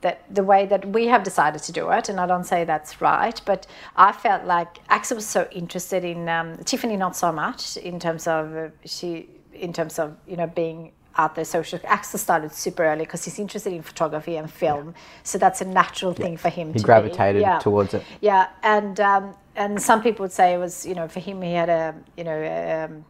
that 0.01 0.23
the 0.33 0.43
way 0.43 0.65
that 0.65 0.85
we 0.85 1.07
have 1.07 1.23
decided 1.23 1.61
to 1.63 1.71
do 1.71 1.89
it, 1.91 2.09
and 2.09 2.19
I 2.19 2.25
don't 2.27 2.45
say 2.45 2.63
that's 2.63 3.01
right, 3.01 3.39
but 3.45 3.67
I 3.95 4.11
felt 4.11 4.45
like 4.45 4.79
Axel 4.89 5.15
was 5.15 5.27
so 5.27 5.47
interested 5.51 6.03
in 6.03 6.29
um, 6.29 6.57
Tiffany, 6.63 6.97
not 6.97 7.15
so 7.15 7.31
much 7.31 7.77
in 7.77 7.99
terms 7.99 8.27
of 8.27 8.55
uh, 8.55 8.69
she 8.85 9.27
in 9.53 9.73
terms 9.73 9.99
of 9.99 10.15
you 10.27 10.37
know 10.37 10.47
being 10.47 10.91
out 11.17 11.35
the 11.35 11.45
social. 11.45 11.79
Axel 11.83 12.19
started 12.19 12.53
super 12.53 12.83
early 12.83 13.05
because 13.05 13.25
he's 13.25 13.39
interested 13.39 13.73
in 13.73 13.81
photography 13.81 14.37
and 14.37 14.51
film, 14.51 14.93
so 15.23 15.37
that's 15.37 15.61
a 15.61 15.65
natural 15.65 16.13
thing 16.13 16.37
for 16.37 16.49
him. 16.49 16.73
He 16.73 16.79
to 16.79 16.85
gravitated. 16.85 17.41
Yeah. 17.41 17.59
towards 17.59 17.93
it. 17.93 18.03
Yeah, 18.21 18.49
and 18.63 18.99
um, 18.99 19.35
and 19.55 19.81
some 19.81 20.01
people 20.01 20.23
would 20.23 20.31
say 20.31 20.53
it 20.53 20.57
was 20.57 20.85
you 20.85 20.95
know 20.95 21.07
for 21.07 21.19
him 21.19 21.41
he 21.41 21.53
had 21.53 21.69
a 21.69 21.95
you 22.17 22.23
know 22.23 22.87
um, 22.87 23.05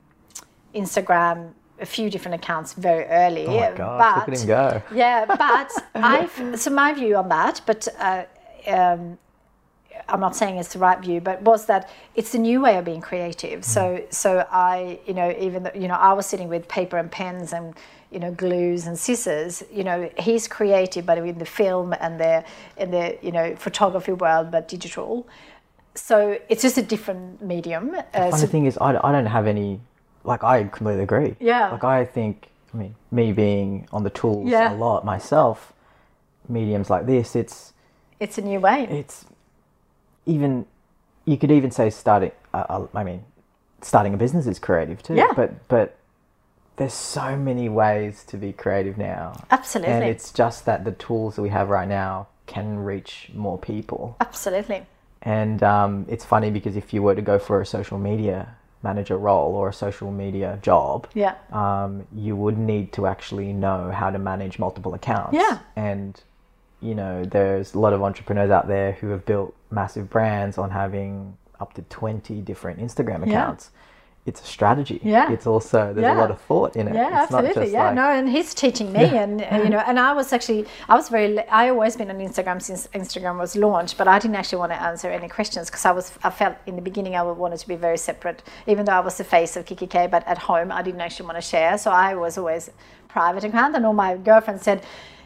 Instagram, 0.74 1.54
a 1.80 1.86
few 1.86 2.10
different 2.10 2.36
accounts 2.36 2.74
very 2.74 3.06
early. 3.06 3.46
Oh 3.46 3.60
my 3.60 3.78
gosh, 3.78 4.28
look 4.28 4.36
at 4.36 4.42
him 4.42 4.48
go. 4.48 4.84
Yeah, 4.94 5.26
but 5.26 5.72
I've 5.96 6.60
so 6.60 6.70
my 6.72 6.94
view 6.94 7.16
on 7.16 7.30
that, 7.30 7.62
but 7.66 7.88
uh, 8.00 8.26
um, 8.68 9.18
I'm 10.08 10.20
not 10.20 10.36
saying 10.36 10.58
it's 10.58 10.74
the 10.74 10.80
right 10.80 11.00
view, 11.00 11.22
but 11.22 11.42
was 11.42 11.66
that 11.68 11.90
it's 12.16 12.34
a 12.36 12.40
new 12.40 12.62
way 12.62 12.78
of 12.78 12.86
being 12.86 13.02
creative. 13.02 13.64
So 13.66 14.04
so 14.10 14.46
I 14.52 15.00
you 15.06 15.14
know 15.14 15.34
even 15.40 15.64
though, 15.64 15.72
you 15.76 15.88
know 15.88 15.96
I 15.96 16.14
was 16.14 16.26
sitting 16.26 16.48
with 16.50 16.68
paper 16.68 16.98
and 16.98 17.12
pens 17.12 17.54
and 17.54 17.76
you 18.12 18.20
know 18.20 18.32
glues 18.32 18.88
and 18.88 18.98
scissors. 18.98 19.64
You 19.72 19.84
know 19.84 20.10
he's 20.18 20.48
creative, 20.48 21.06
but 21.06 21.18
in 21.18 21.38
the 21.38 21.46
film 21.46 21.94
and 22.00 22.20
the 22.20 22.44
in 22.78 22.92
the 22.92 23.18
you 23.22 23.32
know 23.32 23.56
photography 23.56 24.14
world, 24.14 24.52
but 24.52 24.68
digital. 24.68 25.28
So 25.96 26.38
it's 26.48 26.62
just 26.62 26.78
a 26.78 26.82
different 26.82 27.42
medium. 27.42 27.94
Uh, 27.96 28.30
Funny 28.32 28.38
so, 28.42 28.48
thing 28.48 28.66
is, 28.66 28.78
I, 28.78 28.92
I 29.04 29.12
don't 29.12 29.26
have 29.26 29.48
any. 29.48 29.80
Like 30.24 30.44
I 30.44 30.64
completely 30.66 31.04
agree. 31.04 31.36
Yeah. 31.40 31.72
Like 31.72 31.84
I 31.84 32.06
think, 32.06 32.48
I 32.74 32.78
mean, 32.78 32.96
me 33.10 33.32
being 33.34 33.88
on 33.92 34.04
the 34.04 34.12
tools 34.12 34.50
Yeah. 34.50 34.72
a 34.72 34.76
lot 34.76 35.04
myself, 35.04 35.74
mediums 36.48 36.90
like 36.92 37.08
this, 37.08 37.36
it's 37.36 37.74
it's 38.20 38.38
a 38.38 38.42
new 38.42 38.60
way. 38.60 38.88
it's 38.90 39.26
even 40.26 40.66
you 41.26 41.38
could 41.38 41.52
even 41.52 41.72
say 41.72 41.90
starting. 41.90 42.32
Uh, 42.54 42.88
I 42.94 43.04
mean, 43.04 43.24
starting 43.82 44.14
a 44.14 44.18
business 44.18 44.48
is 44.48 44.60
creative 44.60 45.02
too. 45.04 45.16
Yeah. 45.16 45.32
But 45.36 45.68
but 45.68 45.98
there's 46.78 46.94
so 46.94 47.36
many 47.36 47.70
ways 47.70 48.24
to 48.26 48.38
be 48.38 48.54
creative 48.54 48.98
now. 48.98 49.44
Absolutely. 49.52 49.94
And 49.94 50.04
it's 50.04 50.32
just 50.32 50.66
that 50.66 50.84
the 50.84 50.94
tools 50.94 51.36
that 51.36 51.42
we 51.42 51.50
have 51.50 51.70
right 51.70 51.88
now 51.88 52.28
can 52.48 52.80
reach 52.80 53.30
more 53.36 53.58
people. 53.58 54.16
Absolutely. 54.20 54.86
And 55.22 55.62
um, 55.62 56.06
it's 56.10 56.26
funny 56.26 56.50
because 56.50 56.76
if 56.76 56.94
you 56.94 57.04
were 57.04 57.14
to 57.14 57.22
go 57.22 57.38
for 57.38 57.62
a 57.62 57.66
social 57.66 58.00
media 58.00 58.56
manager 58.82 59.16
role 59.16 59.54
or 59.54 59.70
a 59.70 59.74
social 59.74 60.12
media 60.12 60.58
job, 60.64 61.08
Yeah. 61.14 61.36
um, 61.52 62.08
you 62.16 62.36
would 62.36 62.58
need 62.58 62.92
to 62.94 63.06
actually 63.06 63.54
know 63.54 63.92
how 63.92 64.10
to 64.10 64.18
manage 64.18 64.58
multiple 64.58 64.96
accounts. 64.96 65.34
Yeah. 65.36 65.60
And, 65.76 66.20
you 66.82 66.96
know, 66.96 67.24
there's 67.24 67.76
a 67.76 67.80
lot 67.80 67.94
of 67.94 68.02
entrepreneurs 68.02 68.50
out 68.50 68.68
there 68.68 68.94
who 68.94 69.10
have 69.10 69.24
built 69.26 69.54
massive 69.72 70.10
brands 70.10 70.58
on 70.58 70.70
having 70.70 71.38
up 71.60 71.74
to 71.74 71.82
20 71.84 72.42
different 72.42 72.80
Instagram 72.80 73.26
Yeah. 73.26 73.34
accounts. 73.34 73.72
It's 74.24 74.40
a 74.40 74.46
strategy. 74.46 75.00
Yeah. 75.04 75.32
It's 75.32 75.48
also, 75.48 75.94
there's 75.94 76.04
Yeah. 76.04 76.16
a 76.16 76.22
lot 76.22 76.30
of 76.30 76.40
thought 76.42 76.76
in 76.76 76.88
it. 76.88 76.94
Yeah, 76.94 77.24
it's 77.24 77.32
not 77.32 77.44
absolutely. 77.44 77.64
just 77.64 77.74
Yeah, 77.74 77.86
like, 77.86 77.96
no, 77.96 78.04
and 78.12 78.30
he's 78.30 78.54
teaching 78.54 78.94
me, 78.94 79.06
and 79.18 79.42
uh, 79.42 79.62
you 79.64 79.70
know, 79.70 79.80
and 79.80 80.00
I 80.00 80.14
was 80.14 80.32
actually, 80.32 80.68
I 80.88 80.94
was 80.96 81.10
very, 81.10 81.40
I 81.50 81.70
always 81.70 81.96
been 81.98 82.12
on 82.12 82.20
Instagram 82.20 82.62
since 82.62 82.88
Instagram 82.94 83.40
was 83.40 83.56
launched, 83.56 83.98
but 83.98 84.08
I 84.08 84.20
didn't 84.20 84.36
actually 84.36 84.60
want 84.60 84.74
to 84.74 84.80
answer 84.82 85.10
any 85.10 85.28
questions 85.28 85.72
because 85.72 85.86
I 85.86 85.92
was, 85.92 86.12
I 86.24 86.30
felt 86.30 86.56
in 86.68 86.76
the 86.76 86.84
beginning 86.84 87.16
I 87.16 87.24
wanted 87.24 87.58
to 87.62 87.68
be 87.68 87.76
very 87.76 87.98
separate, 87.98 88.44
even 88.68 88.86
though 88.86 88.92
I 88.94 89.00
was 89.00 89.18
the 89.18 89.24
face 89.24 89.58
of 89.58 89.66
kikki.K, 89.66 90.06
but 90.08 90.28
at 90.28 90.38
home 90.38 90.72
I 90.72 90.84
didn't 90.84 91.02
actually 91.02 91.26
want 91.26 91.38
to 91.38 91.42
share, 91.54 91.80
so 91.80 91.90
I 91.90 92.14
was 92.14 92.38
always 92.38 92.70
private 93.08 93.44
account, 93.44 93.76
and 93.76 93.86
all 93.88 93.94
my 93.94 94.18
girlfriends 94.18 94.62
said. 94.64 94.84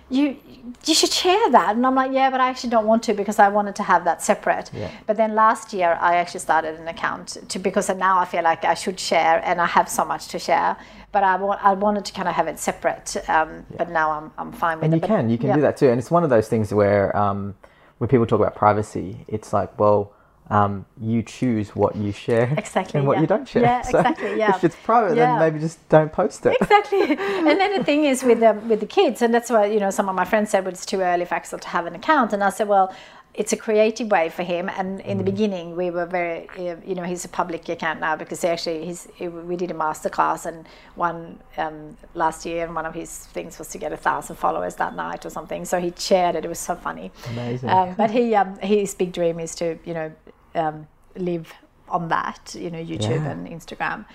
You 0.09 0.37
you 0.85 0.93
should 0.93 1.11
share 1.11 1.49
that, 1.51 1.75
and 1.75 1.85
I'm 1.85 1.95
like, 1.95 2.11
yeah, 2.11 2.29
but 2.29 2.39
I 2.39 2.49
actually 2.49 2.69
don't 2.69 2.85
want 2.85 3.01
to 3.03 3.13
because 3.13 3.39
I 3.39 3.49
wanted 3.49 3.75
to 3.77 3.83
have 3.83 4.03
that 4.05 4.21
separate. 4.21 4.69
Yeah. 4.73 4.89
But 5.07 5.17
then 5.17 5.33
last 5.35 5.73
year 5.73 5.97
I 5.99 6.15
actually 6.17 6.41
started 6.41 6.79
an 6.79 6.87
account 6.87 7.37
to 7.49 7.59
because 7.59 7.89
now 7.89 8.19
I 8.19 8.25
feel 8.25 8.43
like 8.43 8.63
I 8.65 8.75
should 8.75 8.99
share 8.99 9.41
and 9.43 9.59
I 9.59 9.65
have 9.65 9.89
so 9.89 10.05
much 10.05 10.27
to 10.27 10.39
share. 10.39 10.77
But 11.11 11.23
I, 11.23 11.35
wa- 11.37 11.59
I 11.61 11.73
wanted 11.73 12.05
to 12.05 12.13
kind 12.13 12.27
of 12.27 12.35
have 12.35 12.47
it 12.47 12.59
separate. 12.59 13.15
Um, 13.29 13.65
But 13.77 13.89
now 13.89 14.11
I'm, 14.11 14.31
I'm 14.37 14.51
fine 14.51 14.77
with 14.79 14.83
it. 14.83 14.85
and 14.85 14.93
it. 14.93 14.97
you 14.97 15.01
But- 15.01 15.07
can 15.07 15.29
you 15.29 15.37
can 15.37 15.47
yeah. 15.49 15.55
do 15.55 15.61
that 15.61 15.77
too 15.77 15.89
and 15.89 15.97
it's 15.99 16.11
one 16.11 16.23
of 16.23 16.29
those 16.29 16.47
things 16.49 16.73
where 16.73 17.15
um, 17.17 17.55
when 17.99 18.07
people 18.09 18.25
talk 18.27 18.39
about 18.41 18.55
privacy 18.55 19.25
it's 19.27 19.53
like 19.53 19.79
well 19.79 20.11
um, 20.49 20.85
you 21.01 21.23
choose 21.23 21.75
what 21.75 21.95
you 21.95 22.11
share 22.11 22.53
Exactly, 22.57 22.99
and 22.99 23.07
what 23.07 23.15
yeah. 23.17 23.21
you 23.21 23.27
don't 23.27 23.47
share 23.47 23.63
Yeah, 23.63 23.81
So 23.91 23.99
exactly, 23.99 24.37
yeah. 24.37 24.55
if 24.55 24.63
it's 24.63 24.75
private 24.75 25.17
Yeah. 25.17 25.25
then 25.25 25.39
maybe 25.39 25.59
just 25.59 25.79
don't 25.89 26.11
post 26.11 26.45
it 26.45 26.55
exactly. 26.61 27.01
and 27.49 27.59
then 27.59 27.77
the 27.77 27.83
thing 27.83 28.05
is 28.05 28.23
with 28.23 28.39
the 28.39 28.53
with 28.67 28.79
the 28.79 28.85
kids, 28.85 29.21
and 29.21 29.33
that's 29.33 29.49
why 29.49 29.65
you 29.65 29.79
know 29.79 29.89
some 29.89 30.07
of 30.09 30.15
my 30.15 30.25
friends 30.25 30.51
said, 30.51 30.63
"Well, 30.63 30.73
it's 30.73 30.85
too 30.85 31.01
early 31.01 31.25
for 31.25 31.35
Axel 31.35 31.59
to 31.59 31.67
have 31.69 31.85
an 31.87 31.95
account," 31.95 32.33
and 32.33 32.43
I 32.43 32.49
said, 32.49 32.67
"Well." 32.67 32.93
It's 33.37 33.51
a 33.51 33.57
creative 33.57 34.09
way 34.09 34.29
for 34.29 34.43
him, 34.43 34.69
and 34.69 35.01
in 35.01 35.17
the 35.17 35.23
Mm. 35.23 35.31
beginning 35.33 35.75
we 35.75 35.89
were 35.91 36.05
very, 36.05 36.47
you 36.57 36.95
know, 36.95 37.03
he's 37.03 37.25
a 37.25 37.27
public 37.27 37.67
account 37.67 37.99
now 37.99 38.15
because 38.15 38.41
he 38.41 38.47
actually 38.47 38.85
he's 38.85 39.09
he, 39.13 39.27
we 39.27 39.57
did 39.57 39.71
a 39.71 39.73
master 39.73 40.07
class 40.07 40.45
and 40.45 40.65
one 40.95 41.39
um, 41.57 41.97
last 42.13 42.45
year, 42.45 42.63
and 42.65 42.73
one 42.73 42.85
of 42.85 42.93
his 42.93 43.11
things 43.35 43.59
was 43.59 43.67
to 43.73 43.77
get 43.77 43.91
a 43.91 43.97
thousand 43.97 44.37
followers 44.37 44.75
that 44.75 44.95
night 44.95 45.25
or 45.25 45.29
something. 45.29 45.65
So 45.65 45.81
he 45.81 45.91
shared 45.97 46.35
it; 46.37 46.45
it 46.45 46.47
was 46.47 46.59
so 46.59 46.75
funny. 46.75 47.11
Amazing. 47.31 47.69
Um, 47.69 47.93
but 47.97 48.09
he 48.09 48.33
um, 48.35 48.57
his 48.59 48.95
big 48.95 49.11
dream 49.11 49.37
is 49.41 49.53
to 49.55 49.77
you 49.83 49.93
know 49.93 50.09
um, 50.55 50.87
live 51.15 51.53
on 51.89 52.07
that, 52.09 52.55
you 52.57 52.69
know, 52.71 52.79
YouTube 52.79 53.23
Yeah. 53.23 53.31
and 53.31 53.47
Instagram, 53.47 54.05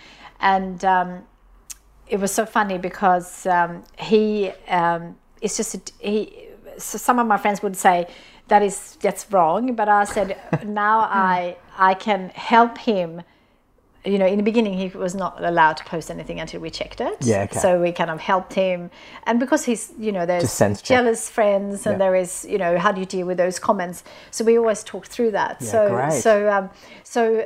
and 0.40 0.84
um, 0.84 1.22
it 2.08 2.18
was 2.18 2.32
so 2.32 2.44
funny 2.46 2.78
because 2.78 3.46
um, 3.46 3.84
he 3.98 4.50
um, 4.68 5.16
it's 5.40 5.56
just 5.56 5.74
a, 5.74 5.80
he. 5.98 6.46
So 6.78 6.98
some 6.98 7.18
of 7.18 7.26
my 7.26 7.36
friends 7.36 7.62
would 7.62 7.76
say 7.76 8.06
that 8.48 8.62
is 8.62 8.96
that's 9.00 9.30
wrong, 9.30 9.74
but 9.74 9.88
I 9.88 10.04
said 10.04 10.36
now 10.66 11.00
I 11.00 11.56
I 11.78 11.94
can 11.94 12.30
help 12.30 12.78
him. 12.78 13.22
You 14.04 14.18
know, 14.18 14.26
in 14.26 14.38
the 14.38 14.42
beginning 14.42 14.74
he 14.78 14.88
was 14.88 15.14
not 15.14 15.44
allowed 15.44 15.76
to 15.76 15.84
post 15.84 16.10
anything 16.10 16.40
until 16.40 16.60
we 16.60 16.70
checked 16.70 17.00
it. 17.02 17.16
Yeah, 17.20 17.42
okay. 17.42 17.58
So 17.58 17.80
we 17.82 17.92
kind 17.92 18.10
of 18.10 18.18
helped 18.18 18.54
him, 18.54 18.90
and 19.26 19.38
because 19.38 19.64
he's 19.64 19.92
you 19.98 20.10
know 20.10 20.24
there's 20.24 20.44
Just 20.44 20.56
sense 20.56 20.80
check. 20.80 20.96
jealous 20.96 21.28
friends 21.28 21.86
and 21.86 21.94
Yeah. 21.94 21.98
there 21.98 22.14
is 22.14 22.46
you 22.48 22.56
know 22.56 22.78
how 22.78 22.92
do 22.92 23.00
you 23.00 23.06
deal 23.06 23.26
with 23.26 23.36
those 23.36 23.58
comments. 23.58 24.02
So 24.30 24.42
we 24.44 24.56
always 24.58 24.82
talked 24.82 25.08
through 25.08 25.32
that. 25.32 25.58
Yeah, 25.60 25.70
so 25.70 25.88
great. 25.90 26.12
so 26.22 26.50
um, 26.50 26.70
so 27.04 27.44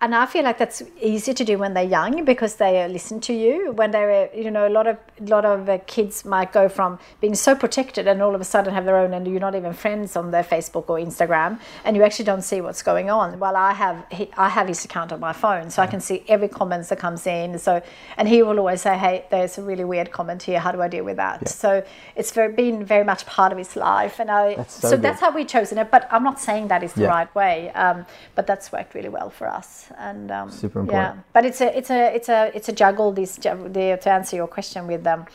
and 0.00 0.14
I 0.14 0.26
feel 0.26 0.44
like 0.44 0.58
that's 0.58 0.80
easier 1.00 1.34
to 1.34 1.44
do 1.44 1.58
when 1.58 1.74
they're 1.74 1.82
young 1.82 2.24
because 2.24 2.54
they 2.56 2.86
listen 2.88 3.18
to 3.22 3.32
you. 3.32 3.72
When 3.72 3.90
they're, 3.90 4.30
you 4.34 4.50
know, 4.50 4.68
a 4.68 4.70
lot 4.70 4.86
of 4.86 4.96
lot 5.20 5.44
of 5.44 5.68
uh, 5.68 5.78
kids 5.86 6.24
might 6.24 6.52
go 6.52 6.68
from 6.68 7.00
being 7.20 7.34
so 7.34 7.56
protected 7.56 8.06
and 8.06 8.22
all 8.22 8.34
of 8.34 8.40
a 8.40 8.44
sudden 8.44 8.72
have 8.74 8.84
their 8.84 8.96
own, 8.96 9.12
and 9.12 9.26
you're 9.26 9.40
not 9.40 9.56
even 9.56 9.72
friends 9.72 10.14
on 10.14 10.30
their 10.30 10.44
Facebook 10.44 10.88
or 10.88 10.98
Instagram, 10.98 11.58
and 11.84 11.96
you 11.96 12.04
actually 12.04 12.24
don't 12.26 12.42
see 12.42 12.60
what's 12.60 12.82
going 12.82 13.10
on. 13.10 13.40
Well, 13.40 13.56
I 13.56 13.72
have 13.72 14.06
I 14.36 14.48
have 14.48 14.68
his 14.68 14.84
account 14.84 15.12
on 15.12 15.18
my 15.18 15.32
phone, 15.32 15.68
so 15.70 15.82
I 15.82 15.88
can 15.88 16.00
see 16.00 16.22
every 16.28 16.48
comment 16.48 16.88
that 16.88 16.98
comes 17.00 17.26
in. 17.26 17.58
So, 17.58 17.82
and 18.16 18.28
he 18.28 18.42
will 18.42 18.58
always 18.60 18.82
say, 18.82 18.96
"Hey, 18.96 19.24
there's 19.30 19.58
a 19.58 19.62
really 19.62 19.84
weird 19.84 20.12
comment 20.12 20.44
here. 20.44 20.60
How 20.60 20.70
do 20.70 20.80
I 20.80 20.86
deal 20.86 21.04
with 21.04 21.16
that?" 21.16 21.48
So 21.48 21.82
it's 22.14 22.30
very, 22.30 22.52
been 22.52 22.84
very 22.84 23.04
much 23.04 23.26
part 23.26 23.50
of 23.50 23.58
his 23.58 23.74
life, 23.74 24.20
and 24.20 24.30
I 24.30 24.54
That's 24.54 24.74
so 24.80 24.90
so 24.90 24.96
that's 24.96 25.20
how 25.20 25.32
we've 25.34 25.48
chosen 25.48 25.78
it. 25.78 25.90
But 25.90 26.06
I'm 26.12 26.22
not 26.22 26.38
saying 26.38 26.68
that 26.68 26.84
is 26.84 26.92
the 26.92 27.02
Yeah. 27.02 27.08
right 27.18 27.34
way. 27.34 27.70
Um, 27.72 28.06
but 28.36 28.46
that's 28.46 28.70
worked 28.70 28.94
really 28.94 29.08
well 29.08 29.30
for 29.30 29.48
us. 29.48 29.87
And 29.96 30.30
um, 30.30 30.50
Super 30.50 30.80
Yeah, 30.80 30.84
important. 30.84 31.24
but 31.32 31.44
it's 31.44 31.60
a 31.60 31.76
it's 31.76 31.90
a 31.90 32.14
it's 32.14 32.28
a 32.28 32.50
it's 32.54 32.68
a 32.68 32.72
juggle. 32.72 33.12
This 33.12 33.36
the, 33.36 33.98
to 34.02 34.10
answer 34.10 34.36
your 34.36 34.46
question 34.46 34.86
with 34.86 35.06
um, 35.06 35.26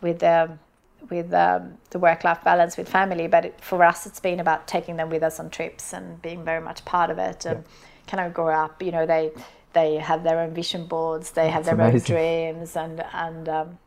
with 0.00 0.22
um, 0.22 0.58
with 1.10 1.32
um, 1.32 1.78
the 1.90 1.98
work 1.98 2.24
life 2.24 2.42
balance 2.44 2.76
with 2.76 2.88
family. 2.88 3.26
But 3.28 3.44
it, 3.46 3.60
for 3.60 3.84
us, 3.84 4.06
it's 4.06 4.20
been 4.20 4.40
about 4.40 4.66
taking 4.66 4.96
them 4.96 5.10
with 5.10 5.22
us 5.22 5.38
on 5.40 5.50
trips 5.50 5.92
and 5.92 6.20
being 6.22 6.44
very 6.44 6.60
much 6.60 6.84
part 6.84 7.10
of 7.10 7.18
it. 7.18 7.46
And 7.46 7.64
kind 8.06 8.26
of 8.26 8.34
grow 8.34 8.54
up. 8.54 8.82
You 8.82 8.92
know, 8.92 9.06
they 9.06 9.32
they 9.72 9.96
have 9.96 10.22
their 10.24 10.38
own 10.40 10.54
vision 10.54 10.86
boards. 10.86 11.30
They 11.32 11.50
have 11.50 11.64
That's 11.64 11.76
their 11.76 11.88
amazing. 11.88 12.16
own 12.16 12.22
dreams. 12.54 12.76
And 12.76 13.04
and 13.12 13.48
um, 13.48 13.78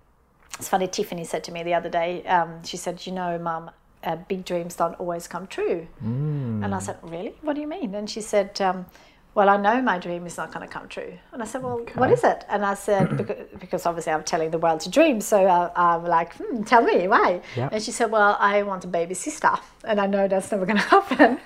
it's 0.57 0.67
funny. 0.69 0.87
Tiffany 0.87 1.23
said 1.23 1.43
to 1.45 1.51
me 1.51 1.63
the 1.63 1.73
other 1.75 1.89
day. 1.89 2.25
Um, 2.25 2.63
she 2.63 2.77
said, 2.77 3.05
"You 3.05 3.13
know, 3.13 3.37
Mum." 3.37 3.71
Uh, 4.03 4.15
big 4.15 4.45
dreams 4.45 4.75
don't 4.75 4.93
always 4.99 5.27
come 5.27 5.47
true. 5.47 5.85
Mm. 6.05 6.63
And 6.63 6.73
I 6.75 6.79
said, 6.79 6.97
Really? 7.01 7.33
What 7.41 7.55
do 7.55 7.61
you 7.61 7.67
mean? 7.67 7.95
And 7.95 8.07
she 8.07 8.21
said, 8.21 8.61
um, 8.61 8.85
Well, 9.37 9.49
I 9.49 9.57
know 9.57 9.83
my 9.83 9.99
dream 9.99 10.25
is 10.25 10.35
not 10.35 10.51
going 10.51 10.67
to 10.67 10.73
come 10.73 10.87
true. 10.87 11.13
And 11.31 11.43
I 11.43 11.45
said, 11.45 11.61
Well, 11.61 11.77
what 11.93 12.09
Okay. 12.09 12.13
is 12.13 12.23
it? 12.23 12.43
And 12.49 12.65
I 12.65 12.73
said, 12.73 13.15
Because, 13.17 13.45
because 13.59 13.85
obviously 13.85 14.11
I'm 14.11 14.23
telling 14.23 14.49
the 14.49 14.57
world 14.57 14.79
to 14.85 14.89
dream. 14.89 15.21
So 15.21 15.37
I, 15.45 15.69
I'm 15.75 16.03
like, 16.05 16.33
hmm, 16.37 16.63
Tell 16.63 16.81
me, 16.81 17.07
why? 17.07 17.41
Yeah. 17.55 17.69
And 17.71 17.83
she 17.83 17.91
said, 17.91 18.09
Well, 18.09 18.35
I 18.39 18.63
want 18.63 18.83
a 18.85 18.87
baby 18.87 19.13
sister. 19.13 19.51
And 19.83 20.01
I 20.01 20.07
know 20.07 20.27
that's 20.27 20.51
never 20.51 20.65
going 20.65 20.77
to 20.85 20.89
happen. 20.95 21.39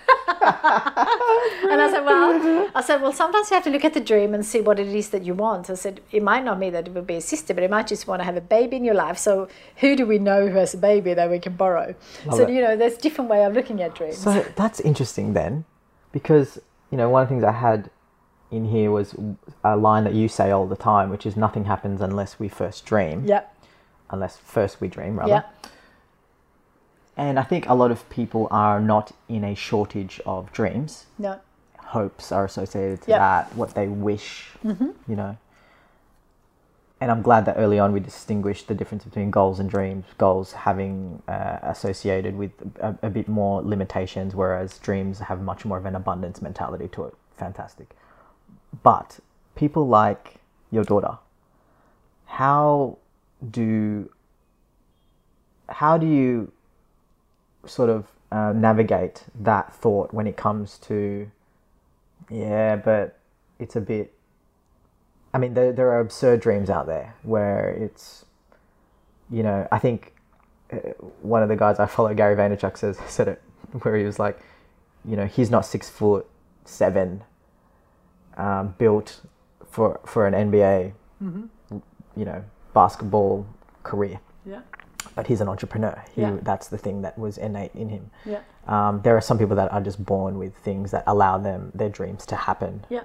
and 1.72 1.82
I 1.86 1.90
said, 1.92 2.06
Well, 2.06 2.70
I 2.76 2.82
said, 2.82 3.02
Well, 3.02 3.12
sometimes 3.12 3.52
you 3.52 3.56
have 3.56 3.66
to 3.66 3.70
look 3.70 3.84
at 3.84 3.94
the 3.94 4.00
dream 4.00 4.34
and 4.34 4.46
see 4.46 4.62
what 4.62 4.80
it 4.80 4.88
is 4.88 5.10
that 5.10 5.24
you 5.26 5.34
want. 5.34 5.70
I 5.70 5.74
said, 5.74 6.00
It 6.14 6.24
might 6.24 6.46
not 6.46 6.60
mean 6.60 6.72
that 6.72 6.88
it 6.88 6.94
would 6.94 7.08
be 7.08 7.16
a 7.16 7.22
sister, 7.34 7.54
but 7.54 7.62
it 7.62 7.70
might 7.70 7.88
just 7.88 8.08
want 8.08 8.22
to 8.22 8.24
have 8.24 8.38
a 8.38 8.42
baby 8.58 8.78
in 8.78 8.86
your 8.86 8.96
life. 8.96 9.18
So 9.18 9.50
who 9.82 9.98
do 9.98 10.06
we 10.06 10.18
know 10.18 10.48
who 10.48 10.56
has 10.58 10.74
a 10.74 10.78
baby 10.78 11.14
that 11.14 11.30
we 11.30 11.40
can 11.40 11.58
borrow? 11.58 11.94
Love 12.26 12.38
so, 12.38 12.44
it. 12.44 12.52
you 12.52 12.62
know, 12.62 12.78
there's 12.78 12.96
different 12.96 13.30
way 13.30 13.44
of 13.44 13.54
looking 13.54 13.82
at 13.82 13.96
dreams. 13.96 14.18
So 14.18 14.46
that's 14.56 14.80
interesting 14.80 15.34
then, 15.34 15.66
because 16.14 16.58
you 16.92 16.98
know 16.98 17.10
one 17.10 17.24
of 17.24 17.30
the 17.30 17.34
things 17.34 17.44
I 17.44 17.52
had 17.54 17.90
in 18.52 18.66
here 18.66 18.92
was 18.92 19.16
a 19.64 19.78
line 19.78 20.04
that 20.04 20.14
you 20.14 20.28
say 20.28 20.52
all 20.52 20.68
the 20.68 20.76
time, 20.76 21.10
which 21.10 21.26
is 21.26 21.36
nothing 21.38 21.66
happens 21.66 22.02
unless 22.02 22.38
we 22.40 22.50
first 22.50 22.86
dream. 22.86 23.24
yeah. 23.26 23.44
Unless 24.10 24.38
first 24.38 24.82
we 24.82 24.90
dream, 24.90 25.18
rather. 25.18 25.32
Yeah. 25.32 25.44
And 27.16 27.40
I 27.40 27.44
think 27.44 27.68
a 27.70 27.74
lot 27.74 27.92
of 27.92 28.10
people 28.10 28.50
are 28.52 28.82
not 28.82 29.14
in 29.30 29.46
a 29.46 29.56
shortage 29.56 30.20
of 30.26 30.52
dreams. 30.52 31.06
No. 31.18 31.40
Hopes 31.78 32.30
are 32.32 32.44
associated 32.44 33.02
to 33.04 33.12
Yep. 33.12 33.20
that, 33.20 33.56
what 33.56 33.74
they 33.74 33.88
wish, 33.88 34.50
mm-hmm. 34.66 34.90
you 35.08 35.16
know. 35.16 35.38
And 37.02 37.10
I'm 37.10 37.24
glad 37.24 37.46
that 37.46 37.56
early 37.58 37.80
on 37.80 37.92
we 37.92 38.00
distinguished 38.00 38.68
the 38.68 38.76
difference 38.76 39.04
between 39.04 39.32
goals 39.32 39.60
and 39.60 39.68
dreams. 39.68 40.06
Goals 40.20 40.54
having 40.54 41.22
uh, 41.28 41.58
associated 41.64 42.38
with 42.38 42.52
a, 42.80 42.96
a 43.02 43.10
bit 43.10 43.28
more 43.28 43.62
limitations, 43.64 44.36
whereas 44.36 44.78
dreams 44.78 45.20
have 45.20 45.42
much 45.42 45.66
more 45.66 45.80
of 45.80 45.86
an 45.86 45.96
abundance 45.96 46.42
mentality 46.42 46.88
to 46.90 47.06
it. 47.06 47.16
Fantastic. 47.36 47.96
But 48.84 49.20
people 49.56 49.88
like 49.88 50.36
your 50.70 50.84
daughter, 50.84 51.18
how 52.26 53.00
do 53.50 54.10
how 55.68 55.98
do 55.98 56.06
you 56.06 56.52
sort 57.66 57.90
of 57.90 58.06
uh, 58.32 58.54
navigate 58.54 59.24
that 59.40 59.74
thought 59.74 60.14
when 60.14 60.28
it 60.28 60.38
comes 60.38 60.78
to 60.78 61.30
yeah, 62.32 62.78
but 62.78 63.18
it's 63.60 63.76
a 63.76 63.82
bit. 63.82 64.14
I 65.34 65.38
mean, 65.38 65.54
there 65.54 65.72
there 65.72 65.92
are 65.92 66.00
absurd 66.00 66.42
dreams 66.42 66.70
out 66.70 66.88
there 66.88 67.16
where 67.24 67.70
it's, 67.70 68.26
you 69.30 69.44
know, 69.44 69.68
I 69.72 69.80
think 69.80 70.14
uh, 70.72 70.78
one 71.22 71.42
of 71.44 71.50
the 71.50 71.56
guys 71.56 71.80
I 71.80 71.86
follow, 71.86 72.14
Gary 72.14 72.36
Vaynerchuk, 72.36 72.78
says 72.78 72.98
said 73.08 73.28
it 73.28 73.42
where 73.84 73.96
he 73.96 74.04
was 74.04 74.20
like, 74.20 74.40
you 75.06 75.16
know, 75.16 75.26
he's 75.26 75.50
not 75.50 75.66
six 75.66 75.90
foot 75.90 76.28
seven, 76.66 77.24
um, 78.38 78.76
built 78.78 79.22
for 79.70 80.00
for 80.06 80.28
an 80.28 80.34
NBA, 80.52 80.94
you 82.16 82.26
know, 82.26 82.44
basketball 82.74 83.46
career, 83.84 84.20
Yeah. 84.46 84.62
but 85.16 85.28
he's 85.28 85.40
an 85.42 85.48
entrepreneur. 85.48 86.04
He, 86.14 86.22
Yeah. 86.22 86.38
That's 86.42 86.68
the 86.68 86.78
thing 86.78 87.02
that 87.04 87.18
was 87.18 87.38
innate 87.38 87.74
in 87.74 87.90
him. 87.90 88.12
Yeah. 88.26 88.40
Um, 88.68 89.02
there 89.02 89.16
are 89.18 89.22
some 89.22 89.38
people 89.38 89.56
that 89.56 89.72
are 89.72 89.82
just 89.82 90.04
born 90.06 90.38
with 90.38 90.56
things 90.58 90.92
that 90.92 91.04
allow 91.08 91.38
them 91.38 91.72
their 91.74 91.90
dreams 91.90 92.26
to 92.28 92.36
happen. 92.36 92.86
Yeah. 92.90 93.04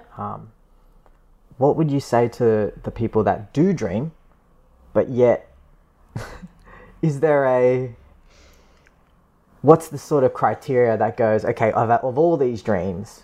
What 1.57 1.75
would 1.75 1.91
you 1.91 1.99
say 1.99 2.27
to 2.29 2.71
the 2.83 2.91
people 2.91 3.23
that 3.23 3.53
do 3.53 3.73
dream, 3.73 4.11
but 4.93 5.09
yet, 5.09 5.51
is 7.01 7.19
there 7.19 7.45
a 7.45 7.95
what's 9.61 9.87
the 9.89 9.97
sort 9.97 10.23
of 10.23 10.33
criteria 10.33 10.95
that 10.97 11.17
goes 11.17 11.43
okay 11.43 11.71
of, 11.71 11.89
of 11.89 12.17
all 12.17 12.37
these 12.37 12.61
dreams, 12.61 13.23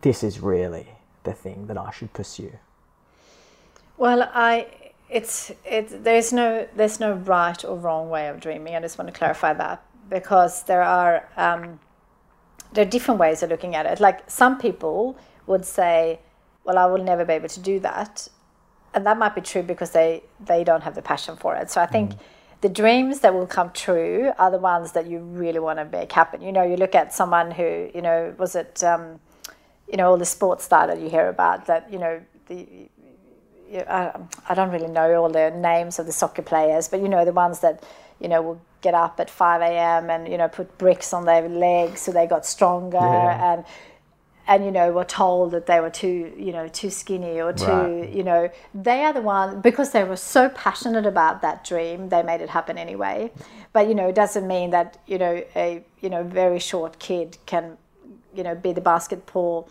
this 0.00 0.22
is 0.22 0.40
really 0.40 0.88
the 1.24 1.32
thing 1.32 1.66
that 1.66 1.76
I 1.76 1.90
should 1.90 2.12
pursue? 2.12 2.52
Well, 3.96 4.30
I 4.32 4.68
it's 5.08 5.52
it 5.64 6.04
there's 6.04 6.32
no 6.32 6.66
there's 6.76 7.00
no 7.00 7.14
right 7.14 7.64
or 7.64 7.76
wrong 7.76 8.10
way 8.10 8.28
of 8.28 8.40
dreaming. 8.40 8.76
I 8.76 8.80
just 8.80 8.98
want 8.98 9.12
to 9.12 9.16
clarify 9.16 9.52
that 9.54 9.84
because 10.08 10.62
there 10.64 10.82
are 10.82 11.28
um, 11.36 11.80
there 12.72 12.86
are 12.86 12.90
different 12.90 13.20
ways 13.20 13.42
of 13.42 13.50
looking 13.50 13.74
at 13.74 13.86
it. 13.86 14.00
Like 14.00 14.28
some 14.30 14.58
people 14.58 15.16
would 15.46 15.64
say, 15.64 16.20
"Well, 16.66 16.78
I 16.78 16.86
will 16.86 17.02
never 17.12 17.24
be 17.24 17.34
able 17.34 17.48
to 17.48 17.60
do 17.60 17.80
that," 17.80 18.28
and 18.94 19.06
that 19.06 19.16
might 19.18 19.34
be 19.34 19.40
true 19.40 19.62
because 19.62 19.90
they 19.92 20.22
they 20.44 20.64
don't 20.64 20.82
have 20.82 20.94
the 20.94 21.02
passion 21.02 21.36
for 21.36 21.54
it. 21.56 21.70
So 21.70 21.80
I 21.80 21.86
think. 21.86 22.12
The 22.62 22.70
dreams 22.70 23.20
that 23.20 23.34
will 23.34 23.46
come 23.46 23.70
true 23.70 24.32
are 24.38 24.50
the 24.50 24.58
ones 24.58 24.92
that 24.92 25.06
you 25.06 25.18
really 25.18 25.58
want 25.58 25.78
to 25.78 25.84
make 25.84 26.10
happen. 26.10 26.40
You 26.40 26.52
know, 26.52 26.62
you 26.62 26.76
look 26.76 26.94
at 26.94 27.12
someone 27.12 27.50
who, 27.50 27.90
you 27.94 28.00
know, 28.00 28.34
was 28.38 28.56
it, 28.56 28.82
um, 28.82 29.20
you 29.90 29.98
know, 29.98 30.08
all 30.10 30.16
the 30.16 30.24
sports 30.24 30.64
star 30.64 30.86
that 30.86 30.98
you 30.98 31.10
hear 31.10 31.28
about 31.28 31.66
that, 31.66 31.92
you 31.92 31.98
know, 31.98 32.14
the, 32.46 32.54
you- 33.70 33.84
I, 33.98 34.18
I 34.48 34.54
don't 34.54 34.70
really 34.70 34.88
know 34.88 35.14
all 35.22 35.28
the 35.28 35.50
names 35.50 35.98
of 35.98 36.06
the 36.06 36.12
soccer 36.12 36.40
players, 36.42 36.88
but 36.88 37.00
you 37.00 37.08
know 37.08 37.24
the 37.26 37.32
ones 37.32 37.60
that 37.60 37.84
you 38.20 38.28
know 38.28 38.40
will 38.40 38.60
get 38.80 38.94
up 38.94 39.20
at 39.20 39.28
five 39.28 39.60
a.m. 39.60 40.08
and 40.08 40.26
you 40.26 40.38
know 40.38 40.48
put 40.48 40.78
bricks 40.78 41.12
on 41.12 41.24
their 41.26 41.46
legs 41.48 42.00
so 42.00 42.10
they 42.12 42.26
got 42.26 42.46
stronger 42.46 42.96
Yeah. 42.96 43.52
and 43.52 43.64
and 44.48 44.64
you 44.64 44.70
know 44.70 44.92
were 44.92 45.04
told 45.04 45.50
that 45.52 45.66
they 45.66 45.80
were 45.80 45.90
too 45.90 46.32
you 46.36 46.52
know 46.52 46.68
too 46.68 46.90
skinny 46.90 47.40
or 47.40 47.52
too 47.52 47.66
Right. 47.66 48.08
you 48.10 48.22
know 48.22 48.48
they 48.74 49.02
are 49.04 49.12
the 49.12 49.20
ones 49.22 49.60
because 49.62 49.90
they 49.90 50.04
were 50.04 50.16
so 50.16 50.48
passionate 50.50 51.06
about 51.06 51.42
that 51.42 51.64
dream 51.64 52.08
they 52.08 52.22
made 52.22 52.40
it 52.40 52.50
happen 52.50 52.78
anyway 52.78 53.30
but 53.72 53.88
you 53.88 53.94
know 53.94 54.08
it 54.08 54.14
doesn't 54.14 54.46
mean 54.46 54.70
that 54.70 54.98
you 55.06 55.18
know 55.18 55.42
a 55.56 55.84
you 56.00 56.08
know 56.10 56.22
very 56.22 56.58
short 56.58 56.98
kid 56.98 57.38
can 57.46 57.76
you 58.34 58.42
know 58.42 58.54
be 58.54 58.72
the 58.72 58.80
basketball 58.80 59.68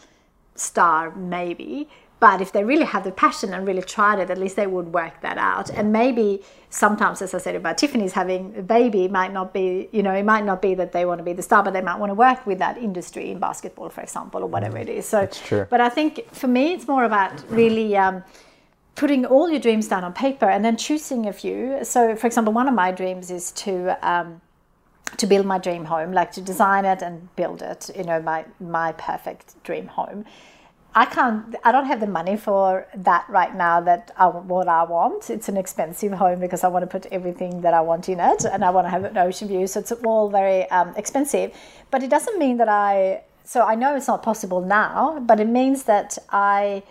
star 0.56 1.12
maybe 1.16 1.90
but 2.20 2.42
if 2.42 2.52
they 2.52 2.64
really 2.64 2.86
have 2.86 3.04
the 3.04 3.12
passion 3.12 3.54
and 3.54 3.68
really 3.68 3.82
tried 3.82 4.20
it 4.20 4.30
at 4.30 4.38
least 4.38 4.56
they 4.56 4.68
would 4.68 4.92
work 4.94 5.20
that 5.22 5.38
out 5.38 5.70
and 5.70 5.92
maybe 5.92 6.42
sometimes 6.70 7.22
as 7.22 7.34
i 7.34 7.38
said 7.38 7.56
about 7.56 7.78
tiffany's 7.78 8.14
having 8.14 8.54
a 8.58 8.62
baby 8.62 9.08
might 9.08 9.34
not 9.34 9.54
be 9.54 9.90
you 9.92 10.02
know 10.02 10.14
it 10.14 10.24
might 10.24 10.46
not 10.46 10.62
be 10.62 10.74
that 10.74 10.92
they 10.92 11.06
want 11.06 11.18
to 11.20 11.24
be 11.24 11.34
the 11.34 11.42
star 11.42 11.64
but 11.64 11.74
they 11.74 11.82
might 11.82 12.00
want 12.00 12.10
to 12.10 12.14
work 12.14 12.46
with 12.46 12.60
that 12.60 12.78
industry 12.78 13.32
in 13.32 13.40
basketball 13.40 13.90
for 13.90 14.02
example 14.02 14.42
or 14.42 14.48
whatever 14.48 14.78
it 14.78 14.90
is 14.90 15.06
so 15.06 15.22
That's 15.22 15.40
true. 15.40 15.68
but 15.70 15.82
i 15.82 15.90
think 15.90 16.26
for 16.34 16.48
me 16.48 16.74
it's 16.74 16.88
more 16.88 17.04
about 17.04 17.32
really 17.50 17.96
um, 17.98 18.24
putting 18.96 19.26
all 19.26 19.50
your 19.50 19.60
dreams 19.60 19.88
down 19.88 20.04
on 20.04 20.14
paper 20.14 20.46
and 20.46 20.64
then 20.64 20.78
choosing 20.78 21.28
a 21.28 21.34
few 21.34 21.84
so 21.84 22.16
for 22.16 22.28
example 22.28 22.54
one 22.54 22.68
of 22.68 22.74
my 22.74 22.92
dreams 22.92 23.30
is 23.30 23.52
to 23.52 23.98
um, 24.08 24.42
to 25.18 25.28
build 25.28 25.46
my 25.46 25.58
dream 25.58 25.86
home, 25.86 26.12
like 26.12 26.32
to 26.34 26.42
design 26.42 26.86
it 26.86 27.02
and 27.02 27.34
build 27.36 27.62
it, 27.62 27.90
you 27.96 28.04
know, 28.04 28.22
my 28.22 28.46
my 28.60 28.92
perfect 28.94 29.62
dream 29.64 29.88
home. 29.88 30.26
I 30.98 31.06
can't. 31.06 31.56
I 31.66 31.74
don't 31.74 31.88
have 31.88 32.00
the 32.00 32.08
money 32.08 32.38
for 32.38 32.88
that 32.96 33.26
right 33.28 33.54
now. 33.54 33.82
That 33.82 34.12
I, 34.18 34.28
what 34.28 34.70
I 34.70 34.84
want. 34.84 35.30
It's 35.30 35.50
an 35.50 35.58
expensive 35.58 36.14
home 36.14 36.40
because 36.40 36.64
I 36.64 36.70
want 36.70 36.84
to 36.84 36.88
put 36.88 37.06
everything 37.12 37.62
that 37.62 37.74
I 37.74 37.82
want 37.82 38.08
in 38.08 38.22
it, 38.22 38.46
and 38.46 38.64
I 38.64 38.70
want 38.70 38.88
to 38.88 38.92
have 38.92 39.04
an 39.04 39.18
ocean 39.18 39.50
view. 39.50 39.68
So 39.68 39.82
it's 39.82 39.92
all 39.92 40.30
very 40.30 40.70
um, 40.72 40.94
expensive. 40.96 41.52
But 41.92 42.02
it 42.02 42.10
doesn't 42.10 42.40
mean 42.40 42.58
that 42.58 42.70
I. 42.70 43.24
So 43.44 43.62
I 43.62 43.76
know 43.76 43.96
it's 43.96 44.08
not 44.08 44.24
possible 44.24 44.62
now, 44.62 45.20
but 45.20 45.42
it 45.42 45.50
means 45.50 45.84
that 45.84 46.18
I. 46.30 46.84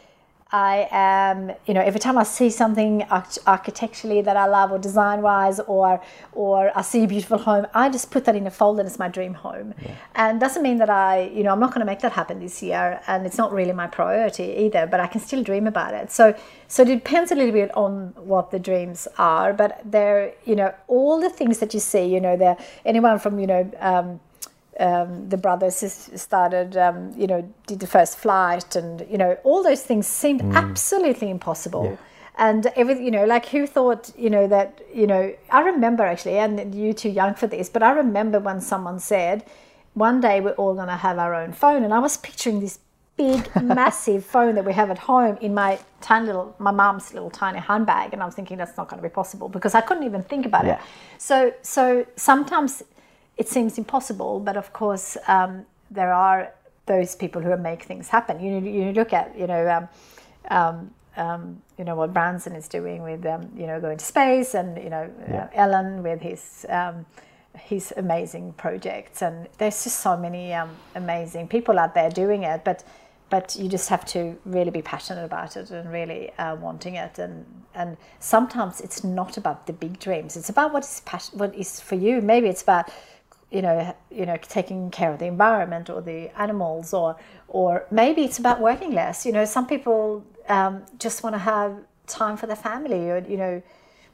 I 0.55 0.87
am, 0.93 1.51
you 1.67 1.75
know, 1.75 1.81
every 1.81 1.99
time 1.99 2.17
I 2.17 2.23
see 2.23 2.49
something 2.49 3.03
architecturally 3.45 4.21
that 4.23 4.37
I 4.37 4.47
love 4.47 4.71
or 4.71 4.79
design 4.79 5.21
wise 5.21 5.59
or 5.59 6.01
or 6.31 6.71
I 6.79 6.83
see 6.83 7.03
a 7.03 7.09
beautiful 7.09 7.39
home, 7.39 7.67
I 7.75 7.89
just 7.89 8.13
put 8.13 8.25
that 8.27 8.37
in 8.37 8.47
a 8.47 8.53
folder 8.53 8.79
and 8.79 8.89
it's 8.89 9.01
my 9.01 9.09
dream 9.09 9.35
home. 9.35 9.75
And 10.15 10.39
doesn't 10.39 10.63
mean 10.63 10.79
that 10.79 10.89
I, 10.89 11.23
you 11.35 11.43
know, 11.43 11.51
I'm 11.51 11.59
not 11.59 11.71
going 11.71 11.81
to 11.81 11.91
make 11.93 11.99
that 12.03 12.13
happen 12.13 12.39
this 12.39 12.63
year 12.63 13.01
and 13.09 13.27
it's 13.27 13.37
not 13.37 13.53
really 13.53 13.73
my 13.73 13.89
priority 13.89 14.45
either, 14.65 14.87
but 14.87 15.01
I 15.01 15.09
can 15.09 15.21
still 15.21 15.43
dream 15.43 15.67
about 15.67 15.93
it. 15.93 16.13
So 16.13 16.37
so 16.69 16.83
it 16.83 16.87
depends 16.87 17.33
a 17.33 17.35
little 17.35 17.53
bit 17.53 17.77
on 17.77 18.15
what 18.17 18.53
the 18.53 18.61
dreams 18.61 19.09
are, 19.19 19.53
but 19.53 19.81
they're, 19.85 20.35
you 20.45 20.55
know, 20.55 20.73
all 20.87 21.21
the 21.21 21.31
things 21.31 21.59
that 21.59 21.75
you 21.75 21.81
see, 21.81 22.05
you 22.05 22.21
know, 22.21 22.37
they're 22.37 22.59
anyone 22.85 23.19
from, 23.19 23.41
you 23.41 23.49
know, 23.49 23.69
um, 23.81 24.21
um, 24.81 25.29
the 25.29 25.37
brothers 25.37 25.77
started, 26.17 26.77
um, 26.77 27.13
you 27.17 27.27
know, 27.27 27.49
did 27.67 27.81
the 27.81 27.87
first 27.87 28.19
flight, 28.19 28.77
and 28.77 29.07
you 29.11 29.19
know, 29.19 29.37
all 29.45 29.63
those 29.63 29.83
things 29.83 30.07
seemed 30.07 30.43
absolutely 30.55 31.31
impossible. 31.31 31.99
And 32.37 32.67
every, 32.75 33.01
you 33.05 33.13
know, 33.13 33.25
like 33.25 33.47
who 33.47 33.65
thought, 33.65 34.11
you 34.19 34.29
know, 34.29 34.49
that, 34.49 34.81
you 34.93 35.07
know, 35.07 35.33
I 35.51 35.61
remember 35.61 36.03
actually, 36.03 36.39
and 36.39 36.75
you're 36.75 36.93
too 36.93 37.09
young 37.11 37.35
for 37.35 37.47
this, 37.47 37.69
but 37.69 37.81
I 37.83 37.93
remember 37.93 38.41
when 38.41 38.61
someone 38.61 38.99
said, 38.99 39.45
one 39.93 40.21
day 40.21 40.41
we're 40.41 40.55
all 40.55 40.75
going 40.75 40.89
to 40.89 40.97
have 40.97 41.21
our 41.21 41.33
own 41.33 41.53
phone, 41.53 41.85
and 41.85 41.95
I 41.95 42.01
was 42.01 42.17
picturing 42.17 42.59
this 42.59 42.81
big, 43.17 43.49
massive 43.63 44.25
phone 44.25 44.57
that 44.57 44.65
we 44.65 44.73
have 44.73 44.91
at 44.91 44.99
home 44.99 45.39
in 45.41 45.55
my 45.55 45.79
tiny 46.01 46.27
little, 46.27 46.57
my 46.59 46.73
mom's 46.73 47.15
little 47.15 47.31
tiny 47.31 47.61
handbag, 47.61 48.13
and 48.13 48.21
I 48.21 48.27
was 48.27 48.35
thinking 48.35 48.57
that's 48.57 48.77
not 48.77 48.89
going 48.89 49.01
to 49.01 49.09
be 49.09 49.13
possible 49.13 49.49
because 49.49 49.77
I 49.77 49.81
couldn't 49.81 50.03
even 50.03 50.25
think 50.25 50.45
about 50.45 50.65
Yeah. 50.65 50.75
it. 50.75 50.81
So, 51.19 51.53
so 51.63 52.05
sometimes 52.17 52.83
it 53.37 53.49
seems 53.49 53.79
impossible, 53.79 54.41
but 54.41 54.57
of 54.57 54.73
course 54.73 55.17
um, 55.29 55.67
there 55.91 56.13
are 56.13 56.53
those 56.87 57.17
people 57.17 57.41
who 57.43 57.57
make 57.57 57.83
things 57.83 58.09
happen. 58.09 58.41
You 58.41 58.59
you 58.61 58.93
look 58.93 59.13
at 59.13 59.37
you 59.39 59.47
know 59.47 59.69
um, 59.69 59.89
um, 60.51 60.91
um, 61.17 61.63
you 61.79 61.85
know 61.85 61.95
what 61.95 62.13
Branson 62.13 62.55
is 62.55 62.69
doing 62.69 63.03
with 63.03 63.25
um, 63.27 63.51
you 63.57 63.67
know 63.67 63.81
going 63.81 63.99
to 63.99 64.05
space, 64.05 64.55
and 64.55 64.77
you 64.83 64.91
know 64.91 65.11
uh, 65.29 65.47
Elon 65.55 66.03
with 66.03 66.21
his 66.21 66.67
um, 66.69 67.07
his 67.57 67.93
amazing 67.97 68.53
projects, 68.55 69.23
and 69.23 69.49
there's 69.59 69.85
just 69.85 70.01
so 70.01 70.17
many 70.17 70.53
um, 70.53 70.71
amazing 70.95 71.49
people 71.49 71.79
out 71.79 71.95
there 71.95 72.11
doing 72.11 72.45
it, 72.45 72.65
but. 72.65 72.85
But 73.31 73.57
you 73.57 73.69
just 73.69 73.89
have 73.89 74.05
to 74.09 74.39
really 74.45 74.71
be 74.71 74.83
passionate 74.83 75.25
about 75.25 75.57
it 75.57 75.71
and 75.71 75.91
really 75.91 76.31
uh, 76.39 76.55
wanting 76.57 76.95
it, 76.95 77.19
and 77.19 77.45
and 77.75 77.97
sometimes 78.21 78.81
it's 78.81 79.03
not 79.03 79.37
about 79.39 79.67
the 79.67 79.73
big 79.73 79.99
dreams. 79.99 80.37
It's 80.37 80.51
about 80.51 80.73
what 80.73 80.85
is 80.85 81.01
passion, 81.05 81.39
what 81.39 81.53
is 81.55 81.81
for 81.81 81.97
you. 81.97 82.21
Maybe 82.21 82.49
it's 82.49 82.63
about 82.63 82.91
you 83.55 83.63
know, 83.63 83.97
you 84.11 84.27
know, 84.27 84.37
taking 84.37 84.91
care 84.91 85.13
of 85.13 85.21
the 85.21 85.27
environment 85.27 85.89
or 85.89 86.03
the 86.03 86.29
animals, 86.41 86.93
or 86.93 87.17
or 87.49 87.87
maybe 87.91 88.25
it's 88.25 88.39
about 88.39 88.61
working 88.61 88.93
less. 88.93 89.25
You 89.25 89.33
know, 89.33 89.45
some 89.45 89.67
people 89.67 90.25
um, 90.49 90.83
just 90.99 91.23
want 91.23 91.35
to 91.35 91.39
have 91.39 91.77
time 92.07 92.37
for 92.37 92.47
their 92.47 92.57
family. 92.57 93.11
Or 93.11 93.19
you 93.19 93.37
know, 93.37 93.63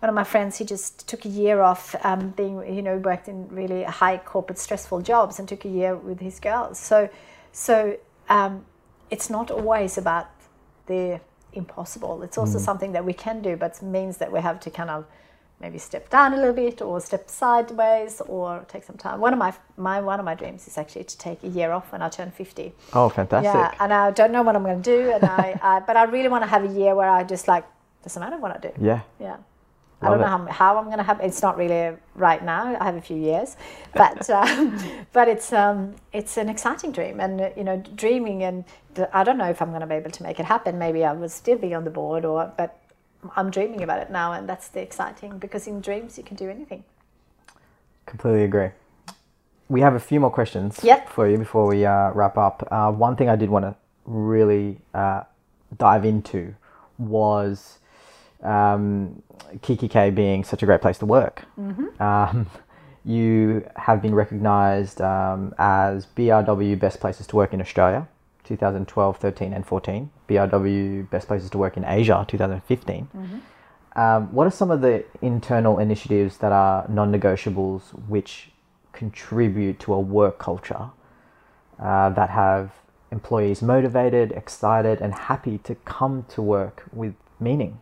one 0.00 0.08
of 0.08 0.14
my 0.14 0.24
friends, 0.24 0.58
he 0.58 0.64
just 0.64 1.08
took 1.08 1.24
a 1.24 1.28
year 1.28 1.60
off 1.62 1.96
um, 2.04 2.30
being, 2.30 2.56
you 2.74 2.82
know, 2.82 2.98
worked 2.98 3.28
in 3.28 3.48
really 3.48 3.82
high 3.84 4.18
corporate 4.18 4.58
stressful 4.58 5.00
jobs 5.00 5.38
and 5.38 5.48
took 5.48 5.64
a 5.64 5.68
year 5.68 5.96
with 5.96 6.20
his 6.20 6.38
girls. 6.38 6.78
So, 6.78 7.08
so 7.52 7.96
um, 8.28 8.66
it's 9.10 9.30
not 9.30 9.50
always 9.50 9.96
about 9.96 10.30
the 10.86 11.20
impossible. 11.52 12.22
It's 12.22 12.38
also 12.38 12.58
something 12.58 12.92
that 12.92 13.04
we 13.04 13.12
can 13.12 13.42
do, 13.42 13.56
but 13.56 13.80
means 13.82 14.18
that 14.18 14.30
we 14.30 14.40
have 14.40 14.60
to 14.60 14.70
kind 14.70 14.90
of 14.90 15.04
maybe 15.60 15.78
step 15.78 16.08
down 16.08 16.32
a 16.32 16.36
little 16.36 16.54
bit 16.54 16.80
or 16.80 17.00
step 17.00 17.28
sideways 17.28 18.20
or 18.26 18.64
take 18.68 18.82
some 18.84 18.96
time. 18.96 19.20
One 19.20 19.32
of 19.32 19.38
my 19.38 19.52
my 19.76 20.00
one 20.00 20.18
of 20.18 20.24
my 20.24 20.34
dreams 20.34 20.66
is 20.66 20.78
actually 20.78 21.04
to 21.04 21.18
take 21.18 21.42
a 21.44 21.48
year 21.48 21.72
off 21.72 21.92
when 21.92 22.02
I 22.02 22.08
turn 22.08 22.30
fifty. 22.30 22.72
Oh, 22.92 23.08
fantastic. 23.08 23.54
Yeah, 23.54 23.74
and 23.78 23.92
I 23.92 24.10
don't 24.10 24.32
know 24.32 24.42
what 24.42 24.56
I'm 24.56 24.62
going 24.62 24.82
to 24.82 24.96
do, 24.96 25.12
and 25.12 25.24
I, 25.24 25.58
I 25.62 25.80
but 25.80 25.96
I 25.96 26.04
really 26.04 26.28
want 26.28 26.44
to 26.44 26.48
have 26.48 26.64
a 26.64 26.72
year 26.72 26.94
where 26.94 27.10
I 27.10 27.24
just 27.24 27.46
like 27.48 27.64
doesn't 28.02 28.20
matter 28.20 28.38
what 28.38 28.52
I 28.52 28.58
do. 28.58 28.72
Yeah. 28.80 29.00
Yeah. 29.20 29.36
I 30.02 30.08
don't 30.08 30.20
Love 30.20 30.40
know 30.40 30.46
how, 30.46 30.52
how 30.52 30.78
I'm 30.78 30.86
going 30.86 30.96
to 30.96 31.02
have. 31.04 31.20
It's 31.20 31.42
not 31.42 31.58
really 31.58 31.94
right 32.14 32.42
now. 32.42 32.74
I 32.80 32.84
have 32.84 32.96
a 32.96 33.02
few 33.02 33.18
years, 33.18 33.56
but 33.94 34.30
um, 34.30 34.78
but 35.12 35.28
it's 35.28 35.52
um, 35.52 35.94
it's 36.12 36.38
an 36.38 36.48
exciting 36.48 36.90
dream, 36.90 37.20
and 37.20 37.38
uh, 37.38 37.50
you 37.54 37.64
know, 37.64 37.76
dreaming 37.96 38.42
and 38.42 38.64
I 39.12 39.24
don't 39.24 39.36
know 39.36 39.50
if 39.50 39.60
I'm 39.60 39.68
going 39.68 39.82
to 39.82 39.86
be 39.86 39.94
able 39.94 40.10
to 40.10 40.22
make 40.22 40.40
it 40.40 40.46
happen. 40.46 40.78
Maybe 40.78 41.04
I 41.04 41.12
will 41.12 41.28
still 41.28 41.58
be 41.58 41.74
on 41.74 41.84
the 41.84 41.90
board, 41.90 42.24
or 42.24 42.50
but 42.56 42.79
I'm 43.36 43.50
dreaming 43.50 43.82
about 43.82 44.00
it 44.00 44.10
now, 44.10 44.32
and 44.32 44.48
that's 44.48 44.68
the 44.68 44.80
exciting 44.80 45.38
because 45.38 45.66
in 45.66 45.80
dreams 45.80 46.16
you 46.18 46.24
can 46.24 46.36
do 46.36 46.48
anything. 46.48 46.84
Completely 48.06 48.44
agree. 48.44 48.70
We 49.68 49.82
have 49.82 49.94
a 49.94 50.00
few 50.00 50.18
more 50.20 50.30
questions 50.30 50.80
Yep. 50.82 51.08
for 51.10 51.28
you 51.28 51.36
before 51.38 51.66
we 51.66 51.84
uh, 51.86 52.10
wrap 52.12 52.36
up. 52.36 52.66
Uh, 52.70 52.90
one 52.90 53.14
thing 53.16 53.28
I 53.28 53.36
did 53.36 53.50
want 53.50 53.64
to 53.64 53.74
really 54.04 54.78
uh, 54.94 55.22
dive 55.78 56.04
into 56.04 56.54
was 56.98 57.78
um, 58.42 59.22
kikki.K 59.62 60.10
being 60.10 60.42
such 60.44 60.62
a 60.62 60.66
great 60.66 60.80
place 60.80 60.98
to 60.98 61.06
work. 61.06 61.44
Um, 62.00 62.46
you 63.04 63.64
have 63.76 64.02
been 64.02 64.14
recognised 64.14 65.00
um, 65.00 65.54
as 65.58 66.06
BRW 66.16 66.78
Best 66.78 67.00
Places 67.00 67.26
to 67.28 67.36
Work 67.36 67.52
in 67.54 67.60
Australia, 67.60 68.08
2012, 68.44 69.16
13, 69.16 69.52
and 69.52 69.66
14. 69.66 70.10
BRW 70.28 71.10
Best 71.10 71.28
Places 71.28 71.50
to 71.50 71.58
Work 71.58 71.76
in 71.76 71.84
Asia, 71.84 72.24
2015. 72.28 73.08
Um, 73.96 74.32
what 74.32 74.46
are 74.46 74.50
some 74.50 74.70
of 74.70 74.80
the 74.80 75.04
internal 75.20 75.78
initiatives 75.78 76.36
that 76.38 76.52
are 76.52 76.86
non 76.88 77.12
negotiables 77.12 77.82
which 78.08 78.50
contribute 78.92 79.80
to 79.80 79.92
a 79.94 80.00
work 80.00 80.38
culture 80.38 80.90
uh, 81.78 82.10
that 82.10 82.30
have 82.30 82.72
employees 83.10 83.62
motivated, 83.62 84.32
excited, 84.32 85.00
and 85.00 85.12
happy 85.12 85.58
to 85.58 85.74
come 85.74 86.24
to 86.28 86.40
work 86.40 86.84
with 86.92 87.14
meaning? 87.40 87.78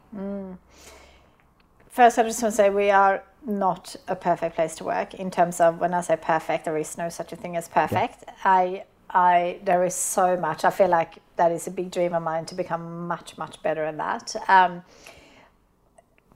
First, 1.89 2.19
I 2.19 2.23
just 2.23 2.43
want 2.43 2.53
to 2.53 2.57
say 2.57 2.71
we 2.71 2.91
are 2.91 3.23
not 3.45 3.97
a 4.07 4.17
perfect 4.17 4.55
place 4.55 4.75
to 4.77 4.85
work 4.85 5.15
in 5.15 5.31
terms 5.31 5.61
of 5.61 5.81
when 5.81 5.95
I 5.95 6.01
say 6.01 6.17
perfect, 6.17 6.65
there 6.65 6.77
is 6.77 6.97
no 6.97 7.09
such 7.09 7.33
a 7.33 7.37
thing 7.37 7.57
as 7.57 7.69
perfect. 7.69 8.25
I, 8.45 8.85
I, 9.11 9.59
there 9.65 9.85
is 9.85 9.95
so 9.95 10.37
much. 10.37 10.65
I 10.65 10.71
feel 10.71 10.89
like 10.89 11.19
that 11.37 11.53
is 11.53 11.67
a 11.67 11.71
big 11.71 11.91
dream 11.91 12.15
of 12.15 12.23
mine 12.23 12.45
to 12.47 12.55
become 12.55 13.07
much, 13.07 13.39
much 13.39 13.63
better 13.63 13.85
at 13.85 13.97
that. 13.97 14.37
Um, 14.49 14.83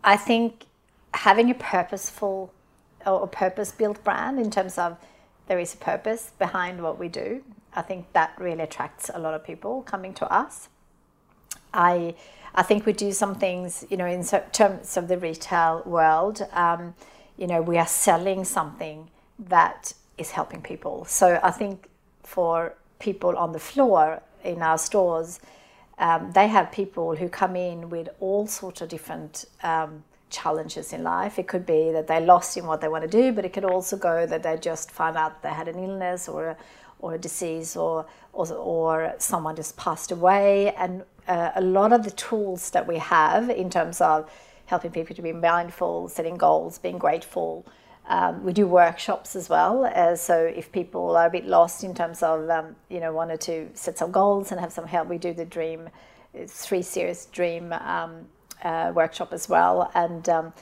I 0.02 0.16
think 0.16 0.66
having 1.14 1.50
a 1.50 1.54
purposeful 1.54 2.52
or 3.04 3.24
a 3.24 3.26
purpose-built 3.26 4.02
brand 4.04 4.38
in 4.38 4.50
terms 4.50 4.78
of 4.78 4.96
there 5.46 5.58
is 5.58 5.74
a 5.74 5.76
purpose 5.76 6.32
behind 6.38 6.82
what 6.82 6.98
we 6.98 7.08
do. 7.08 7.42
I 7.74 7.82
think 7.82 8.12
that 8.12 8.32
really 8.38 8.62
attracts 8.62 9.10
a 9.12 9.18
lot 9.18 9.34
of 9.34 9.44
people 9.44 9.82
coming 9.82 10.14
to 10.14 10.32
us. 10.32 10.68
I 11.74 12.14
I 12.54 12.62
think 12.62 12.84
we 12.84 12.92
do 12.92 13.12
some 13.12 13.34
things, 13.34 13.84
you 13.88 13.96
know, 13.96 14.04
in 14.06 14.22
terms 14.52 14.96
of 14.96 15.08
the 15.08 15.16
retail 15.16 15.82
world. 15.86 16.46
Um, 16.52 16.94
you 17.38 17.46
know, 17.46 17.62
we 17.62 17.78
are 17.78 17.86
selling 17.86 18.44
something 18.44 19.08
that 19.38 19.94
is 20.18 20.32
helping 20.32 20.60
people. 20.60 21.06
So 21.06 21.40
I 21.42 21.50
think 21.50 21.88
for 22.22 22.74
people 22.98 23.36
on 23.36 23.52
the 23.52 23.58
floor 23.58 24.22
in 24.44 24.62
our 24.62 24.78
stores, 24.78 25.40
um, 25.98 26.32
they 26.32 26.48
have 26.48 26.72
people 26.72 27.16
who 27.16 27.28
come 27.28 27.56
in 27.56 27.90
with 27.90 28.08
all 28.20 28.46
sorts 28.46 28.80
of 28.80 28.88
different 28.88 29.44
um, 29.62 30.02
challenges 30.30 30.92
in 30.92 31.02
life. 31.02 31.38
It 31.38 31.46
could 31.46 31.66
be 31.66 31.92
that 31.92 32.06
they're 32.06 32.20
lost 32.20 32.56
in 32.56 32.66
what 32.66 32.80
they 32.80 32.88
want 32.88 33.02
to 33.02 33.08
do, 33.08 33.32
but 33.32 33.44
it 33.44 33.52
could 33.52 33.64
also 33.64 33.96
go 33.96 34.26
that 34.26 34.42
they 34.42 34.56
just 34.56 34.90
found 34.90 35.16
out 35.16 35.42
they 35.42 35.50
had 35.50 35.68
an 35.68 35.78
illness 35.78 36.28
or 36.28 36.48
a, 36.48 36.56
or 36.98 37.14
a 37.14 37.18
disease 37.18 37.76
or, 37.76 38.06
or 38.32 38.50
or 38.52 39.14
someone 39.18 39.54
just 39.54 39.76
passed 39.76 40.10
away. 40.10 40.74
And 40.74 41.04
uh, 41.28 41.50
a 41.54 41.60
lot 41.60 41.92
of 41.92 42.02
the 42.04 42.10
tools 42.10 42.70
that 42.70 42.86
we 42.86 42.98
have 42.98 43.50
in 43.50 43.70
terms 43.70 44.00
of 44.00 44.30
helping 44.66 44.90
people 44.90 45.14
to 45.14 45.22
be 45.22 45.32
mindful, 45.32 46.08
setting 46.08 46.36
goals, 46.36 46.78
being 46.78 46.98
grateful. 46.98 47.66
Um, 48.08 48.44
we 48.44 48.52
do 48.52 48.66
workshops 48.66 49.36
as 49.36 49.48
well. 49.48 49.84
Uh, 49.84 50.16
so 50.16 50.36
if 50.36 50.72
people 50.72 51.16
are 51.16 51.26
a 51.26 51.30
bit 51.30 51.46
lost 51.46 51.84
in 51.84 51.94
terms 51.94 52.22
of 52.22 52.50
um, 52.50 52.76
you 52.88 53.00
know 53.00 53.12
wanted 53.12 53.40
to 53.42 53.68
set 53.74 53.98
some 53.98 54.10
goals 54.10 54.50
and 54.50 54.60
have 54.60 54.72
some 54.72 54.86
help, 54.86 55.08
we 55.08 55.18
do 55.18 55.32
the 55.32 55.44
dream 55.44 55.88
three 56.46 56.82
series 56.82 57.26
dream 57.26 57.72
um, 57.72 58.26
uh, 58.62 58.92
workshop 58.94 59.32
as 59.32 59.48
well, 59.48 59.90
and 59.94 60.28
um, 60.28 60.52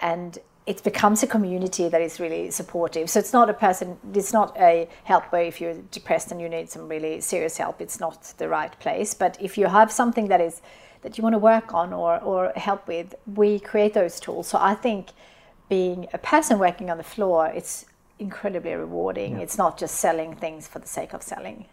and 0.00 0.38
it 0.66 0.82
becomes 0.82 1.22
a 1.22 1.26
community 1.26 1.88
that 1.88 2.02
is 2.02 2.20
really 2.20 2.50
supportive. 2.50 3.08
So 3.08 3.18
it's 3.20 3.32
not 3.32 3.48
a 3.48 3.54
person, 3.54 3.96
it's 4.12 4.34
not 4.34 4.54
a 4.58 4.86
help 5.04 5.24
where 5.32 5.42
if 5.42 5.62
you're 5.62 5.76
depressed 5.90 6.30
and 6.30 6.42
you 6.42 6.48
need 6.48 6.68
some 6.68 6.86
really 6.88 7.22
serious 7.22 7.56
help, 7.56 7.80
it's 7.80 7.98
not 7.98 8.34
the 8.36 8.50
right 8.50 8.78
place. 8.78 9.14
But 9.14 9.38
if 9.40 9.56
you 9.56 9.66
have 9.66 9.90
something 9.90 10.28
that 10.28 10.42
is 10.42 10.60
that 11.00 11.16
you 11.16 11.22
want 11.22 11.32
to 11.32 11.38
work 11.38 11.72
on 11.72 11.92
or 11.92 12.20
or 12.20 12.52
help 12.56 12.86
with, 12.86 13.14
we 13.34 13.58
create 13.58 13.94
those 13.94 14.20
tools. 14.20 14.48
So 14.48 14.58
I 14.60 14.74
think 14.74 15.08
being 15.68 16.08
a 16.12 16.18
person 16.18 16.58
working 16.58 16.90
on 16.90 16.96
the 16.96 17.04
floor, 17.04 17.46
it's 17.46 17.86
incredibly 18.18 18.74
rewarding. 18.74 19.38
It's 19.40 19.58
not 19.58 19.78
just 19.78 19.96
selling 19.96 20.34
things 20.34 20.66
for 20.66 20.78
the 20.78 20.88
sake 20.88 21.12
of 21.12 21.22
selling. 21.22 21.66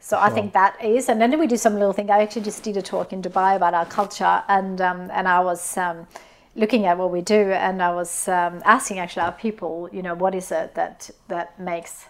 So 0.00 0.18
I 0.18 0.30
think 0.30 0.52
that 0.52 0.84
is, 0.84 1.08
and 1.08 1.20
then 1.20 1.36
we 1.38 1.46
do 1.46 1.56
some 1.56 1.74
little 1.74 1.92
thing. 1.92 2.10
I 2.10 2.22
actually 2.22 2.42
just 2.42 2.62
did 2.62 2.76
a 2.76 2.82
talk 2.82 3.12
in 3.12 3.22
Dubai 3.22 3.56
about 3.56 3.74
our 3.74 3.86
culture, 3.86 4.42
and 4.46 4.80
um, 4.80 5.10
and 5.12 5.26
I 5.26 5.40
was 5.40 5.76
um, 5.76 6.06
looking 6.54 6.86
at 6.86 6.96
what 6.96 7.10
we 7.10 7.22
do, 7.22 7.50
and 7.50 7.82
I 7.82 7.92
was 7.92 8.28
um, 8.28 8.62
asking 8.64 9.00
actually 9.00 9.22
our 9.22 9.32
people, 9.32 9.88
you 9.92 10.02
know, 10.02 10.14
what 10.14 10.34
is 10.34 10.52
it 10.52 10.74
that 10.74 11.10
that 11.26 11.58
makes 11.58 12.06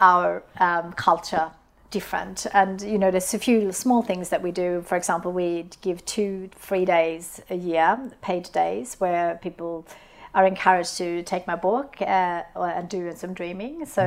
our 0.00 0.44
um, 0.60 0.92
culture 0.92 1.50
different? 1.90 2.46
And 2.52 2.80
you 2.82 2.98
know, 2.98 3.10
there's 3.10 3.34
a 3.34 3.38
few 3.38 3.72
small 3.72 4.02
things 4.02 4.28
that 4.28 4.40
we 4.40 4.52
do. 4.52 4.82
For 4.82 4.96
example, 4.96 5.32
we 5.32 5.66
give 5.80 6.04
two 6.04 6.50
free 6.54 6.84
days 6.84 7.40
a 7.50 7.56
year, 7.56 7.98
paid 8.22 8.48
days, 8.52 8.94
where 9.00 9.40
people 9.42 9.86
are 10.34 10.46
encouraged 10.46 10.96
to 10.98 11.22
take 11.22 11.46
my 11.46 11.54
book 11.54 11.96
uh, 12.00 12.42
and 12.56 12.88
do 12.88 13.12
some 13.16 13.34
dreaming. 13.34 13.86
So, 13.86 14.02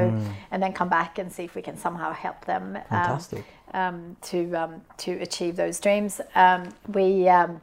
and 0.51 0.61
then 0.61 0.73
come 0.73 0.89
back 0.89 1.17
and 1.19 1.31
see 1.31 1.43
if 1.45 1.55
we 1.55 1.61
can 1.61 1.77
somehow 1.77 2.11
help 2.11 2.45
them 2.45 2.75
um, 2.75 2.83
Fantastic. 2.89 3.45
um, 3.73 4.17
to 4.23 4.53
um, 4.55 4.81
to 4.97 5.13
achieve 5.13 5.55
those 5.55 5.79
dreams. 5.79 6.19
Um, 6.35 6.69
we 6.89 7.29
um, 7.29 7.61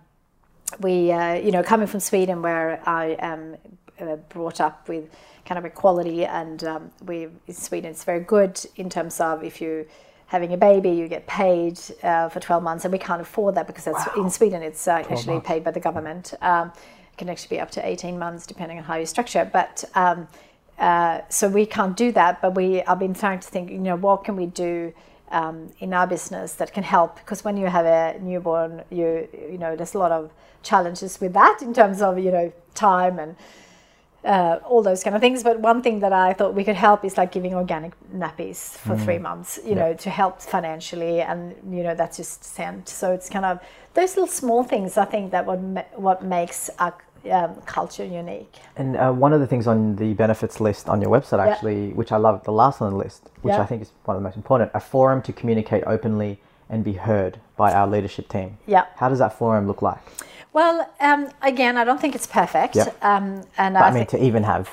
we 0.81 1.13
uh, 1.13 1.35
you 1.35 1.53
know 1.53 1.63
coming 1.63 1.87
from 1.87 2.01
Sweden 2.01 2.43
where 2.43 2.81
I 2.89 3.17
am 3.19 3.57
uh, 4.01 4.17
brought 4.29 4.61
up 4.61 4.89
with 4.89 5.11
kind 5.45 5.59
of 5.59 5.65
equality 5.65 6.25
and 6.25 6.65
um, 6.65 6.91
we 7.05 7.29
in 7.47 7.55
Sweden 7.55 7.91
it's 7.91 8.05
very 8.05 8.21
good 8.21 8.61
in 8.77 8.89
terms 8.89 9.21
of 9.21 9.45
if 9.45 9.61
you 9.61 9.87
having 10.27 10.53
a 10.55 10.57
baby 10.57 10.91
you 10.91 11.07
get 11.07 11.27
paid 11.27 11.79
uh, 12.03 12.29
for 12.29 12.41
12 12.41 12.63
months 12.63 12.85
and 12.85 12.93
we 12.93 12.99
can't 12.99 13.21
afford 13.21 13.55
that 13.55 13.67
because 13.67 13.85
that's 13.85 14.17
in 14.17 14.31
Sweden 14.31 14.63
it's 14.63 14.89
uh, 14.89 14.93
actually 14.93 15.35
months. 15.35 15.47
paid 15.47 15.63
by 15.63 15.71
the 15.71 15.81
government 15.81 16.33
um, 16.41 16.73
can 17.17 17.29
actually 17.29 17.57
be 17.57 17.61
up 17.61 17.71
to 17.71 17.87
18 17.87 18.19
months 18.19 18.47
depending 18.47 18.79
on 18.79 18.85
how 18.85 18.97
you 18.97 19.07
structure 19.07 19.41
it 19.43 19.53
but 19.53 19.85
um, 19.95 20.29
uh, 20.79 21.21
so 21.29 21.49
we 21.49 21.65
can't 21.67 21.97
do 21.97 22.13
that 22.13 22.41
but 22.43 22.55
we 22.55 22.83
I've 22.83 22.99
been 22.99 23.15
trying 23.15 23.41
to 23.41 23.49
think 23.49 23.71
you 23.71 23.79
know 23.79 23.97
what 23.97 24.25
can 24.25 24.37
we 24.37 24.47
do 24.47 24.93
um, 25.31 25.71
in 25.81 25.93
our 25.93 26.07
business 26.07 26.55
that 26.55 26.73
can 26.73 26.85
help? 26.85 27.17
Because 27.17 27.45
when 27.45 27.57
you 27.57 27.67
have 27.67 27.87
a 27.87 28.19
newborn 28.21 28.83
you 28.91 29.29
you 29.51 29.59
know 29.59 29.77
there's 29.77 29.95
a 29.95 29.99
lot 29.99 30.13
of 30.13 30.31
challenges 30.63 31.21
with 31.21 31.33
that 31.35 31.59
in 31.61 31.75
terms 31.75 32.01
of 32.03 32.19
you 32.19 32.31
know 32.31 32.53
time 32.75 33.19
and 33.19 33.37
uh, 34.25 34.59
all 34.65 34.83
those 34.83 35.05
kind 35.05 35.15
of 35.15 35.21
things 35.21 35.43
but 35.43 35.61
one 35.61 35.83
thing 35.83 36.01
that 36.01 36.13
i 36.13 36.33
thought 36.33 36.55
we 36.55 36.65
could 36.65 36.77
help 36.77 37.05
is 37.05 37.19
like 37.19 37.31
giving 37.31 37.55
organic 37.55 37.93
nappies 38.11 38.71
for 38.79 38.97
three 38.97 39.19
months 39.19 39.61
you 39.67 39.75
know 39.75 39.93
to 39.93 40.09
help 40.09 40.41
financially 40.41 41.21
and 41.21 41.55
you 41.71 41.83
know 41.83 41.95
that's 41.95 42.17
just 42.17 42.43
sent 42.43 42.89
so 42.89 43.13
it's 43.13 43.29
kind 43.29 43.45
of 43.45 43.61
those 43.93 44.17
little 44.17 44.27
small 44.27 44.65
things 44.65 44.97
i 44.97 45.05
think 45.05 45.31
that 45.31 45.45
what 45.45 45.59
what 46.01 46.25
makes 46.25 46.71
our 46.79 46.95
um, 47.31 47.55
culture 47.67 48.05
unique 48.05 48.55
And 48.77 48.97
uh, 48.97 49.13
one 49.13 49.33
of 49.33 49.41
the 49.41 49.47
things 49.47 49.67
on 49.67 49.97
the 49.97 50.15
benefits 50.15 50.61
list 50.61 50.89
on 50.89 51.01
your 51.01 51.11
website, 51.11 51.39
Yeah. 51.39 51.53
actually, 51.53 51.91
which 51.93 52.13
I 52.13 52.17
love, 52.17 52.45
the 52.45 52.53
last 52.53 52.81
on 52.83 52.91
the 52.91 52.97
list, 52.97 53.31
which 53.43 53.53
Yeah. 53.55 53.63
I 53.63 53.67
think 53.67 53.83
is 53.83 53.91
one 54.05 54.17
of 54.17 54.23
the 54.23 54.29
most 54.29 54.37
important, 54.37 54.71
a 54.75 54.81
forum 54.81 55.23
to 55.23 55.33
communicate 55.33 55.85
openly 55.87 56.41
and 56.69 56.83
be 56.85 56.95
heard 56.95 57.39
by 57.57 57.73
our 57.73 57.87
leadership 57.87 58.29
team. 58.29 58.59
Yeah. 58.67 58.85
How 58.97 59.09
does 59.09 59.19
that 59.19 59.33
forum 59.39 59.67
look 59.67 59.83
like? 59.83 59.99
well 60.53 60.89
um, 61.01 61.29
again 61.43 61.77
i 61.77 61.83
don't 61.83 62.01
think 62.01 62.15
it's 62.15 62.29
perfect 62.29 62.77
Yeah. 62.77 62.85
um, 63.03 63.43
and 63.59 63.75
But 63.75 63.83
I, 63.83 63.89
I, 63.89 63.91
mean, 63.93 64.07
to 64.07 64.25
even 64.25 64.45
have 64.45 64.71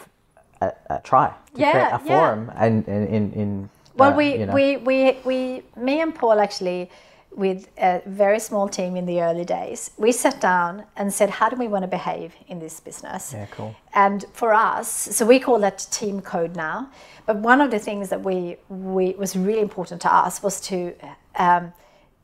a, 0.61 0.71
a 0.91 0.99
try 1.03 1.29
to 1.29 1.59
Yeah, 1.59 1.71
create 1.71 1.87
a 1.87 1.89
yeah. 1.89 1.97
forum 1.97 2.51
and 2.55 2.87
in 2.87 3.07
in, 3.07 3.23
in 3.33 3.69
Well, 3.97 4.13
uh, 4.13 4.15
we, 4.21 4.37
you 4.37 4.45
know, 4.45 4.53
we, 4.53 4.77
we, 4.77 5.17
we, 5.25 5.37
me 5.75 6.01
and 6.01 6.13
Paul 6.13 6.39
actually, 6.39 6.89
with 7.35 7.69
a 7.77 8.01
very 8.05 8.39
small 8.39 8.67
team 8.67 8.95
in 8.95 9.05
the 9.05 9.21
early 9.21 9.45
days, 9.45 9.91
we 9.97 10.11
sat 10.11 10.41
down 10.41 10.83
and 10.97 11.13
said, 11.13 11.29
how 11.29 11.49
do 11.49 11.55
we 11.55 11.67
want 11.67 11.83
to 11.83 11.87
behave 11.87 12.33
in 12.47 12.59
this 12.59 12.79
business? 12.79 13.33
Yeah, 13.33 13.45
cool. 13.51 13.75
And 13.93 14.25
for 14.33 14.53
us, 14.53 14.89
so 14.89 15.25
we 15.25 15.39
call 15.39 15.59
that 15.59 15.87
team 15.91 16.21
code 16.21 16.55
now. 16.55 16.89
But 17.25 17.37
one 17.37 17.61
of 17.61 17.71
the 17.71 17.79
things 17.79 18.09
that 18.09 18.21
we, 18.21 18.57
we 18.69 19.11
was 19.13 19.35
really 19.35 19.61
important 19.61 20.01
to 20.01 20.13
us 20.13 20.43
was 20.43 20.59
to 20.61 20.93
um, 21.35 21.73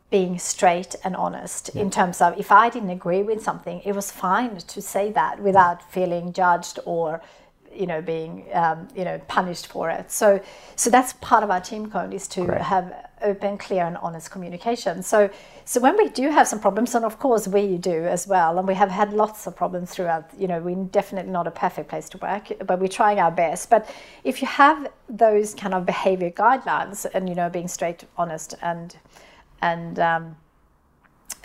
being 0.09 0.39
straight 0.39 0.95
and 1.03 1.15
honest 1.15 1.69
in 1.69 1.91
terms 1.91 2.21
of 2.21 2.37
if 2.39 2.51
I 2.51 2.69
didn't 2.69 2.89
agree 2.91 3.23
with 3.23 3.43
something, 3.43 3.81
it 3.83 3.93
was 3.93 4.09
fine 4.09 4.57
to 4.57 4.81
say 4.81 5.11
that 5.11 5.39
without 5.41 5.91
feeling 5.91 6.31
judged 6.31 6.79
or 6.85 7.21
you 7.77 7.87
know 7.87 8.01
being 8.01 8.45
um, 8.53 8.87
you 8.95 9.05
know 9.05 9.19
punished 9.27 9.67
for 9.67 9.89
it. 9.89 10.11
So 10.11 10.41
so 10.75 10.89
that's 10.89 11.13
part 11.13 11.43
of 11.43 11.49
our 11.49 11.61
team 11.61 11.89
code 11.89 12.13
is 12.13 12.27
to 12.29 12.45
Great. 12.45 12.61
have 12.61 12.93
open, 13.21 13.57
clear, 13.57 13.85
and 13.85 13.97
honest 13.97 14.31
communication. 14.31 15.03
So 15.03 15.29
so 15.65 15.79
when 15.79 15.97
we 15.97 16.09
do 16.09 16.29
have 16.29 16.47
some 16.47 16.59
problems, 16.59 16.95
and 16.95 17.05
of 17.05 17.19
course 17.19 17.47
we 17.47 17.77
do 17.77 18.05
as 18.05 18.27
well, 18.27 18.57
and 18.57 18.67
we 18.67 18.75
have 18.75 18.89
had 18.89 19.13
lots 19.13 19.47
of 19.47 19.55
problems 19.55 19.91
throughout. 19.91 20.29
You 20.37 20.47
know, 20.47 20.59
we're 20.59 20.83
definitely 20.85 21.31
not 21.31 21.47
a 21.47 21.51
perfect 21.51 21.89
place 21.89 22.09
to 22.09 22.17
work, 22.17 22.51
but 22.65 22.79
we're 22.79 22.87
trying 22.87 23.19
our 23.19 23.31
best. 23.31 23.69
But 23.69 23.89
if 24.23 24.41
you 24.41 24.47
have 24.47 24.91
those 25.09 25.53
kind 25.53 25.73
of 25.73 25.85
behavior 25.85 26.31
guidelines, 26.31 27.05
and 27.13 27.29
you 27.29 27.35
know, 27.35 27.49
being 27.49 27.67
straight, 27.67 28.03
honest, 28.17 28.55
and 28.61 28.95
and 29.61 29.99
um, 29.99 30.35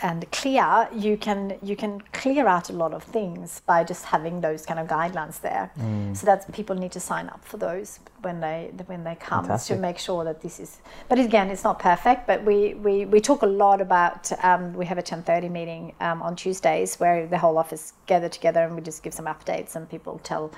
and 0.03 0.29
clear, 0.31 0.89
you 0.93 1.15
can 1.15 1.57
you 1.61 1.75
can 1.75 2.01
clear 2.11 2.45
out 2.45 2.69
a 2.69 2.73
lot 2.73 2.93
of 2.93 3.03
things 3.03 3.61
by 3.65 3.83
just 3.85 4.05
having 4.05 4.41
those 4.41 4.65
kind 4.65 4.79
of 4.79 4.87
guidelines 4.87 5.39
there. 5.39 5.71
Mm. 5.79 6.15
So 6.15 6.25
that 6.25 6.51
people 6.53 6.75
need 6.75 6.91
to 6.91 6.99
sign 6.99 7.29
up 7.29 7.43
for 7.45 7.57
those 7.57 7.99
when 8.21 8.41
they 8.41 8.71
when 8.85 9.03
they 9.05 9.15
come 9.15 9.45
Fantastic. 9.45 9.77
to 9.77 9.81
make 9.81 9.97
sure 9.97 10.25
that 10.25 10.41
this 10.41 10.59
is. 10.59 10.79
But 11.07 11.19
again, 11.19 11.49
it's 11.49 11.63
not 11.63 11.79
perfect. 11.79 12.27
But 12.27 12.43
we 12.43 12.73
we, 12.73 13.05
we 13.05 13.21
talk 13.21 13.43
a 13.43 13.47
lot 13.47 13.79
about. 13.79 14.31
Um, 14.43 14.73
we 14.73 14.85
have 14.85 14.97
a 14.97 15.01
ten 15.01 15.23
thirty 15.23 15.47
meeting 15.47 15.93
um, 16.01 16.21
on 16.21 16.35
Tuesdays 16.35 16.99
where 16.99 17.25
the 17.25 17.37
whole 17.37 17.57
office 17.57 17.93
gather 18.05 18.29
together 18.29 18.61
and 18.61 18.75
we 18.75 18.81
just 18.81 19.03
give 19.03 19.13
some 19.13 19.25
updates 19.25 19.75
and 19.75 19.89
people 19.89 20.19
tell 20.23 20.51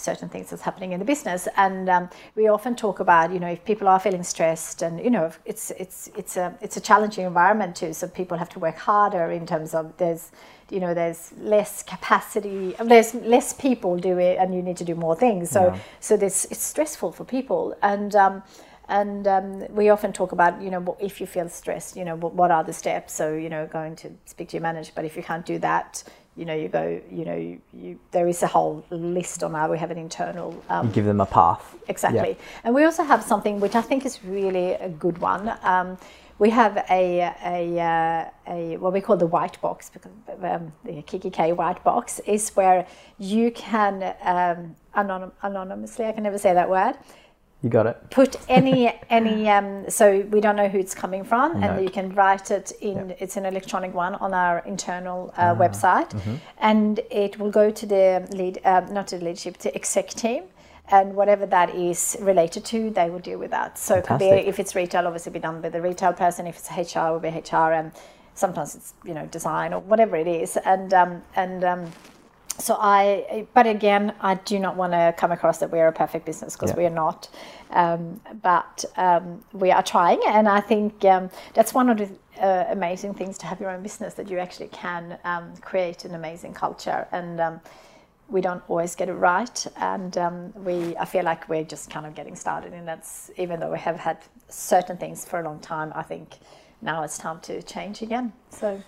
certain 0.00 0.28
things 0.28 0.50
that's 0.50 0.62
happening 0.62 0.92
in 0.92 0.98
the 0.98 1.04
business. 1.04 1.48
And 1.56 1.88
um, 1.88 2.08
we 2.34 2.48
often 2.48 2.74
talk 2.76 3.00
about 3.00 3.32
you 3.32 3.40
know 3.40 3.48
if 3.48 3.64
people 3.64 3.88
are 3.88 4.00
feeling 4.00 4.22
stressed 4.24 4.82
and 4.82 4.98
you 5.04 5.10
know 5.10 5.30
it's 5.44 5.70
it's 5.72 6.10
it's 6.16 6.36
a 6.36 6.56
it's 6.60 6.76
a 6.76 6.80
challenging 6.80 7.26
environment 7.26 7.76
too. 7.76 7.92
So 7.92 8.08
people 8.08 8.38
have 8.38 8.48
to 8.50 8.58
work 8.58 8.76
harder 8.76 9.30
in 9.30 9.46
terms 9.46 9.74
of 9.74 9.96
there's 9.98 10.30
you 10.70 10.80
know 10.80 10.94
there's 10.94 11.32
less 11.38 11.82
capacity 11.82 12.74
there's 12.84 13.14
less 13.14 13.52
people 13.52 13.96
do 13.96 14.18
it 14.18 14.38
and 14.38 14.54
you 14.54 14.62
need 14.62 14.76
to 14.78 14.84
do 14.84 14.94
more 14.94 15.16
things. 15.16 15.50
So 15.50 15.66
Yeah. 15.66 15.78
so 16.00 16.16
this 16.16 16.46
it's 16.50 16.62
stressful 16.64 17.12
for 17.12 17.24
people. 17.24 17.76
And 17.82 18.14
um, 18.16 18.42
and 18.88 19.26
um, 19.28 19.72
we 19.74 19.88
often 19.90 20.12
talk 20.12 20.32
about 20.32 20.60
you 20.62 20.70
know 20.70 20.96
if 21.00 21.20
you 21.20 21.26
feel 21.26 21.48
stressed 21.48 21.96
you 21.96 22.04
know 22.04 22.16
what, 22.16 22.34
what 22.34 22.50
are 22.50 22.64
the 22.64 22.72
steps? 22.72 23.12
So 23.14 23.34
you 23.34 23.48
know 23.48 23.66
going 23.66 23.96
to 23.96 24.10
speak 24.26 24.48
to 24.50 24.56
your 24.56 24.62
manager 24.62 24.92
but 24.94 25.04
if 25.04 25.16
you 25.16 25.22
can't 25.22 25.46
do 25.46 25.58
that 25.58 26.02
you 26.40 26.46
know 26.46 26.54
you 26.54 26.68
go 26.68 27.00
you 27.10 27.24
know 27.26 27.36
you, 27.36 27.60
you 27.74 27.98
there 28.12 28.26
is 28.26 28.42
a 28.42 28.46
whole 28.46 28.82
list 28.90 29.42
on 29.42 29.54
our 29.54 29.70
we 29.70 29.78
have 29.78 29.90
an 29.90 29.98
internal 29.98 30.50
um, 30.70 30.86
You 30.86 30.92
give 30.94 31.04
them 31.04 31.20
a 31.20 31.26
path. 31.26 31.76
exactly. 31.86 32.38
And 32.64 32.74
we 32.74 32.82
also 32.84 33.04
have 33.12 33.22
something 33.22 33.60
which 33.60 33.74
i 33.74 33.82
think 33.82 34.06
is 34.06 34.24
really 34.24 34.68
a 34.88 34.88
good 34.88 35.18
one. 35.18 35.44
Um, 35.62 35.98
we 36.38 36.48
have 36.48 36.74
a, 36.88 37.02
a, 37.44 37.78
uh, 37.78 38.30
a 38.54 38.78
what 38.78 38.94
we 38.94 39.02
call 39.02 39.18
the 39.18 39.26
white 39.36 39.60
box 39.60 39.90
because 39.90 40.10
um, 40.42 40.72
the 40.86 41.02
kikki.K 41.02 41.52
white 41.52 41.84
box 41.84 42.18
is 42.20 42.48
where 42.56 42.86
you 43.18 43.50
can 43.50 43.94
um, 44.22 44.74
anonym, 44.96 45.32
anonymously 45.42 46.06
I 46.06 46.12
can 46.12 46.22
never 46.22 46.38
say 46.38 46.54
that 46.54 46.70
word 46.70 46.94
You 47.62 47.68
got 47.68 47.86
it. 47.86 47.96
put 48.10 48.36
any 48.48 48.90
any 49.10 49.48
um, 49.50 49.84
so 49.90 50.20
we 50.30 50.40
don't 50.40 50.56
know 50.56 50.68
who 50.68 50.78
it's 50.78 50.94
coming 50.94 51.24
from 51.24 51.60
No. 51.60 51.66
and 51.66 51.84
you 51.84 51.90
can 51.90 52.14
write 52.14 52.50
it 52.50 52.72
in 52.80 53.14
it's 53.18 53.36
an 53.36 53.44
electronic 53.44 53.92
one 53.92 54.14
on 54.14 54.32
our 54.32 54.60
internal 54.66 55.34
uh, 55.36 55.54
Ah, 55.54 55.54
website. 55.54 56.10
mm-hmm. 56.10 56.36
and 56.58 57.00
it 57.10 57.38
will 57.38 57.50
go 57.50 57.70
to 57.70 57.84
the 57.86 58.26
lead 58.30 58.60
uh, 58.64 58.80
not 58.90 59.08
to 59.08 59.18
the 59.18 59.24
leadership 59.24 59.58
to 59.58 59.74
exec 59.74 60.08
team. 60.10 60.44
And 60.92 61.14
whatever 61.14 61.46
that 61.46 61.68
is 61.74 62.16
related 62.20 62.64
to 62.72 62.90
they 62.90 63.10
will 63.10 63.20
deal 63.20 63.38
with 63.38 63.50
that. 63.50 63.78
So 63.78 63.94
it 63.96 64.04
could 64.06 64.18
be 64.18 64.30
if 64.52 64.58
it's 64.58 64.74
retail 64.74 65.06
obviously 65.06 65.30
be 65.32 65.38
done 65.38 65.60
by 65.60 65.68
the 65.68 65.82
retail 65.82 66.12
person. 66.14 66.46
If 66.46 66.56
it's 66.56 66.70
hr 66.70 66.98
it 67.08 67.12
will 67.12 67.20
be 67.20 67.28
hr 67.52 67.72
and 67.80 67.92
sometimes 68.34 68.74
it's 68.74 68.94
you 69.04 69.14
know 69.14 69.26
design 69.26 69.72
or 69.74 69.80
whatever 69.80 70.16
it 70.16 70.26
is. 70.26 70.56
And 70.64 70.92
um, 70.94 71.22
and 71.36 71.62
um, 71.64 71.82
so 72.60 72.76
I, 72.78 73.46
but 73.54 73.66
again, 73.66 74.14
I 74.20 74.34
do 74.34 74.58
not 74.58 74.76
want 74.76 74.92
to 74.92 75.14
come 75.16 75.32
across 75.32 75.58
that 75.58 75.70
we 75.72 75.80
are 75.80 75.88
a 75.88 75.92
perfect 75.92 76.26
business 76.26 76.54
because 76.56 76.70
Yeah. 76.70 76.76
we 76.76 76.86
are 76.86 76.90
not. 76.90 77.28
Um, 77.70 78.20
but 78.42 78.84
um, 78.96 79.42
we 79.52 79.70
are 79.70 79.82
trying, 79.82 80.20
and 80.26 80.48
I 80.48 80.60
think 80.60 81.04
um, 81.04 81.30
that's 81.54 81.72
one 81.74 81.88
of 81.88 81.98
the 81.98 82.08
uh, 82.40 82.66
amazing 82.70 83.14
things 83.14 83.38
to 83.38 83.46
have 83.46 83.60
your 83.60 83.70
own 83.70 83.82
business 83.82 84.14
that 84.14 84.28
you 84.30 84.38
actually 84.38 84.68
can 84.68 85.18
um, 85.24 85.54
create 85.60 86.04
an 86.04 86.14
amazing 86.14 86.54
culture, 86.54 87.06
and 87.12 87.40
um, 87.40 87.60
we 88.28 88.40
don't 88.40 88.62
always 88.68 88.94
get 88.96 89.08
it 89.08 89.14
right, 89.14 89.66
and 89.76 90.16
um, 90.18 90.52
we 90.64 90.96
I 90.96 91.04
feel 91.04 91.24
like 91.24 91.48
we're 91.48 91.64
just 91.64 91.90
kind 91.90 92.06
of 92.06 92.14
getting 92.14 92.36
started, 92.36 92.72
and 92.72 92.86
that's 92.88 93.30
even 93.36 93.60
though 93.60 93.72
we 93.72 93.78
have 93.78 93.96
had 93.96 94.18
certain 94.48 94.96
things 94.96 95.24
for 95.24 95.40
a 95.40 95.44
long 95.44 95.60
time, 95.60 95.92
I 95.94 96.02
think 96.02 96.38
now 96.82 97.04
it's 97.04 97.18
time 97.18 97.40
to 97.42 97.62
change 97.62 98.02
again. 98.02 98.32
So. 98.50 98.82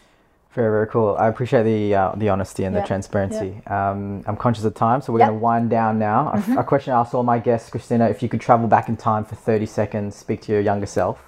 Very, 0.54 0.70
very 0.70 0.86
cool. 0.88 1.16
I 1.18 1.28
appreciate 1.28 1.62
the 1.62 1.94
uh, 1.94 2.12
the 2.14 2.28
honesty 2.28 2.64
and 2.64 2.74
Yeah, 2.74 2.82
the 2.82 2.86
transparency. 2.86 3.62
Um, 3.66 4.22
I'm 4.26 4.36
conscious 4.36 4.64
of 4.64 4.74
time, 4.74 5.00
so 5.00 5.12
we're 5.12 5.20
Yep. 5.20 5.28
Mm-hmm. 5.30 5.40
going 5.40 5.40
to 5.40 5.44
wind 5.44 5.70
down 5.70 5.98
now. 5.98 6.32
A- 6.56 6.60
A, 6.60 6.64
question 6.64 6.92
I 6.92 7.00
asked 7.00 7.14
all 7.14 7.22
my 7.22 7.38
guests, 7.38 7.70
Kristina, 7.70 8.10
if 8.10 8.22
you 8.22 8.28
could 8.28 8.40
travel 8.42 8.68
back 8.68 8.88
in 8.90 8.96
time 8.98 9.24
for 9.24 9.34
30 9.34 9.64
seconds, 9.64 10.14
speak 10.14 10.42
to 10.42 10.52
your 10.52 10.60
younger 10.60 10.84
self, 10.86 11.18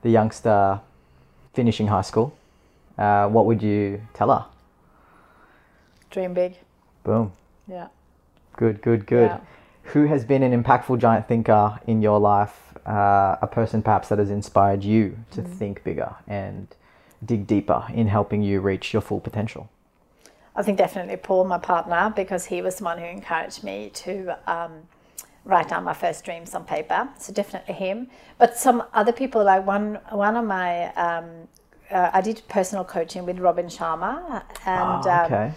the 0.00 0.08
youngster 0.10 0.80
finishing 1.52 1.88
high 1.88 2.00
school, 2.00 2.34
uh, 2.96 3.28
what 3.28 3.44
would 3.44 3.62
you 3.62 4.00
tell 4.14 4.30
her? 4.30 4.46
Dream 6.10 6.32
big, 6.34 6.56
Boom. 7.04 7.32
yeah. 7.68 7.88
Good, 8.56 8.80
good, 8.82 9.06
good. 9.06 9.30
Yeah. 9.30 9.40
Who 9.92 10.06
has 10.06 10.24
been 10.24 10.42
an 10.42 10.62
impactful 10.62 10.98
giant 10.98 11.26
thinker 11.28 11.78
in 11.86 12.00
your 12.00 12.18
life? 12.20 12.58
Uh, 12.86 13.36
a 13.42 13.46
person 13.46 13.82
perhaps 13.82 14.08
that 14.08 14.18
has 14.18 14.30
inspired 14.30 14.82
you 14.82 15.16
to 15.32 15.42
Mm-hmm. 15.42 15.52
think 15.52 15.84
bigger 15.84 16.14
and 16.26 16.66
dig 17.24 17.46
deeper 17.46 17.84
in 17.94 18.08
helping 18.08 18.42
you 18.42 18.60
reach 18.60 18.92
your 18.92 19.02
full 19.02 19.20
potential? 19.20 19.68
I 20.54 20.62
think 20.62 20.78
definitely 20.78 21.16
Paul, 21.16 21.44
my 21.44 21.58
partner, 21.58 22.12
because 22.14 22.44
he 22.46 22.60
was 22.60 22.76
the 22.76 22.84
one 22.84 22.98
who 22.98 23.06
encouraged 23.06 23.64
me 23.64 23.90
to 23.94 24.36
um, 24.46 24.72
write 25.44 25.68
down 25.68 25.84
my 25.84 25.94
first 25.94 26.24
dreams 26.24 26.54
on 26.54 26.64
paper. 26.64 27.08
So 27.18 27.32
definitely 27.32 27.74
him. 27.74 28.08
But 28.38 28.56
some 28.56 28.84
other 28.92 29.12
people, 29.12 29.44
like 29.44 29.66
one 29.66 29.98
one 30.10 30.36
of 30.36 30.44
my, 30.44 30.92
um, 30.94 31.48
uh, 31.90 32.10
I 32.12 32.20
did 32.20 32.42
personal 32.48 32.84
coaching 32.84 33.24
with 33.24 33.38
Robin 33.38 33.66
Sharma, 33.66 34.42
and 34.66 35.06
Ah, 35.06 35.24
um, 35.24 35.54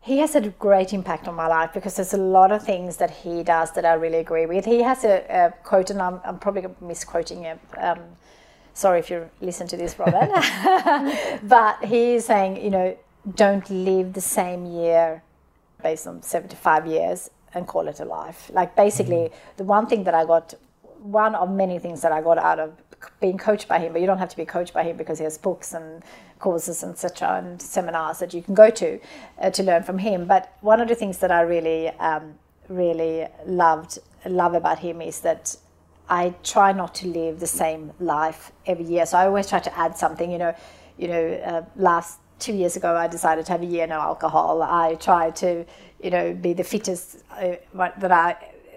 he 0.00 0.18
has 0.18 0.32
had 0.32 0.46
a 0.46 0.50
great 0.50 0.92
impact 0.92 1.28
on 1.28 1.34
my 1.34 1.46
life 1.46 1.72
because 1.72 1.94
there's 1.96 2.14
a 2.14 2.24
lot 2.38 2.50
of 2.50 2.64
things 2.64 2.96
that 2.96 3.10
he 3.10 3.44
does 3.44 3.70
that 3.72 3.84
I 3.84 3.92
really 3.92 4.18
agree 4.18 4.46
with. 4.46 4.64
He 4.64 4.82
has 4.82 5.04
a, 5.04 5.24
a 5.28 5.52
quote, 5.62 5.90
and 5.90 6.02
I'm, 6.02 6.20
I'm 6.24 6.38
probably 6.38 6.66
misquoting 6.80 7.44
it. 7.44 7.58
Sorry 8.74 9.00
if 9.00 9.10
you 9.10 9.28
listen 9.40 9.66
to 9.68 9.76
this, 9.76 9.98
Robin. 9.98 10.30
but 11.42 11.84
he's 11.84 12.24
saying, 12.24 12.62
you 12.62 12.70
know, 12.70 12.96
don't 13.34 13.68
live 13.70 14.14
the 14.14 14.20
same 14.20 14.66
year 14.66 15.22
based 15.82 16.06
on 16.06 16.22
75 16.22 16.86
years 16.86 17.30
and 17.54 17.66
call 17.66 17.88
it 17.88 18.00
a 18.00 18.04
life. 18.04 18.50
Like 18.52 18.74
basically, 18.74 19.30
the 19.56 19.64
one 19.64 19.86
thing 19.86 20.04
that 20.04 20.14
I 20.14 20.24
got, 20.24 20.54
one 21.00 21.34
of 21.34 21.50
many 21.50 21.78
things 21.78 22.00
that 22.02 22.12
I 22.12 22.22
got 22.22 22.38
out 22.38 22.58
of 22.58 22.72
being 23.20 23.36
coached 23.36 23.68
by 23.68 23.78
him, 23.78 23.92
but 23.92 24.00
you 24.00 24.06
don't 24.06 24.18
have 24.18 24.28
to 24.30 24.36
be 24.36 24.44
coached 24.44 24.72
by 24.72 24.84
him 24.84 24.96
because 24.96 25.18
he 25.18 25.24
has 25.24 25.36
books 25.36 25.74
and 25.74 26.02
courses 26.38 26.82
and 26.82 26.96
such 26.96 27.22
and 27.22 27.60
seminars 27.60 28.18
that 28.20 28.32
you 28.32 28.42
can 28.42 28.54
go 28.54 28.70
to 28.70 28.98
uh, 29.40 29.50
to 29.50 29.62
learn 29.62 29.82
from 29.82 29.98
him. 29.98 30.26
But 30.26 30.56
one 30.60 30.80
of 30.80 30.88
the 30.88 30.94
things 30.94 31.18
that 31.18 31.30
I 31.30 31.42
really, 31.42 31.88
um, 31.88 32.34
really 32.68 33.26
loved 33.46 33.98
love 34.24 34.54
about 34.54 34.78
him 34.78 35.02
is 35.02 35.20
that 35.20 35.56
I 36.12 36.34
try 36.44 36.72
not 36.72 36.94
to 36.96 37.08
live 37.08 37.40
the 37.40 37.46
same 37.46 37.90
life 37.98 38.52
every 38.66 38.84
year. 38.84 39.06
So 39.06 39.16
I 39.16 39.24
always 39.24 39.48
try 39.48 39.60
to 39.60 39.78
add 39.78 39.96
something. 39.96 40.30
You 40.30 40.36
know, 40.36 40.54
you 40.98 41.08
know, 41.08 41.24
uh, 41.50 41.62
last 41.74 42.18
two 42.38 42.52
years 42.52 42.76
ago 42.76 42.94
I 42.94 43.08
decided 43.08 43.46
to 43.46 43.52
have 43.52 43.62
a 43.62 43.70
year 43.76 43.86
no 43.86 43.98
alcohol. 43.98 44.62
I 44.62 44.96
try 44.96 45.30
to, 45.30 45.64
you 46.02 46.10
know, 46.10 46.34
be 46.34 46.52
the 46.52 46.64
fittest 46.64 47.24
uh, 47.30 47.56
that 47.74 48.12
I 48.12 48.36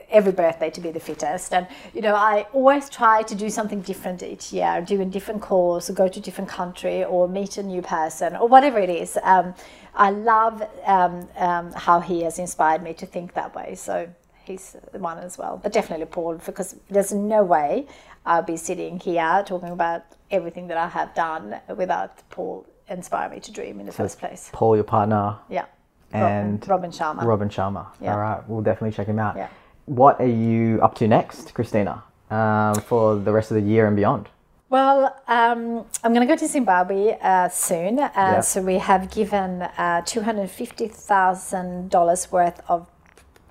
every 0.10 0.32
birthday 0.32 0.70
to 0.70 0.80
be 0.80 0.92
the 0.92 1.00
fittest 1.00 1.52
and 1.52 1.66
you 1.96 2.00
know 2.00 2.14
i 2.14 2.46
always 2.54 2.88
try 2.90 3.24
to 3.24 3.34
do 3.34 3.50
something 3.50 3.82
different 3.82 4.22
each 4.22 4.54
year 4.54 4.80
do 4.86 5.02
a 5.02 5.06
different 5.06 5.42
course 5.42 5.90
or 5.90 5.94
go 5.94 6.08
to 6.08 6.20
a 6.20 6.22
different 6.22 6.48
country 6.48 7.04
or 7.04 7.28
meet 7.28 7.58
a 7.58 7.64
new 7.64 7.82
person 7.82 8.36
or 8.36 8.48
whatever 8.48 8.78
it 8.78 8.90
is 8.90 9.18
um, 9.24 9.52
i 9.96 10.12
love 10.12 10.62
um, 10.86 11.28
um, 11.38 11.72
how 11.72 12.00
he 12.00 12.22
has 12.22 12.38
inspired 12.38 12.84
me 12.84 12.94
to 12.94 13.06
think 13.08 13.34
that 13.34 13.54
way 13.56 13.74
so 13.74 14.08
he's 14.48 14.76
the 14.92 15.00
one 15.00 15.18
as 15.20 15.38
well 15.38 15.60
but 15.62 15.72
definitely 15.74 16.06
paul 16.06 16.36
because 16.46 16.76
there's 16.90 17.12
no 17.14 17.44
way 17.44 17.86
i'll 18.26 18.42
be 18.44 18.58
sitting 18.58 19.00
here 19.00 19.44
talking 19.46 19.70
about 19.70 20.04
everything 20.32 20.68
that 20.68 20.78
i 20.78 20.88
have 20.88 21.14
done 21.16 21.56
without 21.76 22.12
paul 22.30 22.66
inspire 22.88 23.30
me 23.30 23.40
to 23.40 23.52
dream 23.52 23.80
in 23.80 23.86
the 23.86 23.92
first 23.92 24.20
place 24.20 24.50
Paul, 24.54 24.76
your 24.76 24.84
partner, 24.84 25.38
yeah 25.50 25.66
and 26.14 26.62
robin, 26.68 26.70
robin 26.70 26.92
sharma 26.92 27.24
Robin 27.26 27.50
Sharma. 27.50 27.88
Yeah. 28.00 28.14
All 28.14 28.20
right, 28.20 28.48
we'll 28.48 28.62
definitely 28.62 28.92
check 28.96 29.08
him 29.08 29.18
out. 29.20 29.36
Yeah. 29.36 29.50
What 29.86 30.20
are 30.22 30.28
you 30.28 30.80
up 30.82 30.96
to 30.96 31.08
next, 31.08 31.54
Kristina, 31.54 32.02
um, 32.32 32.76
for 32.82 33.16
the 33.18 33.32
rest 33.32 33.52
of 33.52 33.56
the 33.56 33.62
year 33.64 33.86
and 33.88 33.96
beyond? 33.96 34.30
Well, 34.70 35.16
um, 35.28 35.86
I'm 36.04 36.14
going 36.14 36.28
to 36.28 36.34
go 36.34 36.38
to 36.38 36.48
Zimbabwe 36.48 37.18
uh, 37.22 37.50
soon. 37.50 38.00
Uh, 38.00 38.10
Yeah. 38.16 38.40
So 38.42 38.62
we 38.62 38.78
have 38.80 39.10
given 39.12 39.62
uh, 39.62 40.02
$250,000 40.06 42.32
worth 42.32 42.62
of 42.68 42.88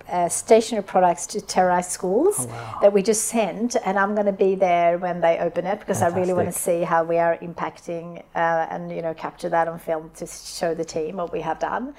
uh, 0.09 0.29
stationary 0.29 0.83
products 0.83 1.25
to 1.27 1.39
Tererai's 1.39 1.87
schools 1.87 2.47
Oh, 2.49 2.77
that 2.81 2.93
we 2.93 3.01
just 3.01 3.25
sent, 3.25 3.75
and 3.85 3.97
I'm 3.97 4.13
going 4.13 4.27
to 4.27 4.31
be 4.47 4.55
there 4.55 4.97
when 4.97 5.19
they 5.21 5.39
open 5.39 5.65
it 5.65 5.79
because 5.79 6.01
I 6.01 6.07
really 6.07 6.33
want 6.33 6.47
to 6.47 6.57
see 6.57 6.81
how 6.83 7.03
we 7.03 7.17
are 7.17 7.37
impacting 7.37 8.19
uh, 8.35 8.67
and 8.69 8.91
you 8.91 9.01
know 9.01 9.13
capture 9.13 9.49
that 9.49 9.67
on 9.67 9.79
film 9.79 10.11
to 10.15 10.27
show 10.27 10.73
the 10.75 10.85
team 10.85 11.17
what 11.17 11.31
we 11.31 11.41
have 11.41 11.59
done. 11.59 11.93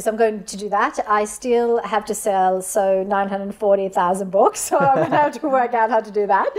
So 0.00 0.10
I'm 0.10 0.16
going 0.16 0.44
to 0.44 0.56
do 0.56 0.68
that. 0.70 0.98
I 1.08 1.24
still 1.24 1.80
have 1.82 2.04
to 2.06 2.14
sell 2.14 2.60
so 2.60 3.04
940,000 3.04 4.30
books, 4.30 4.60
so 4.68 4.78
I'm 4.78 4.96
going 4.96 5.10
to 5.10 5.16
have 5.16 5.40
to 5.40 5.48
work 5.48 5.74
out 5.74 5.90
how 5.90 6.00
to 6.00 6.10
do 6.10 6.26
that. 6.26 6.50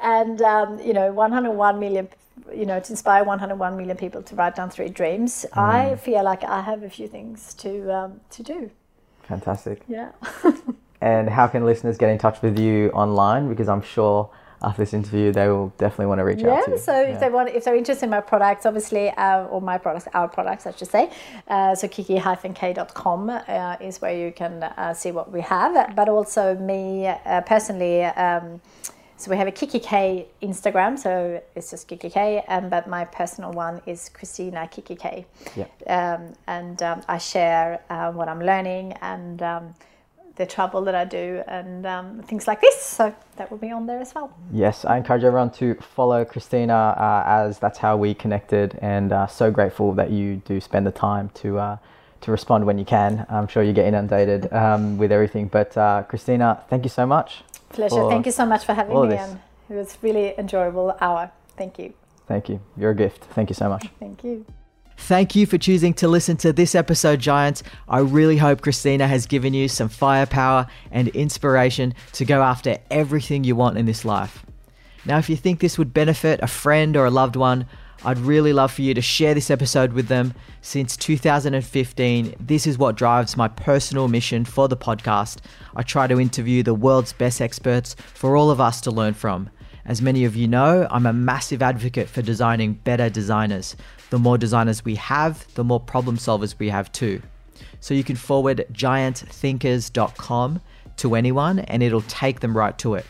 And 0.00 0.42
um, 0.42 0.80
you 0.80 0.92
know, 0.92 1.12
101 1.12 1.78
million. 1.78 2.08
You 2.52 2.66
know, 2.66 2.80
to 2.80 2.92
inspire 2.92 3.24
101 3.24 3.76
million 3.76 3.96
people 3.96 4.22
to 4.22 4.34
write 4.34 4.56
down 4.56 4.68
three 4.68 4.88
dreams. 4.88 5.46
I 5.52 5.96
feel 5.96 6.22
like 6.24 6.42
I 6.44 6.60
have 6.60 6.82
a 6.82 6.90
few 6.90 7.06
things 7.06 7.54
to 7.54 7.94
um, 7.94 8.20
to 8.30 8.42
do. 8.42 8.70
Fantastic. 9.32 9.82
Yeah. 9.88 10.12
And 11.02 11.28
how 11.28 11.48
can 11.48 11.64
listeners 11.66 11.98
get 11.98 12.10
in 12.10 12.18
touch 12.18 12.40
with 12.42 12.56
you 12.56 12.90
online? 12.90 13.48
Because 13.48 13.68
I'm 13.68 13.82
sure 13.82 14.30
after 14.62 14.82
this 14.82 14.94
interview, 14.94 15.32
they 15.32 15.48
will 15.48 15.72
definitely 15.76 16.06
want 16.06 16.20
to 16.20 16.24
reach 16.24 16.38
yeah, 16.38 16.52
out 16.52 16.64
to 16.66 16.70
you. 16.70 16.78
so 16.78 16.94
if 17.02 17.18
they 17.18 17.28
want, 17.28 17.48
if 17.48 17.64
they're 17.64 17.74
interested 17.74 18.04
in 18.04 18.10
my 18.10 18.20
products, 18.20 18.64
obviously, 18.64 19.10
uh, 19.10 19.46
or 19.46 19.60
my 19.60 19.78
products, 19.78 20.06
our 20.14 20.28
products, 20.28 20.64
I 20.64 20.70
should 20.70 20.88
say. 20.88 21.10
Uh, 21.48 21.74
so 21.74 21.88
kikki-k.com 21.88 23.30
uh, 23.30 23.76
is 23.80 24.00
where 24.00 24.16
you 24.16 24.30
can 24.30 24.62
uh, 24.62 24.94
see 24.94 25.10
what 25.10 25.32
we 25.32 25.40
have, 25.40 25.96
but 25.96 26.08
also 26.08 26.54
me 26.54 27.08
uh, 27.08 27.40
personally. 27.40 28.04
Um, 28.04 28.60
so 29.22 29.30
we 29.30 29.36
have 29.36 29.46
a 29.46 29.52
kikki.K 29.52 30.26
Instagram, 30.42 30.98
so 30.98 31.40
it's 31.54 31.70
just 31.70 31.86
kikki.K, 31.86 32.44
um, 32.48 32.68
but 32.68 32.88
my 32.88 33.04
personal 33.04 33.52
one 33.52 33.80
is 33.86 34.10
Kristina 34.12 34.68
Kiki 34.68 34.96
K. 34.96 35.24
Yeah. 35.54 35.66
Um, 35.86 36.32
and 36.48 36.82
um, 36.82 37.02
I 37.06 37.18
share 37.18 37.80
uh, 37.88 38.10
what 38.10 38.26
I'm 38.28 38.40
learning 38.40 38.94
and 39.00 39.40
um, 39.40 39.74
the 40.34 40.44
travel 40.44 40.82
that 40.82 40.96
I 40.96 41.04
do 41.04 41.40
and 41.46 41.86
um, 41.86 42.22
things 42.22 42.48
like 42.48 42.60
this. 42.60 42.82
So 42.82 43.14
that 43.36 43.48
will 43.48 43.58
be 43.58 43.70
on 43.70 43.86
there 43.86 44.00
as 44.00 44.12
well. 44.12 44.36
Yes, 44.52 44.84
I 44.84 44.96
encourage 44.96 45.22
everyone 45.22 45.50
to 45.52 45.76
follow 45.76 46.24
Kristina 46.24 47.00
uh, 47.00 47.22
as 47.24 47.60
that's 47.60 47.78
how 47.78 47.96
we 47.96 48.14
connected, 48.14 48.76
and 48.82 49.12
uh, 49.12 49.28
so 49.28 49.52
grateful 49.52 49.92
that 49.94 50.10
you 50.10 50.42
do 50.44 50.60
spend 50.60 50.84
the 50.84 50.90
time 50.90 51.30
to 51.34 51.58
uh, 51.60 51.76
to 52.22 52.32
respond 52.32 52.66
when 52.66 52.76
you 52.76 52.84
can. 52.84 53.24
I'm 53.28 53.46
sure 53.46 53.62
you 53.62 53.72
get 53.72 53.86
inundated 53.86 54.52
um, 54.52 54.98
with 54.98 55.12
everything, 55.12 55.46
but 55.46 55.76
uh, 55.76 56.02
Kristina, 56.08 56.66
thank 56.68 56.82
you 56.82 56.90
so 56.90 57.06
much. 57.06 57.44
Pleasure. 57.72 58.08
Thank 58.08 58.26
you 58.26 58.32
so 58.32 58.46
much 58.46 58.64
for 58.64 58.74
having 58.74 59.00
me, 59.00 59.08
this. 59.08 59.20
and 59.20 59.40
it 59.70 59.74
was 59.74 59.96
really 60.02 60.34
enjoyable 60.38 60.96
hour. 61.00 61.30
Thank 61.56 61.78
you. 61.78 61.94
Thank 62.26 62.48
you. 62.48 62.60
You're 62.76 62.90
a 62.90 62.94
gift. 62.94 63.24
Thank 63.24 63.50
you 63.50 63.54
so 63.54 63.68
much. 63.68 63.86
Thank 64.00 64.24
you. 64.24 64.44
Thank 64.98 65.34
you 65.34 65.46
for 65.46 65.58
choosing 65.58 65.94
to 65.94 66.06
listen 66.06 66.36
to 66.38 66.52
this 66.52 66.74
episode, 66.74 67.18
Giants. 67.18 67.62
I 67.88 67.98
really 67.98 68.36
hope 68.36 68.60
Kristina 68.60 69.08
has 69.08 69.26
given 69.26 69.52
you 69.52 69.66
some 69.66 69.88
firepower 69.88 70.66
and 70.92 71.08
inspiration 71.08 71.94
to 72.12 72.24
go 72.24 72.42
after 72.42 72.78
everything 72.90 73.42
you 73.42 73.56
want 73.56 73.78
in 73.78 73.86
this 73.86 74.04
life. 74.04 74.46
Now, 75.04 75.18
if 75.18 75.28
you 75.28 75.36
think 75.36 75.58
this 75.58 75.76
would 75.76 75.92
benefit 75.92 76.40
a 76.42 76.46
friend 76.46 76.96
or 76.96 77.04
a 77.04 77.10
loved 77.10 77.34
one, 77.34 77.66
I'd 78.04 78.18
really 78.18 78.52
love 78.52 78.72
for 78.72 78.82
you 78.82 78.94
to 78.94 79.00
share 79.00 79.32
this 79.32 79.50
episode 79.50 79.92
with 79.92 80.08
them. 80.08 80.34
Since 80.60 80.96
2015, 80.96 82.34
this 82.40 82.66
is 82.66 82.76
what 82.76 82.96
drives 82.96 83.36
my 83.36 83.46
personal 83.46 84.08
mission 84.08 84.44
for 84.44 84.66
the 84.66 84.76
podcast. 84.76 85.38
I 85.76 85.82
try 85.82 86.08
to 86.08 86.20
interview 86.20 86.64
the 86.64 86.74
world's 86.74 87.12
best 87.12 87.40
experts 87.40 87.94
for 87.94 88.36
all 88.36 88.50
of 88.50 88.60
us 88.60 88.80
to 88.82 88.90
learn 88.90 89.14
from. 89.14 89.50
As 89.84 90.02
many 90.02 90.24
of 90.24 90.34
you 90.34 90.48
know, 90.48 90.88
I'm 90.90 91.06
a 91.06 91.12
massive 91.12 91.62
advocate 91.62 92.08
for 92.08 92.22
designing 92.22 92.74
better 92.74 93.08
designers. 93.08 93.76
The 94.10 94.18
more 94.18 94.36
designers 94.36 94.84
we 94.84 94.96
have, 94.96 95.46
the 95.54 95.64
more 95.64 95.80
problem 95.80 96.16
solvers 96.16 96.58
we 96.58 96.70
have 96.70 96.90
too. 96.90 97.22
So 97.80 97.94
you 97.94 98.04
can 98.04 98.16
forward 98.16 98.66
giantthinkers.com 98.72 100.60
to 100.96 101.14
anyone 101.14 101.58
and 101.60 101.82
it'll 101.82 102.02
take 102.02 102.40
them 102.40 102.56
right 102.56 102.76
to 102.78 102.94
it. 102.94 103.06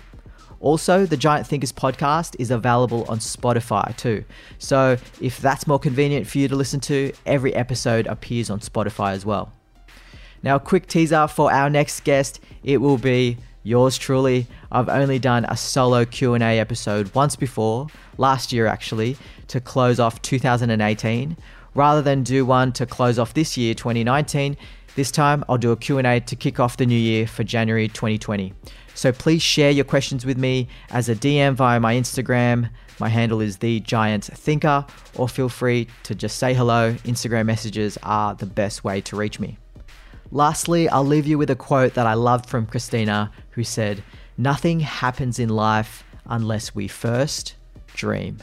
Also, 0.62 1.04
the 1.04 1.16
Giant 1.16 1.46
Thinkers 1.46 1.72
podcast 1.72 2.36
is 2.38 2.52
available 2.52 3.04
on 3.08 3.18
Spotify 3.18 3.94
too. 3.96 4.24
So 4.58 4.96
if 5.20 5.38
that's 5.38 5.66
more 5.66 5.80
convenient 5.80 6.26
for 6.28 6.38
you 6.38 6.46
to 6.46 6.54
listen 6.54 6.78
to, 6.80 7.12
every 7.26 7.52
episode 7.54 8.06
appears 8.06 8.48
on 8.48 8.60
Spotify 8.60 9.12
as 9.12 9.26
well. 9.26 9.52
Now, 10.44 10.56
a 10.56 10.60
quick 10.60 10.86
teaser 10.86 11.26
for 11.26 11.52
our 11.52 11.68
next 11.68 12.04
guest. 12.04 12.40
It 12.62 12.78
will 12.78 12.96
be 12.96 13.38
yours 13.64 13.98
truly. 13.98 14.46
I've 14.70 14.88
only 14.88 15.18
done 15.18 15.44
a 15.46 15.56
solo 15.56 16.04
Q&A 16.04 16.58
episode 16.58 17.12
once 17.14 17.34
before, 17.34 17.88
last 18.16 18.52
year 18.52 18.66
actually, 18.66 19.16
to 19.48 19.60
close 19.60 19.98
off 19.98 20.22
2018. 20.22 21.36
Rather 21.74 22.02
than 22.02 22.22
do 22.22 22.46
one 22.46 22.70
to 22.72 22.86
close 22.86 23.18
off 23.18 23.34
this 23.34 23.56
year 23.56 23.74
2019, 23.74 24.56
this 24.94 25.10
time 25.10 25.44
I'll 25.48 25.58
do 25.58 25.72
a 25.72 25.76
Q&A 25.76 26.20
to 26.20 26.36
kick 26.36 26.60
off 26.60 26.76
the 26.76 26.86
new 26.86 26.98
year 26.98 27.26
for 27.26 27.42
January 27.44 27.88
2020. 27.88 28.52
So 29.02 29.10
please 29.10 29.42
share 29.42 29.72
your 29.72 29.84
questions 29.84 30.24
with 30.24 30.38
me 30.38 30.68
as 30.90 31.08
a 31.08 31.16
DM 31.16 31.54
via 31.54 31.80
my 31.80 31.96
Instagram. 31.96 32.70
My 33.00 33.08
handle 33.08 33.40
is 33.40 33.56
the 33.56 33.80
Giant 33.80 34.22
Thinker, 34.22 34.86
or 35.16 35.28
feel 35.28 35.48
free 35.48 35.88
to 36.04 36.14
just 36.14 36.38
say 36.38 36.54
hello. 36.54 36.92
Instagram 37.02 37.46
messages 37.46 37.98
are 38.04 38.36
the 38.36 38.46
best 38.46 38.84
way 38.84 39.00
to 39.00 39.16
reach 39.16 39.40
me. 39.40 39.58
Lastly, 40.30 40.88
I'll 40.88 41.04
leave 41.04 41.26
you 41.26 41.36
with 41.36 41.50
a 41.50 41.56
quote 41.56 41.94
that 41.94 42.06
I 42.06 42.14
loved 42.14 42.48
from 42.48 42.64
Kristina, 42.64 43.32
who 43.50 43.64
said, 43.64 44.04
Nothing 44.38 44.78
happens 44.78 45.40
in 45.40 45.48
life 45.48 46.04
unless 46.26 46.72
we 46.72 46.86
first 46.86 47.56
dream. 47.96 48.38